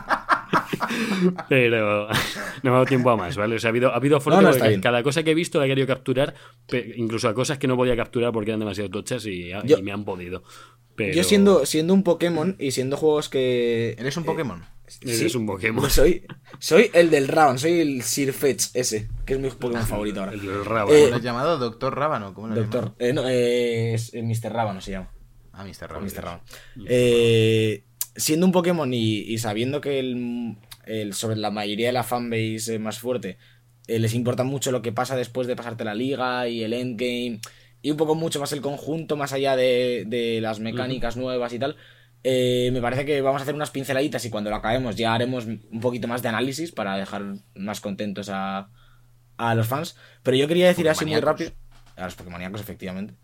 pero 1.48 2.08
no 2.08 2.14
me 2.62 2.70
ha 2.70 2.72
dado 2.72 2.86
tiempo 2.86 3.10
a 3.10 3.16
más, 3.16 3.36
¿vale? 3.36 3.56
O 3.56 3.58
sea, 3.58 3.68
ha 3.68 3.72
habido, 3.72 3.92
ha 3.92 3.96
habido 3.96 4.18
No, 4.26 4.40
no, 4.40 4.50
cada 4.82 5.02
cosa 5.02 5.22
que 5.22 5.32
he 5.32 5.34
visto 5.34 5.58
la 5.58 5.66
he 5.66 5.68
querido 5.68 5.86
capturar, 5.86 6.34
incluso 6.96 7.28
a 7.28 7.34
cosas 7.34 7.58
que 7.58 7.66
no 7.66 7.76
podía 7.76 7.96
capturar 7.96 8.32
porque 8.32 8.50
eran 8.50 8.60
demasiado 8.60 8.88
tochas 8.90 9.26
y, 9.26 9.50
y 9.50 9.52
Yo- 9.64 9.82
me 9.82 9.92
han 9.92 10.04
podido. 10.04 10.42
Pero 10.96 11.14
Yo 11.14 11.22
siendo, 11.24 11.64
siendo 11.66 11.94
un 11.94 12.02
Pokémon 12.02 12.56
y 12.58 12.72
siendo 12.72 12.96
juegos 12.96 13.28
que. 13.28 13.94
¿Eres 13.98 14.16
un 14.16 14.24
Pokémon? 14.24 14.64
Eres 15.02 15.34
un 15.34 15.46
Pokémon. 15.46 15.80
Pues 15.82 15.92
soy, 15.94 16.24
soy 16.58 16.90
el 16.94 17.10
del 17.10 17.28
Round, 17.28 17.58
soy 17.58 17.80
el 17.80 18.02
Sir 18.02 18.32
Fetch 18.32 18.66
ese, 18.74 19.08
que 19.26 19.34
es 19.34 19.40
mi 19.40 19.50
Pokémon 19.50 19.86
favorito 19.86 20.20
ahora. 20.20 20.32
El 20.32 20.40
del 20.42 20.64
rabo. 20.64 20.92
Eh, 20.92 21.08
¿Lo 21.10 21.16
has 21.16 21.22
llamado 21.22 21.58
Doctor 21.58 21.96
Rábano? 21.96 22.34
¿Cómo 22.34 22.48
lo 22.48 22.54
Doctor. 22.54 22.94
Eh, 22.98 23.12
no, 23.12 23.28
eh, 23.28 23.94
es 23.94 24.12
eh, 24.14 24.22
Mr. 24.22 24.52
Rábano 24.52 24.80
se 24.80 24.92
llama. 24.92 25.10
Ah, 25.52 25.64
Mr. 25.64 25.88
Rábano. 25.88 26.06
Mr. 26.06 26.22
Rábano. 26.24 26.42
Eh, 26.86 27.84
siendo 28.16 28.46
un 28.46 28.52
Pokémon 28.52 28.92
y, 28.92 29.18
y 29.20 29.38
sabiendo 29.38 29.80
que 29.80 29.98
el, 29.98 30.56
el- 30.86 31.12
sobre 31.14 31.36
la 31.36 31.50
mayoría 31.50 31.86
de 31.88 31.92
la 31.92 32.02
fanbase 32.04 32.78
más 32.78 32.98
fuerte 32.98 33.38
eh, 33.86 33.98
les 33.98 34.14
importa 34.14 34.42
mucho 34.44 34.70
lo 34.72 34.82
que 34.82 34.92
pasa 34.92 35.16
después 35.16 35.46
de 35.46 35.56
pasarte 35.56 35.84
la 35.84 35.94
liga 35.94 36.48
y 36.48 36.62
el 36.62 36.72
endgame 36.72 37.40
y 37.80 37.90
un 37.92 37.96
poco 37.96 38.14
mucho 38.16 38.40
más 38.40 38.52
el 38.52 38.60
conjunto, 38.60 39.16
más 39.16 39.32
allá 39.32 39.54
de, 39.56 40.04
de 40.06 40.40
las 40.40 40.58
mecánicas 40.60 41.16
nuevas 41.16 41.52
y 41.52 41.58
tal. 41.60 41.76
Eh, 42.24 42.70
me 42.72 42.80
parece 42.80 43.04
que 43.04 43.20
vamos 43.20 43.40
a 43.40 43.42
hacer 43.42 43.54
unas 43.54 43.70
pinceladitas 43.70 44.24
y 44.24 44.30
cuando 44.30 44.50
lo 44.50 44.56
acabemos 44.56 44.96
ya 44.96 45.14
haremos 45.14 45.46
un 45.46 45.80
poquito 45.80 46.08
más 46.08 46.22
de 46.22 46.28
análisis 46.28 46.72
para 46.72 46.96
dejar 46.96 47.22
más 47.54 47.80
contentos 47.80 48.28
a, 48.28 48.70
a 49.36 49.54
los 49.54 49.66
fans. 49.66 49.96
Pero 50.22 50.36
yo 50.36 50.48
quería 50.48 50.66
decir 50.66 50.88
así 50.88 51.04
muy 51.06 51.20
rápido. 51.20 51.52
A 51.96 52.04
los 52.04 52.14
Pokémoníacos, 52.14 52.60
efectivamente. 52.60 53.14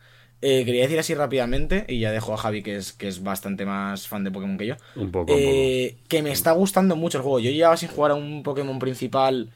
Eh, 0.40 0.64
quería 0.64 0.82
decir 0.82 0.98
así 0.98 1.14
rápidamente, 1.14 1.86
y 1.88 2.00
ya 2.00 2.10
dejo 2.12 2.34
a 2.34 2.36
Javi, 2.36 2.62
que 2.62 2.76
es, 2.76 2.92
que 2.92 3.08
es 3.08 3.22
bastante 3.22 3.64
más 3.64 4.08
fan 4.08 4.24
de 4.24 4.30
Pokémon 4.30 4.58
que 4.58 4.66
yo, 4.66 4.76
Un 4.94 5.10
poco, 5.10 5.32
un 5.32 5.38
eh, 5.40 5.96
que 6.08 6.22
me 6.22 6.32
está 6.32 6.52
gustando 6.52 6.96
mucho 6.96 7.18
el 7.18 7.22
juego. 7.22 7.38
Yo 7.40 7.50
llevaba 7.50 7.76
sin 7.76 7.88
jugar 7.88 8.10
a 8.10 8.14
un 8.14 8.42
Pokémon 8.42 8.78
principal 8.78 9.50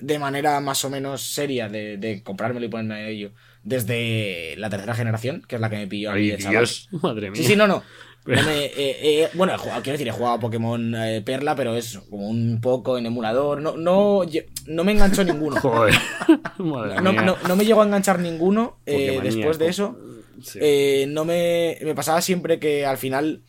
de 0.00 0.18
manera 0.18 0.58
más 0.60 0.84
o 0.84 0.90
menos 0.90 1.22
seria, 1.22 1.68
de, 1.68 1.96
de 1.96 2.24
comprármelo 2.24 2.66
y 2.66 2.68
ponerme 2.68 2.94
a 2.94 3.08
ello, 3.08 3.30
desde 3.62 4.56
la 4.56 4.68
tercera 4.68 4.94
generación, 4.94 5.42
que 5.46 5.54
es 5.54 5.60
la 5.60 5.70
que 5.70 5.76
me 5.76 5.86
pilló 5.86 6.10
a 6.10 6.14
mí 6.14 6.22
Ay, 6.22 6.30
de 6.30 6.38
chaval. 6.38 6.64
Dios, 6.64 6.88
madre 7.02 7.30
mía. 7.30 7.40
Sí, 7.40 7.46
sí, 7.46 7.54
no, 7.54 7.68
no. 7.68 7.84
No 8.24 8.40
me- 8.44 8.66
eh, 8.66 8.72
eh, 8.76 9.28
bueno, 9.34 9.52
he 9.54 9.58
jugado- 9.58 9.82
quiero 9.82 9.94
decir, 9.94 10.08
he 10.08 10.12
jugado 10.12 10.34
a 10.36 10.40
Pokémon 10.40 10.94
eh, 10.94 11.22
Perla, 11.24 11.56
pero 11.56 11.74
es 11.76 11.98
como 12.08 12.28
un 12.28 12.60
poco 12.60 12.96
en 12.96 13.06
emulador. 13.06 13.60
No, 13.60 13.76
no, 13.76 14.22
yo- 14.24 14.42
no 14.66 14.84
me 14.84 14.92
enganchó 14.92 15.24
ninguno. 15.24 15.56
Joder. 15.60 15.94
madre 16.58 17.00
No, 17.00 17.12
mía. 17.12 17.22
no, 17.22 17.36
no 17.48 17.56
me 17.56 17.64
llegó 17.64 17.82
a 17.82 17.84
enganchar 17.84 18.20
ninguno. 18.20 18.76
eh, 18.86 19.18
después 19.22 19.58
de 19.58 19.68
eso, 19.68 19.96
Sí. 20.42 20.58
eh, 20.62 21.06
no 21.08 21.24
me, 21.24 21.78
me 21.82 21.94
pasaba 21.94 22.20
siempre 22.20 22.58
que 22.58 22.84
al 22.86 22.96
final 22.98 23.42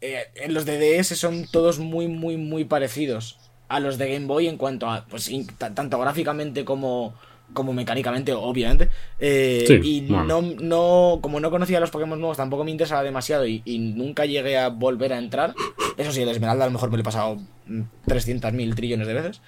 eh, 0.00 0.22
en 0.36 0.54
los 0.54 0.64
de 0.64 0.78
DS 0.78 1.16
son 1.16 1.46
todos 1.50 1.78
muy, 1.78 2.08
muy, 2.08 2.36
muy 2.36 2.64
parecidos 2.64 3.38
a 3.68 3.80
los 3.80 3.98
de 3.98 4.12
Game 4.12 4.26
Boy 4.26 4.46
en 4.48 4.56
cuanto 4.56 4.88
a, 4.88 5.04
pues, 5.06 5.30
tanto 5.58 5.98
gráficamente 5.98 6.64
como, 6.64 7.14
como 7.54 7.72
mecánicamente, 7.72 8.32
obviamente. 8.32 8.88
Eh, 9.18 9.64
Sí, 9.66 9.80
y 9.82 10.00
bueno. 10.06 10.24
no, 10.42 10.54
no, 10.60 11.18
como 11.20 11.40
no 11.40 11.50
conocía 11.50 11.80
los 11.80 11.90
Pokémon 11.90 12.18
nuevos, 12.20 12.36
tampoco 12.36 12.64
me 12.64 12.70
interesaba 12.70 13.02
demasiado 13.02 13.46
y, 13.46 13.62
y 13.64 13.78
nunca 13.78 14.26
llegué 14.26 14.58
a 14.58 14.68
volver 14.68 15.12
a 15.12 15.18
entrar. 15.18 15.54
Eso 15.96 16.12
sí, 16.12 16.22
el 16.22 16.28
Esmeralda 16.28 16.64
a 16.64 16.68
lo 16.68 16.72
mejor 16.72 16.90
me 16.90 16.96
lo 16.96 17.00
he 17.00 17.04
pasado 17.04 17.36
mm, 17.66 17.80
300.000 18.06 18.74
trillones 18.74 19.06
de 19.06 19.14
veces. 19.14 19.40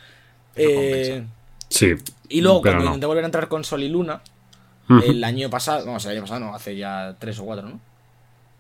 Eh, 0.57 1.24
Sí. 1.68 1.94
y 2.28 2.40
luego, 2.40 2.62
cuando 2.62 2.80
no. 2.80 2.86
intenté 2.86 3.07
volver 3.07 3.22
a 3.24 3.26
entrar 3.26 3.46
con 3.48 3.62
Sol 3.64 3.82
y 3.84 3.88
Luna, 3.88 4.22
el 5.07 5.22
año 5.22 5.48
pasado, 5.51 5.86
vamos, 5.86 6.05
el 6.07 6.12
año 6.12 6.22
pasado 6.22 6.40
no, 6.40 6.55
hace 6.55 6.76
ya 6.76 7.14
tres 7.20 7.38
o 7.38 7.44
cuatro, 7.44 7.68
¿no? 7.68 7.80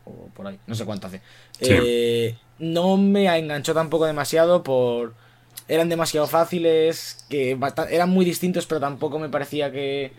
O 0.04 0.28
por 0.32 0.46
ahí, 0.46 0.58
no 0.68 0.76
sé 0.76 0.84
cuánto 0.84 1.08
hace. 1.08 1.20
Sí. 1.60 1.70
Eh, 1.72 2.36
no 2.60 2.96
me 2.96 3.26
enganchó 3.36 3.74
tampoco 3.74 4.06
demasiado 4.06 4.62
por... 4.62 5.14
Eran 5.70 5.88
demasiado 5.88 6.26
fáciles, 6.26 7.24
que 7.30 7.56
eran 7.90 8.10
muy 8.10 8.24
distintos, 8.24 8.66
pero 8.66 8.80
tampoco 8.80 9.20
me 9.20 9.28
parecía 9.28 9.70
que, 9.70 10.10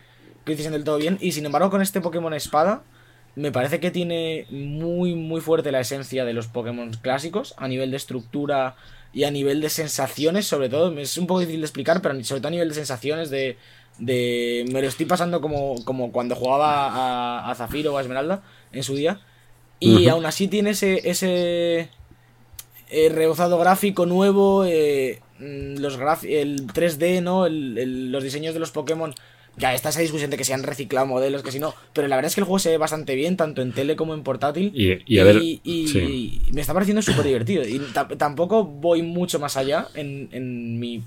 que 0.46 0.54
hiciesen 0.54 0.72
del 0.72 0.86
todo 0.86 0.98
bien. 0.98 1.18
Y 1.20 1.34
sin 1.34 1.46
embargo, 1.46 1.70
con 1.70 1.82
este 1.82 2.00
Pokémon 2.00 2.34
Espada, 2.34 2.84
me 3.36 3.52
parece 3.52 3.82
que 3.82 3.92
tiene 3.92 4.46
muy, 4.50 5.14
muy 5.14 5.42
fuerte 5.42 5.74
la 5.74 5.82
esencia 5.82 6.24
de 6.24 6.32
los 6.32 6.48
Pokémon 6.48 6.92
clásicos, 7.02 7.54
a 7.58 7.68
nivel 7.68 7.92
de 7.92 7.98
estructura 7.98 8.78
y 9.12 9.26
a 9.26 9.32
nivel 9.32 9.60
de 9.60 9.70
sensaciones, 9.70 10.48
sobre 10.48 10.70
todo. 10.70 10.98
Es 10.98 11.18
un 11.18 11.28
poco 11.28 11.42
difícil 11.42 11.60
de 11.60 11.66
explicar, 11.66 12.02
pero 12.02 12.24
sobre 12.24 12.40
todo 12.40 12.48
a 12.48 12.52
nivel 12.52 12.70
de 12.70 12.76
sensaciones, 12.76 13.30
de, 13.30 13.58
de 14.00 14.64
me 14.72 14.82
lo 14.82 14.88
estoy 14.88 15.06
pasando 15.06 15.42
como, 15.42 15.84
como 15.84 16.14
cuando 16.14 16.34
jugaba 16.34 16.88
a, 16.88 17.52
a 17.52 17.56
Zafiro 17.56 17.94
o 17.94 17.98
a 17.98 18.02
Esmeralda 18.02 18.42
en 18.72 18.84
su 18.84 18.96
día. 18.96 19.20
Y 19.82 20.08
aún 20.08 20.26
así 20.26 20.48
tiene 20.48 20.70
ese, 20.70 21.10
ese 21.10 21.90
eh, 22.90 23.10
rebozado 23.10 23.58
gráfico 23.58 24.06
nuevo, 24.06 24.64
eh, 24.64 25.22
los 25.42 26.00
graf- 26.00 26.24
el 26.30 26.68
3D, 26.68 27.22
¿no? 27.22 27.46
El- 27.46 27.78
el- 27.78 28.12
los 28.12 28.24
diseños 28.24 28.54
de 28.54 28.60
los 28.60 28.72
Pokémon. 28.72 29.14
Ya 29.58 29.74
está 29.74 29.90
esa 29.90 30.00
discusión 30.00 30.32
de 30.32 30.38
que 30.38 30.46
se 30.46 30.54
han 30.54 30.64
reciclado 30.64 31.06
modelos, 31.06 31.44
que 31.44 31.52
si 31.52 31.60
no. 31.60 31.74
Pero 31.94 32.08
la 32.08 32.16
verdad 32.16 32.30
es 32.30 32.36
que 32.36 32.42
el 32.42 32.46
juego 32.46 32.60
se 32.60 32.70
ve 32.70 32.78
bastante 32.78 33.16
bien, 33.16 33.36
tanto 33.36 33.62
en 33.62 33.74
tele 33.74 33.98
como 33.98 34.14
en 34.14 34.24
portátil. 34.24 34.72
Y, 34.74 35.00
y 35.06 35.20
a 35.20 35.26
ver. 35.26 35.42
y- 35.44 35.60
y- 35.64 35.88
sí. 35.90 36.42
y 36.48 36.54
me 36.54 36.62
está 36.62 36.74
pareciendo 36.74 37.02
súper 37.02 37.26
divertido. 37.26 37.64
Y 37.68 37.80
ta- 37.94 38.08
tampoco 38.08 38.64
voy 38.64 39.02
mucho 39.02 39.40
más 39.40 39.58
allá 39.58 39.88
en, 39.94 40.30
en 40.32 40.80
mis 40.80 41.04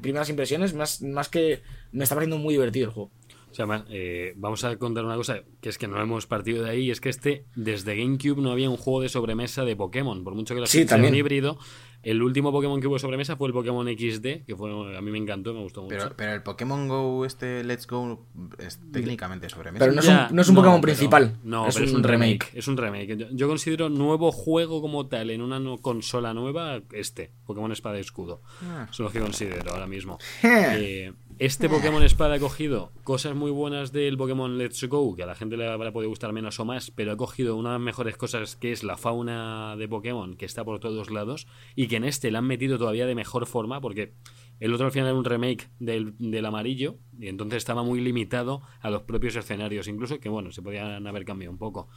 primeras 0.00 0.28
impresiones, 0.30 0.74
más, 0.74 1.02
más 1.02 1.28
que 1.28 1.60
me 1.90 2.04
está 2.04 2.14
pareciendo 2.14 2.38
muy 2.42 2.54
divertido 2.54 2.86
el 2.86 2.92
juego. 2.92 3.10
O 3.50 3.54
sea, 3.54 3.66
más, 3.66 3.82
eh, 3.90 4.32
vamos 4.36 4.64
a 4.64 4.76
contar 4.76 5.04
una 5.04 5.16
cosa 5.16 5.40
que 5.60 5.68
es 5.68 5.76
que 5.76 5.86
no 5.88 6.00
hemos 6.00 6.26
partido 6.26 6.62
de 6.64 6.70
ahí, 6.70 6.86
y 6.86 6.90
es 6.90 7.00
que 7.02 7.10
este, 7.10 7.44
desde 7.54 7.96
GameCube 7.96 8.40
no 8.40 8.50
había 8.52 8.70
un 8.70 8.78
juego 8.78 9.02
de 9.02 9.10
sobremesa 9.10 9.64
de 9.64 9.76
Pokémon, 9.76 10.24
por 10.24 10.34
mucho 10.34 10.54
que 10.54 10.60
lo 10.60 10.66
Sí, 10.66 10.72
sea 10.78 10.82
un 10.82 10.88
también. 10.88 11.14
híbrido. 11.16 11.58
El 12.02 12.22
último 12.22 12.50
Pokémon 12.50 12.80
que 12.80 12.86
hubo 12.88 12.96
de 12.96 13.00
sobremesa 13.00 13.36
fue 13.36 13.46
el 13.48 13.54
Pokémon 13.54 13.86
XD, 13.86 14.44
que 14.46 14.56
fue 14.56 14.70
a 14.96 15.00
mí 15.00 15.10
me 15.10 15.18
encantó, 15.18 15.54
me 15.54 15.60
gustó 15.62 15.82
mucho. 15.82 15.96
Pero, 15.96 16.14
pero 16.16 16.32
el 16.32 16.42
Pokémon 16.42 16.88
Go, 16.88 17.24
este 17.24 17.62
Let's 17.62 17.86
Go, 17.86 18.26
es 18.58 18.80
técnicamente 18.92 19.48
sobre 19.48 19.70
mesa. 19.70 19.84
Pero 19.84 19.94
no 19.94 20.00
es 20.00 20.06
Ya, 20.06 20.26
un, 20.28 20.36
no 20.36 20.42
es 20.42 20.48
un 20.48 20.54
Pokémon 20.56 20.80
pero- 20.80 20.92
principal. 20.94 21.36
No, 21.44 21.68
es, 21.68 21.76
pero 21.76 21.92
un 21.94 22.02
remake. 22.02 22.50
Es 22.54 22.66
un 22.66 22.76
remake. 22.76 23.16
Yo, 23.16 23.26
yo 23.30 23.48
considero 23.48 23.88
nuevo 23.88 24.32
juego 24.32 24.80
como 24.82 25.06
tal 25.06 25.30
en 25.30 25.42
una 25.42 25.60
no- 25.60 25.78
consola 25.78 26.34
nueva 26.34 26.80
este, 26.92 27.30
Pokémon 27.46 27.70
Espada 27.70 27.98
y 27.98 28.00
Escudo. 28.00 28.42
Ah. 28.64 28.88
Son 28.90 29.04
los 29.04 29.12
que 29.12 29.20
considero 29.20 29.70
ahora 29.72 29.86
mismo. 29.86 30.18
Eh, 30.44 31.12
este 31.38 31.68
Pokémon 31.68 32.02
Espada 32.02 32.34
ha 32.34 32.38
cogido 32.38 32.92
cosas 33.04 33.34
muy 33.34 33.50
buenas 33.50 33.92
del 33.92 34.16
Pokémon 34.16 34.58
Let's 34.58 34.84
Go, 34.84 35.14
que 35.16 35.22
a 35.22 35.26
la 35.26 35.34
gente 35.34 35.56
le 35.56 35.66
habrá 35.68 35.92
podido 35.92 36.10
gustar 36.10 36.32
menos 36.32 36.60
o 36.60 36.64
más, 36.64 36.90
pero 36.90 37.12
ha 37.12 37.16
cogido 37.16 37.56
una 37.56 37.70
de 37.70 37.74
las 37.74 37.82
mejores 37.82 38.16
cosas 38.16 38.56
que 38.56 38.72
es 38.72 38.84
la 38.84 38.96
fauna 38.96 39.76
de 39.76 39.88
Pokémon, 39.88 40.36
que 40.36 40.46
está 40.46 40.64
por 40.64 40.78
todos 40.80 41.10
lados, 41.10 41.46
y 41.74 41.88
que 41.88 41.96
en 41.96 42.04
este 42.04 42.30
la 42.30 42.38
han 42.38 42.46
metido 42.46 42.78
todavía 42.78 43.06
de 43.06 43.14
mejor 43.14 43.46
forma, 43.46 43.80
porque 43.80 44.14
el 44.62 44.72
otro 44.72 44.86
al 44.86 44.92
final 44.92 45.08
era 45.08 45.18
un 45.18 45.24
remake 45.24 45.70
del, 45.80 46.14
del, 46.20 46.46
amarillo, 46.46 46.96
y 47.18 47.26
entonces 47.26 47.56
estaba 47.56 47.82
muy 47.82 48.00
limitado 48.00 48.62
a 48.80 48.90
los 48.90 49.02
propios 49.02 49.34
escenarios, 49.34 49.88
incluso 49.88 50.20
que 50.20 50.28
bueno, 50.28 50.52
se 50.52 50.62
podían 50.62 51.04
haber 51.04 51.24
cambiado 51.24 51.50
un 51.50 51.58
poco. 51.58 51.88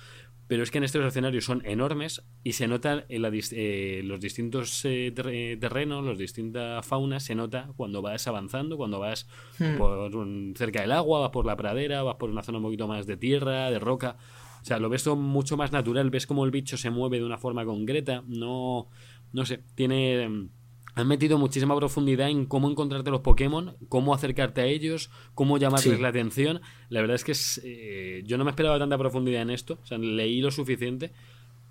Pero 0.47 0.63
es 0.63 0.71
que 0.71 0.79
en 0.79 0.83
estos 0.83 1.05
escenarios 1.05 1.45
son 1.45 1.61
enormes 1.63 2.25
y 2.43 2.53
se 2.53 2.67
nota 2.67 3.05
en 3.07 3.21
la, 3.21 3.29
eh, 3.31 4.01
los 4.03 4.19
distintos 4.19 4.83
eh, 4.83 5.11
terrenos, 5.59 6.03
las 6.03 6.17
distintas 6.17 6.83
faunas, 6.83 7.21
se 7.21 7.35
nota 7.35 7.69
cuando 7.77 8.01
vas 8.01 8.27
avanzando, 8.27 8.77
cuando 8.77 8.99
vas 8.99 9.27
hmm. 9.59 9.77
por 9.77 10.11
cerca 10.55 10.81
del 10.81 10.91
agua, 10.91 11.19
vas 11.19 11.29
por 11.29 11.45
la 11.45 11.55
pradera, 11.55 12.01
vas 12.01 12.15
por 12.15 12.31
una 12.31 12.41
zona 12.41 12.57
un 12.57 12.63
poquito 12.63 12.87
más 12.87 13.05
de 13.05 13.15
tierra, 13.15 13.69
de 13.69 13.77
roca. 13.77 14.17
O 14.63 14.65
sea, 14.65 14.79
lo 14.79 14.89
ves 14.89 15.03
todo 15.03 15.15
mucho 15.15 15.55
más 15.55 15.71
natural, 15.71 16.09
ves 16.09 16.25
cómo 16.25 16.43
el 16.45 16.49
bicho 16.49 16.77
se 16.77 16.89
mueve 16.89 17.19
de 17.19 17.25
una 17.25 17.37
forma 17.37 17.63
concreta, 17.63 18.23
no, 18.25 18.89
no 19.33 19.45
sé, 19.45 19.61
tiene 19.75 20.49
han 20.95 21.07
metido 21.07 21.37
muchísima 21.37 21.75
profundidad 21.75 22.29
en 22.29 22.45
cómo 22.45 22.69
encontrarte 22.69 23.11
los 23.11 23.21
Pokémon, 23.21 23.75
cómo 23.89 24.13
acercarte 24.13 24.61
a 24.61 24.65
ellos, 24.65 25.11
cómo 25.33 25.57
llamarles 25.57 25.99
la 25.99 26.07
atención. 26.07 26.61
La 26.89 27.01
verdad 27.01 27.15
es 27.15 27.23
que 27.23 27.33
eh, 27.63 28.23
yo 28.25 28.37
no 28.37 28.45
me 28.45 28.51
esperaba 28.51 28.79
tanta 28.79 28.97
profundidad 28.97 29.41
en 29.41 29.49
esto, 29.49 29.77
o 29.83 29.85
sea, 29.85 29.97
leí 29.97 30.41
lo 30.41 30.51
suficiente 30.51 31.11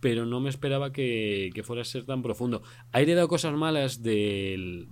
pero 0.04 0.26
no 0.26 0.38
me 0.38 0.50
esperaba 0.50 0.92
que, 0.92 1.50
fuera 1.64 1.80
a 1.80 1.84
ser 1.86 2.04
tan 2.04 2.22
profundo. 2.22 2.62
Ha 2.92 3.00
heredado 3.00 3.26
cosas 3.26 3.54
malas 3.54 4.02
del, 4.02 4.86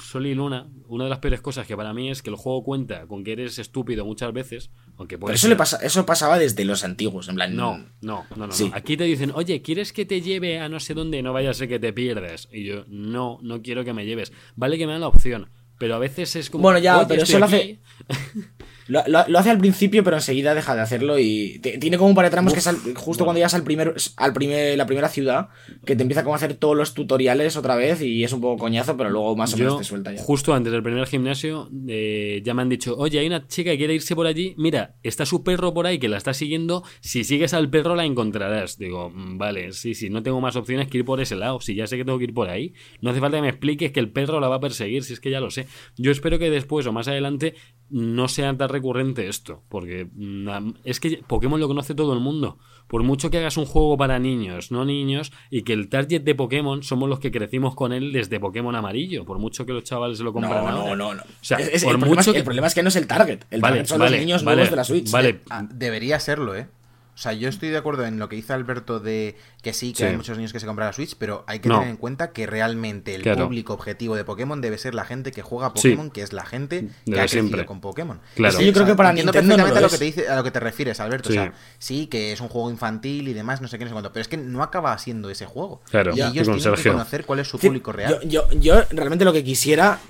Sol 0.00 0.26
y 0.26 0.34
Luna. 0.34 0.70
Una 0.88 1.04
de 1.04 1.10
las 1.10 1.18
peores 1.18 1.42
cosas 1.42 1.66
que 1.66 1.76
para 1.76 1.92
mí 1.92 2.08
es 2.08 2.22
que 2.22 2.30
el 2.30 2.36
juego 2.36 2.64
cuenta 2.64 3.06
con 3.06 3.24
que 3.24 3.32
eres 3.32 3.58
estúpido 3.58 4.06
muchas 4.06 4.32
veces. 4.32 4.70
Aunque 4.96 5.18
pero 5.18 5.34
eso, 5.34 5.48
le 5.48 5.56
pasa, 5.56 5.76
eso 5.82 6.06
pasaba 6.06 6.38
desde 6.38 6.64
los 6.64 6.82
antiguos, 6.82 7.28
en 7.28 7.34
plan. 7.34 7.54
No, 7.54 7.76
no, 8.00 8.24
no, 8.36 8.46
no, 8.46 8.54
Aquí 8.72 8.96
te 8.96 9.04
dicen, 9.04 9.32
oye, 9.34 9.60
¿quieres 9.60 9.92
que 9.92 10.06
te 10.06 10.22
lleve 10.22 10.58
a 10.58 10.70
no 10.70 10.80
sé 10.80 10.94
dónde? 10.94 11.20
No 11.20 11.34
vaya 11.34 11.50
a 11.50 11.54
ser 11.54 11.68
que 11.68 11.78
te 11.78 11.92
pierdas. 11.92 12.48
Y 12.50 12.64
yo, 12.64 12.86
no, 12.88 13.40
no 13.42 13.60
quiero 13.60 13.84
que 13.84 13.92
me 13.92 14.06
lleves. 14.06 14.32
Vale 14.56 14.78
que 14.78 14.86
me 14.86 14.92
dan 14.92 15.02
la 15.02 15.08
opción. 15.08 15.50
Pero 15.78 15.96
a 15.96 15.98
veces 15.98 16.36
es 16.36 16.48
como. 16.48 16.62
Bueno, 16.62 16.78
ya, 16.78 17.06
pero 17.06 17.24
eso 17.24 17.38
lo 17.38 17.44
hace. 17.44 17.80
Lo, 18.86 19.00
hace 19.38 19.50
al 19.50 19.58
principio, 19.58 20.04
pero 20.04 20.16
enseguida 20.16 20.54
deja 20.54 20.74
de 20.74 20.82
hacerlo 20.82 21.18
y 21.18 21.58
tiene 21.58 21.96
como 21.96 22.10
un 22.10 22.14
par 22.14 22.24
de 22.24 22.30
tramos 22.30 22.52
que 22.52 22.58
es 22.58 22.68
justo 22.96 23.24
cuando 23.24 23.38
llegas 23.38 23.54
al 23.54 23.64
primer, 23.64 23.94
al 24.16 24.32
primer, 24.32 24.76
la 24.76 24.86
primera 24.86 25.08
ciudad, 25.08 25.48
que 25.84 25.96
te 25.96 26.02
empieza 26.02 26.22
como 26.22 26.34
a 26.34 26.36
hacer 26.36 26.54
todos 26.54 26.76
los 26.76 26.94
tutoriales 26.94 27.56
otra 27.56 27.76
vez 27.76 28.02
y 28.02 28.24
es 28.24 28.32
un 28.32 28.40
poco 28.40 28.58
coñazo, 28.58 28.96
pero 28.96 29.10
luego 29.10 29.36
más 29.36 29.54
o 29.54 29.56
menos 29.56 29.78
te 29.78 29.84
suelta 29.84 30.12
ya. 30.12 30.22
Justo 30.22 30.54
antes 30.54 30.72
del 30.72 30.82
primer 30.82 31.06
gimnasio 31.06 31.70
eh, 31.88 32.42
ya 32.44 32.54
me 32.54 32.62
han 32.62 32.68
dicho, 32.68 32.94
oye, 32.96 33.18
hay 33.18 33.26
una 33.26 33.46
chica 33.46 33.70
que 33.70 33.78
quiere 33.78 33.94
irse 33.94 34.14
por 34.14 34.26
allí, 34.26 34.54
mira, 34.58 34.96
está 35.02 35.24
su 35.24 35.42
perro 35.42 35.72
por 35.72 35.86
ahí 35.86 35.98
que 35.98 36.08
la 36.08 36.16
está 36.16 36.34
siguiendo, 36.34 36.84
si 37.00 37.24
sigues 37.24 37.54
al 37.54 37.70
perro 37.70 37.94
la 37.94 38.04
encontrarás. 38.04 38.78
Digo, 38.78 39.10
mm, 39.10 39.38
vale, 39.38 39.72
sí, 39.72 39.94
sí, 39.94 40.10
no 40.10 40.22
tengo 40.22 40.40
más 40.40 40.56
opciones 40.56 40.88
que 40.88 40.98
ir 40.98 41.04
por 41.04 41.20
ese 41.20 41.36
lado, 41.36 41.60
si 41.60 41.74
ya 41.74 41.86
sé 41.86 41.96
que 41.96 42.04
tengo 42.04 42.18
que 42.18 42.24
ir 42.24 42.34
por 42.34 42.48
ahí, 42.48 42.74
no 43.00 43.10
hace 43.10 43.20
falta 43.20 43.38
que 43.38 43.42
me 43.42 43.48
expliques 43.48 43.92
que 43.92 44.00
el 44.00 44.10
perro 44.10 44.40
la 44.40 44.48
va 44.48 44.56
a 44.56 44.60
perseguir, 44.60 45.04
si 45.04 45.14
es 45.14 45.20
que 45.20 45.30
ya 45.30 45.40
lo 45.40 45.50
sé. 45.50 45.66
Yo 45.96 46.10
espero 46.10 46.38
que 46.38 46.50
después 46.50 46.86
o 46.86 46.92
más 46.92 47.08
adelante 47.08 47.54
no 47.90 48.28
sea 48.28 48.56
tan 48.56 48.68
recurrente 48.68 49.28
esto, 49.28 49.62
porque 49.68 50.08
mm, 50.12 50.48
es 50.84 51.00
que 51.00 51.22
Pokémon 51.26 51.60
lo 51.60 51.68
conoce 51.68 51.94
todo 51.94 52.12
el 52.12 52.20
mundo. 52.20 52.58
Por 52.86 53.02
mucho 53.02 53.30
que 53.30 53.38
hagas 53.38 53.56
un 53.56 53.64
juego 53.64 53.96
para 53.96 54.18
niños, 54.18 54.70
no 54.70 54.84
niños, 54.84 55.32
y 55.50 55.62
que 55.62 55.72
el 55.72 55.88
target 55.88 56.22
de 56.22 56.34
Pokémon 56.34 56.82
somos 56.82 57.08
los 57.08 57.18
que 57.18 57.30
crecimos 57.30 57.74
con 57.74 57.92
él 57.92 58.12
desde 58.12 58.38
Pokémon 58.40 58.74
amarillo, 58.74 59.24
por 59.24 59.38
mucho 59.38 59.64
que 59.64 59.72
los 59.72 59.84
chavales 59.84 60.18
se 60.18 60.24
lo 60.24 60.32
compren. 60.32 60.54
No, 60.54 60.70
no, 60.70 60.96
no, 60.96 61.14
no. 61.14 61.22
O 61.22 61.26
sea, 61.40 61.58
el, 61.58 61.80
problema 61.80 62.20
es 62.20 62.26
que, 62.26 62.38
el, 62.38 62.44
problema 62.44 62.66
es 62.66 62.74
que, 62.74 62.82
no 62.82 62.88
es 62.88 62.96
el 62.96 63.06
target, 63.06 63.40
el 63.50 63.60
target 63.60 63.86
son 63.86 64.00
los 64.00 64.10
niños 64.10 64.42
nuevos 64.42 64.70
de 64.70 64.76
la 64.76 64.84
Switch. 64.84 65.10
Vale. 65.10 65.40
Ah, 65.48 65.66
debería 65.70 66.20
serlo, 66.20 66.54
¿eh? 66.54 66.66
O 67.14 67.18
sea, 67.18 67.32
yo 67.32 67.48
estoy 67.48 67.68
de 67.68 67.76
acuerdo 67.76 68.04
en 68.04 68.18
lo 68.18 68.28
que 68.28 68.34
dice 68.34 68.52
Alberto 68.52 68.98
de 68.98 69.36
que 69.62 69.72
sí, 69.72 69.92
que 69.92 70.04
hay 70.04 70.16
muchos 70.16 70.36
niños 70.36 70.52
que 70.52 70.58
se 70.58 70.66
compran 70.66 70.88
la 70.88 70.92
Switch, 70.92 71.14
pero 71.16 71.44
hay 71.46 71.60
que 71.60 71.68
tener 71.68 71.88
en 71.88 71.96
cuenta 71.96 72.32
que 72.32 72.46
realmente 72.46 73.14
el 73.14 73.22
público 73.22 73.72
objetivo 73.72 74.16
de 74.16 74.24
Pokémon 74.24 74.60
debe 74.60 74.78
ser 74.78 74.96
la 74.96 75.04
gente 75.04 75.30
que 75.30 75.40
juega 75.40 75.66
a 75.66 75.74
Pokémon, 75.74 76.10
que 76.10 76.22
es 76.22 76.32
la 76.32 76.44
gente 76.44 76.88
que 77.06 77.20
ha 77.20 77.26
crecido 77.26 77.66
con 77.66 77.80
Pokémon. 77.80 78.20
Claro. 78.34 78.60
yo 78.60 78.72
creo 78.72 78.86
que 78.86 78.94
para 78.96 79.12
Nintendo 79.12 79.32
perfectamente 79.32 79.78
a 79.78 79.80
lo 79.80 79.88
que 79.88 79.98
te 79.98 80.04
dice, 80.04 80.28
a 80.28 80.36
lo 80.36 80.42
que 80.42 80.50
te 80.50 80.60
refieres, 80.60 80.98
Alberto. 80.98 81.28
O 81.28 81.32
sea, 81.32 81.52
sí, 81.78 82.08
que 82.08 82.32
es 82.32 82.40
un 82.40 82.48
juego 82.48 82.68
infantil 82.70 83.28
y 83.28 83.32
demás, 83.32 83.60
no 83.60 83.68
sé 83.68 83.78
qué, 83.78 83.84
no 83.84 83.90
sé 83.90 83.92
cuánto, 83.92 84.12
pero 84.12 84.22
es 84.22 84.28
que 84.28 84.36
no 84.36 84.62
acaba 84.62 84.96
siendo 84.98 85.30
ese 85.30 85.46
juego. 85.46 85.82
Claro. 85.90 86.16
Y 86.16 86.20
ellos 86.20 86.48
tienen 86.48 86.74
que 86.74 86.90
conocer 86.90 87.24
cuál 87.24 87.38
es 87.38 87.48
su 87.48 87.58
público 87.58 87.92
real. 87.92 88.18
Yo, 88.24 88.48
yo, 88.50 88.58
yo 88.58 88.82
realmente 88.90 89.24
lo 89.24 89.32
que 89.32 89.44
quisiera, 89.44 90.00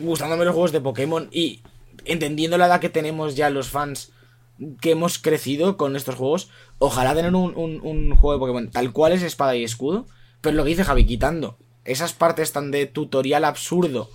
gustándome 0.00 0.44
los 0.44 0.54
juegos 0.54 0.72
de 0.72 0.80
Pokémon 0.80 1.28
y 1.30 1.62
entendiendo 2.04 2.58
la 2.58 2.66
edad 2.66 2.80
que 2.80 2.88
tenemos 2.88 3.36
ya 3.36 3.48
los 3.48 3.68
fans 3.68 4.10
que 4.80 4.92
hemos 4.92 5.18
crecido 5.18 5.76
con 5.76 5.96
estos 5.96 6.16
juegos, 6.16 6.50
ojalá 6.78 7.14
tener 7.14 7.34
un, 7.34 7.54
un, 7.56 8.14
juego 8.14 8.32
de 8.32 8.38
Pokémon 8.38 8.70
tal 8.70 8.92
cual 8.92 9.12
es 9.12 9.22
espada 9.22 9.54
y 9.56 9.64
escudo, 9.64 10.06
pero 10.40 10.56
lo 10.56 10.64
que 10.64 10.70
dice 10.70 10.84
Javi, 10.84 11.06
quitando 11.06 11.58
esas 11.84 12.12
partes 12.12 12.52
tan 12.52 12.70
de 12.70 12.86
tutorial 12.86 13.44
absurdo 13.44 14.10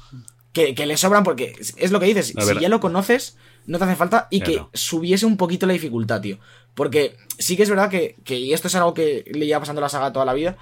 que, 0.54 0.74
le 0.86 0.98
sobran, 0.98 1.24
porque 1.24 1.56
es 1.78 1.92
lo 1.92 2.00
que 2.00 2.06
dices, 2.06 2.34
si 2.38 2.60
ya 2.60 2.70
lo 2.70 2.80
conoces, 2.80 3.38
no 3.66 3.80
te 3.80 3.86
hace 3.86 3.96
falta, 3.96 4.28
y 4.30 4.42
que 4.42 4.64
subiese 4.74 5.26
un 5.26 5.38
poquito 5.38 5.66
la 5.66 5.74
dificultad, 5.74 6.22
tío. 6.22 6.38
Porque 6.76 7.18
sí 7.40 7.58
que 7.58 7.64
es 7.64 7.70
verdad 7.70 7.90
que, 7.90 8.16
que, 8.24 8.38
y 8.38 8.54
esto 8.54 8.68
es 8.68 8.76
algo 8.76 8.94
que 8.94 9.26
le 9.34 9.46
lleva 9.46 9.62
pasando 9.62 9.82
la 9.82 9.90
saga 9.90 10.14
toda 10.14 10.26
la 10.26 10.34
vida, 10.34 10.58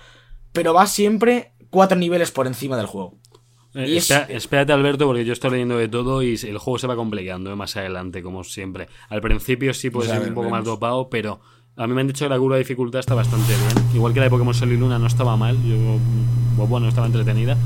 pero 0.53 0.73
va 0.73 0.87
siempre 0.87 1.51
cuatro 1.69 1.97
niveles 1.97 2.31
por 2.31 2.47
encima 2.47 2.77
del 2.77 2.85
juego. 2.85 3.17
Eh, 3.73 3.97
espérate, 4.29 4.73
Alberto, 4.73 5.05
porque 5.05 5.23
yo 5.23 5.33
estoy 5.33 5.51
leyendo 5.51 5.77
de 5.77 5.87
todo 5.87 6.21
y 6.23 6.35
el 6.43 6.57
juego 6.57 6.77
se 6.77 6.87
va 6.87 6.95
complicando 6.95 7.55
más 7.55 7.77
adelante, 7.77 8.21
como 8.21 8.43
siempre. 8.43 8.87
Al 9.09 9.21
principio 9.21 9.73
sí 9.73 9.89
puede 9.89 10.09
ser 10.09 10.27
un 10.27 10.33
poco 10.33 10.49
más 10.49 10.65
dopado, 10.65 11.09
pero 11.09 11.39
a 11.77 11.87
mí 11.87 11.93
me 11.93 12.01
han 12.01 12.07
dicho 12.07 12.25
que 12.25 12.29
la 12.29 12.37
curva 12.37 12.57
de 12.57 12.63
dificultad 12.63 12.99
está 12.99 13.15
bastante 13.15 13.53
bien. 13.53 13.85
Igual 13.95 14.13
que 14.13 14.19
la 14.19 14.25
de 14.25 14.29
Pokémon 14.29 14.53
Sol 14.53 14.71
y 14.71 14.77
Luna 14.77 14.99
no 14.99 15.07
estaba 15.07 15.37
mal, 15.37 15.55
yo, 15.63 15.77
pues 16.57 16.69
bueno, 16.69 16.87
estaba 16.89 17.07
entretenida, 17.07 17.57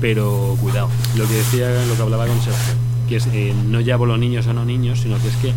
pero 0.00 0.56
cuidado. 0.60 0.90
Lo 1.16 1.26
que 1.26 1.34
decía, 1.34 1.70
lo 1.86 1.96
que 1.96 2.02
hablaba 2.02 2.26
con 2.26 2.38
Sergio, 2.40 2.74
que 3.08 3.16
es 3.16 3.26
eh, 3.28 3.54
no 3.66 3.80
ya 3.80 3.96
los 3.96 4.18
niños 4.18 4.46
o 4.46 4.52
no 4.52 4.64
niños, 4.64 5.00
sino 5.00 5.16
que 5.20 5.28
es 5.28 5.36
que 5.36 5.52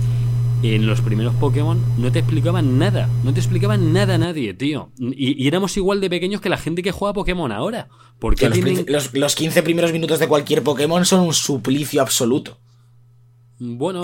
en 0.62 0.86
los 0.86 1.01
primeros 1.01 1.34
Pokémon 1.36 1.82
no 1.97 2.12
te 2.12 2.20
explicaban 2.20 2.78
nada. 2.78 3.10
No 3.24 3.34
te 3.34 3.39
explicaban 3.39 3.93
nada 3.93 4.16
a 4.16 4.18
nadie, 4.18 4.53
tío. 4.53 4.91
Y, 4.99 5.47
éramos 5.47 5.78
igual 5.78 6.01
de 6.01 6.10
pequeños 6.10 6.41
que 6.41 6.49
la 6.49 6.57
gente 6.57 6.84
que 6.84 6.91
juega 6.91 7.14
Pokémon 7.14 7.51
ahora. 7.51 7.88
Porque 8.20 8.49
los, 8.88 9.14
los, 9.14 9.36
15 9.36 9.64
primeros 9.64 9.93
minutos 9.93 10.20
de 10.20 10.28
cualquier 10.28 10.64
Pokémon 10.64 11.05
son 11.05 11.22
un 11.22 11.34
suplicio 11.34 12.01
absoluto. 12.01 12.60
Bueno, 13.60 14.01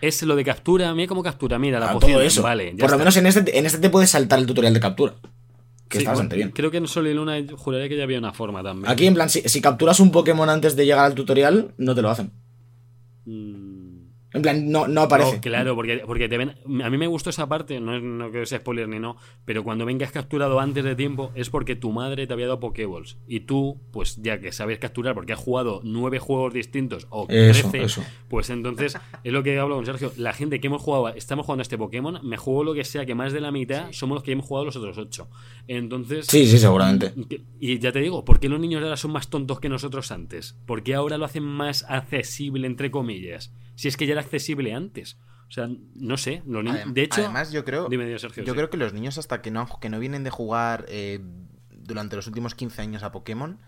es, 0.00 0.22
lo 0.22 0.36
de 0.36 0.44
captura. 0.44 0.94
Mira 0.94 1.08
cómo 1.08 1.22
captura. 1.22 1.58
Mira, 1.58 1.78
la 1.78 1.90
ah, 1.90 1.92
poción. 1.94 2.22
eso. 2.22 2.42
Vale, 2.42 2.74
Por 2.78 2.90
lo 2.90 2.98
menos 2.98 3.16
en 3.16 3.26
este, 3.26 3.58
en 3.58 3.66
este 3.66 3.78
te 3.78 3.90
puedes 3.90 4.10
saltar 4.10 4.38
el 4.38 4.46
tutorial 4.46 4.72
de 4.72 4.80
captura. 4.80 5.14
Que 5.88 5.98
está 5.98 6.10
bastante 6.10 6.36
bien. 6.36 6.50
Creo 6.50 6.70
que 6.70 6.76
en 6.76 6.86
Sol 6.86 7.06
y 7.06 7.14
Luna 7.14 7.38
juraría 7.56 7.88
que 7.88 7.96
ya 7.96 8.04
había 8.04 8.18
una 8.18 8.32
forma 8.32 8.62
también. 8.62 8.90
Aquí, 8.90 9.06
en 9.06 9.14
plan, 9.14 9.30
si, 9.30 9.40
si 9.42 9.62
capturas 9.62 10.00
un 10.00 10.10
Pokémon 10.10 10.48
antes 10.50 10.76
de 10.76 10.84
llegar 10.84 11.06
al 11.06 11.14
tutorial, 11.14 11.72
no 11.78 11.94
te 11.94 12.02
lo 12.02 12.10
hacen. 12.10 12.32
Mm. 13.24 13.67
En 14.34 14.42
plan, 14.42 14.70
no, 14.70 14.86
no 14.88 15.02
aparece. 15.02 15.40
claro, 15.40 15.74
porque, 15.74 16.02
porque 16.06 16.28
te 16.28 16.36
ven. 16.36 16.54
A 16.82 16.90
mí 16.90 16.98
me 16.98 17.06
gustó 17.06 17.30
esa 17.30 17.48
parte, 17.48 17.80
no, 17.80 17.98
no 17.98 18.30
que 18.30 18.44
sea 18.44 18.58
spoiler 18.58 18.86
ni 18.86 18.98
no, 18.98 19.16
pero 19.46 19.64
cuando 19.64 19.86
ven 19.86 19.96
que 19.96 20.04
has 20.04 20.12
capturado 20.12 20.60
antes 20.60 20.84
de 20.84 20.94
tiempo 20.94 21.32
es 21.34 21.48
porque 21.48 21.76
tu 21.76 21.92
madre 21.92 22.26
te 22.26 22.32
había 22.34 22.46
dado 22.46 22.60
Pokéballs. 22.60 23.16
Y 23.26 23.40
tú, 23.40 23.80
pues 23.90 24.20
ya 24.20 24.38
que 24.38 24.52
sabes 24.52 24.78
capturar 24.78 25.14
porque 25.14 25.32
has 25.32 25.38
jugado 25.38 25.80
nueve 25.82 26.18
juegos 26.18 26.52
distintos 26.52 27.06
o 27.08 27.26
trece, 27.26 27.86
pues 28.28 28.50
entonces 28.50 28.98
es 29.24 29.32
lo 29.32 29.42
que 29.42 29.58
hablo 29.58 29.76
con 29.76 29.86
Sergio. 29.86 30.12
La 30.18 30.34
gente 30.34 30.60
que 30.60 30.66
hemos 30.66 30.82
jugado, 30.82 31.08
estamos 31.08 31.46
jugando 31.46 31.62
este 31.62 31.78
Pokémon, 31.78 32.20
me 32.22 32.36
juego 32.36 32.64
lo 32.64 32.74
que 32.74 32.84
sea, 32.84 33.06
que 33.06 33.14
más 33.14 33.32
de 33.32 33.40
la 33.40 33.50
mitad 33.50 33.92
somos 33.92 34.16
los 34.16 34.22
que 34.22 34.32
hemos 34.32 34.44
jugado 34.44 34.66
los 34.66 34.76
otros 34.76 34.98
ocho. 34.98 35.28
Entonces. 35.68 36.26
Sí, 36.26 36.46
sí, 36.46 36.58
seguramente. 36.58 37.14
Y 37.60 37.78
ya 37.78 37.92
te 37.92 38.00
digo, 38.00 38.26
¿por 38.26 38.40
qué 38.40 38.50
los 38.50 38.60
niños 38.60 38.82
ahora 38.82 38.98
son 38.98 39.12
más 39.12 39.28
tontos 39.30 39.58
que 39.58 39.70
nosotros 39.70 40.12
antes? 40.12 40.54
¿Por 40.66 40.82
qué 40.82 40.94
ahora 40.94 41.16
lo 41.16 41.24
hacen 41.24 41.44
más 41.44 41.86
accesible, 41.88 42.66
entre 42.66 42.90
comillas? 42.90 43.52
Si 43.78 43.86
es 43.86 43.96
que 43.96 44.06
ya 44.06 44.12
era 44.12 44.22
accesible 44.22 44.74
antes. 44.74 45.18
O 45.48 45.52
sea, 45.52 45.68
no 45.94 46.16
sé. 46.16 46.42
de 46.44 47.02
hecho, 47.02 47.20
además 47.20 47.52
yo 47.52 47.64
creo, 47.64 47.88
yo 47.88 48.54
creo 48.54 48.70
que 48.70 48.76
los 48.76 48.92
niños 48.92 49.18
hasta 49.18 49.40
que 49.40 49.52
no, 49.52 49.68
que 49.80 49.88
no 49.88 50.00
vienen 50.00 50.24
de 50.24 50.30
jugar 50.30 50.84
eh, 50.88 51.20
durante 51.70 52.16
los 52.16 52.26
últimos 52.26 52.56
15 52.56 52.82
años 52.82 53.02
a 53.04 53.12
Pokémon, 53.12 53.60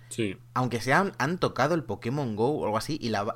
aunque 0.53 0.81
sean 0.81 1.13
han 1.19 1.39
tocado 1.39 1.77
el 1.77 1.85
Pokémon 1.85 2.35
Go 2.35 2.59
o 2.59 2.65
algo 2.65 2.77
así, 2.77 2.99
y, 3.01 3.11
la, 3.11 3.33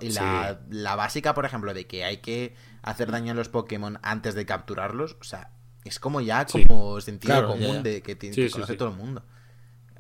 la, 0.69 0.97
básica, 0.97 1.33
por 1.33 1.47
ejemplo, 1.47 1.73
de 1.75 1.87
que 1.87 2.05
hay 2.05 2.17
que 2.17 2.57
hacer 2.83 3.13
daño 3.13 3.33
a 3.33 3.35
los 3.37 3.49
Pokémon 3.49 4.01
antes 4.03 4.35
de 4.35 4.45
capturarlos, 4.45 5.17
o 5.21 5.25
sea, 5.25 5.53
es 5.85 6.01
como 6.01 6.21
ya 6.21 6.45
como 6.45 7.01
sentido 7.01 7.47
común 7.47 7.85
de 7.85 8.03
que, 8.03 8.19
que 8.19 8.51
conoce 8.51 8.75
todo 8.75 8.89
el 8.89 8.97
mundo. 8.97 9.25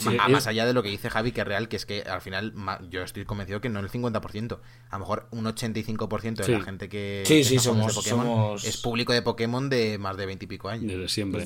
Más 0.04 0.46
allá 0.46 0.66
de 0.66 0.72
lo 0.72 0.82
que 0.82 0.88
dice 0.88 1.08
Javi, 1.08 1.32
que 1.32 1.42
es 1.42 1.46
real, 1.46 1.68
que 1.68 1.76
es 1.76 1.86
que 1.86 2.02
al 2.02 2.20
final 2.20 2.52
yo 2.90 3.02
estoy 3.02 3.24
convencido 3.24 3.60
que 3.60 3.68
no 3.68 3.80
el 3.80 3.88
50%, 3.88 4.58
a 4.90 4.96
lo 4.96 4.98
mejor 4.98 5.28
un 5.30 5.44
85% 5.44 6.44
de 6.44 6.48
la 6.48 6.60
gente 6.62 6.88
que, 6.88 7.22
sí, 7.24 7.44
sí, 7.44 7.58
somos, 7.58 7.94
Pokémon 7.94 8.56
es 8.56 8.76
público 8.78 9.12
de 9.12 9.22
Pokémon 9.22 9.68
de 9.68 9.98
más 9.98 10.16
de 10.16 10.26
20 10.26 10.44
y 10.44 10.48
pico 10.48 10.68
años. 10.68 10.90
Desde 10.90 11.08
siempre. 11.08 11.44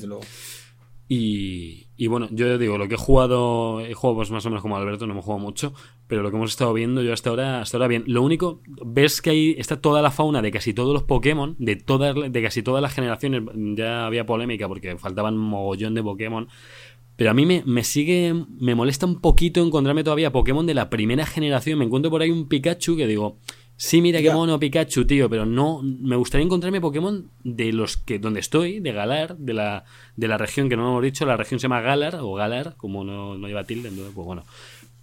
y, 1.07 1.87
y, 1.95 2.07
bueno, 2.07 2.27
yo 2.31 2.57
digo, 2.57 2.79
lo 2.79 2.87
que 2.87 2.95
he 2.95 2.97
jugado, 2.97 3.81
he 3.81 3.93
jugado 3.93 4.15
pues 4.17 4.31
más 4.31 4.45
o 4.45 4.49
menos 4.49 4.63
como 4.63 4.77
Alberto, 4.77 5.05
no 5.05 5.13
hemos 5.13 5.25
jugado 5.25 5.43
mucho, 5.43 5.73
pero 6.07 6.23
lo 6.23 6.31
que 6.31 6.37
hemos 6.37 6.49
estado 6.49 6.73
viendo 6.73 7.03
yo 7.03 7.13
hasta 7.13 7.29
ahora, 7.29 7.61
hasta 7.61 7.77
ahora 7.77 7.87
bien. 7.87 8.03
Lo 8.07 8.23
único, 8.23 8.61
ves 8.83 9.21
que 9.21 9.29
ahí 9.29 9.55
está 9.59 9.79
toda 9.79 10.01
la 10.01 10.09
fauna 10.09 10.41
de 10.41 10.49
casi 10.49 10.73
todos 10.73 10.91
los 10.91 11.03
Pokémon, 11.03 11.55
de, 11.59 11.75
todas, 11.75 12.15
de 12.31 12.41
casi 12.41 12.63
todas 12.63 12.81
las 12.81 12.95
generaciones, 12.95 13.43
ya 13.75 14.07
había 14.07 14.25
polémica 14.25 14.67
porque 14.67 14.97
faltaban 14.97 15.37
mogollón 15.37 15.93
de 15.93 16.01
Pokémon 16.01 16.47
Pero 17.19 17.31
a 17.31 17.33
mí 17.33 17.45
me, 17.45 17.63
me 17.65 17.83
sigue, 17.83 18.33
me 18.61 18.75
molesta 18.75 19.05
un 19.05 19.19
poquito 19.19 19.61
encontrarme 19.61 20.05
todavía 20.05 20.31
Pokémon 20.31 20.65
de 20.65 20.73
la 20.73 20.89
primera 20.89 21.25
generación. 21.25 21.77
Me 21.77 21.83
encuentro 21.83 22.09
por 22.09 22.21
ahí 22.21 22.29
un 22.29 22.47
Pikachu 22.47 22.95
que 22.95 23.07
digo, 23.07 23.39
sí, 23.75 23.99
mira 23.99 24.21
qué 24.21 24.31
mono 24.31 24.57
Pikachu, 24.57 25.05
tío, 25.05 25.29
pero 25.29 25.45
no, 25.45 25.81
me 25.83 26.15
gustaría 26.15 26.45
encontrarme 26.45 26.79
Pokémon 26.79 27.29
de 27.43 27.73
los 27.73 27.97
que, 27.97 28.19
donde 28.19 28.39
estoy, 28.39 28.79
de 28.79 28.93
Galar, 28.93 29.35
de 29.37 29.53
la, 29.53 29.83
de 30.15 30.29
la 30.29 30.37
región 30.37 30.69
que 30.69 30.77
no 30.77 30.87
hemos 30.87 31.03
dicho, 31.03 31.25
la 31.25 31.35
región 31.35 31.59
se 31.59 31.63
llama 31.63 31.81
Galar 31.81 32.19
o 32.21 32.33
Galar, 32.35 32.75
como 32.77 33.03
no, 33.03 33.37
no 33.37 33.47
lleva 33.49 33.65
tilde, 33.65 33.89
entonces, 33.89 34.13
pues 34.15 34.25
bueno. 34.25 34.45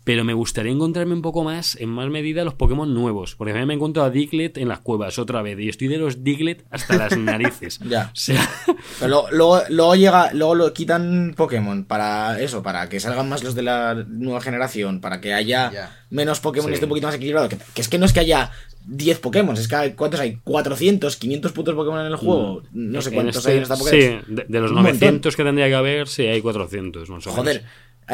Pero 0.07 0.23
me 0.23 0.35
gustaría 0.35 0.71
encontrarme 0.71 1.15
un 1.15 1.21
poco 1.21 1.43
más, 1.43 1.75
en 1.81 1.89
más 1.89 2.09
medida, 2.09 2.45
los 2.45 2.55
Pokémon 2.55 2.95
nuevos. 2.95 3.35
Porque 3.35 3.53
a 3.53 3.57
mí 3.57 3.67
me 3.67 3.75
encuentro 3.75 4.05
a 4.05 4.11
Diglett 4.11 4.57
en 4.57 4.69
las 4.69 4.79
cuevas 4.79 5.19
otra 5.19 5.43
vez. 5.43 5.59
Y 5.59 5.69
estoy 5.69 5.89
de 5.89 5.99
los 5.99 6.23
Diglett 6.23 6.65
hasta 6.71 6.97
las 6.97 7.19
narices. 7.19 7.81
Ya. 7.81 8.11
O 8.13 8.17
sea, 8.17 8.49
Pero 9.01 9.09
luego, 9.11 9.29
luego, 9.33 9.63
luego 9.69 9.95
llega, 9.97 10.33
luego 10.33 10.55
lo 10.55 10.73
quitan 10.73 11.35
Pokémon 11.37 11.85
para 11.85 12.41
eso, 12.41 12.63
para 12.63 12.89
que 12.89 13.01
salgan 13.01 13.29
más 13.29 13.43
los 13.43 13.57
de 13.57 13.63
la 13.63 13.95
nueva 14.09 14.41
generación, 14.41 15.01
para 15.01 15.21
que 15.21 15.35
haya 15.35 15.73
Ya. 15.73 16.05
menos 16.11 16.39
Pokémon 16.39 16.69
Sí. 16.69 16.71
y 16.71 16.75
esté 16.75 16.87
un 16.87 16.91
poquito 16.91 17.09
más 17.09 17.17
equilibrado. 17.17 17.49
Que, 17.49 17.59
que 17.75 17.81
es 17.81 17.89
que 17.89 17.99
no 17.99 18.07
es 18.07 18.13
que 18.13 18.21
haya 18.21 18.53
10 18.87 19.19
Pokémon, 19.19 19.57
es 19.57 19.67
que 19.67 19.75
hay, 19.75 19.93
¿cuántos 19.95 20.21
hay? 20.21 20.37
400, 20.45 21.17
500 21.17 21.51
putos 21.51 21.75
Pokémon 21.75 21.99
en 21.99 22.07
el 22.07 22.15
juego. 22.17 22.63
No 22.71 23.03
sé 23.03 23.09
en 23.09 23.15
cuántos 23.17 23.39
este- 23.39 23.51
hay 23.51 23.57
en 23.57 23.63
esta 23.65 23.77
Pokédex. 23.77 24.25
Sí, 24.25 24.33
de, 24.33 24.45
de 24.49 24.61
los 24.61 24.71
Un 24.71 24.77
montón. 24.77 24.93
900 25.01 25.35
que 25.35 25.43
tendría 25.43 25.67
que 25.67 25.75
haber, 25.75 26.07
sí, 26.07 26.23
hay 26.29 26.41
400. 26.41 27.11
Más 27.11 27.27
o 27.27 27.31
menos. 27.31 27.35
Joder. 27.45 27.65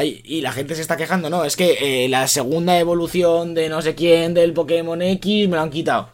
Y 0.01 0.41
la 0.41 0.51
gente 0.51 0.73
se 0.75 0.81
está 0.81 0.97
quejando, 0.97 1.29
no, 1.29 1.45
es 1.45 1.55
que 1.55 2.05
eh, 2.05 2.09
la 2.09 2.27
segunda 2.27 2.79
evolución 2.79 3.53
de 3.53 3.69
no 3.69 3.81
sé 3.81 3.93
quién 3.95 4.33
del 4.33 4.53
Pokémon 4.53 5.01
X 5.01 5.47
me 5.49 5.55
lo 5.57 5.61
han 5.61 5.69
quitado. 5.69 6.09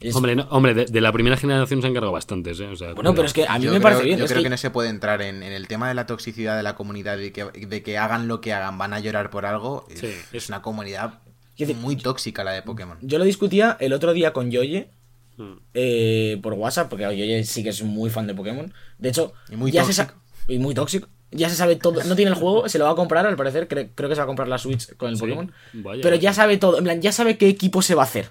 Es- 0.00 0.14
Hombre, 0.14 0.36
no- 0.36 0.46
hombre 0.50 0.74
de, 0.74 0.84
de 0.86 1.00
la 1.00 1.12
primera 1.12 1.36
generación 1.36 1.80
se 1.82 1.88
han 1.88 1.92
cargado 1.92 2.12
bastantes, 2.12 2.58
¿eh? 2.60 2.68
O 2.68 2.76
sea, 2.76 2.94
bueno, 2.94 3.14
pero 3.14 3.26
es 3.26 3.32
que 3.32 3.46
a 3.48 3.58
mí 3.58 3.64
Yo 3.64 3.70
me 3.72 3.78
creo- 3.78 3.82
parece 3.82 4.04
bien. 4.04 4.18
Yo 4.18 4.24
es 4.26 4.30
creo 4.30 4.40
que... 4.40 4.44
que- 4.44 4.50
no 4.50 4.56
se 4.56 4.70
puede 4.70 4.88
entrar 4.90 5.20
en, 5.22 5.42
en 5.42 5.52
el 5.52 5.66
tema 5.66 5.88
de 5.88 5.94
la 5.94 6.06
toxicidad 6.06 6.56
de 6.56 6.62
la 6.62 6.74
comunidad 6.76 7.18
y 7.18 7.32
que, 7.32 7.44
de 7.44 7.82
que 7.82 7.98
hagan 7.98 8.28
lo 8.28 8.40
que 8.40 8.52
hagan, 8.52 8.78
van 8.78 8.92
a 8.94 9.00
llorar 9.00 9.28
por 9.30 9.44
algo. 9.44 9.86
Sí, 9.92 10.06
es, 10.06 10.16
es- 10.32 10.48
una 10.48 10.62
comunidad 10.62 11.14
decir, 11.58 11.74
muy 11.76 11.96
tóxica 11.96 12.44
la 12.44 12.52
de 12.52 12.62
Pokémon. 12.62 12.96
Yo 13.02 13.18
lo 13.18 13.24
discutía 13.24 13.76
el 13.80 13.92
otro 13.92 14.12
día 14.12 14.32
con 14.32 14.50
Yoye 14.52 14.90
Mm. 15.36 15.52
eh, 15.74 16.38
por 16.42 16.52
WhatsApp, 16.54 16.88
porque 16.88 17.04
Yoye 17.04 17.44
sí 17.44 17.62
que 17.62 17.68
es 17.70 17.82
muy 17.82 18.10
fan 18.10 18.26
de 18.26 18.34
Pokémon. 18.34 18.72
De 18.98 19.08
hecho, 19.08 19.32
Y 19.50 19.56
muy 19.56 19.70
ya 19.72 19.84
se 19.84 19.94
tóxico. 19.94 20.20
sa- 20.46 20.52
y 20.52 20.58
muy 20.58 20.74
tóxico. 20.74 21.08
Ya 21.30 21.48
se 21.50 21.56
sabe 21.56 21.76
todo. 21.76 22.02
No 22.04 22.16
tiene 22.16 22.30
el 22.30 22.36
juego, 22.40 22.68
se 22.68 22.78
lo 22.78 22.84
va 22.86 22.92
a 22.92 22.94
comprar 22.94 23.26
al 23.26 23.36
parecer. 23.36 23.68
cre- 23.68 23.90
creo 23.94 24.08
que 24.08 24.14
se 24.14 24.20
va 24.20 24.24
a 24.24 24.26
comprar 24.26 24.48
la 24.48 24.58
Switch 24.58 24.94
con 24.96 25.10
el 25.10 25.16
Sí, 25.16 25.20
Pokémon. 25.20 25.52
vaya. 25.74 26.00
Pero 26.02 26.16
ya 26.16 26.32
sabe 26.32 26.56
todo. 26.58 26.78
En 26.78 26.84
plan, 26.84 27.00
ya 27.02 27.12
sabe 27.12 27.36
qué 27.38 27.48
equipo 27.48 27.82
se 27.82 27.94
va 27.94 28.02
a 28.02 28.06
hacer. 28.06 28.30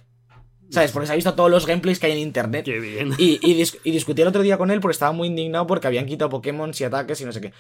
¿Sabes? 0.70 0.92
Porque 0.92 1.08
se 1.08 1.14
ha 1.14 1.16
visto 1.16 1.34
todos 1.34 1.50
los 1.50 1.66
gameplays 1.66 1.98
que 2.00 2.08
hay 2.08 2.12
en 2.14 2.18
internet. 2.18 2.66
Qué 2.66 2.80
bien. 2.80 3.14
Y, 3.18 3.40
y, 3.42 3.62
dis- 3.62 3.78
y 3.86 3.92
discutí 3.92 4.22
el 4.22 4.28
otro 4.28 4.42
día 4.42 4.58
con 4.58 4.70
él 4.70 4.82
porque 4.82 4.92
estaba 4.94 5.14
muy 5.14 5.28
indignado 5.30 5.66
porque 5.66 5.88
habían 5.88 6.06
quitado 6.06 6.30
Pokémon 6.30 6.72
y 6.78 6.84
ataques 6.84 7.22
y 7.22 7.26
no 7.26 7.32
sé 7.32 7.40
qué. 7.40 7.54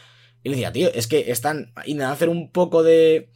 Y 0.43 0.49
le 0.49 0.55
decía, 0.55 0.71
tío, 0.73 0.89
es 0.93 1.07
que 1.07 1.31
están 1.31 1.71
intentando 1.85 2.13
hacer 2.13 2.27
un 2.29 2.51
poco 2.51 2.83
de, 2.83 3.29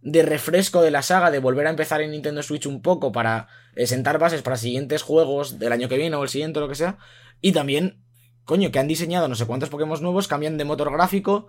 de 0.00 0.22
refresco 0.22 0.82
de 0.82 0.90
la 0.90 1.02
saga, 1.02 1.30
de 1.30 1.38
volver 1.38 1.68
a 1.68 1.70
empezar 1.70 2.00
en 2.02 2.10
Nintendo 2.10 2.42
Switch 2.42 2.66
un 2.66 2.82
poco 2.82 3.12
para 3.12 3.46
eh, 3.76 3.86
sentar 3.86 4.18
bases 4.18 4.42
para 4.42 4.56
siguientes 4.56 5.02
juegos 5.02 5.58
del 5.60 5.70
año 5.72 5.88
que 5.88 5.98
viene 5.98 6.16
o 6.16 6.22
el 6.24 6.28
siguiente 6.28 6.58
o 6.58 6.62
lo 6.62 6.68
que 6.68 6.74
sea. 6.74 6.98
Y 7.40 7.52
también, 7.52 8.01
coño, 8.44 8.70
que 8.70 8.78
han 8.78 8.88
diseñado 8.88 9.28
no 9.28 9.34
sé 9.34 9.46
cuántos 9.46 9.70
Pokémon 9.70 10.00
nuevos, 10.02 10.28
cambian 10.28 10.58
de 10.58 10.64
motor 10.64 10.92
gráfico. 10.92 11.48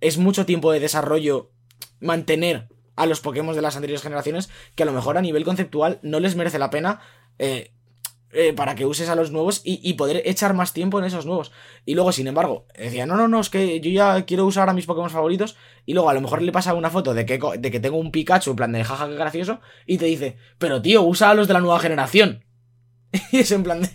Es 0.00 0.18
mucho 0.18 0.46
tiempo 0.46 0.72
de 0.72 0.80
desarrollo 0.80 1.50
mantener 2.00 2.68
a 2.96 3.06
los 3.06 3.20
Pokémon 3.20 3.54
de 3.54 3.62
las 3.62 3.76
anteriores 3.76 4.02
generaciones 4.02 4.50
que 4.74 4.82
a 4.82 4.86
lo 4.86 4.92
mejor 4.92 5.16
a 5.16 5.22
nivel 5.22 5.44
conceptual 5.44 5.98
no 6.02 6.20
les 6.20 6.36
merece 6.36 6.58
la 6.58 6.70
pena 6.70 7.00
eh, 7.38 7.72
eh, 8.32 8.52
para 8.52 8.76
que 8.76 8.86
uses 8.86 9.08
a 9.08 9.16
los 9.16 9.32
nuevos 9.32 9.60
y, 9.64 9.94
poder 9.94 10.22
echar 10.24 10.54
más 10.54 10.72
tiempo 10.72 11.00
en 11.00 11.04
esos 11.04 11.26
nuevos. 11.26 11.50
Y 11.84 11.94
luego, 11.94 12.12
sin 12.12 12.28
embargo, 12.28 12.66
decía, 12.78 13.04
no, 13.04 13.16
no, 13.16 13.26
no, 13.26 13.40
es 13.40 13.50
que 13.50 13.80
yo 13.80 13.90
ya 13.90 14.24
quiero 14.24 14.46
usar 14.46 14.68
a 14.68 14.72
mis 14.72 14.86
Pokémon 14.86 15.10
favoritos. 15.10 15.56
Y 15.84 15.94
luego 15.94 16.10
a 16.10 16.14
lo 16.14 16.20
mejor 16.20 16.40
le 16.40 16.52
pasa 16.52 16.74
una 16.74 16.90
foto 16.90 17.12
de 17.12 17.26
que, 17.26 17.40
de 17.58 17.70
que 17.72 17.80
tengo 17.80 17.96
un 17.96 18.12
Pikachu 18.12 18.50
en 18.50 18.56
plan 18.56 18.72
de 18.72 18.84
jaja, 18.84 19.08
qué 19.08 19.14
gracioso. 19.14 19.60
Y 19.84 19.98
te 19.98 20.04
dice, 20.04 20.36
pero 20.58 20.80
tío, 20.80 21.02
usa 21.02 21.30
a 21.30 21.34
los 21.34 21.48
de 21.48 21.54
la 21.54 21.60
nueva 21.60 21.80
generación. 21.80 22.44
Y 23.32 23.36
es 23.38 23.50
en 23.52 23.62
plan 23.64 23.82
de, 23.82 23.88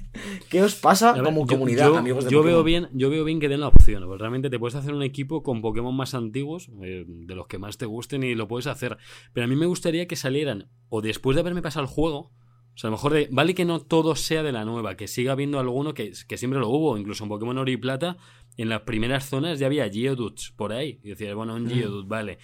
¿qué 0.50 0.62
os 0.62 0.76
pasa 0.76 1.14
ver, 1.14 1.24
como 1.24 1.42
yo- 1.42 1.48
comunidad, 1.48 1.88
yo, 1.88 1.98
amigos 1.98 2.26
de 2.26 2.32
yo 2.32 2.44
veo 2.44 2.64
bien 2.64 2.90
yo 2.94 3.10
veo 3.10 3.24
bien 3.24 3.40
que 3.40 3.48
den 3.50 3.62
la 3.62 3.68
opción 3.70 4.04
porque 4.06 4.20
realmente 4.20 4.50
te 4.50 4.60
puedes 4.60 4.76
hacer 4.76 4.94
un 4.94 5.04
equipo 5.04 5.42
con 5.44 5.62
Pokémon 5.62 5.96
más 5.96 6.14
antiguos 6.14 6.70
eh, 6.84 7.06
de 7.08 7.36
los 7.36 7.48
que 7.48 7.58
más 7.58 7.78
te 7.78 7.86
gusten 7.86 8.24
y 8.24 8.36
lo 8.36 8.48
puedes 8.48 8.68
hacer 8.68 8.98
pero 9.34 9.46
a 9.46 9.48
mí 9.48 9.56
me 9.56 9.66
gustaría 9.68 10.08
que 10.08 10.16
salieran 10.16 10.70
o 10.90 11.02
después 11.02 11.36
de 11.36 11.42
haberme 11.42 11.62
pasado 11.62 11.84
el 11.86 11.90
juego 11.90 12.32
o 12.74 12.78
sea, 12.78 12.90
a 12.90 12.92
lo 12.92 12.98
mejor 12.98 13.14
de, 13.14 13.30
vale 13.32 13.54
que 13.56 13.64
no 13.64 13.80
todo 13.80 14.18
sea 14.18 14.44
de 14.44 14.52
la 14.52 14.66
nueva, 14.66 14.98
que 14.98 15.08
siga 15.08 15.32
habiendo 15.32 15.60
alguno 15.62 15.94
que, 15.94 16.12
que 16.28 16.36
siempre 16.38 16.60
lo 16.60 16.68
hubo, 16.68 16.98
incluso 16.98 17.24
en 17.24 17.30
Pokémon 17.30 17.58
Oro 17.58 17.72
y 17.72 17.78
Plata, 17.78 18.18
en 18.58 18.68
las 18.68 18.82
primeras 18.82 19.30
zonas 19.30 19.60
ya 19.60 19.68
había 19.68 19.90
Geodudes 19.90 20.52
por 20.58 20.74
ahí. 20.74 21.00
Y 21.02 21.08
decía, 21.12 21.34
bueno, 21.36 21.54
Mm. 21.54 21.64
un 21.64 21.70
Geodude, 21.70 22.06
vale. 22.06 22.38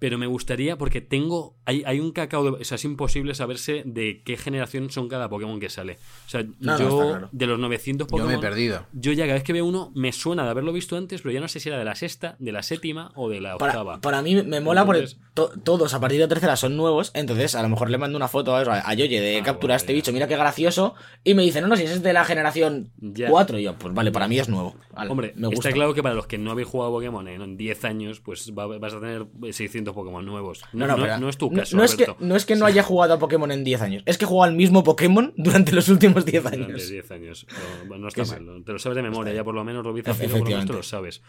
Pero 0.00 0.18
me 0.18 0.26
gustaría, 0.26 0.76
porque 0.78 1.00
tengo. 1.00 1.57
Hay, 1.68 1.82
hay 1.86 2.00
un 2.00 2.12
cacao. 2.12 2.42
De, 2.44 2.50
o 2.62 2.64
sea, 2.64 2.76
es 2.76 2.84
imposible 2.84 3.34
saberse 3.34 3.82
de 3.84 4.22
qué 4.24 4.36
generación 4.38 4.90
son 4.90 5.08
cada 5.08 5.28
Pokémon 5.28 5.60
que 5.60 5.68
sale. 5.68 5.98
O 6.26 6.28
sea, 6.30 6.42
No, 6.42 6.52
no, 6.60 6.78
yo, 6.78 6.98
claro. 7.10 7.28
de 7.30 7.46
los 7.46 7.58
900 7.58 8.06
Yo 8.06 8.10
Pokémon. 8.10 8.32
me 8.32 8.38
he 8.38 8.40
perdido. 8.40 8.86
Yo 8.92 9.12
ya 9.12 9.24
cada 9.24 9.34
vez 9.34 9.42
que 9.44 9.52
veo 9.52 9.66
uno 9.66 9.92
me 9.94 10.12
suena 10.12 10.44
de 10.44 10.50
haberlo 10.50 10.72
visto 10.72 10.96
antes, 10.96 11.20
pero 11.20 11.32
ya 11.34 11.40
no 11.40 11.48
sé 11.48 11.60
si 11.60 11.68
era 11.68 11.78
de 11.78 11.84
la 11.84 11.94
sexta, 11.94 12.36
de 12.38 12.52
la 12.52 12.62
séptima 12.62 13.12
o 13.14 13.28
de 13.28 13.40
la 13.40 13.54
octava. 13.56 13.84
Para, 13.84 14.00
para 14.00 14.22
mí 14.22 14.42
me 14.42 14.60
mola 14.60 14.86
porque 14.86 15.06
to- 15.34 15.50
todos 15.62 15.92
a 15.94 16.00
partir 16.00 16.18
de 16.20 16.28
tercera 16.28 16.56
son 16.56 16.76
nuevos, 16.76 17.10
entonces 17.14 17.54
a 17.54 17.62
lo 17.62 17.68
mejor 17.68 17.90
le 17.90 17.98
mando 17.98 18.16
una 18.16 18.28
foto 18.28 18.56
a, 18.56 18.60
a 18.62 18.94
Yoye 18.94 19.20
de 19.20 19.38
Ah, 19.38 19.42
captura 19.42 19.74
a 19.74 19.76
este 19.76 19.92
ya. 19.92 19.96
bicho, 19.96 20.12
mira 20.12 20.26
qué 20.26 20.36
gracioso, 20.36 20.94
y 21.22 21.34
me 21.34 21.42
dice, 21.42 21.60
no, 21.60 21.68
no, 21.68 21.76
si 21.76 21.82
ese 21.84 21.94
es 21.94 22.02
de 22.02 22.12
la 22.14 22.24
generación 22.24 22.90
Ya. 22.98 23.28
4, 23.28 23.58
y 23.58 23.64
yo, 23.64 23.74
pues 23.78 23.92
vale, 23.92 24.10
para 24.10 24.26
mí 24.26 24.38
es 24.38 24.48
nuevo. 24.48 24.74
Vale, 24.94 25.10
Hombre, 25.10 25.32
me 25.36 25.48
gusta. 25.48 25.68
está 25.68 25.72
claro 25.74 25.92
que 25.94 26.02
para 26.02 26.14
los 26.14 26.26
que 26.26 26.38
no 26.38 26.50
habéis 26.50 26.66
jugado 26.68 26.90
Pokémon 26.92 27.28
en 27.28 27.42
en 27.42 27.56
10 27.56 27.84
años, 27.84 28.20
pues 28.20 28.52
va- 28.58 28.66
vas 28.78 28.94
a 28.94 29.00
tener 29.00 29.26
600 29.52 29.94
Pokémon 29.94 30.24
nuevos. 30.24 30.62
No, 30.72 30.86
no, 30.86 30.96
pero 30.96 31.18
no 31.18 31.28
es 31.28 31.36
tu 31.36 31.50
no- 31.50 31.57
caso, 31.60 31.76
no 31.76 31.84
es 31.84 31.94
que, 31.94 32.06
no 32.18 32.36
es 32.36 32.46
que 32.46 32.56
no 32.56 32.66
haya 32.66 32.82
jugado 32.82 33.14
a 33.14 33.18
Pokémon 33.18 33.50
en 33.52 33.64
10 33.64 33.82
años, 33.82 34.02
es 34.06 34.18
que 34.18 34.24
he 34.24 34.28
jugado 34.28 34.50
al 34.50 34.56
mismo 34.56 34.84
Pokémon 34.84 35.32
durante 35.36 35.72
los 35.72 35.88
últimos 35.88 36.24
10 36.24 36.42
Durante 36.44 36.64
años. 36.64 36.88
10 36.88 37.10
años. 37.10 37.46
No, 37.88 37.96
no 37.96 38.08
está 38.08 38.24
mal. 38.24 38.62
Te 38.64 38.72
lo 38.72 38.78
sabes 38.78 38.96
de 38.96 39.02
memoria, 39.02 39.32
ya 39.32 39.44
por 39.44 39.54
lo 39.54 39.64
menos 39.64 39.84
lo 39.84 39.92
viste 39.92 40.10
por 40.10 40.18
lo 40.20 40.22
menos 40.22 40.36
Efectivamente. 40.36 40.72
te 40.72 40.76
lo 40.76 40.82
sabes. 40.82 41.22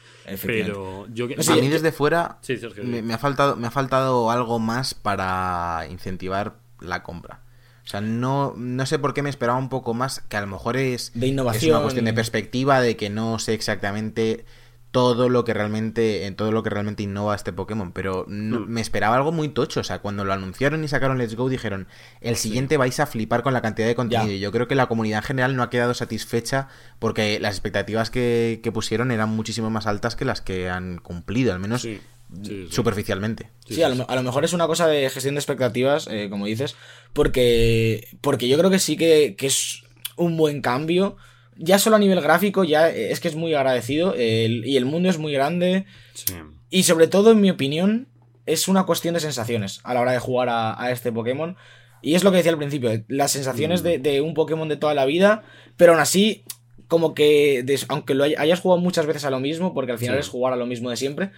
Pero 0.44 1.08
yo 1.14 1.28
que. 1.28 1.36
A 1.36 1.56
mí 1.56 1.68
desde 1.68 1.92
fuera 1.92 2.38
Sí, 2.42 2.58
Sergio, 2.58 2.84
me, 2.84 3.02
me 3.02 3.14
ha 3.14 3.18
faltado, 3.18 3.56
me 3.56 3.68
ha 3.68 3.72
faltado 3.72 4.30
algo 4.32 4.60
más 4.60 4.94
para 4.94 5.88
incentivar 5.90 6.58
la 6.80 7.04
compra. 7.04 7.42
O 7.84 7.88
sea, 7.90 8.02
no, 8.02 8.54
no 8.56 8.86
sé 8.86 9.00
por 9.00 9.14
qué 9.14 9.24
me 9.24 9.30
esperaba 9.32 9.58
un 9.58 9.70
poco 9.70 9.94
más, 9.94 10.20
que 10.22 10.38
a 10.38 10.42
lo 10.42 10.48
mejor 10.48 10.78
es, 10.78 11.12
De 11.16 11.26
es 11.26 11.32
innovación. 11.32 11.72
una 11.72 11.82
cuestión 11.82 12.06
de 12.06 12.14
perspectiva, 12.14 12.82
de 12.82 12.96
que 12.96 13.10
no 13.10 13.40
sé 13.40 13.54
exactamente 13.56 14.46
todo 14.92 15.30
lo 15.30 15.44
que 15.44 15.54
realmente 15.54 16.26
en 16.26 16.36
todo 16.36 16.52
lo 16.52 16.64
que 16.64 16.72
realmente 16.72 17.04
innova 17.04 17.36
este 17.36 17.54
Pokémon, 17.54 17.92
pero 17.92 18.26
no- 18.28 18.62
Mm. 18.62 18.70
me 18.70 18.82
esperaba 18.82 19.16
algo 19.18 19.32
muy 19.32 19.50
tocho, 19.50 19.82
o 19.82 19.84
sea, 19.84 20.00
cuando 20.00 20.26
lo 20.26 20.34
anunciaron 20.34 20.84
y 20.84 20.88
sacaron 20.88 21.20
Let's 21.20 21.36
Go 21.36 21.48
dijeron, 21.48 21.88
el 22.22 22.36
siguiente 22.38 22.76
vais 22.78 23.00
a 23.00 23.06
flipar 23.06 23.44
con 23.44 23.54
la 23.54 23.62
cantidad 23.62 23.88
de 23.88 23.94
contenido. 23.94 24.28
Ya. 24.30 24.34
Y 24.34 24.40
yo 24.40 24.52
creo 24.52 24.68
que 24.68 24.74
la 24.74 24.88
comunidad 24.88 25.20
en 25.20 25.24
general 25.26 25.56
no 25.56 25.62
ha 25.62 25.70
quedado 25.70 25.94
satisfecha 25.94 26.70
porque 26.98 27.40
las 27.40 27.54
expectativas 27.56 28.10
que, 28.10 28.62
que 28.64 28.72
pusieron 28.72 29.12
eran 29.12 29.30
muchísimo 29.30 29.70
más 29.70 29.86
altas 29.86 30.16
que 30.16 30.26
las 30.26 30.42
que 30.42 30.70
han 30.70 30.98
cumplido, 30.98 31.54
al 31.54 31.60
menos 31.60 31.84
Sí, 31.84 32.00
sí, 32.42 32.68
sí. 32.68 32.68
superficialmente. 32.72 33.50
Sí, 33.68 33.84
a 33.84 33.90
lo, 33.90 34.10
a 34.10 34.16
lo 34.16 34.24
mejor 34.24 34.44
es 34.44 34.54
una 34.54 34.66
cosa 34.66 34.88
de 34.88 35.08
gestión 35.12 35.36
de 35.36 35.40
expectativas, 35.40 36.08
eh, 36.10 36.28
como 36.32 36.48
dices, 36.48 36.76
porque, 37.14 38.08
porque 38.22 38.48
yo 38.48 38.58
creo 38.58 38.72
que 38.72 38.80
sí 38.80 38.98
que, 38.98 39.36
que 39.38 39.48
es 39.48 39.84
un 40.16 40.36
buen 40.36 40.62
cambio. 40.62 41.16
Ya 41.62 41.78
solo 41.78 41.98
a 41.98 42.00
nivel 42.00 42.22
gráfico, 42.22 42.64
ya 42.64 42.90
eh, 42.90 43.12
es 43.12 43.20
que 43.20 43.28
es 43.28 43.36
muy 43.36 43.54
agradecido 43.54 44.14
el- 44.16 44.66
y 44.66 44.78
el 44.78 44.86
mundo 44.86 45.10
es 45.10 45.18
muy 45.18 45.34
grande. 45.34 45.86
Sí. 46.14 46.34
Y 46.70 46.84
sobre 46.84 47.08
todo, 47.08 47.32
en 47.32 47.42
mi 47.42 47.50
opinión, 47.50 48.08
es 48.46 48.68
una 48.70 48.86
cuestión 48.86 49.14
de 49.14 49.20
sensaciones 49.20 49.82
a 49.84 49.94
la 49.94 50.00
hora 50.02 50.12
de 50.14 50.20
jugar 50.20 50.48
a, 50.50 50.82
a 50.82 50.92
este 50.92 51.12
Pokémon. 51.12 51.58
Y 52.02 52.16
es 52.16 52.24
lo 52.24 52.32
que 52.32 52.38
decía 52.38 52.54
al 52.54 52.58
principio, 52.58 53.04
las 53.10 53.32
sensaciones 53.34 53.84
de, 53.84 53.98
de 54.00 54.22
un 54.22 54.34
Pokémon 54.34 54.70
de 54.70 54.78
toda 54.78 54.94
la 54.94 55.04
vida, 55.06 55.44
pero 55.76 55.92
aún 55.92 56.02
así, 56.02 56.46
como 56.88 57.14
que, 57.14 57.66
aunque 57.90 58.14
lo 58.16 58.24
hay- 58.24 58.36
hayas 58.38 58.62
jugado 58.62 58.80
muchas 58.82 59.06
veces 59.06 59.26
a 59.26 59.30
lo 59.30 59.42
mismo, 59.42 59.74
porque 59.74 59.92
al 59.92 59.98
final 60.00 60.16
Sí. 60.16 60.22
es 60.22 60.30
jugar 60.30 60.54
a 60.54 60.56
lo 60.56 60.66
mismo 60.66 60.90
de 60.90 60.96
siempre, 60.98 61.32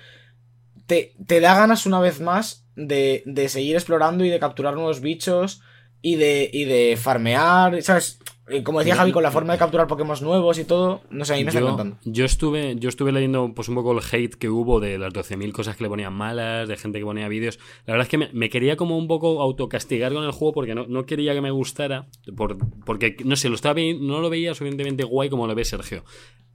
te, 0.85 1.13
te 1.25 1.39
da 1.39 1.55
ganas 1.55 1.85
una 1.85 1.99
vez 1.99 2.19
más 2.21 2.67
de, 2.75 3.23
de 3.25 3.49
seguir 3.49 3.75
explorando 3.75 4.23
y 4.23 4.29
de 4.29 4.39
capturar 4.39 4.75
nuevos 4.75 5.01
bichos 5.01 5.61
y 6.01 6.15
de, 6.15 6.49
y 6.53 6.65
de 6.65 6.97
farmear, 6.97 7.81
¿sabes? 7.81 8.19
Como 8.63 8.79
decía 8.79 8.95
Javi, 8.95 9.11
con 9.13 9.23
la 9.23 9.31
forma 9.31 9.53
de 9.53 9.59
capturar 9.59 9.87
Pokémon 9.87 10.17
nuevos 10.21 10.57
y 10.59 10.65
todo, 10.65 11.01
no 11.09 11.23
sé, 11.23 11.33
a 11.33 11.37
mí 11.37 11.43
me 11.43 11.49
está 11.49 11.61
yo, 11.61 11.67
encantando. 11.67 11.97
yo 12.03 12.25
estuve 12.25 12.75
yo 12.77 12.89
estuve 12.89 13.11
leyendo 13.13 13.53
pues 13.55 13.69
un 13.69 13.75
poco 13.75 13.93
el 13.93 13.99
hate 14.11 14.35
que 14.35 14.49
hubo 14.49 14.79
de 14.81 14.97
las 14.97 15.13
12.000 15.13 15.51
cosas 15.53 15.77
que 15.77 15.83
le 15.83 15.89
ponían 15.89 16.13
malas, 16.13 16.67
de 16.67 16.75
gente 16.75 16.99
que 16.99 17.05
ponía 17.05 17.27
vídeos. 17.29 17.59
La 17.85 17.93
verdad 17.93 18.07
es 18.07 18.09
que 18.09 18.17
me, 18.17 18.29
me 18.33 18.49
quería 18.49 18.75
como 18.75 18.97
un 18.97 19.07
poco 19.07 19.41
autocastigar 19.41 20.11
con 20.11 20.23
el 20.25 20.31
juego 20.31 20.53
porque 20.53 20.75
no, 20.75 20.85
no 20.87 21.05
quería 21.05 21.33
que 21.33 21.41
me 21.41 21.51
gustara, 21.51 22.07
por, 22.35 22.57
porque 22.83 23.15
no 23.23 23.35
sé, 23.37 23.47
lo 23.47 23.55
estaba 23.55 23.79
no 23.99 24.19
lo 24.19 24.29
veía 24.29 24.53
suficientemente 24.53 25.03
guay 25.05 25.29
como 25.29 25.47
lo 25.47 25.55
ve 25.55 25.63
Sergio. 25.63 26.03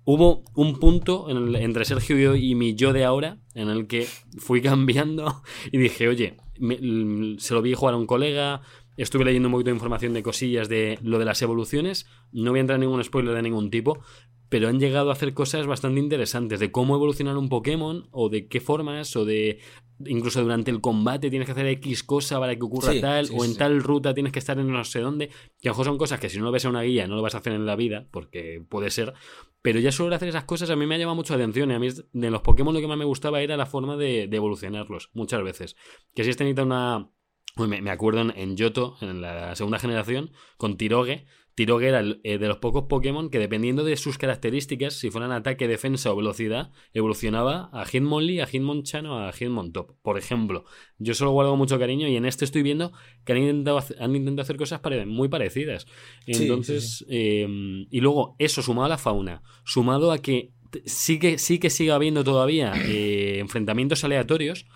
Hubo 0.05 0.45
un 0.55 0.79
punto 0.79 1.29
en 1.31 1.37
el- 1.37 1.57
entre 1.57 1.85
Sergio 1.85 2.17
y, 2.19 2.23
yo 2.23 2.37
y 2.37 2.55
mi 2.55 2.75
yo 2.75 2.93
de 2.93 3.05
ahora 3.05 3.39
en 3.55 3.69
el 3.71 3.87
que 3.87 4.07
fui 4.39 4.61
cambiando 4.63 5.43
y 5.73 5.79
dije, 5.79 6.09
oye, 6.09 6.37
me- 6.59 7.39
se 7.39 7.55
lo 7.55 7.63
vi 7.63 7.75
jugar 7.75 7.95
a 7.95 7.97
un 7.97 8.07
colega, 8.07 8.61
estuve 8.97 9.25
leyendo 9.25 9.49
un 9.49 9.53
poquito 9.53 9.71
de 9.71 9.77
información 9.77 10.13
de 10.15 10.23
cosillas 10.23 10.69
de 10.69 10.99
lo 11.03 11.19
de 11.19 11.25
las 11.25 11.43
evoluciones, 11.43 12.07
no 12.33 12.51
voy 12.51 12.59
a 12.59 12.63
entrar 12.63 12.77
en 12.77 12.83
ningún 12.83 13.03
spoiler 13.05 13.35
de 13.35 13.43
ningún 13.43 13.71
tipo, 13.71 14.01
pero 14.49 14.69
han 14.69 14.79
llegado 14.79 15.11
a 15.11 15.13
hacer 15.15 15.35
cosas 15.35 15.67
bastante 15.67 16.01
interesantes 16.01 16.61
de 16.61 16.71
cómo 16.71 16.95
evolucionar 16.95 17.37
un 17.37 17.49
Pokémon 17.49 18.09
o 18.13 18.29
de 18.29 18.47
qué 18.47 18.61
formas 18.61 19.17
o 19.17 19.25
de 19.25 19.59
incluso 20.05 20.43
durante 20.43 20.71
el 20.71 20.81
combate 20.83 21.31
tienes 21.31 21.47
que 21.47 21.53
hacer 21.53 21.67
X 21.67 22.03
cosa 22.05 22.39
para 22.39 22.55
que 22.55 22.63
ocurra 22.63 22.93
Sí, 22.93 23.01
tal 23.01 23.27
sí, 23.27 23.35
o 23.37 23.45
en 23.45 23.53
sí. 23.53 23.59
tal 23.59 23.83
ruta 23.83 24.13
tienes 24.13 24.31
que 24.33 24.39
estar 24.39 24.59
en 24.59 24.71
no 24.71 24.85
sé 24.85 25.01
dónde, 25.01 25.29
que 25.59 25.69
a 25.69 25.71
lo 25.71 25.73
mejor 25.73 25.87
son 25.87 25.99
cosas 25.99 26.21
que 26.21 26.29
si 26.29 26.39
no 26.39 26.45
lo 26.45 26.53
ves 26.53 26.65
en 26.65 26.71
una 26.71 26.83
guía 26.83 27.07
no 27.07 27.17
lo 27.17 27.23
vas 27.23 27.35
a 27.35 27.39
hacer 27.39 27.55
en 27.55 27.65
la 27.67 27.77
vida 27.77 28.07
porque 28.11 28.63
puede 28.69 28.91
ser, 28.91 29.15
pero 29.63 29.81
ya 29.81 29.91
solo 29.91 30.15
hacer 30.15 30.29
esas 30.29 30.45
cosas 30.45 30.69
a 30.71 30.77
mí 30.77 30.87
me 30.87 30.95
ha 30.95 30.99
llamado 30.99 31.17
mucho 31.17 31.35
la 31.35 31.43
atención 31.43 31.71
y 31.71 31.75
a 31.75 31.79
mí 31.79 31.89
de 32.13 32.31
los 32.31 32.43
Pokémon 32.43 32.75
lo 32.75 32.81
que 32.81 32.87
más 32.87 32.99
me 32.99 33.05
gustaba 33.07 33.41
era 33.41 33.57
la 33.57 33.67
forma 33.67 33.97
de, 33.97 34.27
de 34.29 34.37
evolucionarlos 34.37 35.11
muchas 35.15 35.43
veces, 35.43 35.77
que 36.15 36.25
si 36.25 36.31
este 36.31 36.45
necesita 36.45 36.63
una 36.63 37.11
me, 37.57 37.81
me 37.81 37.91
acuerdo 37.91 38.21
en, 38.21 38.33
en 38.37 38.57
Yoto, 38.57 38.97
en 39.01 39.21
la 39.21 39.55
segunda 39.57 39.79
generación, 39.79 40.31
con 40.57 40.77
Tiroge. 40.77 41.27
Tiroge 41.55 41.89
era 41.89 42.01
el, 42.01 42.21
eh, 42.23 42.37
de 42.37 42.49
los 42.49 42.59
pocos 42.59 42.85
Pokémon 42.87 43.31
que 43.31 43.39
dependiendo 43.39 43.83
de 43.83 43.97
sus 43.97 44.19
características, 44.19 44.93
si 44.93 45.11
fueran 45.11 45.33
ataque, 45.33 45.67
defensa 45.67 46.13
o 46.13 46.17
velocidad, 46.17 46.71
evolucionaba 46.93 47.71
a 47.73 47.87
Hitmonlee, 47.87 48.43
a 48.43 48.47
Hitmonchan 48.47 49.07
o 49.07 49.19
a 49.27 49.33
Hitmontop, 49.33 49.93
por 50.03 50.19
ejemplo. 50.19 50.67
Yo 50.99 51.15
solo 51.15 51.31
guardo 51.31 51.57
mucho 51.57 51.79
cariño 51.79 52.09
y 52.09 52.17
en 52.17 52.27
este 52.27 52.45
estoy 52.45 52.63
viendo 52.63 52.93
que 53.25 53.33
han 53.33 53.39
intentado, 53.39 53.79
hacer- 53.79 53.97
han 54.03 54.15
intentado 54.15 54.43
hacer 54.43 54.57
cosas 54.59 54.81
pare- 54.81 55.07
muy 55.07 55.29
parecidas. 55.31 55.87
sí, 56.27 56.33
Entonces, 56.43 57.07
eh, 57.09 57.47
y 57.91 58.01
luego 58.03 58.37
eso 58.39 58.61
sumado 58.61 58.85
a 58.85 58.91
la 58.91 58.99
fauna, 58.99 59.43
sumado 59.65 60.13
a 60.13 60.19
que 60.19 60.53
sí 60.85 61.19
que, 61.19 61.39
sí 61.39 61.59
que 61.59 61.71
sigue 61.71 61.93
habiendo 61.93 62.23
todavía 62.23 62.75
eh, 62.87 63.39
enfrentamientos 63.39 64.05
aleatorios, 64.05 64.67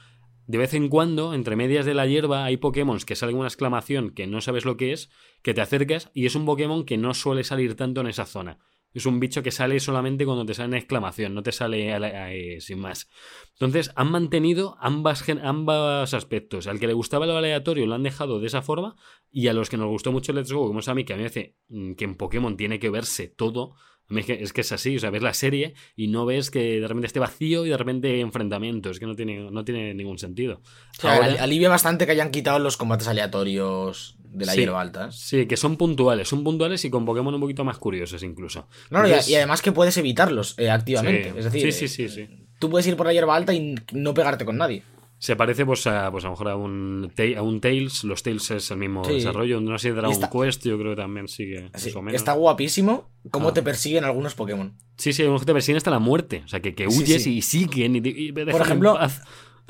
de 0.46 0.58
vez 0.58 0.74
en 0.74 0.88
cuando, 0.88 1.34
entre 1.34 1.56
medias 1.56 1.86
de 1.86 1.94
la 1.94 2.06
hierba, 2.06 2.44
hay 2.44 2.56
Pokémon 2.56 2.98
que 2.98 3.16
salen 3.16 3.36
una 3.36 3.48
exclamación 3.48 4.10
que 4.10 4.26
no 4.26 4.40
sabes 4.40 4.64
lo 4.64 4.76
que 4.76 4.92
es, 4.92 5.10
que 5.42 5.54
te 5.54 5.60
acercas 5.60 6.10
y 6.14 6.26
es 6.26 6.34
un 6.34 6.44
Pokémon 6.44 6.84
que 6.84 6.98
no 6.98 7.14
suele 7.14 7.44
salir 7.44 7.76
tanto 7.76 8.00
en 8.00 8.08
esa 8.08 8.26
zona. 8.26 8.58
Es 8.92 9.06
un 9.06 9.20
bicho 9.20 9.42
que 9.42 9.52
sale 9.52 9.78
solamente 9.78 10.24
cuando 10.24 10.44
te 10.44 10.54
sale 10.54 10.68
una 10.68 10.78
exclamación, 10.78 11.32
no 11.32 11.44
te 11.44 11.52
sale 11.52 11.94
eh, 11.94 12.60
sin 12.60 12.80
más. 12.80 13.08
Entonces, 13.52 13.92
han 13.94 14.10
mantenido 14.10 14.76
ambas, 14.80 15.22
aspectos. 16.12 16.66
Al 16.66 16.80
que 16.80 16.88
le 16.88 16.92
gustaba 16.92 17.26
lo 17.26 17.36
aleatorio 17.36 17.86
lo 17.86 17.94
han 17.94 18.02
dejado 18.02 18.40
de 18.40 18.48
esa 18.48 18.62
forma 18.62 18.96
y 19.30 19.46
a 19.46 19.52
los 19.52 19.70
que 19.70 19.76
nos 19.76 19.88
gustó 19.88 20.10
mucho 20.10 20.32
Let's 20.32 20.52
Go, 20.52 20.66
como 20.66 20.80
es 20.80 20.88
a 20.88 20.94
mí, 20.94 21.04
que 21.04 21.12
a 21.12 21.16
mí 21.16 21.22
me 21.22 21.30
parece 21.30 21.56
mm, 21.68 21.92
que 21.92 22.04
en 22.04 22.16
Pokémon 22.16 22.56
tiene 22.56 22.80
que 22.80 22.90
verse 22.90 23.28
todo. 23.28 23.76
Es 24.18 24.26
que, 24.26 24.32
es 24.42 24.52
es 24.54 24.72
así, 24.72 24.96
o 24.96 25.00
sea, 25.00 25.10
ves 25.10 25.22
la 25.22 25.32
serie 25.34 25.74
y 25.96 26.08
no 26.08 26.26
ves 26.26 26.50
que 26.50 26.80
de 26.80 26.88
repente 26.88 27.06
esté 27.06 27.20
vacío 27.20 27.64
y 27.64 27.68
de 27.70 27.76
repente 27.76 28.20
enfrentamientos, 28.20 28.98
que 28.98 29.06
no 29.06 29.14
tiene, 29.14 29.50
no 29.50 29.64
tiene 29.64 29.94
ningún 29.94 30.18
sentido. 30.18 30.60
O 30.98 31.00
sea, 31.00 31.14
Ahora- 31.14 31.26
al- 31.26 31.38
alivia 31.38 31.68
bastante 31.68 32.06
que 32.06 32.12
hayan 32.12 32.30
quitado 32.30 32.58
los 32.58 32.76
combates 32.76 33.06
aleatorios 33.08 34.16
de 34.24 34.46
la 34.46 34.52
Sí. 34.52 34.60
hierba 34.60 34.80
alta. 34.80 35.06
¿eh? 35.06 35.12
Sí, 35.12 35.46
que 35.46 35.56
son 35.56 35.76
puntuales, 35.76 36.28
son 36.28 36.44
puntuales 36.44 36.84
y 36.84 36.90
con 36.90 37.04
Pokémon 37.04 37.34
un 37.34 37.40
poquito 37.40 37.64
más 37.64 37.78
curiosos 37.78 38.22
incluso. 38.22 38.68
No, 38.90 39.00
y- 39.02 39.10
Entonces- 39.10 39.30
y, 39.30 39.34
además 39.36 39.62
que 39.62 39.72
puedes 39.72 39.96
evitarlos 39.96 40.54
eh, 40.58 40.70
activamente. 40.70 41.30
Sí. 41.32 41.38
Es 41.38 41.44
decir, 41.44 41.72
Sí, 41.72 41.88
sí, 41.88 42.08
sí, 42.08 42.20
eh, 42.22 42.26
sí. 42.28 42.44
tú 42.58 42.70
puedes 42.70 42.86
ir 42.86 42.96
por 42.96 43.06
la 43.06 43.12
hierba 43.12 43.34
alta 43.36 43.52
y 43.54 43.74
no 43.92 44.14
pegarte 44.14 44.44
con 44.44 44.56
nadie. 44.56 44.82
Se 45.22 45.36
parece 45.36 45.66
pues 45.66 45.86
a, 45.86 46.10
pues 46.10 46.24
a 46.24 46.28
lo 46.28 46.32
mejor 46.32 46.48
a 46.48 46.56
un, 46.56 47.12
a 47.36 47.42
un 47.42 47.60
Tails, 47.60 48.04
los 48.04 48.22
Tails 48.22 48.50
es 48.52 48.70
el 48.70 48.78
mismo 48.78 49.04
Sí. 49.04 49.12
desarrollo, 49.12 49.60
no 49.60 49.78
sé, 49.78 49.92
Dragon 49.92 50.10
está- 50.10 50.30
Quest 50.30 50.64
yo 50.64 50.78
creo 50.78 50.96
que 50.96 51.02
también 51.02 51.28
sigue 51.28 51.70
Sí, 51.74 51.92
menos. 51.96 52.14
está 52.14 52.32
guapísimo 52.32 53.10
cómo 53.30 53.50
Ah. 53.50 53.52
te 53.52 53.62
persiguen 53.62 54.04
algunos 54.04 54.34
Pokémon. 54.34 54.72
Sí, 54.96 55.12
sí, 55.12 55.22
te 55.44 55.52
persiguen 55.52 55.76
hasta 55.76 55.90
la 55.90 55.98
muerte, 55.98 56.40
o 56.44 56.48
sea, 56.48 56.60
que, 56.60 56.74
que 56.74 56.86
huyes 56.86 57.22
sí. 57.22 57.36
y 57.36 57.42
siguen 57.42 57.96
y, 57.96 58.00
y 58.02 58.32
Por 58.32 58.62
ejemplo, 58.62 58.98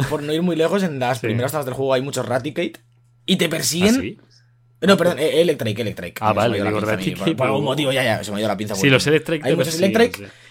por 0.08 0.22
no 0.22 0.32
ir 0.32 0.40
muy 0.42 0.54
lejos, 0.54 0.84
en 0.84 1.00
las 1.00 1.18
primeras 1.18 1.50
zonas 1.50 1.66
del 1.66 1.74
juego 1.74 1.94
hay 1.94 2.02
muchos 2.02 2.24
Raticate 2.26 2.74
y 3.26 3.34
te 3.36 3.48
persiguen. 3.48 4.18
¿Ah? 4.20 4.24
No, 4.82 4.96
perdón, 4.96 5.18
eh, 5.18 5.40
Electrike, 5.42 5.82
Electrike. 5.82 6.18
Ah, 6.22 6.32
vale, 6.32 6.56
digo 6.62 6.80
mí, 6.80 7.10
Por, 7.12 7.36
por 7.36 7.46
algún 7.46 7.64
motivo, 7.64 7.92
ya, 7.92 8.02
ya, 8.02 8.24
se 8.24 8.30
me 8.30 8.38
ha 8.38 8.40
ido 8.40 8.48
la 8.48 8.56
pinza. 8.56 8.74
Sí, 8.74 8.88
los 8.88 9.06
Electric 9.06 9.44
Hay 9.44 9.54
muchos 9.54 9.74
sí. 9.74 9.92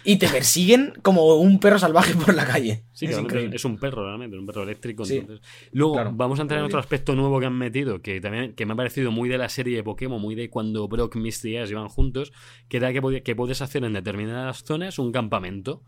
y 0.04 0.16
te 0.18 0.28
persiguen 0.28 0.94
como 1.02 1.36
un 1.36 1.60
perro 1.60 1.80
salvaje 1.80 2.14
por 2.14 2.34
la 2.36 2.46
calle. 2.46 2.84
Sí, 2.94 3.06
es 3.06 3.12
es 3.12 3.66
un 3.66 3.78
perro 3.78 4.06
realmente, 4.06 4.38
un 4.38 4.46
perro 4.46 4.64
eléctrico. 4.64 5.04
Sí. 5.06 5.18
Entonces. 5.18 5.46
Luego 5.72 5.94
Claro. 5.94 6.12
vamos 6.14 6.40
a 6.40 6.44
entrar 6.44 6.60
en 6.60 6.66
otro 6.66 6.80
aspecto 6.80 7.16
nuevo 7.16 7.40
que 7.40 7.48
han 7.48 7.58
metido, 7.58 8.02
que 8.02 8.22
también 8.22 8.54
que 8.54 8.66
me 8.66 8.74
ha 8.74 8.76
parecido 8.76 9.12
muy 9.12 9.30
de 9.30 9.38
la 9.38 9.50
serie 9.50 9.76
de 9.76 9.84
Pokémon, 9.84 10.22
muy 10.22 10.36
de 10.36 10.50
cuando 10.50 10.88
Brock, 10.88 11.16
Misty 11.16 11.52
y 11.52 11.58
Ash 11.58 11.72
iban 11.72 11.90
juntos, 11.90 12.32
que 12.68 12.78
era 12.78 12.94
que, 12.94 13.02
podía- 13.02 13.24
que 13.24 13.36
puedes 13.36 13.62
hacer 13.62 13.84
en 13.84 13.94
determinadas 13.94 14.64
zonas 14.64 15.00
un 15.00 15.12
campamento. 15.12 15.82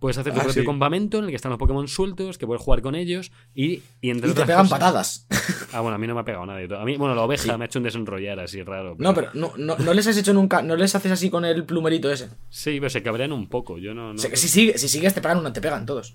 Puedes 0.00 0.18
hacer 0.18 0.32
tu 0.32 0.40
Ah, 0.40 0.42
propio 0.44 0.62
sí. 0.62 0.66
campamento 0.66 1.18
en 1.18 1.24
el 1.24 1.30
que 1.30 1.36
están 1.36 1.50
los 1.50 1.58
Pokémon 1.58 1.86
sueltos, 1.86 2.36
que 2.38 2.46
puedes 2.46 2.62
jugar 2.62 2.80
con 2.82 2.94
ellos 2.96 3.30
y, 3.54 3.82
y 4.00 4.10
entre 4.10 4.30
Y 4.30 4.34
te 4.34 4.40
pegan 4.46 4.62
cosas- 4.66 4.70
patadas. 4.78 5.26
Ah, 5.72 5.80
bueno, 5.82 5.94
a 5.94 5.98
mí 5.98 6.06
no 6.08 6.14
me 6.14 6.20
ha 6.22 6.24
pegado 6.24 6.44
nadie. 6.46 6.66
A 6.74 6.84
mí, 6.84 6.96
bueno, 6.96 7.14
la 7.14 7.22
oveja 7.22 7.44
Sí. 7.44 7.52
me 7.56 7.62
ha 7.62 7.66
hecho 7.66 7.78
un 7.78 7.84
desenrollar 7.84 8.40
así 8.40 8.60
raro. 8.64 8.96
No, 8.98 9.14
pero 9.14 9.28
no, 9.34 9.52
no, 9.56 9.76
no 9.78 9.94
les 9.94 10.04
has 10.08 10.16
hecho 10.16 10.32
nunca, 10.34 10.62
no 10.62 10.74
les 10.74 10.94
haces 10.96 11.12
así 11.12 11.30
con 11.30 11.44
el 11.44 11.64
plumerito 11.64 12.10
ese. 12.10 12.28
Sí, 12.48 12.78
pero 12.80 12.90
se 12.90 13.02
cabrean 13.04 13.30
un 13.32 13.48
poco. 13.48 13.78
Yo 13.78 13.94
no. 13.94 14.12
no- 14.14 14.18
Si, 14.18 14.28
si 14.36 14.48
sigue- 14.48 14.78
si 14.78 14.88
sigues 14.88 15.14
te 15.14 15.20
pegan 15.20 15.38
una, 15.38 15.52
te 15.52 15.60
pegan 15.60 15.86
todos. 15.86 16.14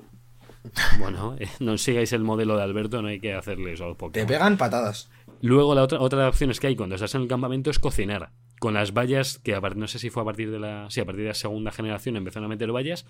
Bueno, 0.99 1.35
eh, 1.39 1.47
no 1.59 1.77
sigáis 1.77 2.11
el 2.13 2.23
modelo 2.23 2.57
de 2.57 2.63
Alberto, 2.63 3.01
no 3.01 3.07
hay 3.09 3.19
que 3.19 3.33
hacerle 3.33 3.73
eso 3.73 3.83
a 3.85 3.87
los 3.87 3.97
Te 3.97 3.99
Pokémon. 3.99 4.27
pegan 4.27 4.57
patadas. 4.57 5.09
Luego 5.41 5.75
la 5.75 5.83
otra, 5.83 5.99
otra 5.99 6.27
opción 6.27 6.49
es 6.51 6.59
que 6.59 6.67
hay 6.67 6.75
cuando 6.75 6.95
estás 6.95 7.13
en 7.15 7.21
el 7.21 7.27
campamento 7.27 7.69
es 7.69 7.79
cocinar. 7.79 8.31
Con 8.65 8.73
las 8.73 8.95
vallas, 8.95 9.37
que 9.43 9.53
a 9.53 9.59
no 9.59 9.87
sé 9.87 9.99
si 9.99 10.09
fue 10.09 10.23
a 10.23 10.25
partir 10.25 10.49
de 10.49 10.57
la. 10.57 10.87
Sí, 10.89 10.99
a 10.99 11.05
partir 11.05 11.21
de 11.21 11.27
la 11.27 11.33
segunda 11.35 11.71
generación 11.71 12.15
empezaron 12.17 12.45
a 12.45 12.49
meter 12.49 12.71
vallas. 12.71 13.05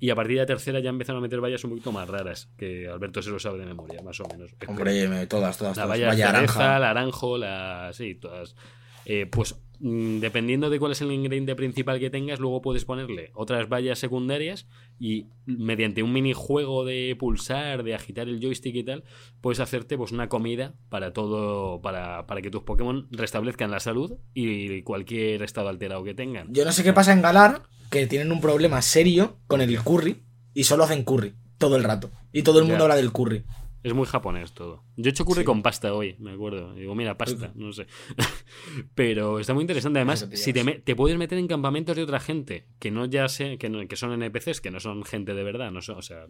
Y 0.00 0.10
a 0.10 0.16
partir 0.16 0.34
de 0.34 0.42
la 0.42 0.46
tercera 0.46 0.80
ya 0.80 0.90
empezaron 0.90 1.20
a 1.20 1.22
meter 1.22 1.40
vallas 1.40 1.62
un 1.62 1.70
poquito 1.70 1.92
más 1.92 2.08
raras. 2.08 2.50
Que 2.58 2.88
Alberto 2.88 3.22
se 3.22 3.30
lo 3.30 3.38
sabe 3.38 3.60
de 3.60 3.66
memoria, 3.66 4.02
más 4.02 4.18
o 4.18 4.26
menos. 4.26 4.50
Hombre, 4.66 5.06
me- 5.06 5.28
todas, 5.28 5.58
todas, 5.58 5.76
La 5.76 5.84
todas. 5.84 5.96
valla, 6.00 6.06
Valla 6.08 6.26
cereza, 6.32 6.58
naranja. 6.58 6.78
la 6.80 6.86
naranjo, 6.88 7.38
la. 7.38 7.90
Sí, 7.92 8.16
todas. 8.16 8.56
Eh, 9.04 9.26
pues 9.30 9.54
mm, 9.78 10.18
dependiendo 10.18 10.70
de 10.70 10.80
cuál 10.80 10.90
es 10.90 11.00
el 11.00 11.12
ingrediente 11.12 11.54
principal 11.54 12.00
que 12.00 12.10
tengas, 12.10 12.40
luego 12.40 12.60
puedes 12.60 12.84
ponerle 12.84 13.30
otras 13.34 13.68
vallas 13.68 14.00
secundarias 14.00 14.66
y 14.98 15.26
mediante 15.44 16.02
un 16.02 16.12
minijuego 16.12 16.84
de 16.84 17.14
pulsar, 17.18 17.82
de 17.82 17.94
agitar 17.94 18.28
el 18.28 18.40
joystick 18.40 18.74
y 18.74 18.84
tal, 18.84 19.04
puedes 19.40 19.60
hacerte 19.60 19.96
pues 19.98 20.12
una 20.12 20.28
comida 20.28 20.74
para 20.88 21.12
todo, 21.12 21.80
para, 21.82 22.26
para 22.26 22.42
que 22.42 22.50
tus 22.50 22.62
Pokémon 22.62 23.06
restablezcan 23.10 23.70
la 23.70 23.80
salud 23.80 24.14
y 24.34 24.82
cualquier 24.82 25.42
estado 25.42 25.68
alterado 25.68 26.02
que 26.04 26.14
tengan. 26.14 26.52
Yo 26.52 26.64
no 26.64 26.72
sé 26.72 26.82
qué 26.82 26.92
pasa 26.92 27.12
en 27.12 27.22
Galar, 27.22 27.62
que 27.90 28.06
tienen 28.06 28.32
un 28.32 28.40
problema 28.40 28.82
serio 28.82 29.38
con 29.46 29.60
el 29.60 29.78
curry 29.82 30.22
y 30.54 30.64
solo 30.64 30.84
hacen 30.84 31.04
curry 31.04 31.34
todo 31.58 31.76
el 31.76 31.84
rato. 31.84 32.10
Y 32.32 32.42
todo 32.42 32.58
el 32.58 32.64
mundo 32.64 32.78
Ya. 32.78 32.84
habla 32.84 32.96
del 32.96 33.12
curry. 33.12 33.44
Es 33.86 33.94
muy 33.94 34.06
japonés 34.06 34.52
todo. 34.52 34.82
Yo 34.96 35.08
he 35.08 35.10
hecho 35.10 35.24
curry 35.24 35.40
Sí. 35.40 35.44
con 35.44 35.62
pasta 35.62 35.94
hoy, 35.94 36.16
me 36.18 36.32
acuerdo. 36.32 36.74
Digo, 36.74 36.94
mira, 36.96 37.16
pasta, 37.16 37.52
no 37.54 37.72
sé. 37.72 37.86
Pero 38.94 39.38
está 39.38 39.54
muy 39.54 39.62
interesante. 39.62 39.98
Además, 40.00 40.28
si 40.32 40.52
te, 40.52 40.64
te 40.64 40.96
puedes 40.96 41.16
meter 41.18 41.38
en 41.38 41.46
campamentos 41.46 41.94
de 41.96 42.02
otra 42.02 42.18
gente, 42.20 42.66
que 42.78 42.90
no 42.90 43.06
ya 43.06 43.28
sé, 43.28 43.58
que, 43.58 43.68
no- 43.68 43.86
que 43.86 43.96
son 43.96 44.12
NPCs, 44.12 44.60
que 44.60 44.70
no 44.70 44.80
son 44.80 45.04
gente 45.04 45.34
de 45.34 45.44
verdad, 45.44 45.70
no 45.70 45.82
son, 45.82 45.98
o 45.98 46.02
sea, 46.02 46.26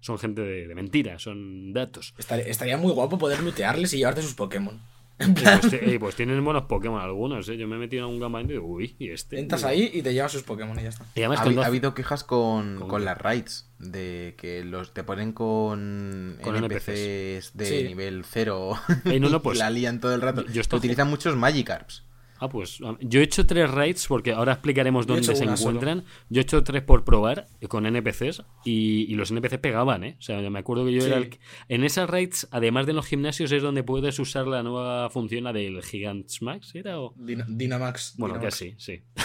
son 0.00 0.18
gente 0.18 0.42
de, 0.42 0.68
de 0.68 0.74
mentira, 0.74 1.18
son 1.18 1.72
datos. 1.72 2.14
Estaría, 2.18 2.44
estaría 2.46 2.76
muy 2.76 2.92
guapo 2.92 3.18
poder 3.18 3.42
lootearles 3.42 3.92
y 3.94 3.98
llevarte 3.98 4.22
sus 4.22 4.34
Pokémon. 4.34 4.80
En 5.18 5.32
pues, 5.34 5.60
te- 5.70 5.94
y 5.94 5.98
pues 5.98 6.16
tienen 6.16 6.44
buenos 6.44 6.64
Pokémon 6.64 7.00
algunos, 7.00 7.48
¿eh? 7.48 7.56
Yo 7.56 7.68
me 7.68 7.76
he 7.76 7.78
metido 7.78 8.00
en 8.02 8.06
algún 8.06 8.20
campamento 8.20 8.52
y 8.52 8.56
digo, 8.56 8.66
uy, 8.66 8.96
y 8.98 9.10
este. 9.10 9.38
entras 9.38 9.60
Mira. 9.62 9.70
ahí 9.70 9.90
y 9.94 10.02
te 10.02 10.12
llevas 10.12 10.32
sus 10.32 10.42
Pokémon 10.42 10.76
y 10.78 10.82
ya 10.82 10.88
está. 10.88 11.04
Y 11.14 11.20
además, 11.20 11.38
ha, 11.40 11.66
habido 11.66 11.94
quejas 11.94 12.24
con, 12.24 12.80
¿Con 12.88 13.04
las 13.04 13.16
raids, 13.16 13.70
de 13.78 14.34
que 14.36 14.64
los 14.64 14.92
te 14.92 15.04
ponen 15.04 15.32
con, 15.32 16.38
Con 16.42 16.56
NPCs 16.56 17.52
de 17.56 17.64
Sí. 17.66 17.84
nivel 17.84 18.24
0 18.28 18.72
Eh, 19.04 19.20
no, 19.20 19.28
no, 19.28 19.36
y 19.36 19.40
pues, 19.40 19.58
la 19.58 19.70
lían 19.70 20.00
todo 20.00 20.14
el 20.14 20.20
rato. 20.20 20.44
yo 20.46 20.60
estoy- 20.60 20.78
Utilizan 20.78 21.08
muchos 21.08 21.36
Magikarps. 21.36 22.02
Ah, 22.44 22.48
pues 22.48 22.78
yo 23.00 23.20
he 23.20 23.22
hecho 23.22 23.46
tres 23.46 23.70
raids 23.70 24.06
porque 24.06 24.32
ahora 24.32 24.52
explicaremos 24.52 25.04
he 25.06 25.08
dónde 25.08 25.24
se 25.24 25.36
solo. 25.36 25.52
encuentran. 25.52 26.04
Yo 26.28 26.40
he 26.40 26.42
hecho 26.42 26.62
tres 26.62 26.82
por 26.82 27.04
probar 27.04 27.46
con 27.68 27.86
NPCs 27.86 28.42
y, 28.64 29.06
y 29.10 29.14
los 29.14 29.30
NPCs 29.30 29.58
pegaban, 29.58 30.04
¿eh? 30.04 30.16
O 30.18 30.22
sea, 30.22 30.38
me 30.50 30.58
acuerdo 30.58 30.84
que 30.84 30.92
yo 30.92 31.00
Sí. 31.00 31.06
era 31.08 31.16
el 31.16 31.38
En 31.68 31.84
esas 31.84 32.08
raids, 32.08 32.46
además 32.50 32.86
de 32.86 32.90
en 32.92 32.96
los 32.96 33.06
gimnasios, 33.06 33.50
es 33.52 33.62
donde 33.62 33.82
puedes 33.82 34.18
usar 34.18 34.46
la 34.46 34.62
nueva 34.62 35.08
función, 35.10 35.44
la 35.44 35.52
del 35.52 35.82
Gigant 35.82 36.30
Max, 36.42 36.74
¿era? 36.74 37.00
O... 37.00 37.14
Dina- 37.16 37.46
Dynamax. 37.48 38.14
Bueno, 38.18 38.34
Dynamax. 38.34 38.54
casi, 38.58 38.74
sí. 38.78 39.02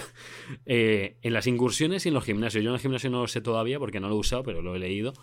Eh, 0.66 1.18
en 1.22 1.34
las 1.34 1.48
incursiones 1.48 2.06
y 2.06 2.10
en 2.10 2.16
los 2.16 2.24
gimnasios. 2.26 2.64
Yo 2.64 2.70
en 2.72 2.76
el 2.76 2.82
gimnasio 2.82 3.10
no 3.10 3.22
lo 3.22 3.28
sé 3.28 3.42
todavía 3.42 3.80
porque 3.80 4.00
no 4.00 4.10
lo 4.10 4.16
he 4.16 4.20
usado, 4.20 4.44
pero 4.44 4.62
lo 4.62 4.76
he 4.76 4.80
leído. 4.80 5.14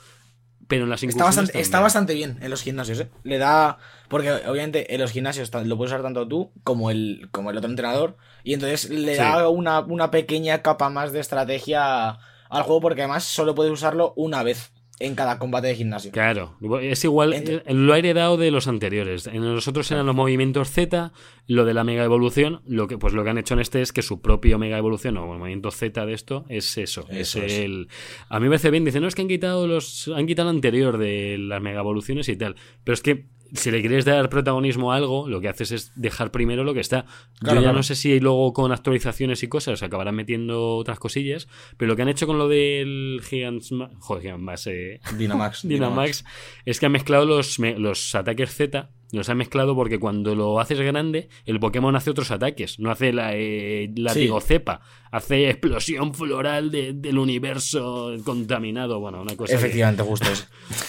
Pero 0.68 0.84
en 0.84 0.90
las 0.90 1.02
Está 1.02 1.24
bastante, 1.24 1.60
está 1.60 1.80
bastante 1.80 2.14
bien 2.14 2.38
en 2.40 2.50
los 2.50 2.62
gimnasios, 2.62 2.98
¿eh? 3.00 3.08
Le 3.22 3.38
da. 3.38 3.78
Porque 4.08 4.30
obviamente 4.32 4.94
en 4.94 5.00
los 5.00 5.12
gimnasios 5.12 5.50
lo 5.52 5.76
puedes 5.76 5.92
usar 5.92 6.02
tanto 6.02 6.26
tú 6.26 6.50
como 6.64 6.90
el, 6.90 7.28
como 7.30 7.50
el 7.50 7.56
otro 7.58 7.70
entrenador. 7.70 8.16
Y 8.42 8.54
entonces 8.54 8.90
le 8.90 9.12
Sí. 9.14 9.18
da 9.20 9.48
una, 9.48 9.80
una 9.80 10.10
pequeña 10.10 10.62
capa 10.62 10.90
más 10.90 11.12
de 11.12 11.20
estrategia 11.20 12.18
al 12.48 12.62
juego. 12.62 12.80
Porque 12.80 13.02
además 13.02 13.24
solo 13.24 13.54
puedes 13.54 13.72
usarlo 13.72 14.12
una 14.16 14.42
vez 14.42 14.72
en 14.98 15.14
cada 15.14 15.38
combate 15.38 15.66
de 15.68 15.74
gimnasio. 15.74 16.10
Claro, 16.10 16.56
es 16.80 17.04
igual, 17.04 17.34
eh, 17.34 17.62
lo 17.74 17.92
ha 17.92 17.98
heredado 17.98 18.36
de 18.36 18.50
los 18.50 18.66
anteriores. 18.66 19.26
En 19.26 19.44
los 19.54 19.68
otros 19.68 19.90
eran 19.90 20.06
los 20.06 20.14
movimientos 20.14 20.70
Z, 20.70 21.12
lo 21.46 21.64
de 21.66 21.74
la 21.74 21.84
mega 21.84 22.02
evolución, 22.04 22.62
lo 22.66 22.86
que 22.88 22.96
pues 22.96 23.12
lo 23.12 23.22
que 23.22 23.30
han 23.30 23.38
hecho 23.38 23.54
en 23.54 23.60
este 23.60 23.82
es 23.82 23.92
que 23.92 24.00
su 24.02 24.22
propio 24.22 24.58
mega 24.58 24.78
evolución 24.78 25.16
o 25.18 25.32
el 25.32 25.38
movimiento 25.38 25.70
Z 25.70 26.06
de 26.06 26.14
esto 26.14 26.46
es 26.48 26.78
eso, 26.78 27.06
Eso 27.10 27.42
es 27.42 27.52
es. 27.52 27.58
el 27.58 27.88
a 28.28 28.40
mí 28.40 28.44
me 28.44 28.50
parece 28.50 28.70
bien, 28.70 28.84
dice, 28.84 29.00
"No 29.00 29.06
es 29.08 29.14
que 29.14 29.22
han 29.22 29.28
quitado 29.28 29.66
los 29.66 30.08
han 30.08 30.26
quitado 30.26 30.50
lo 30.50 30.56
anterior 30.56 30.96
de 30.96 31.36
las 31.38 31.60
mega 31.60 31.80
evoluciones 31.80 32.28
y 32.30 32.36
tal", 32.36 32.56
pero 32.82 32.94
es 32.94 33.02
que 33.02 33.26
si 33.54 33.70
le 33.70 33.80
quieres 33.80 34.04
dar 34.04 34.28
protagonismo 34.28 34.92
a 34.92 34.96
algo, 34.96 35.28
lo 35.28 35.40
que 35.40 35.48
haces 35.48 35.70
es 35.72 35.92
dejar 35.94 36.30
primero 36.30 36.64
lo 36.64 36.74
que 36.74 36.80
está. 36.80 37.04
Claro, 37.40 37.54
Yo 37.54 37.54
ya 37.54 37.60
claro. 37.60 37.76
no 37.76 37.82
sé 37.82 37.94
si 37.94 38.18
luego 38.20 38.52
con 38.52 38.72
actualizaciones 38.72 39.42
y 39.42 39.48
cosas 39.48 39.82
acabarán 39.82 40.14
metiendo 40.14 40.76
otras 40.76 40.98
cosillas, 40.98 41.48
pero 41.76 41.88
lo 41.90 41.96
que 41.96 42.02
han 42.02 42.08
hecho 42.08 42.26
con 42.26 42.38
lo 42.38 42.48
del 42.48 43.20
Gigants, 43.28 43.70
joder, 43.98 44.22
Gigants 44.22 44.42
Max, 44.42 44.66
eh, 44.66 45.00
Dynamax. 45.18 45.66
Dynamax, 45.68 46.24
es 46.64 46.80
que 46.80 46.86
han 46.86 46.92
mezclado 46.92 47.24
los, 47.26 47.58
los 47.58 48.14
ataques 48.14 48.54
Z, 48.54 48.90
los 49.12 49.28
han 49.28 49.36
mezclado 49.36 49.76
porque 49.76 50.00
cuando 50.00 50.34
lo 50.34 50.58
haces 50.58 50.80
grande, 50.80 51.28
el 51.44 51.60
Pokémon 51.60 51.94
hace 51.94 52.10
otros 52.10 52.30
ataques, 52.32 52.80
no 52.80 52.90
hace 52.90 53.12
la 53.12 53.36
eh, 53.36 53.88
látigo 53.94 54.40
cepa, 54.40 54.80
hace 55.12 55.48
explosión 55.48 56.12
floral 56.12 56.70
de- 56.72 56.92
del 56.92 57.18
universo 57.18 58.14
contaminado, 58.24 58.98
bueno, 58.98 59.22
una 59.22 59.36
cosa 59.36 59.52
que- 59.52 59.58
Efectivamente, 59.58 60.02
justo 60.02 60.26
eso. 60.30 60.46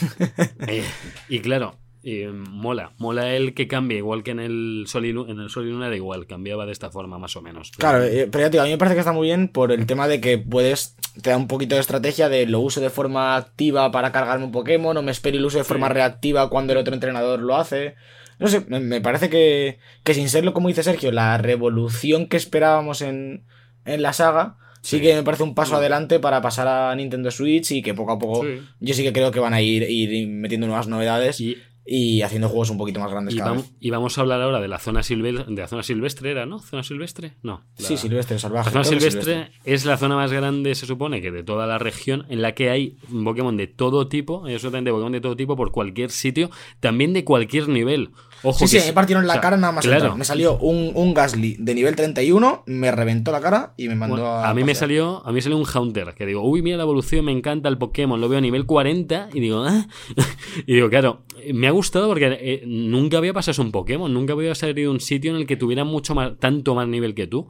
eh, 0.68 0.84
y 1.30 1.40
claro, 1.40 1.78
eh, 2.04 2.30
mola. 2.32 2.94
Mola 2.98 3.34
el 3.36 3.54
que 3.54 3.68
cambie, 3.68 3.98
igual 3.98 4.24
que 4.24 4.32
en 4.32 4.40
el 4.40 4.86
Sol 4.88 5.06
y, 5.06 5.12
Lu- 5.14 5.30
en 5.30 5.40
el 5.40 5.50
Sol 5.50 5.68
y 5.68 5.72
Luna 5.72 5.88
era 5.88 5.96
igual, 5.96 6.26
cambiaba 6.28 6.66
de 6.66 6.72
esta 6.72 6.90
forma 6.92 7.18
más 7.18 7.36
o 7.36 7.42
menos. 7.42 7.72
Pero- 7.78 7.80
Claro, 7.90 8.04
eh, 8.06 8.28
pero 8.32 8.44
ya 8.46 8.50
te 8.50 8.52
digo, 8.52 8.62
a 8.64 8.66
mí 8.66 8.72
me 8.72 8.78
parece 8.78 8.96
que 8.96 9.00
está 9.02 9.12
muy 9.14 9.28
bien 9.28 9.48
por 9.48 9.72
el 9.72 9.86
tema 9.86 10.08
de 10.08 10.22
que 10.22 10.38
puedes, 10.38 10.96
te 11.22 11.30
da 11.32 11.38
un 11.38 11.48
poquito 11.48 11.76
de 11.76 11.82
estrategia 11.82 12.30
de 12.30 12.46
lo 12.46 12.60
uso 12.62 12.80
de 12.82 12.90
forma 12.90 13.36
activa 13.36 13.92
para 13.92 14.12
cargarme 14.12 14.46
un 14.46 14.52
Pokémon 14.52 14.96
o 14.96 15.02
me 15.02 15.12
espero 15.12 15.38
y 15.38 15.40
lo 15.40 15.48
uso 15.48 15.58
de 15.58 15.64
forma 15.64 15.90
reactiva 15.90 16.50
cuando 16.50 16.74
el 16.74 16.80
otro 16.80 16.94
entrenador 16.94 17.40
lo 17.42 17.56
hace. 17.56 17.96
No 18.40 18.48
sé, 18.48 18.62
me, 18.70 19.02
parece 19.02 19.30
que, 19.30 19.80
que 20.04 20.14
sin 20.14 20.30
serlo, 20.30 20.54
como 20.54 20.68
dice 20.68 20.84
Sergio, 20.84 21.12
la 21.12 21.38
revolución 21.40 22.28
que 22.28 22.38
esperábamos 22.38 23.02
en, 23.02 23.44
en 23.86 24.02
la 24.04 24.14
saga, 24.14 24.58
sí. 24.84 25.02
Que 25.02 25.16
me 25.16 25.24
parece 25.24 25.42
un 25.44 25.56
paso 25.56 25.76
adelante 25.76 26.20
para 26.20 26.40
pasar 26.42 26.68
a 26.68 26.96
Nintendo 26.96 27.32
Switch 27.32 27.72
y 27.72 27.82
que 27.82 27.94
poco 27.96 28.12
a 28.14 28.20
poco 28.20 28.44
Sí. 28.46 28.62
yo 28.80 28.94
sí 28.94 29.04
que 29.04 29.12
creo 29.12 29.32
que 29.32 29.40
van 29.40 29.54
a 29.56 29.62
ir, 29.62 29.84
ir 29.90 30.28
metiendo 30.30 30.68
nuevas 30.68 30.88
novedades 30.88 31.42
y, 31.42 31.58
Y, 31.90 32.22
haciendo 32.22 32.50
juegos 32.50 32.70
un 32.70 32.78
poquito 32.78 33.00
más 33.00 33.10
grandes 33.10 33.34
y 33.34 33.38
cada 33.38 33.52
vam- 33.54 33.58
vez. 33.58 33.72
y 33.80 33.90
vamos 33.92 34.18
a 34.18 34.22
hablar 34.22 34.42
ahora 34.42 34.60
de 34.60 34.68
la 34.68 34.78
zona 34.78 35.04
silvestre, 35.04 35.46
de 35.48 35.62
la 35.62 35.68
zona 35.70 35.84
silvestre 35.84 36.32
era, 36.32 36.46
¿no? 36.46 36.60
¿Zona 36.60 36.84
silvestre? 36.84 37.36
No. 37.44 37.62
la- 37.78 37.86
Sí, 37.88 37.96
silvestre, 37.96 38.38
salvaje. 38.40 38.68
La 38.68 38.72
zona 38.72 38.84
todo 38.84 38.92
silvestre 39.00 39.52
es 39.64 39.86
la 39.86 39.96
zona 39.98 40.16
más 40.18 40.34
grande, 40.34 40.76
se 40.76 40.86
supone, 40.86 41.22
que 41.22 41.32
de 41.32 41.44
toda 41.44 41.66
la 41.66 41.78
región, 41.78 42.26
en 42.28 42.42
la 42.42 42.54
que 42.56 42.70
hay 42.70 42.98
Pokémon 43.24 43.56
de 43.56 43.68
todo 43.68 44.10
tipo, 44.10 44.46
hay 44.46 44.54
absolutamente 44.56 44.92
Pokémon 44.92 45.12
de 45.14 45.22
todo 45.22 45.36
tipo 45.38 45.56
por 45.56 45.72
cualquier 45.72 46.12
sitio, 46.12 46.52
también 46.82 47.14
de 47.14 47.24
cualquier 47.24 47.70
nivel. 47.70 48.10
Ojo 48.44 48.68
Sí, 48.68 48.80
sí, 48.80 48.86
me 48.88 48.94
partieron 48.94 49.24
o 49.24 49.28
la 49.28 49.34
sea, 49.34 49.42
cara 49.42 49.58
nada 49.58 49.74
más 49.74 49.84
Claro. 49.84 49.98
entrar. 50.06 50.18
Me 50.18 50.26
salió 50.26 50.58
un, 50.60 50.92
un 50.94 51.14
Gasly 51.14 51.56
de 51.60 51.74
nivel 51.76 51.96
31, 51.96 52.64
me 52.68 52.92
reventó 52.92 53.32
la 53.32 53.42
cara 53.42 53.74
y 53.78 53.88
me 53.88 53.96
mandó 53.96 54.16
Bueno, 54.18 54.30
a. 54.30 54.50
a 54.50 54.54
mí 54.54 54.64
me 54.64 54.76
salió 54.76 55.26
a 55.26 55.32
mí 55.32 55.42
salió 55.42 55.58
un 55.58 55.66
Haunter 55.66 56.14
que 56.14 56.26
digo 56.26 56.42
uy 56.44 56.62
mira 56.62 56.78
la 56.78 56.84
evolución 56.84 57.26
me 57.26 57.32
encanta 57.32 57.68
el 57.70 57.78
Pokémon 57.78 58.20
lo 58.22 58.30
veo 58.30 58.38
a 58.38 58.42
nivel 58.42 58.66
40 58.66 59.30
y 59.34 59.40
digo 59.40 59.64
ah 59.68 59.88
y 60.68 60.74
digo 60.76 60.90
claro 60.90 61.24
me 61.54 61.68
ha 61.68 61.72
gustado 61.72 62.08
porque 62.08 62.38
eh, 62.40 62.64
nunca 62.68 63.18
había 63.18 63.34
pasado 63.34 63.62
un 63.64 63.72
Pokémon 63.72 64.14
nunca 64.14 64.34
había 64.34 64.54
salido 64.56 64.92
un 64.92 65.00
sitio 65.00 65.32
en 65.32 65.38
el 65.38 65.48
que 65.48 65.56
tuviera 65.58 65.84
mucho 65.84 66.14
más 66.16 66.38
tanto 66.40 66.76
más 66.76 66.88
nivel 66.88 67.16
que 67.16 67.28
tú 67.28 67.48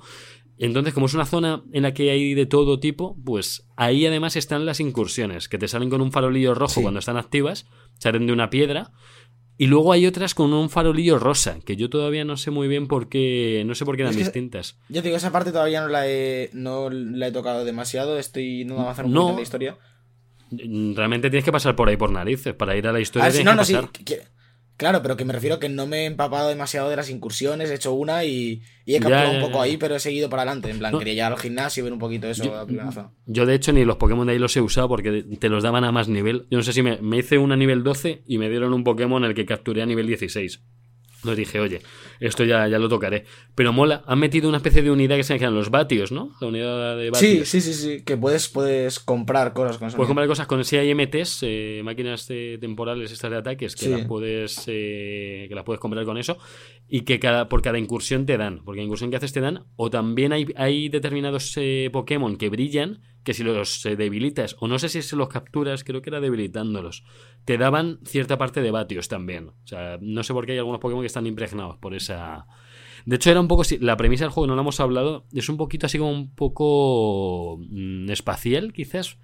entonces 0.59 0.93
como 0.93 1.05
es 1.05 1.13
una 1.13 1.25
zona 1.25 1.63
en 1.71 1.83
la 1.83 1.93
que 1.93 2.09
hay 2.11 2.33
de 2.33 2.45
todo 2.45 2.79
tipo 2.79 3.15
pues 3.23 3.67
ahí 3.75 4.05
además 4.05 4.35
están 4.35 4.65
las 4.65 4.79
incursiones 4.79 5.49
que 5.49 5.57
te 5.57 5.67
salen 5.67 5.89
con 5.89 6.01
un 6.01 6.11
farolillo 6.11 6.53
rojo 6.55 6.75
Sí. 6.75 6.81
cuando 6.81 6.99
están 6.99 7.17
activas 7.17 7.65
salen 7.99 8.25
de 8.27 8.33
una 8.33 8.49
piedra 8.49 8.91
y 9.57 9.67
luego 9.67 9.91
hay 9.91 10.05
otras 10.05 10.33
con 10.35 10.53
un 10.53 10.69
farolillo 10.69 11.17
rosa, 11.19 11.57
que 11.65 11.75
yo 11.75 11.89
todavía 11.89 12.23
no 12.25 12.37
sé 12.37 12.51
muy 12.51 12.67
bien 12.67 12.87
por 12.87 13.09
qué, 13.09 13.63
no 13.65 13.73
sé 13.75 13.85
por 13.85 13.95
qué 13.95 14.03
eran 14.03 14.11
Es 14.11 14.17
que- 14.17 14.23
distintas. 14.23 14.77
Yo 14.89 15.01
digo, 15.01 15.15
esa 15.17 15.31
parte 15.31 15.51
todavía 15.51 15.81
no 15.81 15.87
la 15.87 16.07
he, 16.07 16.49
no 16.53 16.89
la 16.89 17.27
he 17.27 17.31
tocado 17.31 17.65
demasiado. 17.65 18.17
Estoy 18.19 18.65
no 18.65 18.79
avanzar 18.79 19.05
un 19.05 19.13
No. 19.13 19.29
en 19.31 19.35
la 19.37 19.41
historia. 19.41 19.77
Realmente 20.49 21.29
tienes 21.29 21.43
que 21.43 21.51
pasar 21.51 21.75
por 21.75 21.89
ahí 21.89 21.97
por 21.97 22.11
narices. 22.11 22.53
Para 22.53 22.75
ir 22.77 22.87
a 22.87 22.91
la 22.93 22.99
historia 22.99 23.27
Ah, 23.27 23.31
tienes 23.31 23.45
no, 23.45 23.55
no, 23.55 23.65
sí. 23.65 23.73
pasar. 23.73 23.89
que- 23.91 24.03
que- 24.05 24.21
claro, 24.77 25.01
pero 25.01 25.17
que 25.17 25.25
me 25.25 25.33
refiero 25.33 25.59
que 25.59 25.67
no 25.69 25.85
me 25.87 26.03
he 26.03 26.05
empapado 26.05 26.47
demasiado 26.49 26.89
de 26.89 26.95
las 26.95 27.09
incursiones. 27.09 27.69
He 27.69 27.73
hecho 27.75 27.93
una 27.93 28.23
y, 28.23 28.61
y 28.85 28.95
he 28.95 28.99
capturado 28.99 29.31
un 29.33 29.41
poco 29.41 29.57
ya. 29.57 29.63
ahí, 29.63 29.77
pero 29.77 29.95
he 29.95 29.99
seguido 29.99 30.29
para 30.29 30.43
adelante. 30.43 30.69
En 30.69 30.79
plan, 30.79 30.91
No. 30.93 30.99
quería 30.99 31.13
llegar 31.15 31.33
al 31.33 31.39
gimnasio 31.39 31.81
y 31.81 31.83
ver 31.83 31.93
un 31.93 31.99
poquito 31.99 32.27
eso. 32.29 32.43
Yo- 32.45 32.55
la 32.55 32.65
primera 32.65 32.91
zona. 32.91 33.11
Yo, 33.25 33.45
de 33.45 33.55
hecho, 33.55 33.73
ni 33.73 33.83
los 33.83 33.97
Pokémon 33.97 34.25
de 34.27 34.33
ahí 34.33 34.39
los 34.39 34.55
he 34.55 34.61
usado 34.61 34.87
porque 34.87 35.23
te 35.39 35.49
los 35.49 35.63
daban 35.63 35.83
a 35.83 35.91
más 35.91 36.07
nivel. 36.07 36.47
Yo 36.49 36.57
no 36.57 36.63
sé 36.63 36.71
si 36.73 36.81
me, 36.83 36.97
me 37.01 37.17
hice 37.17 37.37
una 37.37 37.55
nivel 37.57 37.83
12 37.83 38.21
y 38.27 38.37
me 38.37 38.49
dieron 38.49 38.73
un 38.73 38.83
Pokémon 38.83 39.23
el 39.25 39.33
que 39.33 39.45
capturé 39.45 39.81
a 39.81 39.85
nivel 39.85 40.07
16. 40.07 40.61
Entonces 41.17 41.37
dije, 41.37 41.59
oye, 41.59 41.81
esto 42.19 42.43
ya, 42.43 42.67
ya 42.67 42.77
lo 42.79 42.87
tocaré. 42.87 43.25
Pero 43.55 43.73
mola, 43.73 44.03
han 44.05 44.19
metido 44.19 44.47
una 44.47 44.57
especie 44.57 44.81
de 44.83 44.91
unidad 44.91 45.15
que 45.17 45.23
se 45.23 45.37
llaman 45.37 45.55
los 45.55 45.71
vatios, 45.71 46.11
¿no? 46.11 46.31
La 46.39 46.47
unidad 46.47 46.95
de 46.95 47.05
Sí, 47.05 47.09
vatios. 47.11 47.49
sí, 47.49 47.61
sí, 47.61 47.73
sí. 47.73 48.01
Que 48.05 48.15
puedes, 48.17 48.47
puedes 48.47 48.99
comprar 48.99 49.53
cosas 49.53 49.77
con 49.79 49.87
eso. 49.87 49.97
Puedes 49.97 50.07
comprar 50.07 50.27
cosas 50.27 50.45
con 50.47 50.63
si 50.63 50.77
hay 50.77 50.93
MTs, 50.93 51.39
eh, 51.41 51.81
máquinas 51.83 52.27
eh, 52.29 52.57
temporales 52.61 53.11
estas 53.11 53.31
de 53.31 53.37
ataques, 53.37 53.75
que 53.75 53.85
Sí. 53.85 53.89
las 53.91 54.05
puedes 54.05 54.63
eh, 54.67 55.47
que 55.49 55.55
las 55.55 55.63
puedes 55.63 55.79
comprar 55.79 56.05
con 56.05 56.17
eso 56.17 56.37
y 56.87 57.01
que 57.01 57.19
cada 57.19 57.49
por 57.49 57.61
cada 57.61 57.79
incursión 57.79 58.25
te 58.25 58.37
dan, 58.37 58.63
porque 58.63 58.79
la 58.79 58.85
incursión 58.85 59.09
que 59.09 59.17
haces 59.17 59.33
te 59.33 59.41
dan 59.41 59.65
o 59.75 59.89
también 59.89 60.33
hay, 60.33 60.47
hay 60.55 60.89
determinados 60.89 61.53
eh, 61.57 61.89
Pokémon 61.91 62.37
que 62.37 62.49
brillan 62.49 63.01
que 63.23 63.33
si 63.33 63.43
los 63.43 63.85
eh, 63.85 63.95
debilitas 63.95 64.55
o 64.59 64.67
no 64.67 64.79
sé 64.79 64.87
si 64.87 65.15
los 65.15 65.27
capturas, 65.27 65.83
creo 65.83 66.01
que 66.01 66.09
era 66.09 66.21
debilitándolos, 66.21 67.03
te 67.43 67.57
daban 67.57 67.99
cierta 68.05 68.37
parte 68.37 68.61
de 68.61 68.71
vatios 68.71 69.09
también. 69.09 69.49
O 69.49 69.67
sea, 69.67 69.97
no 70.01 70.23
sé 70.23 70.33
por 70.33 70.45
qué 70.45 70.53
hay 70.53 70.57
algunos 70.59 70.79
Pokémon 70.79 71.03
que 71.03 71.07
están 71.07 71.27
impregnados 71.27 71.77
por 71.77 71.93
esa 71.93 72.47
de 73.07 73.15
hecho, 73.15 73.31
era 73.31 73.39
un 73.39 73.47
poco. 73.47 73.63
La 73.79 73.95
premisa 73.95 74.25
del 74.25 74.31
juego 74.31 74.47
no 74.47 74.55
la 74.55 74.63
hemos 74.63 74.81
hablado. 74.81 75.25
Es 75.31 75.47
un 75.47 75.55
poquito 75.55 75.85
así 75.85 75.97
como 75.97 76.11
un 76.11 76.35
poco. 76.35 77.57
mm, 77.69 78.09
espacial, 78.09 78.73
quizás. 78.73 79.17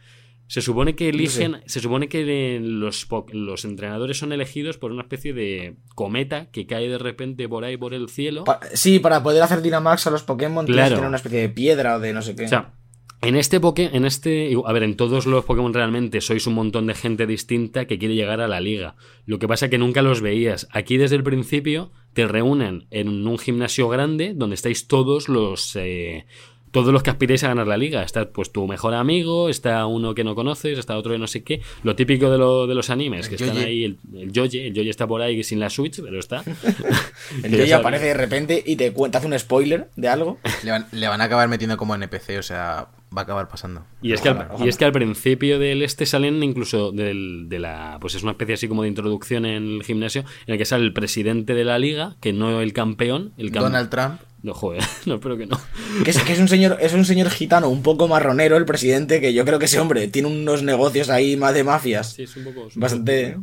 Se 0.48 0.61
supone 0.61 0.95
que 0.95 1.10
eligen. 1.10 1.61
Se 1.65 1.80
supone 1.80 2.10
que 2.10 2.56
eh, 2.56 2.60
los, 2.61 3.07
los 3.32 3.65
entrenadores 3.65 4.18
son 4.18 4.34
elegidos 4.34 4.78
por 4.78 4.91
una 4.91 5.02
especie 5.03 5.34
de 5.34 5.76
cometa 5.95 6.52
que 6.52 6.68
cae 6.68 6.90
de 6.90 6.98
repente 6.98 7.48
por 7.49 7.64
ahí 7.64 7.78
por 7.78 7.94
el 7.94 8.10
cielo. 8.10 8.44
Pa- 8.44 8.60
sí, 8.74 8.99
para 8.99 9.24
poder 9.24 9.41
hacer 9.41 9.61
Dynamax 9.61 10.07
a 10.07 10.11
los 10.11 10.24
Pokémon 10.24 10.65
tienes 10.65 10.82
que 10.84 10.88
Claro. 10.88 10.95
tener 10.95 11.07
una 11.07 11.18
especie 11.18 11.40
de 11.40 11.49
piedra 11.49 11.95
o 11.95 11.99
de 11.99 12.14
no 12.14 12.22
sé 12.22 12.36
qué. 12.36 12.45
O 12.45 12.48
sea, 12.49 12.74
en 13.22 13.38
este 13.38 13.61
Poké, 13.61 13.90
en 13.94 14.03
este, 14.03 14.53
a 14.65 14.74
ver, 14.74 14.84
en 14.84 14.98
todos 14.98 15.26
los 15.26 15.45
Pokémon 15.45 15.74
realmente 15.74 16.20
sois 16.20 16.45
un 16.45 16.56
montón 16.56 16.88
de 16.88 16.94
gente 16.94 17.26
distinta 17.26 17.86
que 17.86 17.98
quiere 17.98 18.15
llegar 18.15 18.41
a 18.41 18.49
la 18.49 18.60
liga. 18.60 18.95
Lo 19.26 19.40
que 19.40 19.48
pasa 19.48 19.68
es 19.68 19.72
que 19.72 19.78
nunca 19.78 20.02
los 20.02 20.20
veías. 20.20 20.68
Aquí 20.72 20.98
desde 20.98 21.15
el 21.15 21.24
principio 21.24 21.91
te 22.14 22.28
reúnen 22.28 22.86
en 22.91 23.26
un 23.26 23.40
gimnasio 23.40 23.88
grande 23.88 24.34
donde 24.36 24.56
estáis 24.56 24.88
todos 24.90 25.30
los 25.30 25.74
eh, 25.78 26.26
todos 26.74 26.91
los 26.91 27.04
que 27.04 27.10
aspiréis 27.12 27.41
a 27.45 27.48
ganar 27.48 27.68
la 27.68 27.78
liga. 27.78 28.04
Está 28.04 28.26
pues 28.30 28.52
tu 28.52 28.68
mejor 28.68 28.94
amigo, 28.95 29.48
está 29.48 29.86
uno 29.86 30.14
que 30.14 30.26
no 30.26 30.36
conoces, 30.36 30.78
está 30.78 30.98
otro 30.98 31.14
de 31.14 31.20
no 31.20 31.28
sé 31.28 31.44
qué. 31.44 31.62
Lo 31.84 31.95
típico 31.95 32.30
de, 32.30 32.38
lo- 32.38 32.68
de 32.68 32.76
los 32.76 32.90
animes, 32.90 33.30
que 33.30 33.36
están 33.36 33.54
Yoye. 33.54 33.66
ahí, 33.66 33.84
el, 33.86 33.98
el 34.14 34.32
Yoye, 34.34 34.68
el 34.68 34.74
Yoye 34.74 34.90
está 34.90 35.08
por 35.08 35.22
ahí 35.22 35.41
sin 35.45 35.62
la 35.62 35.70
Switch, 35.70 36.02
pero 36.02 36.20
está. 36.20 36.44
el 37.44 37.52
Que 37.52 37.58
sabes. 37.58 37.74
aparece 37.74 38.06
de 38.08 38.14
repente 38.16 38.62
y 38.66 38.76
te 38.76 38.91
cuenta, 38.91 39.20
hace 39.20 39.28
un 39.28 39.40
spoiler 39.40 39.90
de 39.95 40.08
algo. 40.10 40.40
Le 40.64 40.72
van, 40.72 40.88
le 40.91 41.08
van 41.08 41.22
a 41.22 41.26
acabar 41.26 41.48
metiendo 41.48 41.78
como 41.78 41.95
NPC, 41.95 42.40
o 42.40 42.44
sea, 42.44 42.88
va 43.16 43.22
a 43.22 43.24
acabar 43.24 43.48
pasando. 43.48 43.86
Y 44.02 44.12
es, 44.14 44.22
que 44.22 44.30
al, 44.30 44.38
Ojalá, 44.38 44.66
y 44.66 44.68
es 44.70 44.78
que 44.78 44.86
al 44.86 44.91
principio 44.91 45.60
del 45.60 45.84
este 45.84 46.06
salen 46.08 46.41
incluso 46.44 46.91
del, 46.91 47.45
de 47.50 47.60
la. 47.60 47.98
Pues 48.02 48.16
es 48.16 48.24
una 48.24 48.32
especie 48.32 48.56
así 48.56 48.68
como 48.68 48.82
de 48.82 48.88
introducción 48.90 49.45
en 49.45 49.76
el 49.76 49.84
gimnasio, 49.84 50.22
en 50.48 50.54
el 50.54 50.58
que 50.58 50.66
sale 50.66 50.84
el 50.84 50.94
presidente 50.94 51.54
de 51.54 51.64
la 51.66 51.78
liga, 51.78 52.16
que 52.20 52.34
no 52.34 52.60
el 52.62 52.74
campeón. 52.74 53.34
El 53.38 53.52
cam- 53.52 53.62
Donald 53.62 53.90
Trump. 53.90 54.20
No, 54.44 54.53
joder, 54.53 54.84
no, 55.06 55.15
espero 55.15 55.38
que 55.38 55.48
no. 55.48 55.60
Que 56.03 56.11
es, 56.11 56.20
que 56.20 56.34
es 56.34 56.40
un 56.40 56.49
señor, 56.49 56.78
es 56.82 56.94
un 56.94 57.06
señor 57.06 57.30
gitano, 57.30 57.70
un 57.70 57.82
poco 57.82 58.10
marronero 58.10 58.57
el 58.57 58.65
presidente, 58.65 59.22
que 59.22 59.34
yo 59.34 59.45
creo 59.45 59.57
que 59.57 59.65
ese 59.65 59.80
hombre 59.80 60.10
tiene 60.10 60.28
unos 60.28 60.64
negocios 60.64 61.10
ahí 61.10 61.38
más 61.38 61.53
de 61.53 61.64
mafias. 61.64 62.14
Sí, 62.14 62.24
es 62.24 62.36
un 62.36 62.44
poco. 62.44 62.68
Bastante 62.76 63.38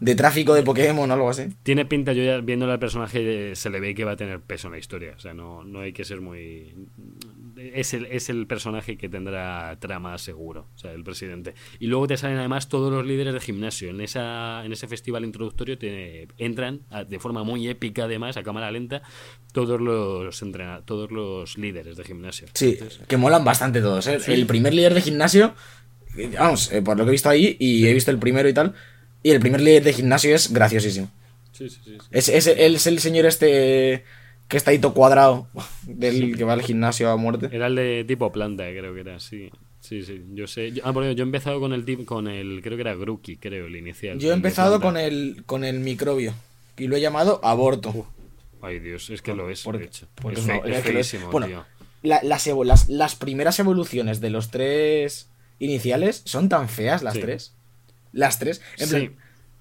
de 0.00 0.14
tráfico 0.14 0.54
de 0.54 0.62
Pokémon 0.62 1.10
o 1.10 1.14
algo 1.14 1.28
así. 1.30 1.44
Tiene 1.62 1.84
pinta, 1.84 2.12
yo 2.14 2.22
ya 2.24 2.38
viéndole 2.38 2.72
al 2.72 2.78
personaje, 2.78 3.54
se 3.54 3.68
le 3.70 3.80
ve 3.80 3.94
que 3.94 4.04
va 4.04 4.12
a 4.12 4.16
tener 4.16 4.40
peso 4.40 4.68
en 4.68 4.72
la 4.72 4.78
historia. 4.78 5.12
O 5.16 5.20
sea, 5.20 5.34
no, 5.34 5.62
no 5.62 5.80
hay 5.80 5.92
que 5.92 6.04
ser 6.04 6.20
muy. 6.20 6.74
Es 7.56 7.92
el, 7.92 8.06
es 8.06 8.30
el 8.30 8.46
personaje 8.46 8.96
que 8.96 9.10
tendrá 9.10 9.76
trama 9.78 10.16
seguro, 10.16 10.66
o 10.74 10.78
sea, 10.78 10.92
el 10.92 11.04
presidente. 11.04 11.54
Y 11.78 11.88
luego 11.88 12.06
te 12.06 12.16
salen 12.16 12.38
además 12.38 12.68
todos 12.70 12.90
los 12.90 13.04
líderes 13.04 13.34
de 13.34 13.40
gimnasio. 13.40 13.90
En, 13.90 14.00
esa, 14.00 14.64
en 14.64 14.72
ese 14.72 14.88
festival 14.88 15.24
introductorio 15.26 15.76
te 15.76 16.26
entran 16.38 16.80
a- 16.88 17.04
de 17.04 17.18
forma 17.18 17.44
muy 17.44 17.68
épica, 17.68 18.04
además, 18.04 18.38
a 18.38 18.42
cámara 18.42 18.70
lenta, 18.70 19.02
todos 19.52 19.78
los, 19.78 20.40
entrena- 20.42 20.80
todos 20.86 21.10
los 21.10 21.58
líderes 21.58 21.98
de 21.98 22.04
gimnasio. 22.04 22.46
Sí, 22.54 22.78
que 23.06 23.16
molan 23.18 23.44
bastante 23.44 23.82
todos. 23.82 24.06
¿eh? 24.06 24.18
El 24.28 24.46
primer 24.46 24.72
líder 24.72 24.94
de 24.94 25.02
gimnasio, 25.02 25.54
vamos, 26.38 26.72
eh, 26.72 26.80
por 26.80 26.96
lo 26.96 27.04
que 27.04 27.10
he 27.10 27.12
visto 27.12 27.28
ahí, 27.28 27.56
y 27.60 27.86
he 27.86 27.92
visto 27.92 28.10
el 28.10 28.18
primero 28.18 28.48
y 28.48 28.54
tal, 28.54 28.74
y 29.22 29.30
el 29.30 29.40
primer 29.40 29.60
líder 29.60 29.82
de 29.84 29.92
gimnasio 29.92 30.34
es 30.34 30.52
graciosísimo. 30.52 31.10
Sí, 31.52 31.68
sí, 31.68 31.78
sí. 31.84 31.90
sí. 32.00 32.06
Es, 32.10 32.28
es, 32.28 32.86
el 32.86 32.98
señor 33.00 33.26
este 33.26 34.04
que 34.48 34.56
está 34.56 34.72
ahí 34.72 34.78
todo 34.78 34.94
cuadrado, 34.94 35.46
del 35.84 36.36
que 36.36 36.42
va 36.44 36.54
al 36.54 36.62
gimnasio 36.62 37.08
a 37.10 37.16
muerte. 37.16 37.48
Era 37.52 37.68
el 37.68 37.76
de 37.76 38.04
tipo 38.06 38.32
planta, 38.32 38.64
creo 38.64 38.92
que 38.94 39.00
era, 39.00 39.20
sí. 39.20 39.50
Sí, 39.80 40.02
sí, 40.02 40.22
yo 40.34 40.46
sé. 40.46 40.72
Yo, 40.72 40.82
ah, 40.84 40.92
porque 40.92 41.14
yo 41.14 41.22
he 41.22 41.26
empezado 41.26 41.58
con 41.60 41.72
el 41.72 42.04
con 42.04 42.28
el, 42.28 42.60
creo 42.62 42.76
que 42.76 42.82
era 42.82 42.94
Grookey, 42.94 43.36
creo, 43.36 43.66
el 43.66 43.76
inicial. 43.76 44.18
Yo 44.18 44.30
he 44.30 44.34
empezado 44.34 44.80
con 44.80 44.96
el, 44.96 45.42
con 45.46 45.64
el 45.64 45.80
microbio, 45.80 46.34
y 46.76 46.86
lo 46.88 46.96
he 46.96 47.00
llamado 47.00 47.40
aborto. 47.44 48.06
Ay, 48.60 48.78
Dios, 48.80 49.08
es 49.10 49.22
que 49.22 49.34
lo 49.34 49.48
es, 49.48 49.62
Porque- 49.62 49.78
de 49.80 49.84
hecho. 49.86 50.06
porque 50.16 50.40
es, 50.40 50.46
es 50.48 50.60
que 50.82 50.92
lo 50.92 50.98
es. 51.00 51.08
feísimo, 51.08 51.30
Bueno, 51.30 51.46
tío. 51.46 51.64
La- 52.02 52.20
las, 52.22 52.46
las, 52.46 52.88
las 52.88 53.16
primeras 53.16 53.58
evoluciones 53.58 54.20
de 54.20 54.30
los 54.30 54.50
tres 54.50 55.28
iniciales 55.58 56.22
son 56.24 56.48
tan 56.48 56.68
feas 56.68 57.02
las 57.02 57.14
Sí. 57.14 57.20
tres. 57.20 57.54
Las 58.12 58.38
tres. 58.38 58.60
En 58.78 58.86
Sí. 58.88 58.94
plan, 58.94 59.12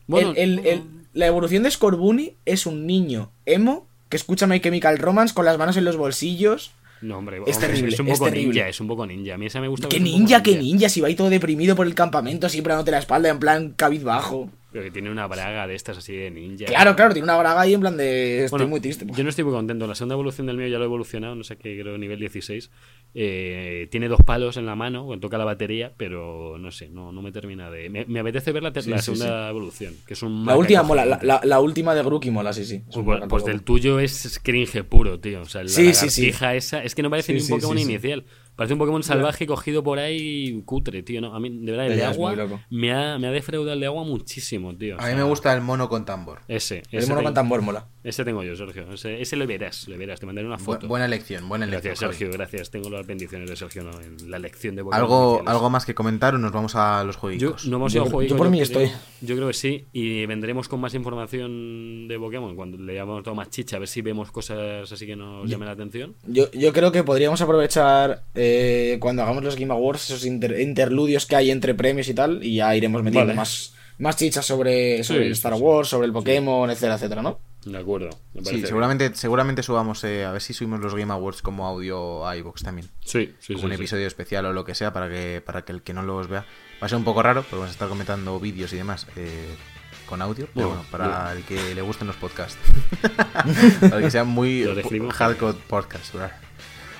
Bueno, 0.07 0.33
el- 0.35 0.59
el- 0.59 0.65
el- 0.67 0.83
La 1.13 1.25
evolución 1.25 1.63
de 1.63 1.71
Scorbunny 1.71 2.35
es 2.45 2.65
un 2.67 2.85
niño 2.85 3.31
emo 3.47 3.87
que 4.09 4.17
escucha 4.17 4.45
My 4.47 4.59
Chemical 4.59 4.97
Romance 4.99 5.33
con 5.33 5.43
las 5.45 5.57
manos 5.57 5.75
en 5.75 5.83
los 5.85 5.97
bolsillos. 5.97 6.71
No, 7.01 7.17
hombre, 7.17 7.37
Es 7.47 7.55
hombre, 7.55 7.67
terrible, 7.67 7.93
es 7.93 7.99
un 7.99 8.07
es 8.09 8.13
poco 8.19 8.29
terrible. 8.29 8.53
ninja, 8.53 8.67
es 8.69 8.79
un 8.81 8.87
poco 8.87 9.05
ninja. 9.07 9.33
A 9.33 9.37
mí 9.37 9.45
esa 9.47 9.59
me 9.61 9.67
gusta. 9.69 9.87
¡Qué 9.89 9.99
ninja, 9.99 10.43
qué 10.43 10.55
ninja! 10.57 10.87
Si 10.89 10.99
va 11.01 11.07
ahí 11.07 11.15
todo 11.15 11.29
deprimido 11.29 11.75
por 11.75 11.87
el 11.87 11.95
campamento, 11.95 12.47
siempre 12.49 12.73
dándote 12.73 12.91
la 12.91 12.99
espalda 12.99 13.29
en 13.29 13.39
plan 13.39 13.71
cabizbajo. 13.71 14.49
Pero 14.71 14.83
que 14.83 14.91
tiene 14.91 15.09
una 15.09 15.25
braga 15.25 15.65
de 15.65 15.73
estas 15.75 15.97
así 15.97 16.15
de 16.15 16.29
ninja. 16.29 16.65
Claro, 16.65 16.95
claro, 16.95 17.13
tiene 17.13 17.23
una 17.23 17.37
braga 17.37 17.61
ahí 17.61 17.73
en 17.73 17.79
plan 17.81 17.97
de. 17.97 18.43
Estoy 18.45 18.49
Bueno, 18.59 18.67
muy 18.67 18.79
triste. 18.81 19.05
Yo 19.09 19.23
no 19.23 19.29
estoy 19.29 19.43
muy 19.45 19.53
contento. 19.53 19.87
La 19.87 19.95
segunda 19.95 20.13
evolución 20.13 20.45
del 20.45 20.57
mío 20.57 20.67
ya 20.67 20.77
lo 20.77 20.83
he 20.83 20.87
evolucionado, 20.87 21.33
no 21.35 21.43
sé 21.43 21.55
qué, 21.57 21.79
creo 21.79 21.97
nivel 21.97 22.19
16. 22.19 22.69
Eh, 23.15 23.87
tiene 23.89 24.07
dos 24.07 24.19
palos 24.23 24.55
en 24.57 24.67
la 24.67 24.75
mano, 24.75 25.05
cuando 25.05 25.25
toca 25.25 25.37
la 25.39 25.43
batería, 25.45 25.93
pero 25.97 26.57
no 26.59 26.71
sé, 26.71 26.89
no, 26.89 27.11
no 27.11 27.21
me 27.23 27.31
termina 27.31 27.71
de. 27.71 27.89
Me, 27.89 28.05
me 28.05 28.19
apetece 28.19 28.51
ver 28.51 28.61
la, 28.61 28.71
Sí, 28.79 28.87
la 28.89 28.99
sí, 28.99 29.05
segunda 29.05 29.49
evolución, 29.49 29.95
que 30.05 30.13
es 30.13 30.21
un. 30.21 30.45
La 30.45 30.55
última 30.55 30.83
mola, 30.83 31.05
la, 31.05 31.15
gigante. 31.17 31.25
la- 31.25 31.41
la 31.43 31.59
última 31.59 31.95
de 31.95 32.03
Grookey 32.03 32.29
mola, 32.29 32.53
sí, 32.53 32.65
sí. 32.65 32.75
Es 32.87 32.95
Pues, 32.95 33.03
pues- 33.05 33.21
pues 33.27 33.45
del 33.45 33.63
tuyo 33.63 33.99
es 33.99 34.39
cringe 34.43 34.83
puro, 34.83 35.19
tío. 35.19 35.41
O 35.41 35.45
sea, 35.45 35.63
la 35.63 35.69
Sí, 35.69 35.93
sí, 35.95 36.09
sí. 36.11 36.21
lagartija 36.21 36.55
esa. 36.55 36.83
Es 36.83 36.93
que 36.93 37.01
no 37.01 37.09
parece 37.09 37.33
ni 37.33 37.41
un 37.41 37.47
Pokémon 37.47 37.79
inicial. 37.79 38.25
Parece 38.59 38.73
un 38.73 38.79
Pokémon 38.79 39.01
salvaje 39.03 39.47
cogido 39.47 39.81
por 39.83 39.99
ahí 39.99 40.61
cutre, 40.65 41.01
tío. 41.01 41.21
¿no? 41.21 41.33
A 41.33 41.39
mí, 41.39 41.49
de 41.49 41.71
verdad, 41.71 41.87
el 41.87 41.95
de 41.95 42.03
agua 42.03 42.35
me 42.69 42.91
ha, 42.91 43.17
me 43.17 43.27
ha 43.27 43.31
defraudado 43.31 43.71
el 43.73 43.79
de 43.79 43.85
agua 43.85 44.03
muchísimo, 44.03 44.75
tío. 44.75 44.97
O 44.97 45.01
A 45.01 45.07
mí 45.07 45.15
me 45.15 45.23
gusta 45.23 45.53
el 45.53 45.61
mono 45.61 45.87
con 45.87 46.03
tambor. 46.03 46.39
Ese, 46.49 46.83
El 46.91 46.99
ese, 46.99 47.07
mono 47.07 47.19
tengo, 47.21 47.23
con 47.29 47.33
tambor 47.35 47.61
mola. 47.61 47.87
ese 48.03 48.25
tengo 48.25 48.43
yo, 48.43 48.55
Sergio. 48.57 48.91
Ese, 48.93 49.21
ese 49.21 49.37
lo 49.37 49.47
verás, 49.47 49.87
lo 49.87 49.97
verás. 49.97 50.19
Te 50.19 50.25
mandaré 50.25 50.45
una 50.45 50.57
Bu- 50.57 50.61
foto. 50.65 50.87
buena 50.89 51.05
elección, 51.05 51.47
buena 51.47 51.63
elección. 51.63 51.91
Gracias, 51.91 51.99
Javi. 52.01 52.13
Sergio, 52.17 52.33
gracias. 52.37 52.69
Tengo 52.69 52.89
las 52.89 53.07
bendiciones 53.07 53.49
de 53.49 53.55
Sergio 53.55 53.83
¿no? 53.83 53.91
en 54.01 54.29
la 54.29 54.39
lección 54.39 54.75
de 54.75 54.83
Pokémon 54.83 55.01
¿Algo. 55.01 55.41
¿Algo 55.45 55.69
más 55.69 55.85
que 55.85 55.95
comentar 55.95 56.35
o 56.35 56.37
nos 56.37 56.51
vamos 56.51 56.75
a 56.75 57.01
los 57.05 57.15
Yo, 57.15 57.21
jueguitos? 57.21 57.65
no 57.65 57.77
hemos 57.77 57.93
Yo- 57.93 58.01
ido 58.01 58.07
a 58.09 58.11
jueguitos, 58.11 58.35
yo 58.35 58.37
por 58.37 58.49
mí 58.49 58.57
creo- 58.57 58.63
estoy. 58.83 58.91
Yo 59.21 59.35
creo 59.37 59.47
que 59.47 59.53
sí. 59.53 59.85
Y 59.93 60.25
vendremos 60.25 60.67
con 60.67 60.81
más 60.81 60.93
información 60.93 62.07
de 62.07 62.19
Pokémon 62.19 62.55
cuando 62.55 62.77
le 62.77 62.91
hayamos 62.93 63.23
dado 63.23 63.35
más 63.35 63.49
chicha, 63.49 63.77
a 63.77 63.79
ver 63.79 63.87
si 63.87 64.01
vemos 64.01 64.31
cosas 64.31 64.91
así 64.91 65.05
que 65.05 65.15
nos 65.15 65.49
llamen 65.49 65.67
la 65.67 65.73
atención. 65.73 66.15
Yo, 66.27 66.51
yo 66.51 66.73
creo 66.73 66.91
que 66.91 67.03
podríamos 67.03 67.39
aprovechar 67.41 68.23
eh, 68.35 68.48
cuando 68.99 69.23
hagamos 69.23 69.43
los 69.43 69.55
Game 69.55 69.73
Awards 69.73 70.09
esos 70.09 70.25
inter- 70.25 70.59
interludios 70.59 71.25
que 71.25 71.35
hay 71.35 71.51
entre 71.51 71.73
premios 71.75 72.07
y 72.09 72.13
tal, 72.13 72.43
y 72.43 72.55
ya 72.55 72.75
iremos 72.75 73.03
metiendo 73.03 73.27
Vale. 73.27 73.37
más, 73.37 73.73
más 73.97 74.15
chichas 74.15 74.45
sobre, 74.45 75.03
sobre 75.03 75.25
Sí, 75.25 75.31
Star 75.31 75.55
sí. 75.55 75.61
Wars, 75.61 75.89
sobre 75.89 76.07
el 76.07 76.13
Pokémon, 76.13 76.69
etcétera, 76.69 76.95
etcétera, 76.95 77.21
¿no? 77.21 77.39
De 77.65 77.77
acuerdo. 77.77 78.09
me 78.33 78.43
Sí, 78.45 78.65
seguramente, 78.65 79.11
seguramente 79.15 79.63
subamos, 79.63 80.03
eh, 80.05 80.23
a 80.23 80.31
ver 80.31 80.41
si 80.41 80.53
subimos 80.53 80.79
los 80.79 80.95
Game 80.95 81.11
Awards 81.11 81.41
como 81.41 81.67
audio 81.67 82.25
a 82.25 82.37
iVoox 82.37 82.63
también. 82.63 82.87
Sí, 83.03 83.33
sí, 83.39 83.47
como 83.53 83.59
sí, 83.59 83.65
un 83.65 83.71
sí. 83.71 83.75
episodio 83.75 84.07
especial 84.07 84.45
o 84.45 84.53
lo 84.53 84.63
que 84.63 84.75
sea 84.75 84.93
para 84.93 85.09
que, 85.09 85.41
para 85.45 85.63
que 85.63 85.73
el 85.73 85.81
que 85.81 85.93
no 85.93 86.01
los 86.01 86.27
vea. 86.29 86.45
Va 86.81 86.85
a 86.85 86.89
ser 86.89 86.97
un 86.97 87.03
poco 87.03 87.21
raro, 87.21 87.41
porque 87.41 87.55
vamos 87.55 87.69
a 87.69 87.73
estar 87.73 87.89
comentando 87.89 88.39
vídeos 88.39 88.71
y 88.71 88.77
demás 88.77 89.05
eh, 89.17 89.49
con 90.05 90.21
audio, 90.21 90.47
pero 90.53 90.67
Bueno, 90.69 90.83
bueno, 90.89 90.89
para 90.89 91.33
el 91.33 91.43
que 91.43 91.75
le 91.75 91.81
gusten 91.81 92.07
los 92.07 92.15
podcasts. 92.15 92.57
para 93.89 93.99
que 94.01 94.09
sean 94.09 94.27
muy 94.29 94.63
hardcore 95.11 95.57
podcasts. 95.67 96.13
¿verdad? 96.13 96.31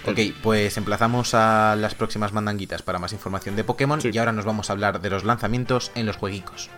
Ok, 0.05 0.19
pues 0.41 0.77
emplazamos 0.77 1.33
a 1.33 1.75
las 1.75 1.93
próximas 1.93 2.33
mandanguitas 2.33 2.81
para 2.81 2.99
más 2.99 3.13
información 3.13 3.55
de 3.55 3.63
Pokémon 3.63 4.01
Sí. 4.01 4.09
y 4.13 4.17
ahora 4.17 4.31
nos 4.31 4.45
vamos 4.45 4.69
a 4.69 4.73
hablar 4.73 5.01
de 5.01 5.09
los 5.09 5.23
lanzamientos 5.23 5.91
en 5.95 6.05
los 6.05 6.17
jueguicos. 6.17 6.69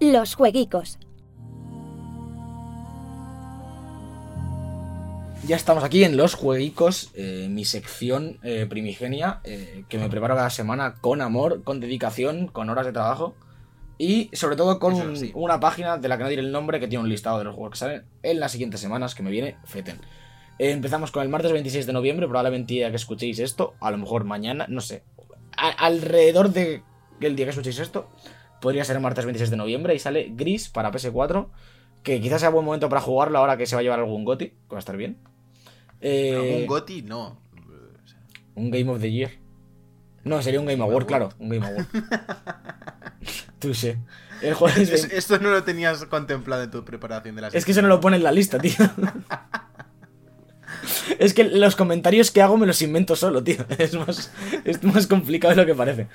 Los 0.00 0.34
jueguicos. 0.34 0.98
Ya 5.50 5.56
estamos 5.56 5.82
aquí 5.82 6.04
en 6.04 6.16
los 6.16 6.34
jueguicos, 6.34 7.10
eh, 7.14 7.48
mi 7.50 7.64
sección 7.64 8.38
eh, 8.44 8.66
primigenia, 8.70 9.40
eh, 9.42 9.82
que 9.88 9.98
me 9.98 10.08
preparo 10.08 10.36
cada 10.36 10.48
semana 10.48 10.94
con 11.00 11.20
amor, 11.20 11.64
con 11.64 11.80
dedicación, 11.80 12.46
con 12.46 12.70
horas 12.70 12.86
de 12.86 12.92
trabajo. 12.92 13.34
Y 13.98 14.30
sobre 14.32 14.54
todo 14.54 14.78
con 14.78 14.92
Eso 14.94 15.02
un- 15.02 15.16
sí. 15.16 15.32
una 15.34 15.58
página 15.58 15.98
de 15.98 16.06
la 16.06 16.16
que 16.18 16.22
no 16.22 16.28
diré 16.28 16.42
el 16.42 16.52
nombre 16.52 16.78
que 16.78 16.86
tiene 16.86 17.02
un 17.02 17.10
listado 17.10 17.38
de 17.38 17.44
los 17.44 17.56
juegos 17.56 17.72
que 17.72 17.78
salen 17.78 18.04
en 18.22 18.38
las 18.38 18.52
siguientes 18.52 18.78
semanas 18.80 19.16
que 19.16 19.24
me 19.24 19.30
viene 19.32 19.56
feten. 19.64 19.98
Empezamos 20.60 21.10
con 21.10 21.24
el 21.24 21.28
martes 21.28 21.50
26 21.50 21.84
de 21.84 21.92
noviembre, 21.94 22.28
probablemente 22.28 22.76
ya 22.76 22.90
que 22.90 22.96
escuchéis 22.96 23.40
esto, 23.40 23.74
a 23.80 23.90
lo 23.90 23.98
mejor 23.98 24.22
mañana, 24.22 24.66
no 24.68 24.80
sé. 24.80 25.02
A- 25.56 25.70
alrededor 25.84 26.50
de 26.52 26.84
el 27.20 27.34
día 27.34 27.46
que 27.46 27.50
escuchéis 27.50 27.80
esto, 27.80 28.08
podría 28.60 28.84
ser 28.84 28.94
el 28.96 29.02
martes 29.02 29.24
26 29.24 29.50
de 29.50 29.56
noviembre 29.56 29.96
y 29.96 29.98
sale 29.98 30.28
Gris 30.32 30.68
para 30.68 30.92
PS4, 30.92 31.48
que 32.04 32.20
quizás 32.20 32.40
sea 32.40 32.50
buen 32.50 32.64
momento 32.64 32.88
para 32.88 33.00
jugarlo 33.00 33.38
ahora 33.38 33.56
que 33.56 33.66
se 33.66 33.74
va 33.74 33.80
a 33.80 33.82
llevar 33.82 33.98
algún 33.98 34.24
GOTI, 34.24 34.46
que 34.50 34.56
va 34.70 34.76
a 34.76 34.78
estar 34.78 34.96
bien. 34.96 35.18
Eh, 36.00 36.56
¿Un 36.60 36.66
Goti? 36.66 37.02
No. 37.02 37.40
un 38.54 38.70
Game 38.70 38.90
of 38.90 39.00
the 39.00 39.10
Year. 39.10 39.30
No, 40.24 40.42
sería 40.42 40.60
un 40.60 40.66
Game 40.66 40.82
Award, 40.82 41.06
claro. 41.06 41.30
Un 41.38 41.48
Game 41.48 41.66
Award. 41.66 41.86
Tú 43.58 43.74
sé. 43.74 43.98
El 44.42 44.54
jueves 44.54 44.78
Es- 44.90 45.02
20 45.02 45.16
Esto 45.18 45.38
no 45.38 45.50
lo 45.50 45.64
tenías 45.64 46.04
contemplado 46.06 46.62
en 46.62 46.70
tu 46.70 46.84
preparación 46.84 47.34
de 47.36 47.42
la 47.42 47.48
Es 47.48 47.64
que 47.64 47.72
eso 47.72 47.82
no 47.82 47.88
lo 47.88 48.00
pone 48.00 48.16
en 48.16 48.22
la 48.22 48.32
lista, 48.32 48.58
tío. 48.58 48.72
Es 51.18 51.34
que 51.34 51.44
los 51.44 51.76
comentarios 51.76 52.30
que 52.30 52.40
hago 52.40 52.56
me 52.56 52.66
los 52.66 52.80
invento 52.80 53.16
solo, 53.16 53.42
tío. 53.42 53.56
Es 53.78 53.94
más, 53.94 54.30
es 54.64 54.82
más 54.82 55.06
complicado 55.06 55.54
de 55.54 55.60
lo 55.60 55.66
que 55.66 55.74
parece. 55.74 56.06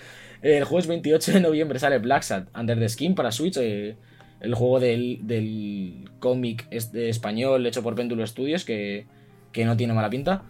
El 0.41 0.63
jueves 0.63 0.87
28 0.87 1.33
de 1.33 1.41
noviembre 1.41 1.77
sale 1.79 1.99
Black 1.99 2.23
Sat 2.23 2.47
Under 2.57 2.79
the 2.79 2.89
Skin 2.89 3.13
para 3.15 3.31
Switch. 3.31 3.57
eh, 3.57 3.95
el 4.41 4.53
juego 4.53 4.79
del, 4.79 5.19
del 5.23 6.09
cómic 6.19 6.67
español 6.71 7.65
hecho 7.65 7.81
por 7.83 7.95
Péndulo 7.95 8.25
Studios 8.27 8.63
que, 8.65 9.07
que 9.55 9.63
no 9.63 9.77
tiene 9.77 9.93
mala 9.93 10.09
pinta. 10.09 10.43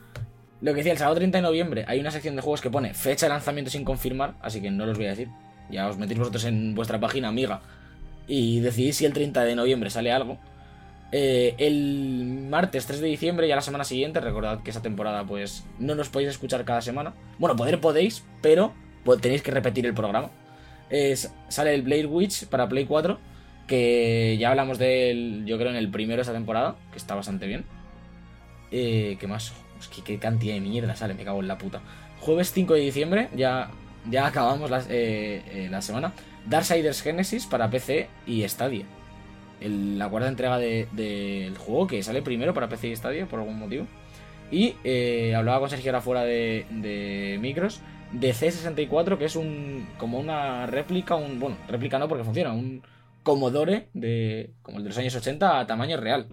Lo 0.61 0.71
que 0.71 0.77
decía, 0.77 0.91
el 0.91 0.97
sábado 0.97 1.17
30 1.17 1.37
de 1.37 1.41
noviembre 1.43 1.85
hay 1.87 1.99
una 1.99 2.09
sección 2.09 2.35
de 2.35 2.41
juegos 2.41 2.59
que 2.59 2.71
pone 2.71 2.95
fecha 2.95 3.27
de 3.27 3.29
lanzamiento 3.29 3.69
sin 3.69 3.85
confirmar, 3.85 4.33
así 4.41 4.61
que 4.61 4.71
no 4.71 4.87
los 4.87 4.97
voy 4.97 5.05
a 5.05 5.09
decir. 5.09 5.29
Ya 5.69 5.87
os 5.87 5.99
metéis 5.99 6.17
vosotros 6.17 6.43
en 6.45 6.73
vuestra 6.73 6.99
página 6.99 7.27
amiga 7.27 7.61
y 8.27 8.61
decidís 8.61 8.97
si 8.97 9.05
el 9.05 9.13
30 9.13 9.43
de 9.43 9.55
noviembre 9.55 9.91
sale 9.91 10.11
algo. 10.11 10.39
Eh, 11.11 11.53
el 11.59 12.47
martes 12.49 12.87
3 12.87 12.99
de 12.99 13.07
diciembre, 13.07 13.47
ya 13.47 13.55
la 13.55 13.61
semana 13.61 13.83
siguiente, 13.83 14.19
recordad 14.21 14.63
que 14.63 14.71
esa 14.71 14.81
temporada 14.81 15.23
pues 15.23 15.63
no 15.77 15.93
nos 15.93 16.09
podéis 16.09 16.31
escuchar 16.31 16.65
cada 16.65 16.81
semana. 16.81 17.13
Bueno, 17.37 17.55
poder 17.55 17.79
podéis, 17.79 18.23
pero 18.41 18.73
pues, 19.03 19.21
tenéis 19.21 19.43
que 19.43 19.51
repetir 19.51 19.85
el 19.85 19.93
programa. 19.93 20.31
Sale 21.47 21.75
el 21.75 21.83
Blade 21.83 22.07
Witch 22.07 22.47
para 22.47 22.67
Play 22.67 22.85
4, 22.85 23.19
que 23.67 24.35
ya 24.39 24.49
hablamos 24.49 24.79
de 24.79 25.11
él, 25.11 25.43
yo 25.45 25.59
creo, 25.59 25.69
en 25.69 25.75
el 25.75 25.91
primero 25.91 26.15
de 26.15 26.21
esta 26.21 26.33
temporada, 26.33 26.75
que 26.91 26.97
está 26.97 27.13
bastante 27.13 27.45
bien. 27.45 27.65
Eh, 28.71 29.17
¿Qué 29.19 29.27
más? 29.27 29.53
Es 29.79 29.87
que 29.87 30.01
qué 30.01 30.17
cantidad 30.19 30.53
de 30.55 30.61
mierda 30.61 30.95
sale, 30.95 31.13
me 31.13 31.23
cago 31.23 31.39
en 31.41 31.47
la 31.47 31.57
puta. 31.57 31.81
Jueves 32.19 32.51
5 32.51 32.73
de 32.73 32.79
diciembre, 32.81 33.29
ya, 33.35 33.69
ya 34.09 34.25
acabamos 34.27 34.69
la, 34.69 34.79
eh, 34.89 35.41
eh, 35.47 35.67
la 35.69 35.81
semana. 35.81 36.13
Darksiders 36.47 37.01
Genesis 37.01 37.45
para 37.45 37.69
PC 37.69 38.07
y 38.25 38.47
Stadia. 38.47 38.85
La 39.61 40.09
cuarta 40.09 40.27
entrega 40.29 40.57
de- 40.57 40.87
del 40.91 41.57
juego 41.57 41.87
que 41.87 42.03
sale 42.03 42.21
primero 42.21 42.53
para 42.53 42.67
PC 42.69 42.89
y 42.89 42.95
Stadia 42.95 43.25
por 43.25 43.39
algún 43.39 43.57
motivo. 43.59 43.87
Y 44.51 44.75
eh, 44.83 45.33
hablaba 45.35 45.59
con 45.59 45.69
Sergio 45.69 45.91
ahora 45.91 46.01
fuera 46.01 46.23
de, 46.23 46.65
de 46.69 47.37
micros 47.41 47.81
de 48.11 48.31
C64, 48.33 49.17
que 49.17 49.25
es 49.25 49.35
un 49.35 49.87
como 49.97 50.19
una 50.19 50.67
réplica, 50.67 51.15
un 51.15 51.39
bueno, 51.39 51.57
réplica 51.67 51.97
no 51.99 52.07
porque 52.07 52.23
funciona, 52.23 52.53
un 52.53 52.83
Commodore 53.23 53.87
de 53.93 54.51
como 54.61 54.77
el 54.77 54.83
de 54.83 54.89
los 54.89 54.97
años 54.99 55.15
80 55.15 55.59
a 55.59 55.65
tamaño 55.65 55.97
real. 55.97 56.27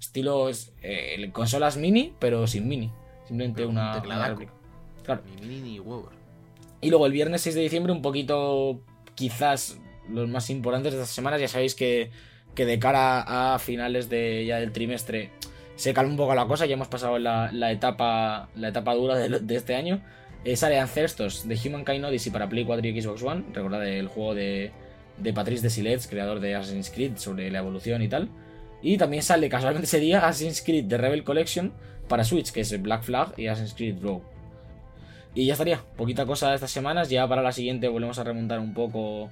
Estilo 0.00 0.48
es, 0.48 0.72
eh, 0.82 1.30
consolas 1.32 1.76
mini, 1.76 2.14
pero 2.18 2.46
sin 2.46 2.66
mini. 2.66 2.90
Simplemente 3.26 3.58
Pero 3.58 3.68
un 3.68 3.76
una, 3.76 3.92
tecladaco. 3.92 4.30
réplica. 4.30 4.52
Claro. 5.04 5.22
Ni 5.40 5.46
mini 5.46 5.78
ni. 5.78 5.84
Y 6.80 6.88
luego 6.90 7.06
el 7.06 7.12
viernes 7.12 7.42
6 7.42 7.54
de 7.54 7.60
diciembre, 7.60 7.92
un 7.92 8.02
poquito, 8.02 8.80
quizás 9.14 9.78
los 10.08 10.28
más 10.28 10.48
importantes 10.50 10.92
de 10.92 10.98
estas 11.00 11.14
semanas. 11.14 11.40
Ya 11.40 11.48
sabéis 11.48 11.74
que, 11.74 12.10
que 12.54 12.64
de 12.64 12.78
cara 12.78 13.54
a 13.54 13.58
finales 13.58 14.08
de, 14.08 14.44
ya 14.46 14.58
del 14.58 14.72
trimestre 14.72 15.30
se 15.76 15.92
calma 15.94 16.10
un 16.10 16.16
poco 16.16 16.34
la 16.34 16.46
cosa. 16.46 16.66
Ya 16.66 16.74
hemos 16.74 16.88
pasado 16.88 17.18
la, 17.18 17.52
la 17.52 17.70
etapa, 17.70 18.48
la 18.56 18.68
etapa 18.68 18.94
dura 18.94 19.16
de, 19.16 19.40
de 19.40 19.56
este 19.56 19.74
año. 19.74 20.02
Eh, 20.44 20.56
sale 20.56 20.78
Ancestors 20.78 21.46
de 21.46 21.54
Humankind 21.62 22.02
Odyssey 22.04 22.32
para 22.32 22.48
Play 22.48 22.64
4 22.64 22.86
y 22.88 23.02
Xbox 23.02 23.22
One. 23.22 23.44
Recordad 23.52 23.86
el 23.86 24.08
juego 24.08 24.34
de, 24.34 24.72
de 25.18 25.32
Patrice 25.34 25.62
Desilets, 25.62 26.06
creador 26.06 26.40
de 26.40 26.54
Assassin's 26.54 26.88
Creed, 26.90 27.16
sobre 27.16 27.50
la 27.50 27.58
evolución 27.58 28.00
y 28.02 28.08
tal. 28.08 28.30
Y 28.82 28.96
también 28.96 29.22
sale 29.22 29.48
casualmente 29.48 29.86
ese 29.86 30.00
día 30.00 30.26
Assassin's 30.26 30.62
Creed 30.62 30.84
de 30.84 30.96
Rebel 30.96 31.24
Collection 31.24 31.72
para 32.08 32.24
Switch, 32.24 32.50
que 32.50 32.60
es 32.60 32.82
Black 32.82 33.02
Flag 33.02 33.34
y 33.36 33.46
Assassin's 33.46 33.74
Creed 33.74 34.02
Rogue. 34.02 34.22
Y 35.34 35.46
ya 35.46 35.52
estaría, 35.52 35.80
poquita 35.96 36.26
cosa 36.26 36.48
de 36.48 36.56
estas 36.56 36.70
semanas. 36.70 37.08
Ya 37.08 37.26
para 37.28 37.42
la 37.42 37.52
siguiente 37.52 37.88
volvemos 37.88 38.18
a 38.18 38.24
remontar 38.24 38.58
un 38.58 38.74
poco 38.74 39.30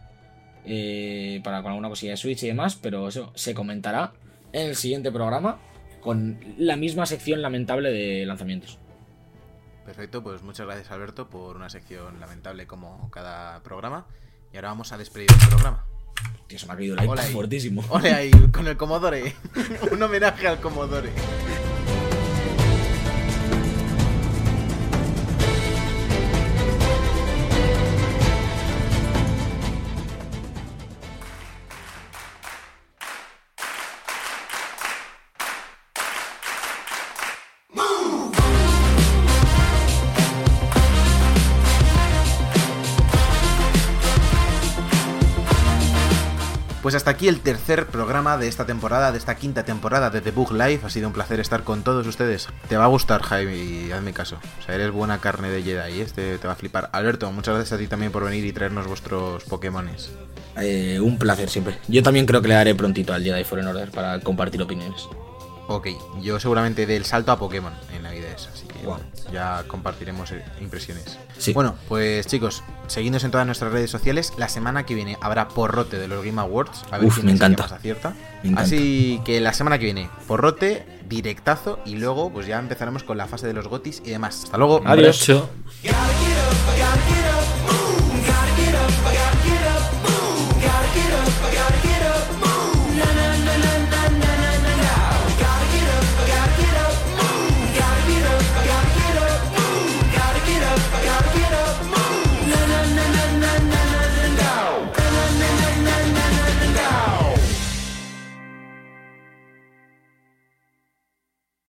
eh, 0.64 1.40
para 1.42 1.62
con 1.62 1.72
alguna 1.72 1.88
cosilla 1.88 2.12
de 2.12 2.16
Switch 2.16 2.42
y 2.44 2.48
demás, 2.48 2.76
pero 2.76 3.08
eso 3.08 3.32
se 3.34 3.54
comentará 3.54 4.12
en 4.52 4.68
el 4.68 4.76
siguiente 4.76 5.10
programa 5.10 5.58
con 6.00 6.38
la 6.56 6.76
misma 6.76 7.06
sección 7.06 7.42
lamentable 7.42 7.90
de 7.90 8.24
lanzamientos. 8.26 8.78
Perfecto, 9.84 10.22
pues 10.22 10.42
muchas 10.42 10.66
gracias 10.66 10.90
Alberto 10.90 11.28
por 11.28 11.56
una 11.56 11.70
sección 11.70 12.20
lamentable 12.20 12.66
como 12.66 13.10
cada 13.10 13.62
programa. 13.62 14.06
Y 14.52 14.56
ahora 14.56 14.68
vamos 14.68 14.92
a 14.92 14.98
despedir 14.98 15.28
el 15.30 15.48
programa. 15.48 15.84
Tío, 16.46 16.58
se 16.58 16.66
me 16.66 16.72
ha 16.72 16.76
caído 16.76 16.96
el 16.96 17.04
iPad 17.04 17.24
fuertísimo. 17.30 17.84
Ole 17.90 18.12
ahí, 18.12 18.30
con 18.52 18.66
el 18.66 18.76
Commodore. 18.76 19.34
Un 19.92 20.02
homenaje 20.02 20.48
al 20.48 20.60
Commodore. 20.60 21.10
Hasta 47.08 47.16
aquí 47.16 47.28
el 47.28 47.40
tercer 47.40 47.86
programa 47.86 48.36
de 48.36 48.48
esta 48.48 48.66
temporada, 48.66 49.12
de 49.12 49.16
esta 49.16 49.34
quinta 49.34 49.64
temporada 49.64 50.10
de 50.10 50.20
The 50.20 50.30
Book 50.30 50.52
Live. 50.52 50.80
Ha 50.84 50.90
sido 50.90 51.06
un 51.06 51.14
placer 51.14 51.40
estar 51.40 51.64
con 51.64 51.82
todos 51.82 52.06
ustedes. 52.06 52.48
Te 52.68 52.76
va 52.76 52.84
a 52.84 52.88
gustar, 52.88 53.22
Jaime, 53.22 53.56
y 53.56 53.92
hazme 53.92 54.12
caso. 54.12 54.36
O 54.58 54.62
sea, 54.62 54.74
eres 54.74 54.90
buena 54.90 55.18
carne 55.18 55.48
de 55.48 55.62
Jedi, 55.62 56.02
este 56.02 56.36
te 56.36 56.46
va 56.46 56.52
a 56.52 56.56
flipar. 56.56 56.90
Alberto, 56.92 57.32
muchas 57.32 57.54
gracias 57.54 57.72
a 57.72 57.78
ti 57.78 57.86
también 57.86 58.12
por 58.12 58.24
venir 58.24 58.44
y 58.44 58.52
traernos 58.52 58.86
vuestros 58.86 59.44
Pokémones. 59.44 60.10
Eh, 60.58 61.00
un 61.00 61.16
placer 61.16 61.48
siempre. 61.48 61.78
Yo 61.88 62.02
también 62.02 62.26
creo 62.26 62.42
que 62.42 62.48
le 62.48 62.54
daré 62.54 62.74
prontito 62.74 63.14
al 63.14 63.24
Jedi 63.24 63.42
Fallen 63.42 63.68
Order 63.68 63.90
para 63.90 64.20
compartir 64.20 64.60
opiniones. 64.60 65.08
Ok, 65.66 65.88
yo 66.20 66.38
seguramente 66.38 66.84
del 66.84 67.06
salto 67.06 67.32
a 67.32 67.38
Pokémon 67.38 67.72
en 67.96 68.02
Navidades. 68.02 68.50
Bueno, 68.84 69.02
ya 69.32 69.64
compartiremos 69.66 70.32
eh, 70.32 70.44
impresiones. 70.60 71.18
Sí. 71.38 71.52
Bueno, 71.52 71.74
pues 71.88 72.26
chicos, 72.26 72.62
seguidnos 72.86 73.24
en 73.24 73.30
todas 73.30 73.46
nuestras 73.46 73.72
redes 73.72 73.90
sociales. 73.90 74.32
La 74.36 74.48
semana 74.48 74.84
que 74.86 74.94
viene 74.94 75.16
habrá 75.20 75.48
porrote 75.48 75.98
de 75.98 76.08
los 76.08 76.24
Game 76.24 76.40
Awards. 76.40 76.84
A 76.90 76.98
ver 76.98 77.06
Uf, 77.08 77.14
quién 77.14 77.26
me 77.26 77.32
encanta. 77.32 77.64
más 77.64 77.72
acierta. 77.72 78.14
Me 78.42 78.50
encanta. 78.50 78.62
Así 78.62 79.20
que 79.24 79.40
la 79.40 79.52
semana 79.52 79.78
que 79.78 79.84
viene, 79.86 80.10
porrote, 80.26 80.86
directazo 81.08 81.78
y 81.84 81.96
luego 81.96 82.30
pues 82.30 82.46
ya 82.46 82.58
empezaremos 82.58 83.02
con 83.02 83.16
la 83.16 83.26
fase 83.26 83.46
de 83.46 83.52
los 83.52 83.68
gotis 83.68 84.02
y 84.04 84.10
demás. 84.10 84.44
Hasta 84.44 84.58
luego. 84.58 84.82
Adiós. 84.84 85.26
Get 85.82 85.94